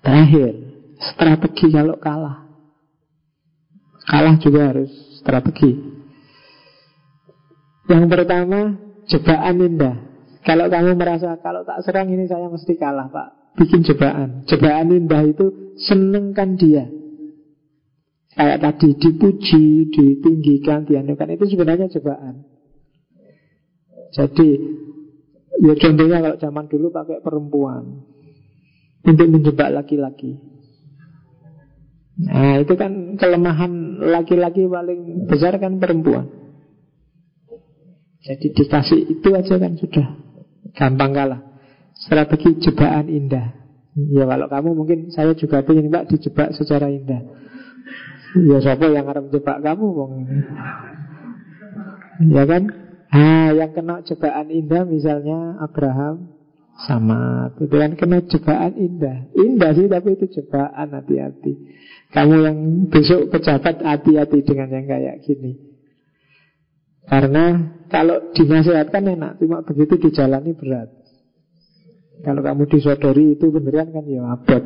Terakhir, 0.00 0.52
strategi 0.96 1.68
kalau 1.68 1.96
kalah. 2.00 2.48
Kalah 4.04 4.36
juga 4.40 4.72
harus 4.72 4.92
strategi. 5.20 5.72
Yang 7.88 8.04
pertama, 8.08 8.60
jebakan 9.08 9.56
indah. 9.60 9.96
Kalau 10.44 10.68
kamu 10.68 10.96
merasa 10.96 11.40
kalau 11.40 11.64
tak 11.64 11.80
serang 11.84 12.12
ini 12.12 12.28
saya 12.28 12.48
mesti 12.48 12.76
kalah, 12.76 13.08
Pak. 13.08 13.56
Bikin 13.60 13.84
jebakan. 13.84 14.44
Jebakan 14.44 14.92
indah 14.92 15.24
itu 15.24 15.76
senengkan 15.80 16.56
dia. 16.60 16.84
Kayak 18.34 18.60
tadi 18.60 18.88
dipuji, 18.98 19.88
ditinggikan, 19.94 20.84
dianukan 20.84 21.32
itu 21.32 21.44
sebenarnya 21.54 21.86
jebakan. 21.86 22.44
Jadi 24.10 24.48
ya 25.62 25.74
contohnya 25.78 26.18
kalau 26.24 26.36
zaman 26.40 26.64
dulu 26.66 26.86
pakai 26.90 27.22
perempuan 27.22 27.82
untuk 29.04 29.28
menjebak 29.28 29.68
laki-laki. 29.70 30.40
Nah 32.14 32.62
itu 32.62 32.74
kan 32.78 33.18
kelemahan 33.18 34.00
laki-laki 34.00 34.66
paling 34.70 35.28
besar 35.28 35.58
kan 35.58 35.78
perempuan. 35.82 36.30
Jadi 38.24 38.56
dikasih 38.56 39.00
itu 39.12 39.28
aja 39.36 39.60
kan 39.60 39.76
sudah 39.76 40.24
Gampang 40.74 41.14
kalah. 41.14 41.40
Strategi 41.94 42.58
jebakan 42.58 43.06
indah. 43.06 43.46
Ya 43.94 44.26
kalau 44.26 44.50
kamu 44.50 44.70
mungkin 44.74 44.98
saya 45.14 45.38
juga 45.38 45.62
ingin 45.62 45.86
mbak 45.86 46.10
dijebak 46.10 46.50
secara 46.58 46.90
indah. 46.90 47.22
Ya 48.34 48.58
siapa 48.58 48.90
yang 48.90 49.06
harus 49.06 49.30
jebak 49.30 49.62
kamu 49.62 49.86
bang? 49.94 50.12
Ya 52.34 52.42
kan 52.42 52.62
Ah, 53.14 53.54
yang 53.54 53.70
kena 53.70 54.02
jebakan 54.02 54.50
indah 54.50 54.82
misalnya 54.82 55.62
Abraham 55.62 56.34
sama 56.74 57.54
itu 57.62 57.70
kan 57.70 57.94
kena 57.94 58.18
jebakan 58.26 58.74
indah 58.74 59.30
Indah 59.38 59.70
sih 59.78 59.86
tapi 59.86 60.18
itu 60.18 60.26
jebakan 60.26 60.98
hati-hati 60.98 61.54
kamu 62.14 62.34
yang 62.46 62.58
besok 62.94 63.26
pejabat 63.34 63.82
hati-hati 63.82 64.46
dengan 64.46 64.70
yang 64.70 64.86
kayak 64.86 65.26
gini. 65.26 65.58
Karena 67.10 67.74
kalau 67.90 68.30
dinasihatkan 68.30 69.02
enak, 69.18 69.42
cuma 69.42 69.66
begitu 69.66 69.98
dijalani 69.98 70.54
berat. 70.54 70.94
Kalau 72.22 72.40
kamu 72.40 72.70
disodori 72.70 73.34
itu 73.34 73.50
beneran 73.50 73.90
kan 73.90 74.06
ya 74.06 74.30
abot. 74.30 74.62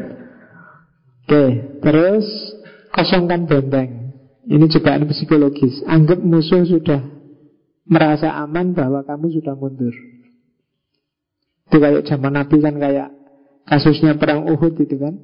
Oke, 1.24 1.44
terus 1.80 2.26
kosongkan 2.92 3.48
benteng. 3.48 4.12
Ini 4.44 4.68
jebakan 4.68 5.08
psikologis. 5.08 5.80
Anggap 5.88 6.20
musuh 6.20 6.68
sudah 6.68 7.00
merasa 7.88 8.36
aman 8.44 8.76
bahwa 8.76 9.02
kamu 9.02 9.40
sudah 9.40 9.56
mundur. 9.56 9.92
Itu 11.68 11.76
kayak 11.80 12.04
zaman 12.04 12.32
Nabi 12.36 12.56
kan 12.60 12.76
kayak 12.76 13.08
kasusnya 13.64 14.16
perang 14.20 14.48
Uhud 14.48 14.76
itu 14.76 14.96
kan. 14.96 15.16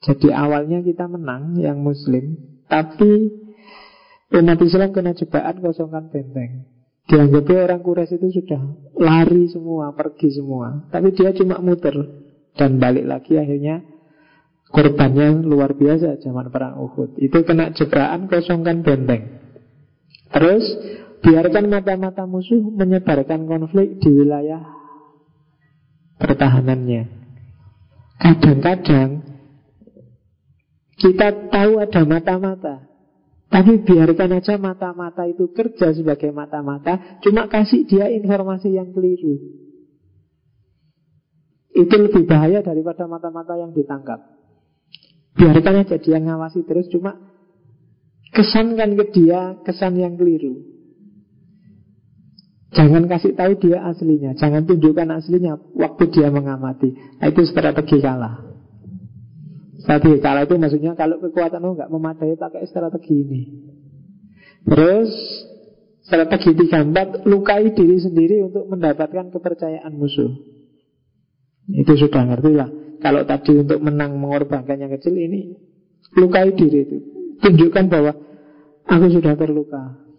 Jadi 0.00 0.32
awalnya 0.32 0.80
kita 0.80 1.06
menang 1.06 1.60
yang 1.60 1.84
muslim, 1.84 2.38
tapi 2.66 3.30
umat 4.32 4.58
Islam 4.62 4.90
kena 4.96 5.12
jebakan 5.12 5.60
kosongkan 5.60 6.08
benteng. 6.08 6.70
Dianggapnya 7.10 7.66
orang 7.66 7.82
Quraisy 7.82 8.22
itu 8.22 8.40
sudah 8.40 8.62
lari 8.94 9.50
semua, 9.50 9.90
pergi 9.92 10.30
semua. 10.30 10.86
Tapi 10.94 11.10
dia 11.10 11.34
cuma 11.34 11.58
muter 11.58 11.92
dan 12.54 12.78
balik 12.78 13.02
lagi 13.02 13.34
akhirnya 13.34 13.82
korbannya 14.70 15.42
luar 15.42 15.74
biasa 15.74 16.22
zaman 16.22 16.54
perang 16.54 16.78
Uhud. 16.78 17.18
Itu 17.18 17.42
kena 17.42 17.74
jebakan 17.74 18.30
kosongkan 18.30 18.86
benteng. 18.86 19.42
Terus 20.30 20.64
biarkan 21.20 21.68
mata-mata 21.68 22.24
musuh 22.24 22.60
menyebarkan 22.60 23.44
konflik 23.44 24.00
di 24.00 24.08
wilayah 24.08 24.80
pertahanannya. 26.20 27.08
Kadang-kadang 28.20 29.24
kita 31.00 31.48
tahu 31.48 31.80
ada 31.80 32.04
mata-mata, 32.04 32.84
tapi 33.48 33.80
biarkan 33.80 34.36
aja 34.36 34.60
mata-mata 34.60 35.24
itu 35.24 35.48
kerja 35.56 35.96
sebagai 35.96 36.28
mata-mata, 36.28 37.18
cuma 37.24 37.48
kasih 37.48 37.88
dia 37.88 38.12
informasi 38.12 38.76
yang 38.76 38.92
keliru. 38.92 39.40
Itu 41.72 41.94
lebih 41.96 42.28
bahaya 42.28 42.60
daripada 42.60 43.08
mata-mata 43.08 43.56
yang 43.56 43.72
ditangkap. 43.72 44.20
Biarkan 45.40 45.88
aja 45.88 45.96
dia 45.96 46.18
ngawasi 46.20 46.68
terus, 46.68 46.92
cuma 46.92 47.16
kesankan 48.36 49.00
ke 49.00 49.04
dia 49.16 49.56
kesan 49.64 49.96
yang 49.96 50.20
keliru. 50.20 50.69
Jangan 52.70 53.10
kasih 53.10 53.34
tahu 53.34 53.58
dia 53.58 53.82
aslinya, 53.82 54.38
jangan 54.38 54.62
tunjukkan 54.62 55.10
aslinya 55.10 55.58
waktu 55.74 56.06
dia 56.14 56.30
mengamati. 56.30 56.94
Nah, 57.18 57.26
itu 57.26 57.42
strategi 57.42 57.98
kalah. 57.98 58.46
Strategi 59.82 60.22
kalah 60.22 60.46
itu 60.46 60.54
maksudnya 60.54 60.94
kalau 60.94 61.18
kekuatanmu 61.18 61.74
nggak 61.74 61.90
memadai 61.90 62.38
pakai 62.38 62.62
strategi 62.70 63.26
ini. 63.26 63.40
Terus 64.70 65.10
strategi 66.06 66.54
tiga 66.54 66.86
empat 66.86 67.26
lukai 67.26 67.74
diri 67.74 67.98
sendiri 67.98 68.38
untuk 68.46 68.70
mendapatkan 68.70 69.34
kepercayaan 69.34 69.90
musuh. 69.90 70.30
Itu 71.74 71.98
sudah 71.98 72.22
ngerti 72.22 72.52
lah. 72.54 72.70
Kalau 73.00 73.26
tadi 73.26 73.56
untuk 73.56 73.82
menang 73.82 74.14
mengorbankan 74.14 74.78
yang 74.78 74.92
kecil 74.94 75.16
ini 75.16 75.58
lukai 76.14 76.54
diri 76.54 76.86
itu. 76.86 76.98
Tunjukkan 77.40 77.84
bahwa 77.90 78.12
aku 78.84 79.06
sudah 79.10 79.34
terluka. 79.34 80.09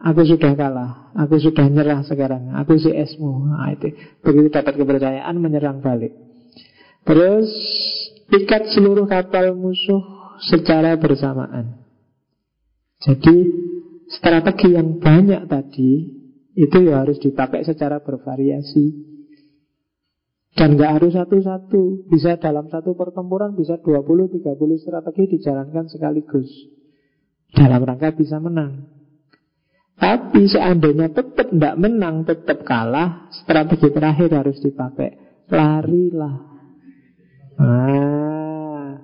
Aku 0.00 0.24
sudah 0.24 0.56
kalah, 0.56 1.12
aku 1.12 1.36
sudah 1.36 1.68
nyerah 1.68 2.00
sekarang, 2.08 2.56
aku 2.56 2.80
si 2.80 2.88
esmu. 2.88 3.52
Nah, 3.52 3.68
itu 3.76 3.92
begitu 4.24 4.48
dapat 4.48 4.80
kepercayaan 4.80 5.36
menyerang 5.36 5.84
balik. 5.84 6.16
Terus 7.04 7.48
Ikat 8.30 8.70
seluruh 8.70 9.10
kapal 9.10 9.58
musuh 9.58 10.38
secara 10.38 10.94
bersamaan. 10.94 11.82
Jadi 13.02 13.36
strategi 14.06 14.78
yang 14.78 15.02
banyak 15.02 15.50
tadi 15.50 15.90
itu 16.54 16.76
ya 16.86 17.02
harus 17.02 17.18
dipakai 17.18 17.66
secara 17.66 17.98
bervariasi. 17.98 19.10
Dan 20.54 20.78
gak 20.78 21.02
harus 21.02 21.18
satu-satu. 21.18 22.06
Bisa 22.06 22.38
dalam 22.38 22.70
satu 22.70 22.94
pertempuran 22.94 23.58
bisa 23.58 23.82
20-30 23.82 24.46
strategi 24.78 25.38
dijalankan 25.38 25.90
sekaligus. 25.90 26.50
Dalam 27.50 27.82
rangka 27.82 28.14
bisa 28.14 28.38
menang. 28.38 28.99
Tapi 30.00 30.48
seandainya 30.48 31.12
tetap 31.12 31.52
tidak 31.52 31.76
menang, 31.76 32.24
tetap 32.24 32.64
kalah, 32.64 33.28
strategi 33.44 33.92
terakhir 33.92 34.32
harus 34.32 34.56
dipakai. 34.64 35.44
Larilah 35.52 36.50
Ah, 37.60 38.96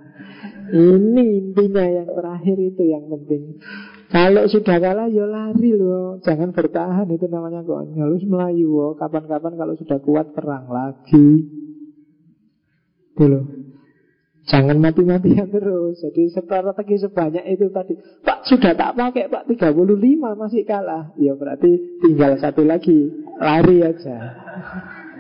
ini 0.73 1.25
intinya 1.45 1.85
yang 1.85 2.09
terakhir 2.09 2.57
itu 2.57 2.83
yang 2.89 3.05
penting. 3.13 3.61
Kalau 4.09 4.49
sudah 4.49 4.81
kalah 4.81 5.13
ya 5.13 5.29
lari 5.29 5.77
loh, 5.77 6.17
jangan 6.25 6.57
bertahan 6.57 7.05
itu 7.13 7.29
namanya 7.29 7.61
konyol. 7.61 8.17
Harus 8.17 8.25
melayu 8.25 8.73
loh. 8.73 8.93
Kapan-kapan 8.97 9.61
kalau 9.61 9.75
sudah 9.77 10.01
kuat 10.01 10.33
perang 10.33 10.73
lagi. 10.73 11.53
Dulu. 13.13 13.66
Jangan 14.47 14.79
mati-matian 14.79 15.51
terus. 15.51 15.99
Jadi 15.99 16.31
strategi 16.31 17.03
sebanyak 17.03 17.45
itu 17.51 17.67
tadi. 17.75 17.99
Pak 18.23 18.47
sudah 18.47 18.79
tak 18.79 18.95
pakai 18.95 19.27
Pak 19.27 19.51
35 19.51 19.75
masih 20.39 20.63
kalah. 20.63 21.11
Ya 21.19 21.35
berarti 21.35 21.99
tinggal 21.99 22.39
satu 22.39 22.63
lagi. 22.63 23.11
Lari 23.43 23.83
aja. 23.83 24.17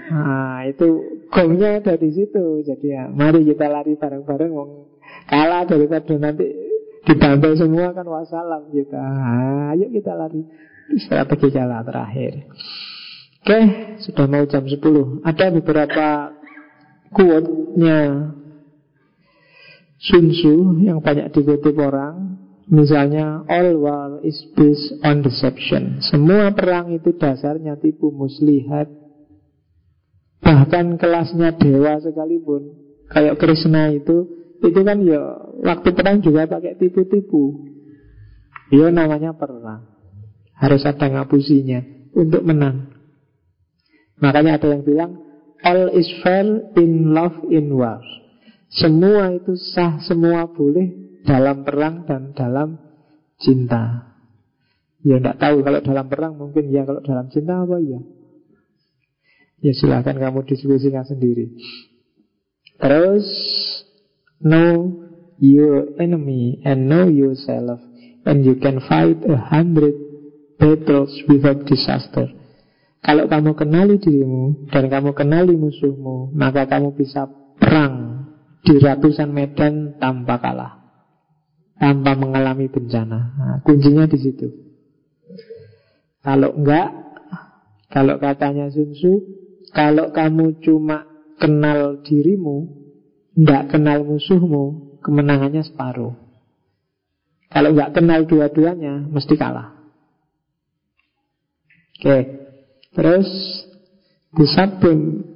Nah, 0.06 0.62
itu 0.70 1.18
gongnya 1.26 1.82
ada 1.82 1.98
di 1.98 2.14
situ. 2.14 2.62
Jadi 2.62 2.86
ya, 2.94 3.10
mari 3.10 3.42
kita 3.42 3.66
lari 3.66 3.98
bareng-bareng 3.98 4.52
wong 4.54 4.70
kalah 5.26 5.66
daripada 5.66 6.14
nanti 6.14 6.46
dibantai 7.02 7.58
semua 7.58 7.90
kan 7.90 8.06
wassalam 8.06 8.70
kita. 8.70 9.02
Nah, 9.02 9.74
ayo 9.74 9.90
kita 9.90 10.14
lari. 10.14 10.46
Strategi 11.02 11.50
kalah 11.50 11.82
terakhir. 11.82 12.46
Oke, 13.42 13.58
sudah 14.06 14.26
mau 14.30 14.46
jam 14.46 14.62
10. 14.62 15.22
Ada 15.26 15.50
beberapa 15.50 16.34
quote-nya 17.10 17.98
Sun 20.06 20.30
Tzu 20.30 20.86
yang 20.86 21.02
banyak 21.02 21.34
dikutip 21.34 21.74
orang. 21.82 22.38
Misalnya, 22.66 23.46
all 23.46 23.78
war 23.78 24.18
is 24.26 24.34
based 24.58 24.98
on 25.06 25.22
deception. 25.22 26.02
Semua 26.02 26.50
perang 26.50 26.90
itu 26.90 27.14
dasarnya 27.14 27.78
tipu 27.78 28.10
muslihat 28.10 28.90
Bahkan 30.46 31.00
kelasnya 31.00 31.58
dewa 31.58 31.98
sekalipun 31.98 32.74
Kayak 33.10 33.38
Krishna 33.42 33.90
itu 33.94 34.30
Itu 34.62 34.80
kan 34.86 35.02
ya 35.02 35.22
Waktu 35.62 35.88
perang 35.90 36.22
juga 36.22 36.46
pakai 36.46 36.78
tipu-tipu 36.78 37.66
Ya 38.70 38.90
namanya 38.94 39.34
perang 39.34 39.90
Harus 40.54 40.86
ada 40.86 41.06
ngapusinya 41.10 41.82
Untuk 42.14 42.46
menang 42.46 42.94
Makanya 44.22 44.62
ada 44.62 44.66
yang 44.70 44.82
bilang 44.86 45.12
All 45.66 45.90
is 45.94 46.06
fair 46.22 46.46
in 46.78 47.10
love 47.10 47.42
in 47.50 47.74
war 47.74 47.98
Semua 48.72 49.30
itu 49.30 49.54
sah 49.54 50.02
Semua 50.02 50.50
boleh 50.50 51.20
dalam 51.26 51.66
perang 51.66 52.06
dan 52.06 52.30
dalam 52.34 52.78
cinta. 53.42 54.14
Ya 55.02 55.18
tidak 55.22 55.38
tahu 55.38 55.62
kalau 55.62 55.80
dalam 55.82 56.06
perang 56.06 56.34
mungkin 56.38 56.70
ya 56.70 56.82
Kalau 56.82 57.02
dalam 57.02 57.30
cinta 57.30 57.62
apa? 57.62 57.78
Ya. 57.82 58.00
Ya 59.62 59.72
silahkan 59.74 60.18
kamu 60.18 60.46
diskusikan 60.46 61.06
sendiri. 61.06 61.54
Terus 62.78 63.26
Know 64.36 65.00
your 65.40 65.96
enemy 65.96 66.60
and 66.60 66.92
know 66.92 67.08
yourself 67.08 67.80
And 68.26 68.44
you 68.44 68.58
can 68.60 68.84
fight 68.84 69.22
a 69.24 69.38
hundred 69.38 69.96
battles 70.60 71.14
without 71.24 71.64
disaster. 71.64 72.28
Kalau 73.00 73.30
kamu 73.30 73.54
kenali 73.54 73.96
dirimu 74.02 74.68
Dan 74.68 74.90
kamu 74.90 75.14
kenali 75.14 75.54
musuhmu 75.54 76.34
Maka 76.34 76.66
kamu 76.66 76.92
bisa 76.98 77.30
perang 77.56 78.25
Di 78.66 78.82
ratusan 78.82 79.30
medan 79.30 79.94
tanpa 80.02 80.42
kalah 80.42 80.74
Tanpa 81.78 82.18
mengalami 82.18 82.66
bencana 82.66 83.20
nah, 83.38 83.56
Kuncinya 83.62 84.10
di 84.10 84.18
situ 84.18 84.48
Kalau 86.26 86.50
enggak 86.58 86.90
Kalau 87.94 88.18
katanya 88.18 88.66
Sun 88.74 88.90
kalau 89.76 90.08
kamu 90.08 90.64
cuma 90.64 91.04
kenal 91.36 92.00
dirimu, 92.00 92.64
tidak 93.36 93.76
kenal 93.76 94.08
musuhmu, 94.08 94.96
kemenangannya 95.04 95.60
separuh. 95.68 96.16
Kalau 97.52 97.70
nggak 97.76 97.92
kenal 97.92 98.24
dua-duanya, 98.24 99.04
mesti 99.04 99.36
kalah. 99.36 99.76
Oke, 102.00 102.16
terus 102.96 103.28
the 104.36 104.48
supreme 104.48 105.35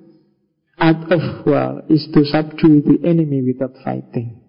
art 0.81 1.05
of 1.12 1.44
war 1.44 1.85
is 1.93 2.09
to 2.16 2.24
subdue 2.24 2.81
the 2.81 2.97
enemy 3.05 3.44
without 3.44 3.77
fighting. 3.85 4.40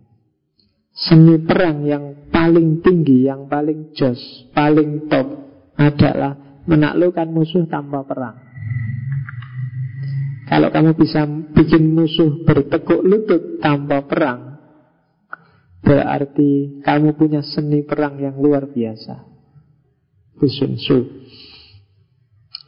Seni 0.91 1.39
perang 1.43 1.83
yang 1.83 2.31
paling 2.31 2.79
tinggi, 2.79 3.27
yang 3.27 3.51
paling 3.51 3.91
jos, 3.95 4.19
paling 4.55 5.11
top 5.11 5.27
adalah 5.75 6.63
menaklukkan 6.67 7.27
musuh 7.31 7.67
tanpa 7.67 8.07
perang. 8.07 8.37
Kalau 10.51 10.67
kamu 10.67 10.91
bisa 10.99 11.23
bikin 11.55 11.95
musuh 11.95 12.43
bertekuk 12.43 13.07
lutut 13.07 13.63
tanpa 13.63 14.03
perang, 14.03 14.59
berarti 15.79 16.83
kamu 16.83 17.15
punya 17.15 17.39
seni 17.39 17.87
perang 17.87 18.19
yang 18.19 18.35
luar 18.35 18.67
biasa. 18.67 19.31
Sun 20.41 20.73
Tzu. 20.75 20.99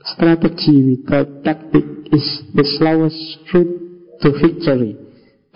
Strategy 0.03 0.99
without 0.99 1.43
tactic 1.43 1.85
is 2.11 2.27
the 2.53 2.65
slowest 2.77 3.39
route 3.53 4.19
to 4.21 4.31
victory. 4.35 4.99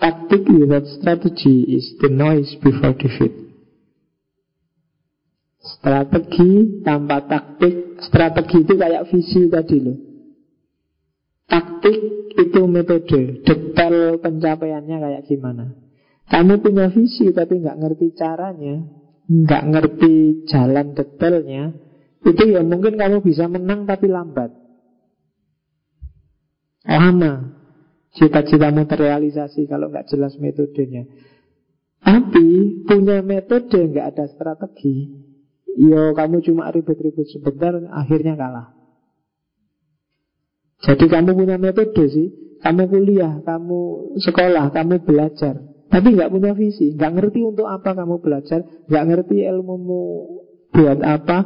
Tactic 0.00 0.48
without 0.48 0.86
strategy 1.00 1.68
is 1.76 1.92
the 2.00 2.08
noise 2.08 2.56
before 2.62 2.94
defeat. 2.96 3.48
Strategi 5.58 6.80
tanpa 6.80 7.26
taktik 7.28 8.00
Strategi 8.00 8.64
itu 8.64 8.74
kayak 8.78 9.10
visi 9.10 9.50
tadi 9.50 9.76
loh 9.82 9.98
Taktik 11.44 11.98
itu 12.38 12.60
metode 12.64 13.42
Detail 13.42 14.16
pencapaiannya 14.22 14.96
kayak 14.96 15.22
gimana 15.26 15.74
Kamu 16.28 16.62
punya 16.62 16.88
visi 16.88 17.34
tapi 17.34 17.60
nggak 17.60 17.78
ngerti 17.84 18.06
caranya 18.16 18.76
nggak 19.28 19.64
ngerti 19.68 20.12
jalan 20.48 20.96
detailnya 20.96 21.76
Itu 22.26 22.42
ya 22.50 22.66
mungkin 22.66 22.98
kamu 22.98 23.22
bisa 23.22 23.46
menang 23.46 23.86
tapi 23.86 24.10
lambat. 24.10 24.50
Lama 26.88 27.58
Cita-citamu 28.18 28.88
terrealisasi 28.88 29.68
kalau 29.68 29.92
nggak 29.92 30.08
jelas 30.10 30.34
metodenya. 30.40 31.06
Tapi 32.02 32.82
punya 32.88 33.20
metode 33.22 33.78
nggak 33.90 34.06
ada 34.14 34.24
strategi 34.30 35.26
Yo 35.78 36.14
kamu 36.14 36.42
cuma 36.42 36.70
ribut-ribut 36.74 37.26
sebentar 37.30 37.74
akhirnya 37.94 38.34
kalah. 38.34 38.74
Jadi 40.82 41.10
kamu 41.10 41.30
punya 41.34 41.58
metode 41.58 42.06
sih 42.10 42.28
Kamu 42.58 42.90
kuliah, 42.90 43.42
kamu 43.42 43.78
sekolah, 44.18 44.70
kamu 44.74 45.06
belajar 45.06 45.58
Tapi 45.90 46.08
nggak 46.14 46.30
punya 46.30 46.54
visi 46.54 46.94
nggak 46.94 47.12
ngerti 47.18 47.40
untuk 47.46 47.66
apa 47.66 47.94
kamu 47.94 48.18
belajar 48.22 48.62
nggak 48.86 49.04
ngerti 49.10 49.42
ilmumu 49.46 50.02
buat 50.74 50.98
apa 51.02 51.38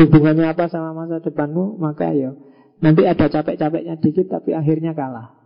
Hubungannya 0.00 0.48
apa 0.48 0.72
sama 0.72 0.96
masa 0.96 1.20
depanmu? 1.20 1.76
Maka 1.76 2.12
ya 2.16 2.32
nanti 2.80 3.04
ada 3.06 3.28
capek-capeknya 3.28 4.00
dikit 4.00 4.26
Tapi 4.32 4.56
akhirnya 4.56 4.96
kalah. 4.96 5.36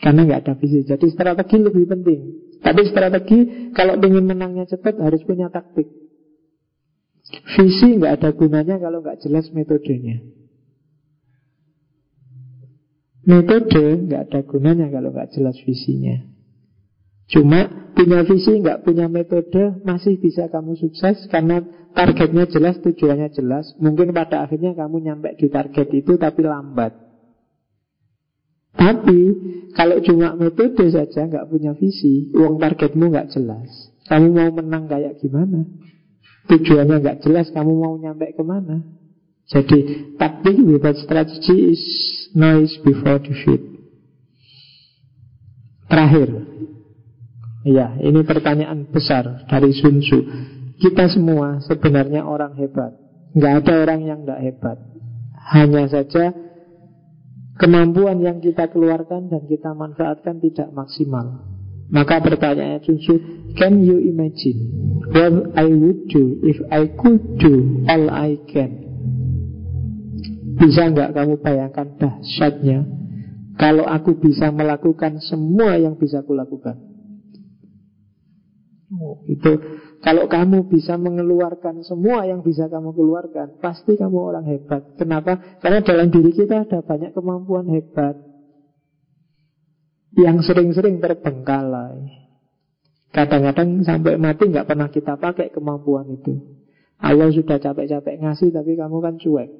Karena 0.00 0.24
nggak 0.24 0.40
ada 0.46 0.54
visi. 0.56 0.86
Jadi 0.86 1.06
strategi 1.12 1.56
lebih 1.60 1.84
penting. 1.84 2.20
Tapi 2.60 2.80
strategi 2.88 3.38
kalau 3.76 4.00
ingin 4.00 4.24
menangnya 4.24 4.64
cepat 4.64 4.96
Harus 4.96 5.20
punya 5.28 5.52
taktik. 5.52 5.88
Visi 7.30 8.00
nggak 8.00 8.20
ada 8.20 8.30
gunanya 8.32 8.80
kalau 8.80 9.04
nggak 9.04 9.20
jelas 9.22 9.52
metodenya. 9.54 10.24
Metode 13.28 14.08
nggak 14.08 14.22
ada 14.26 14.40
gunanya 14.42 14.86
kalau 14.88 15.12
nggak 15.12 15.30
jelas 15.36 15.54
visinya. 15.62 16.26
Cuma 17.30 17.92
punya 17.94 18.26
visi 18.26 18.58
nggak 18.58 18.82
punya 18.82 19.06
metode 19.06 19.82
masih 19.86 20.18
bisa 20.18 20.50
kamu 20.50 20.74
sukses 20.78 21.30
karena 21.30 21.62
targetnya 21.94 22.50
jelas, 22.50 22.82
tujuannya 22.82 23.30
jelas. 23.30 23.70
Mungkin 23.78 24.10
pada 24.10 24.46
akhirnya 24.46 24.74
kamu 24.74 25.06
nyampe 25.06 25.38
di 25.38 25.46
target 25.46 25.88
itu 25.94 26.18
tapi 26.18 26.42
lambat. 26.42 26.92
Tapi 28.70 29.20
kalau 29.74 29.98
cuma 30.02 30.34
metode 30.34 30.90
saja 30.90 31.26
nggak 31.26 31.46
punya 31.50 31.74
visi, 31.78 32.30
uang 32.34 32.58
targetmu 32.58 33.10
nggak 33.10 33.30
jelas. 33.34 33.70
Kamu 34.10 34.26
mau 34.34 34.50
menang 34.50 34.90
kayak 34.90 35.22
gimana? 35.22 35.66
Tujuannya 36.50 36.96
nggak 36.98 37.20
jelas 37.22 37.46
kamu 37.54 37.72
mau 37.78 37.94
nyampe 37.94 38.34
ke 38.34 38.42
mana 38.42 38.82
Jadi 39.46 39.78
taktik 40.18 40.58
without 40.66 40.98
strategy 40.98 41.74
is 41.74 41.82
noise 42.34 42.74
before 42.82 43.22
defeat 43.22 43.62
Terakhir 45.86 46.28
Ya, 47.60 47.92
ini 48.00 48.24
pertanyaan 48.24 48.88
besar 48.88 49.44
dari 49.44 49.76
Sun 49.76 50.00
Tzu. 50.00 50.18
Kita 50.80 51.12
semua 51.12 51.60
sebenarnya 51.60 52.24
orang 52.24 52.56
hebat. 52.56 52.96
Nggak 53.36 53.52
ada 53.64 53.72
orang 53.84 54.00
yang 54.00 54.18
nggak 54.24 54.40
hebat. 54.40 54.78
Hanya 55.52 55.84
saja 55.88 56.32
Kemampuan 57.60 58.24
yang 58.24 58.40
kita 58.40 58.72
keluarkan 58.72 59.28
dan 59.28 59.44
kita 59.44 59.76
manfaatkan 59.76 60.40
tidak 60.40 60.72
maksimal. 60.72 61.44
Maka 61.92 62.16
pertanyaannya 62.24 62.80
Sun 62.80 63.20
Can 63.52 63.84
you 63.84 64.00
imagine 64.00 64.56
What 65.12 65.58
I 65.58 65.68
would 65.68 66.08
do 66.08 66.40
If 66.40 66.56
I 66.72 66.88
could 66.88 67.36
do 67.36 67.84
all 67.84 68.08
I 68.08 68.40
can? 68.48 68.88
Bisa 70.56 70.88
nggak 70.88 71.12
kamu 71.12 71.36
bayangkan 71.44 72.00
dahsyatnya? 72.00 72.88
Kalau 73.60 73.84
aku 73.84 74.16
bisa 74.16 74.48
melakukan 74.48 75.20
semua 75.20 75.76
yang 75.76 76.00
bisa 76.00 76.24
kulakukan 76.24 76.89
oh, 78.96 79.22
Itu 79.30 79.58
Kalau 80.00 80.26
kamu 80.26 80.66
bisa 80.70 80.98
mengeluarkan 80.98 81.84
semua 81.86 82.26
yang 82.26 82.42
bisa 82.42 82.66
kamu 82.66 82.94
keluarkan 82.96 83.58
Pasti 83.62 83.94
kamu 83.94 84.16
orang 84.18 84.44
hebat 84.48 84.96
Kenapa? 84.98 85.60
Karena 85.62 85.84
dalam 85.84 86.08
diri 86.10 86.34
kita 86.34 86.66
ada 86.66 86.82
banyak 86.82 87.14
kemampuan 87.14 87.70
hebat 87.70 88.30
yang 90.18 90.42
sering-sering 90.42 90.98
terbengkalai. 90.98 92.26
Kadang-kadang 93.10 93.82
sampai 93.82 94.14
mati 94.18 94.46
nggak 94.50 94.66
pernah 94.66 94.88
kita 94.90 95.18
pakai 95.18 95.50
kemampuan 95.50 96.06
itu. 96.14 96.34
Allah 97.00 97.32
sudah 97.32 97.58
capek-capek 97.58 98.22
ngasih 98.22 98.54
tapi 98.54 98.78
kamu 98.78 98.96
kan 99.02 99.14
cuek. 99.18 99.50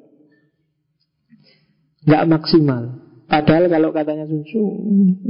Nggak 2.06 2.26
maksimal. 2.30 2.82
Padahal 3.30 3.70
kalau 3.70 3.90
katanya 3.94 4.26
susu 4.26 4.62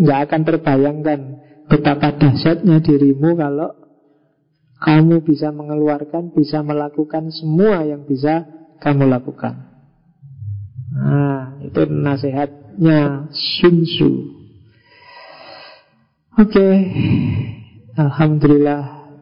nggak 0.01 0.21
akan 0.29 0.41
terbayangkan 0.45 1.21
betapa 1.69 2.17
dahsyatnya 2.17 2.81
dirimu 2.81 3.37
kalau 3.37 3.77
kamu 4.81 5.21
bisa 5.21 5.53
mengeluarkan, 5.53 6.33
bisa 6.33 6.65
melakukan 6.65 7.29
semua 7.29 7.85
yang 7.85 8.09
bisa 8.09 8.49
kamu 8.81 9.13
lakukan. 9.13 9.69
Nah, 10.91 11.61
itu 11.61 11.85
nasihatnya 11.85 13.29
Sun 13.31 13.85
Tzu. 13.85 14.11
Oke, 16.41 16.57
okay. 16.57 16.75
Alhamdulillah 18.01 19.13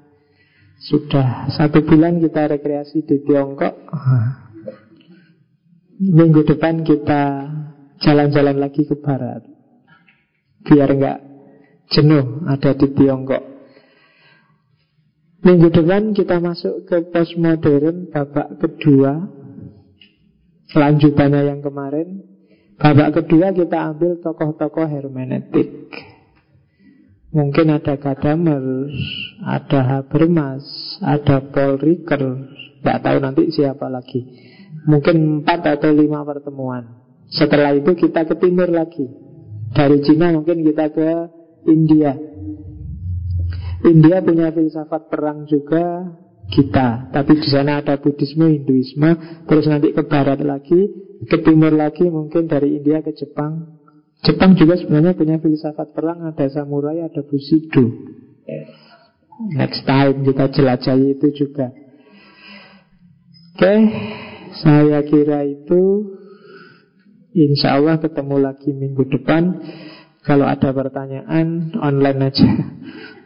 sudah 0.78 1.50
satu 1.50 1.82
bulan 1.82 2.22
kita 2.22 2.46
rekreasi 2.54 3.02
di 3.02 3.18
Tiongkok. 3.26 3.74
Minggu 5.98 6.46
depan 6.46 6.86
kita 6.86 7.22
jalan-jalan 7.98 8.62
lagi 8.62 8.86
ke 8.86 8.94
barat, 9.02 9.42
biar 10.62 10.94
nggak 10.94 11.18
jenuh 11.90 12.46
ada 12.46 12.70
di 12.78 12.86
Tiongkok. 12.94 13.47
Minggu 15.38 15.70
depan 15.70 16.18
kita 16.18 16.42
masuk 16.42 16.90
ke 16.90 17.14
postmodern 17.14 18.10
babak 18.10 18.58
kedua, 18.58 19.22
lanjutannya 20.74 21.46
yang 21.46 21.60
kemarin. 21.62 22.26
Babak 22.78 23.22
kedua 23.22 23.54
kita 23.54 23.94
ambil 23.94 24.18
tokoh-tokoh 24.18 24.86
hermeneutik. 24.86 25.94
Mungkin 27.30 27.70
ada 27.70 27.94
Gadamer, 28.00 28.88
ada 29.46 29.80
Habermas, 29.84 30.64
ada 31.04 31.44
Paul 31.44 31.76
Ricoeur, 31.76 32.56
Tidak 32.78 32.98
tahu 33.02 33.16
nanti 33.20 33.42
siapa 33.54 33.86
lagi. 33.86 34.22
Mungkin 34.90 35.42
empat 35.42 35.60
atau 35.78 35.90
lima 35.92 36.22
pertemuan. 36.26 36.98
Setelah 37.30 37.76
itu 37.78 37.94
kita 37.94 38.26
ke 38.26 38.34
timur 38.38 38.70
lagi. 38.70 39.06
Dari 39.70 40.00
Cina 40.02 40.32
mungkin 40.32 40.64
kita 40.64 40.88
ke 40.88 41.08
India 41.68 42.27
India 43.86 44.18
punya 44.18 44.50
filsafat 44.50 45.06
perang 45.06 45.46
juga 45.46 46.10
kita. 46.50 47.12
Tapi 47.14 47.32
di 47.38 47.48
sana 47.48 47.78
ada 47.78 48.00
Buddhisme, 48.00 48.50
Hinduisme. 48.50 49.44
Terus 49.46 49.66
nanti 49.68 49.92
ke 49.94 50.02
barat 50.08 50.40
lagi 50.42 51.06
Ke 51.28 51.42
timur 51.42 51.74
lagi 51.74 52.06
mungkin 52.06 52.46
dari 52.46 52.78
India 52.78 53.02
ke 53.02 53.14
Jepang. 53.14 53.78
Jepang 54.22 54.58
juga 54.58 54.74
sebenarnya 54.78 55.14
punya 55.14 55.38
filsafat 55.38 55.94
perang 55.94 56.26
Ada 56.30 56.50
samurai, 56.50 57.02
ada 57.06 57.22
bushido. 57.22 57.86
Next 59.54 59.86
time 59.86 60.26
kita 60.26 60.50
jelajahi 60.50 61.06
itu 61.14 61.28
juga. 61.34 61.70
Oke 61.70 63.62
okay, 63.62 63.78
Saya 64.62 65.02
kira 65.06 65.46
itu. 65.46 66.14
Insya 67.34 67.78
Allah 67.78 68.02
ketemu 68.02 68.36
lagi 68.42 68.70
minggu 68.74 69.06
depan. 69.06 69.62
Kalau 70.26 70.46
ada 70.46 70.74
pertanyaan 70.74 71.70
Online 71.78 72.34
aja 72.34 72.48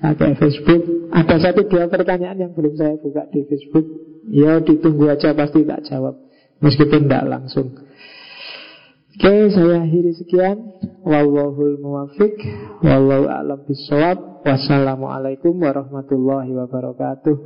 Pakai 0.03 0.35
Facebook 0.35 0.83
Ada 1.15 1.39
satu 1.39 1.63
dua 1.71 1.87
pertanyaan 1.87 2.35
yang 2.35 2.53
belum 2.53 2.75
saya 2.75 2.99
buka 2.99 3.31
di 3.31 3.47
Facebook 3.47 3.87
Ya 4.27 4.59
ditunggu 4.59 5.07
aja 5.07 5.31
pasti 5.31 5.63
tak 5.63 5.87
jawab 5.87 6.19
Meskipun 6.59 7.07
tidak 7.07 7.31
langsung 7.31 7.71
Oke, 9.13 9.53
saya 9.53 9.85
akhiri 9.85 10.17
sekian. 10.17 10.57
Wallahul 11.05 11.77
muwafiq. 11.85 12.33
Wallahu 12.81 13.29
a'lam 13.29 13.61
bishawab. 13.69 14.41
Wassalamualaikum 14.41 15.53
warahmatullahi 15.53 16.49
wabarakatuh. 16.57 17.37